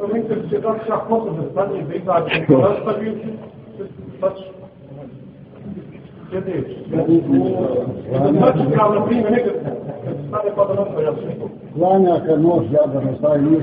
Dobro. 0.00 0.08
To 0.08 0.14
mislim 0.14 0.38
da 0.42 0.48
će 0.48 0.58
da 0.58 0.74
će 0.84 0.92
ako 0.92 1.30
da 1.30 1.50
stane 1.50 1.82
da 1.82 1.94
izađe, 1.94 2.46
da 2.48 2.56
rastavio, 2.56 3.12
znači, 4.18 4.42
sljedeći. 6.30 6.76
Znači, 8.38 8.76
kao 8.76 8.94
na 8.94 9.04
primjer, 9.04 9.32
nekad 9.32 9.52
stane 10.28 10.50
pa 10.56 10.64
da 10.64 10.74
nosa, 10.74 11.00
ja 11.00 11.12
sve 11.12 11.34
to. 11.40 11.48
Klanja 11.78 12.20
kad 12.26 12.42
noć 12.42 12.64
jada 12.72 13.00
ne 13.00 13.16
stavi, 13.18 13.42
nije 13.42 13.60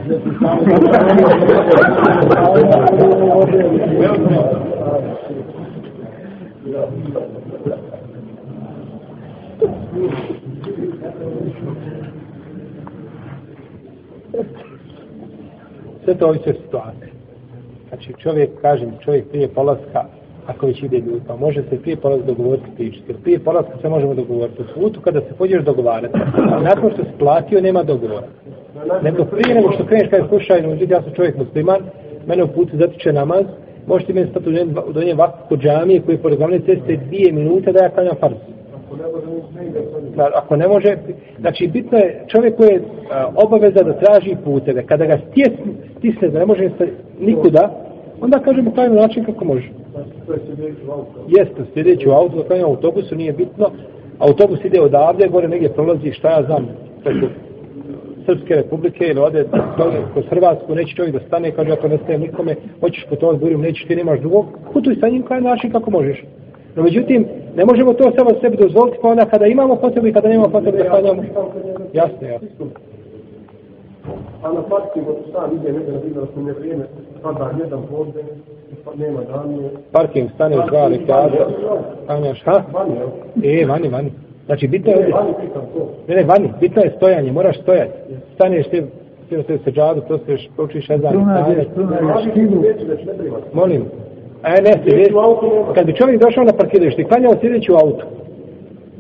sve 16.07 16.15
to 16.15 16.27
ovisi 16.27 16.49
od 16.49 16.55
situacije. 16.65 17.09
Znači 17.89 18.13
čovjek, 18.23 18.49
kažem, 18.61 18.91
čovjek 19.05 19.29
prije 19.29 19.47
polaska, 19.47 20.03
ako 20.47 20.67
već 20.67 20.83
ide 20.83 20.97
ljudi, 20.97 21.21
pa 21.27 21.35
može 21.35 21.63
se 21.69 21.81
prije 21.81 21.97
polaska 21.97 22.25
dogovoriti 22.25 22.67
pričati. 22.75 23.03
Jer 23.07 23.17
prije 23.23 23.39
polaska 23.39 23.71
se 23.81 23.89
možemo 23.89 24.13
dogovoriti. 24.13 24.61
U 24.61 24.79
putu 24.79 25.01
kada 25.01 25.21
se 25.21 25.33
pođeš 25.37 25.63
dogovarati, 25.63 26.19
a 26.53 26.59
nakon 26.59 26.91
što 26.91 27.03
si 27.03 27.09
platio, 27.19 27.61
nema 27.61 27.83
dogovora. 27.83 28.27
Nego 29.03 29.25
prije 29.25 29.55
nego 29.55 29.71
što 29.71 29.85
kreneš 29.85 30.09
kada 30.09 30.27
slušaj, 30.27 30.61
no, 30.61 30.77
ja 30.89 31.01
sam 31.01 31.13
čovjek 31.13 31.37
musliman, 31.37 31.81
mene 32.27 32.43
u 32.43 32.47
putu 32.47 32.77
zatiče 32.77 33.13
namaz, 33.13 33.45
možete 33.87 34.13
meni 34.13 34.29
stati 34.29 34.49
u 34.49 34.51
donjem- 34.93 35.15
u 35.15 35.17
vaku 35.17 35.37
kod 35.49 35.59
džamije 35.59 36.01
koji 36.01 36.15
je 36.15 36.21
pored 36.21 36.37
glavne 36.37 36.59
ceste 36.59 36.97
dvije 37.07 37.31
minute 37.31 37.71
da 37.71 37.83
ja 37.83 37.89
klanjam 37.89 38.15
farzu. 38.19 38.39
Da, 40.15 40.29
ako 40.35 40.55
ne 40.55 40.67
može, 40.67 40.97
znači 41.39 41.67
bitno 41.67 41.97
je 41.97 42.25
čovjek 42.27 42.55
koji 42.57 42.67
je 42.67 42.81
a, 43.11 43.27
obaveza 43.35 43.83
da 43.83 43.99
traži 43.99 44.35
puteve, 44.43 44.85
kada 44.85 45.05
ga 45.05 45.17
stjesne, 45.29 45.71
stisne 45.97 46.27
da 46.27 46.39
ne 46.39 46.45
može 46.45 46.69
se 46.77 46.87
nikuda, 47.19 47.87
onda 48.21 48.39
kaže 48.39 48.61
mu 48.61 48.71
taj 48.71 48.89
način 48.89 49.25
kako 49.25 49.45
može. 49.45 49.69
Jeste, 51.27 51.61
sljedeći 51.73 52.09
u 52.09 52.11
auto, 52.11 52.43
da 52.49 52.55
u 52.55 52.69
autobusu, 52.69 53.15
nije 53.15 53.33
bitno, 53.33 53.71
autobus 54.19 54.65
ide 54.65 54.81
odavde, 54.81 55.27
gore 55.27 55.47
negdje 55.47 55.73
prolazi, 55.73 56.11
šta 56.11 56.29
ja 56.29 56.43
znam, 56.43 56.67
preko 57.03 57.27
Srpske 58.25 58.55
republike 58.55 59.05
ili 59.07 59.19
ode 59.19 59.45
kroz 60.13 60.25
Hrvatsku, 60.29 60.75
neće 60.75 60.95
čovjek 60.95 61.13
da 61.13 61.27
stane, 61.27 61.51
kaže, 61.51 61.71
ako 61.71 61.87
ne 61.87 61.97
staje 61.97 62.19
nikome, 62.19 62.55
hoćeš 62.79 63.05
putovati 63.09 63.39
burim, 63.39 63.61
nećeš 63.61 63.87
ti, 63.87 63.95
nemaš 63.95 64.19
drugog, 64.19 64.45
putuj 64.73 64.95
sa 64.95 65.09
njim 65.09 65.23
kaj 65.23 65.41
način 65.41 65.71
kako 65.71 65.91
možeš. 65.91 66.23
No 66.77 66.83
međutim, 66.83 67.25
ne 67.55 67.65
možemo 67.65 67.93
to 67.93 68.11
samo 68.17 68.29
sebi 68.41 68.57
dozvoliti, 68.57 68.97
pa 69.01 69.07
onda 69.07 69.25
kada 69.25 69.45
imamo 69.45 69.75
potrebu 69.75 70.07
i 70.07 70.13
kada 70.13 70.29
nemamo 70.29 70.49
potrebu 70.49 70.77
da 70.77 70.89
klanjamo. 70.89 71.23
Jasno, 71.93 72.27
jasno. 72.27 72.47
A 74.43 74.53
na 74.53 74.61
parkingu 74.61 75.15
sam 75.31 75.55
ide 75.55 75.71
nekada 75.73 75.97
da 76.15 76.25
su 76.33 76.41
ne 76.41 76.53
vrijeme, 76.53 76.83
pada 77.23 77.51
jedan 77.59 77.81
podne, 77.89 78.21
pa 78.85 78.91
nema 78.95 79.19
danje. 79.21 79.69
Parking 79.91 80.29
stane 80.35 80.57
u 80.57 80.61
dva 80.69 80.87
rekada, 80.87 81.47
klanjaš, 82.05 82.43
ha? 82.45 82.63
Vani, 82.73 82.93
evo. 83.01 83.11
E, 83.43 83.65
vani, 83.65 83.87
vani. 83.89 84.11
Znači, 84.45 84.67
bitno 84.67 84.91
je 84.91 84.97
ovdje, 84.97 85.13
Vani 85.13 85.33
pitam 85.41 85.61
to. 85.73 85.89
ne, 86.07 86.15
ne, 86.15 86.23
vani, 86.23 86.49
bitno 86.59 86.81
je 86.81 86.93
stojanje, 86.97 87.31
moraš 87.31 87.61
stojati. 87.61 87.93
Staneš 88.35 88.67
ti, 88.67 88.83
ti 89.29 89.35
se 89.47 89.57
se 89.63 89.71
džadu, 89.71 90.01
proučiš 90.55 90.89
ezan, 90.89 91.11
pronađeš 91.13 91.67
stigu. 92.31 92.55
Neću 92.61 92.85
da 92.85 92.95
će 92.97 93.05
ne. 93.05 93.13
Molim. 93.53 93.85
A 94.41 94.49
ne, 94.49 94.57
nema. 94.61 95.73
kad 95.75 95.85
bi 95.85 95.95
čovjek 95.95 96.21
došao 96.21 96.43
na 96.43 96.53
parkiralište 96.53 97.01
i 97.01 97.05
klanjao 97.05 97.39
sjedeći 97.41 97.71
u 97.71 97.75
autu, 97.75 98.05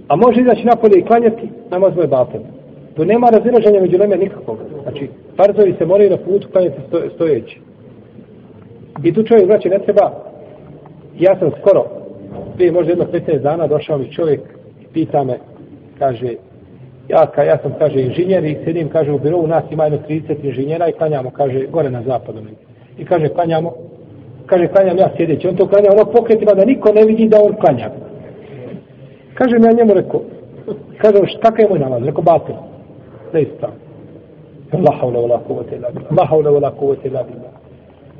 a 0.07 0.15
može 0.15 0.41
izaći 0.41 0.65
napolje 0.65 0.99
i 0.99 1.05
klanjati, 1.05 1.49
namaz 1.69 1.95
mu 1.95 2.01
je 2.01 2.07
batel. 2.07 2.41
Tu 2.95 3.05
nema 3.05 3.29
razilaženja 3.29 3.81
među 3.81 3.97
leme 3.97 4.17
nikakvog. 4.17 4.57
Znači, 4.83 5.09
farzovi 5.35 5.75
se 5.77 5.85
moraju 5.85 6.09
na 6.09 6.17
putu 6.17 6.47
klanjati 6.51 6.81
sto, 6.87 7.01
stojeći. 7.15 7.59
I 9.03 9.13
tu 9.13 9.23
čovjek, 9.23 9.45
znači, 9.45 9.69
ne 9.69 9.79
treba, 9.79 10.11
ja 11.19 11.39
sam 11.39 11.51
skoro, 11.61 11.85
prije 12.55 12.71
možda 12.71 12.91
jedno 12.91 13.05
15 13.13 13.39
dana, 13.39 13.67
došao 13.67 13.97
mi 13.97 14.11
čovjek 14.11 14.41
i 14.81 14.85
pita 14.93 15.23
me, 15.23 15.37
kaže, 15.99 16.33
ja, 17.09 17.25
ka, 17.35 17.43
ja 17.43 17.57
sam, 17.57 17.73
kaže, 17.79 18.01
inženjer 18.01 18.45
i 18.45 18.57
sedim, 18.65 18.89
kaže, 18.89 19.11
u 19.11 19.19
birovu, 19.19 19.47
nas 19.47 19.63
ima 19.71 19.83
jedno 19.83 19.99
30 20.09 20.35
inženjera 20.43 20.89
i 20.89 20.93
klanjamo, 20.93 21.29
kaže, 21.29 21.65
gore 21.67 21.89
na 21.89 22.03
zapadu. 22.03 22.39
I 22.97 23.05
kaže, 23.05 23.29
klanjamo, 23.29 23.73
kaže, 24.47 24.67
klanjam 24.67 24.97
ja 24.97 25.09
sjedeći. 25.17 25.47
On 25.47 25.55
to 25.55 25.67
klanja 25.67 25.89
ono 25.91 26.11
pokretima 26.11 26.53
da 26.53 26.65
niko 26.65 26.93
ne 26.93 27.03
vidi 27.05 27.29
da 27.29 27.37
on 27.47 27.53
klanja. 27.61 27.89
Kažem 29.33 29.63
ja 29.63 29.71
njemu 29.71 29.93
rekao, 29.93 30.21
kaže, 31.01 31.17
kakav 31.41 31.59
je 31.59 31.69
moj 31.69 31.79
namaz? 31.79 32.03
Rekao, 32.03 32.23
batel. 32.23 32.55
Da 33.33 33.39
ispravno. 33.39 33.79
La 34.73 34.93
haula 34.99 35.19
wala 35.19 35.39
kuvvete 35.47 35.75
illa 35.75 35.89
billah. 35.91 36.11
La 36.19 36.25
haula 36.25 36.51
wala 36.51 36.71
kuvvete 36.79 37.07
illa 37.07 37.23
billah. 37.23 37.53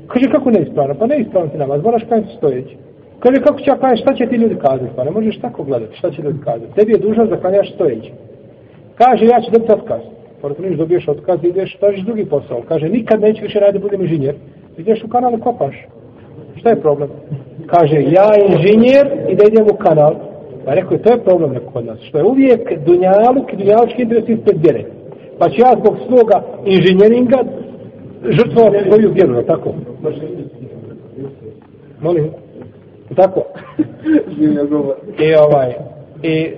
Kaže, 0.08 0.32
kako 0.32 0.52
ne 0.52 0.62
ispravno? 0.62 0.96
Pa 1.00 1.08
ne 1.08 1.20
ispravno 1.20 1.50
ti 1.50 1.58
namaz, 1.58 1.84
moraš 1.84 2.04
klanjati 2.08 2.36
stojeći. 2.38 2.78
Kaže, 3.20 3.42
kako 3.42 3.60
će 3.60 3.70
ja 3.70 3.78
klanjati, 3.78 4.02
šta 4.02 4.14
će 4.14 4.26
ti 4.26 4.36
ljudi 4.36 4.56
kazati? 4.56 4.96
Pa 4.96 5.04
ne 5.04 5.12
možeš 5.12 5.40
tako 5.40 5.64
gledati, 5.64 5.98
šta 5.98 6.12
će 6.12 6.22
ljudi 6.22 6.40
kazati? 6.44 6.74
Tebi 6.76 6.92
je 6.92 7.00
dužnost 7.00 7.30
da 7.30 7.40
klanjaš 7.40 7.74
stojeći. 7.74 8.12
Kaže, 8.96 9.26
ja 9.26 9.42
ću 9.42 9.52
dobiti 9.52 9.74
otkaz. 9.74 10.02
Pa 10.02 10.42
Pored 10.42 10.60
niš 10.60 10.78
dobiješ 10.78 11.08
otkaz, 11.08 11.40
ideš, 11.44 11.78
tražiš 11.80 12.06
drugi 12.06 12.26
posao. 12.26 12.62
Kaže, 12.68 12.90
nikad 12.90 13.22
neću 13.22 13.44
više 13.44 13.60
raditi, 13.60 13.84
budem 13.84 14.02
inženjer. 14.02 14.36
Ideš 14.78 15.04
u 15.04 15.08
kanal 15.08 15.34
i 15.34 15.42
kopaš. 15.42 15.76
Šta 16.68 16.76
je 16.76 16.82
problem? 16.82 17.10
Kaže, 17.68 17.96
ja 17.96 18.30
inženjer 18.48 19.08
i 19.30 19.36
da 19.36 19.44
idem 19.48 19.66
u 19.74 19.78
kanal. 19.78 20.16
Pa 20.66 20.74
rekao 20.74 20.94
je, 20.94 21.02
to 21.02 21.14
je 21.14 21.24
problem 21.24 21.52
neko 21.52 21.72
kod 21.72 21.86
nas. 21.86 22.00
Što 22.00 22.18
je 22.18 22.24
uvijek 22.24 22.62
dunjaluk, 22.86 23.54
dunjalučki 23.54 24.02
interes 24.02 24.30
ispred 24.30 24.58
vjere. 24.64 24.84
Pa 25.40 25.50
ću 25.50 25.56
ja 25.62 25.72
zbog 25.80 25.98
svoga 26.08 26.44
inženjeringa 26.66 27.40
žrtvovati 28.30 28.90
svoju 28.90 29.12
vjeru, 29.14 29.34
je 29.34 29.40
li 29.40 29.46
tako? 29.46 29.74
Molim. 32.02 32.30
Tako? 33.16 33.42
I 35.20 35.36
ovaj, 35.36 35.74
i 36.24 36.52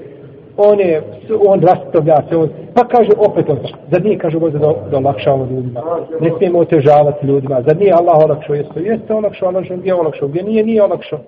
on 0.60 0.80
je, 0.80 1.02
on 1.48 1.62
rastavlja 1.62 2.16
se, 2.30 2.38
on, 2.38 2.50
pa 2.74 2.88
kaže 2.88 3.10
opet 3.18 3.50
on, 3.50 3.58
zar 3.92 4.04
nije, 4.04 4.18
kaže, 4.18 4.40
možda 4.40 4.60
da, 4.60 4.74
da 4.92 4.98
olakšavamo 4.98 5.48
ljudima, 5.52 5.82
ne 6.22 6.32
smijemo 6.38 6.60
otežavati 6.60 7.28
ljudima, 7.28 7.62
zar 7.68 7.78
nije 7.78 7.94
Allah 7.94 8.18
olakšao, 8.26 8.56
jeste, 8.56 8.80
jeste 8.80 9.14
olakšao, 9.14 9.50
Allah 9.50 9.64
gdje 9.70 9.94
olakšao, 9.94 10.28
gdje 10.28 10.44
nije, 10.44 10.64
nije 10.64 10.84
olakšao. 10.84 11.20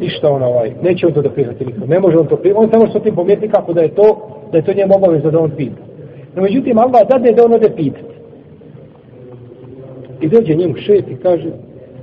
Ništa 0.00 0.30
on 0.30 0.42
ovaj, 0.42 0.72
neće 0.82 1.06
on 1.06 1.12
to 1.12 1.22
da 1.22 1.30
prihvati 1.30 1.64
nikom, 1.64 1.88
ne 1.88 2.00
može 2.00 2.18
on 2.18 2.26
to 2.26 2.36
prihvati, 2.36 2.64
on 2.64 2.72
samo 2.72 2.90
što 2.90 3.00
tim 3.00 3.14
pomijeti 3.14 3.48
kako 3.48 3.72
da 3.72 3.80
je 3.80 3.94
to, 3.94 4.28
da 4.52 4.58
je 4.58 4.64
to 4.64 4.72
njemu 4.72 4.94
obavezno 4.96 5.30
da 5.30 5.40
on 5.40 5.50
pita. 5.50 5.82
No 6.34 6.42
međutim, 6.42 6.78
Allah 6.78 7.08
dade 7.10 7.32
da 7.32 7.44
on 7.44 7.52
ode 7.52 7.70
pitati. 7.76 8.14
I 10.20 10.28
dođe 10.28 10.54
njemu 10.54 10.76
šef 10.76 11.04
i 11.10 11.16
kaže, 11.16 11.50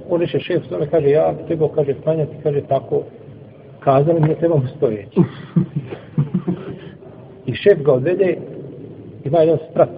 on 0.09 0.21
reše 0.21 0.39
šef, 0.39 0.61
on 0.71 0.87
kaže, 0.91 1.09
ja 1.09 1.33
trebao, 1.47 1.67
kaže, 1.67 1.93
klanjati, 2.03 2.35
kaže, 2.43 2.61
tako, 2.61 3.01
kazali 3.83 4.21
mi 4.21 4.27
da 4.27 4.35
trebamo 4.35 4.67
stojeći. 4.77 5.19
I 7.45 7.53
šef 7.53 7.83
ga 7.85 7.93
odvede, 7.93 8.37
ima 9.23 9.39
jedan 9.39 9.57
sprat, 9.71 9.89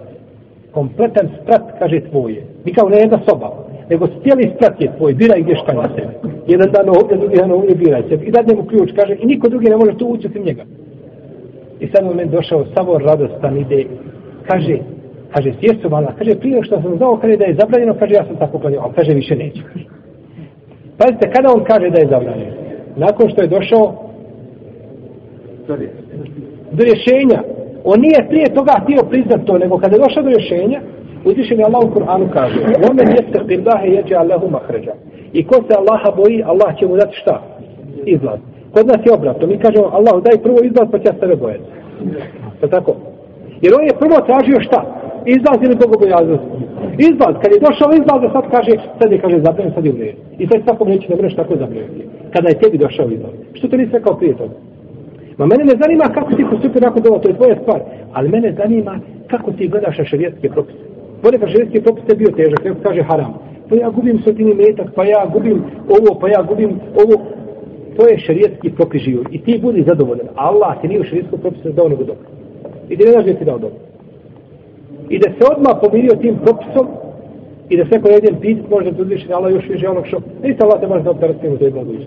kompletan 0.72 1.28
sprat, 1.42 1.62
kaže, 1.78 2.00
tvoje. 2.10 2.42
Nikao 2.64 2.88
ne 2.88 2.96
jedna 2.96 3.18
soba, 3.28 3.50
nego 3.90 4.06
cijeli 4.06 4.52
sprat 4.56 4.80
je 4.80 4.96
tvoj, 4.96 5.14
biraj 5.14 5.42
gdje 5.42 5.56
šta 5.56 5.72
na 5.72 5.88
sebe. 5.94 6.12
Jedan 6.46 6.70
dan 6.72 6.88
ovdje, 6.88 7.16
drugi 7.16 7.36
dan 7.36 7.52
ovdje, 7.52 7.76
biraj 7.76 8.02
se. 8.02 8.14
I 8.14 8.30
dadne 8.30 8.54
mu 8.54 8.64
ključ, 8.64 8.90
kaže, 8.96 9.16
i 9.20 9.26
niko 9.26 9.48
drugi 9.48 9.68
ne 9.70 9.76
može 9.76 9.98
tu 9.98 10.06
ući 10.06 10.26
osim 10.26 10.42
njega. 10.44 10.64
I 11.80 11.86
sad 11.86 12.04
moment 12.04 12.30
došao, 12.30 12.64
samo 12.76 12.98
radostan 12.98 13.58
ide, 13.58 13.84
kaže, 14.48 14.78
kaže, 15.34 15.52
sjesu 15.60 15.88
vala, 15.88 16.12
kaže, 16.18 16.34
prije 16.40 16.62
što 16.62 16.82
sam 16.82 16.96
znao, 16.96 17.16
kaže 17.16 17.36
da 17.36 17.44
je 17.44 17.56
zabranjeno, 17.60 17.94
kaže, 17.98 18.14
ja 18.14 18.24
sam 18.26 18.36
tako 18.36 18.58
klanio, 18.58 18.80
ali 18.84 18.94
kaže, 18.94 19.14
više 19.14 19.36
neću. 19.36 19.62
Pazite, 20.98 21.30
kada 21.34 21.48
on 21.54 21.64
kaže 21.64 21.90
da 21.90 21.98
je 22.00 22.06
zabranjeno? 22.06 22.63
Nakon 22.96 23.30
što 23.30 23.42
je 23.42 23.48
došao 23.48 23.94
do 26.72 26.84
rješenja. 26.84 27.42
On 27.84 28.00
nije 28.00 28.28
prije 28.28 28.54
toga 28.54 28.72
htio 28.82 29.02
priznat 29.10 29.40
to, 29.46 29.58
nego 29.58 29.78
kada 29.78 29.96
je 29.96 30.02
došao 30.06 30.22
do 30.22 30.28
rješenja, 30.28 30.80
uzvišen 31.24 31.58
je 31.58 31.64
Allah 31.64 31.82
u 31.84 31.94
Kur'anu 31.94 32.26
kaže, 32.32 32.60
Omen 32.90 33.08
jeste 33.08 33.38
qillahe 33.48 33.86
jeđe 33.96 34.14
Allahu 34.14 34.50
mahređa. 34.50 34.92
I 35.32 35.46
ko 35.46 35.54
se 35.54 35.74
Allaha 35.80 36.10
boji, 36.16 36.42
Allah 36.42 36.78
će 36.78 36.86
mu 36.86 36.96
dati 36.96 37.16
šta? 37.16 37.42
Izlaz. 38.06 38.38
Kod 38.74 38.86
nas 38.86 39.00
je 39.06 39.12
obratno. 39.12 39.46
Mi 39.46 39.58
kažemo, 39.58 39.86
Allah 39.92 40.22
daj 40.22 40.42
prvo 40.42 40.58
izlaz, 40.64 40.88
pa 40.92 40.98
će 40.98 41.04
ja 41.08 41.14
sebe 41.20 41.36
bojati. 41.36 41.64
Tako? 42.70 42.92
Jer 43.62 43.72
on 43.74 43.84
je 43.84 44.00
prvo 44.02 44.16
tražio 44.26 44.60
šta? 44.60 44.80
Izlaz 45.26 45.58
ili 45.62 45.76
bogobojaznost? 45.84 46.44
Izlaz. 47.08 47.34
Kad 47.42 47.50
je 47.52 47.64
došao 47.66 47.90
izlaz, 48.00 48.20
sad 48.36 48.44
kaže, 48.54 48.72
sad 48.98 49.12
je 49.12 49.18
kaže 49.24 49.38
zabranjen, 49.46 49.74
sad 49.74 49.84
je 49.84 49.92
u 49.92 49.98
redu. 49.98 50.18
I 50.38 50.46
sad 50.46 50.58
svakom 50.64 50.88
neće 50.88 51.06
ne 51.10 51.16
mreš 51.16 51.34
tako 51.40 51.56
zabranjati. 51.56 52.02
Kada 52.34 52.48
je 52.48 52.60
tebi 52.62 52.78
došao 52.78 53.08
izlaz. 53.10 53.34
Što 53.56 53.68
to 53.68 53.76
nisi 53.76 53.92
rekao 53.92 54.18
prije 54.18 54.34
toga? 54.36 54.56
Ma 55.38 55.46
mene 55.46 55.64
ne 55.64 55.76
zanima 55.82 56.04
kako 56.16 56.30
ti 56.36 56.50
postupio 56.50 56.80
nakon 56.80 57.02
toga, 57.02 57.18
to 57.18 57.28
je 57.28 57.36
tvoja 57.36 57.56
stvar. 57.62 57.80
Ali 58.12 58.28
mene 58.28 58.52
zanima 58.52 59.00
kako 59.26 59.52
ti 59.52 59.68
gledaš 59.68 59.98
na 59.98 60.04
šarijetske 60.04 60.48
propise. 60.48 60.78
Ponekad 61.22 61.48
šarijetske 61.48 61.80
propise 61.82 62.16
bio 62.16 62.30
težak, 62.36 62.64
neko 62.64 62.80
kaže 62.82 63.02
haram. 63.02 63.32
Pa 63.68 63.76
ja 63.76 63.90
gubim 63.90 64.18
sotini 64.24 64.54
metak, 64.54 64.88
pa 64.94 65.04
ja 65.04 65.26
gubim 65.32 65.58
ovo, 65.96 66.18
pa 66.20 66.28
ja 66.28 66.42
gubim 66.48 66.70
ovo. 67.02 67.14
To 67.96 68.08
je 68.08 68.18
šarijetski 68.18 68.70
propis 68.70 69.02
život. 69.02 69.26
I 69.30 69.38
ti 69.44 69.58
budi 69.62 69.84
zadovoljan. 69.86 70.28
Allah 70.34 70.80
ti 70.80 70.88
nije 70.88 71.00
u 71.00 71.04
šarijetskom 71.04 71.40
propisu 71.40 71.72
dao 71.72 71.88
nego 71.88 72.04
dobro. 72.04 72.26
I 72.88 72.96
ti 72.96 73.04
ne 73.04 73.12
daš 73.12 73.38
ti 73.38 73.44
dao 73.44 73.58
dobro. 73.58 73.78
I 75.08 75.18
da 75.18 75.28
se 75.30 75.44
odmah 75.56 75.74
pomirio 75.82 76.16
tim 76.16 76.36
propisom 76.44 76.86
i 77.68 77.76
da 77.76 77.84
se 77.84 78.00
ko 78.00 78.08
jedan 78.08 78.40
pit 78.40 78.58
može 78.70 78.90
da 78.90 79.02
uzviši 79.02 79.32
Allah 79.32 79.52
još 79.52 79.68
više 79.68 79.88
onog 79.88 80.06
što. 80.06 80.20
Niste 80.42 80.64
Allah 80.64 80.80
te 80.80 80.86
može 80.86 81.02
da 81.02 81.10
operacijemo 81.10 81.56
to 81.56 81.64
je 81.64 81.70
mogu 81.70 81.92
ići. 81.92 82.06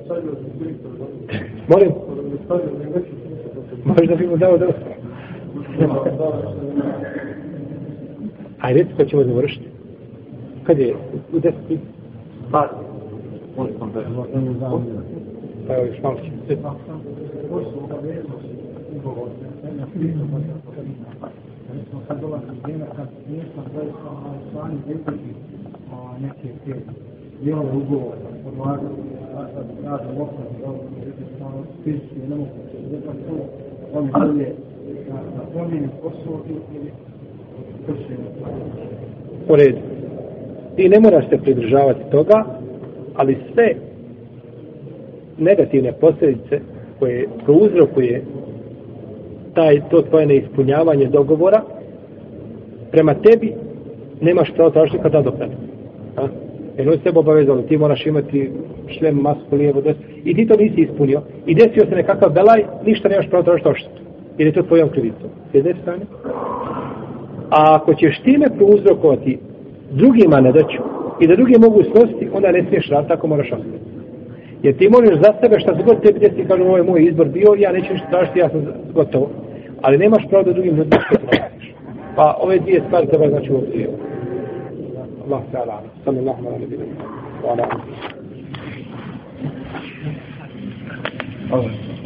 Molim. 1.67 1.91
Možda 3.85 4.15
bi 4.15 4.27
mu 4.27 4.37
dao 4.37 4.57
da 4.57 4.67
Ajde, 8.59 8.85
ko 8.97 9.05
ćemo 9.05 9.23
završiti? 9.23 9.65
Kad 10.63 10.79
je? 10.79 10.95
U 11.33 11.39
deseti? 11.39 11.79
Pa, 12.51 12.69
pa 13.57 13.63
evo 15.75 15.85
još 15.85 16.01
malo 16.03 16.17
ćemo 16.17 16.37
sad 22.07 22.21
dolazi 22.21 22.45
vrijeme, 22.63 22.85
kad 22.95 23.07
nismo 23.29 23.63
zaista 23.75 24.09
strani 24.49 24.75
djetići 24.87 25.29
neke 26.21 26.47
te 26.65 26.73
dijelove 27.41 27.71
ugovora, 27.77 28.17
podlagati, 28.43 29.01
a 29.37 29.45
sad 29.53 29.65
kaže 29.83 30.19
lokal, 30.19 30.47
da 30.59 30.67
je 30.99 31.07
jednostavno 31.07 31.63
fizički 31.83 32.19
ne 32.29 32.35
mogu 32.35 32.49
se 32.71 32.97
da 33.05 33.11
to 33.27 33.35
oni 33.93 34.11
bolje 34.11 34.53
da 35.35 35.41
promijeni 35.53 35.87
posao 36.01 36.39
ili 36.75 36.91
kršenje. 37.85 38.29
U 39.49 39.55
redu. 39.55 39.77
Ti 40.75 40.89
ne 40.89 40.99
moraš 40.99 41.29
se 41.29 41.37
pridržavati 41.37 42.11
toga, 42.11 42.45
ali 43.15 43.37
sve 43.53 43.75
negativne 45.37 45.91
posljedice 45.91 46.59
koje 46.99 47.27
prouzrokuje 47.45 48.23
taj, 49.53 49.81
to 49.89 50.01
tvoje 50.01 50.25
neispunjavanje 50.25 51.05
dogovora, 51.05 51.61
prema 52.91 53.13
tebi 53.13 53.53
nemaš 54.21 54.51
pravo 54.55 54.69
tražiti 54.69 54.99
kada 55.03 55.21
doprati. 55.21 55.53
Jer 56.77 56.89
on 56.89 56.93
se 56.93 57.03
sebe 57.03 57.19
obavezali, 57.19 57.67
ti 57.67 57.77
moraš 57.77 58.05
imati 58.05 58.51
šlem, 58.87 59.15
masku, 59.15 59.55
lijevo, 59.55 59.81
desno. 59.81 60.03
I 60.25 60.35
ti 60.35 60.47
to 60.47 60.55
nisi 60.57 60.81
ispunio. 60.81 61.21
I 61.45 61.55
desio 61.55 61.85
se 61.89 61.95
nekakav 61.95 62.29
belaj, 62.29 62.63
ništa 62.85 63.09
nemaš 63.09 63.29
pravo 63.29 63.43
tražiti 63.43 63.69
oštetu. 63.69 64.01
Jer 64.37 64.47
je 64.47 64.53
to 64.53 64.61
tvojom 64.61 64.89
krivicom. 64.89 65.29
S 65.51 65.55
jedne 65.55 65.73
strane. 65.81 66.05
A 67.49 67.75
ako 67.75 67.93
ćeš 67.93 68.21
time 68.23 68.45
prouzrokovati 68.57 69.39
drugima 69.91 70.41
nedaću 70.41 70.81
i 71.19 71.27
da 71.27 71.35
drugi 71.35 71.55
mogu 71.59 71.83
snositi, 71.83 72.29
onda 72.33 72.51
ne 72.51 72.65
smiješ 72.67 72.89
rad, 72.89 73.07
tako 73.07 73.27
moraš 73.27 73.51
ostati. 73.51 73.77
Jer 74.63 74.77
ti 74.77 74.89
možeš 74.89 75.15
za 75.15 75.33
sebe 75.41 75.59
šta 75.59 75.75
se 75.75 75.83
god 75.83 76.01
tebi 76.01 76.19
desi, 76.19 76.47
kažem 76.47 76.67
ovo 76.67 76.77
je 76.77 76.83
moj 76.83 77.03
izbor 77.03 77.27
bio, 77.27 77.55
ja 77.57 77.71
neću 77.71 77.93
ništa 77.93 78.09
tražiti, 78.09 78.39
ja 78.39 78.49
sam 78.49 78.65
gotovo. 78.93 79.29
Ali 79.81 79.97
nemaš 79.97 80.23
pravo 80.29 80.43
da 80.43 80.53
drugim 80.53 80.75
ljudima 80.75 81.01
što. 81.01 81.17
Pa 82.17 82.37
ove 82.39 82.59
dvije 82.59 82.83
stvari 82.87 83.07
treba 83.07 83.29
znači 83.29 83.51
u 83.53 83.57
obzir. 83.57 83.89
Allah 85.25 85.41
ta'ala. 85.51 85.81
Sallallahu 86.05 86.47
alaihi 86.47 86.65
wa 86.65 86.77
sallam. 86.77 86.89
Hvala. 87.41 87.67
Hvala. 91.49 91.96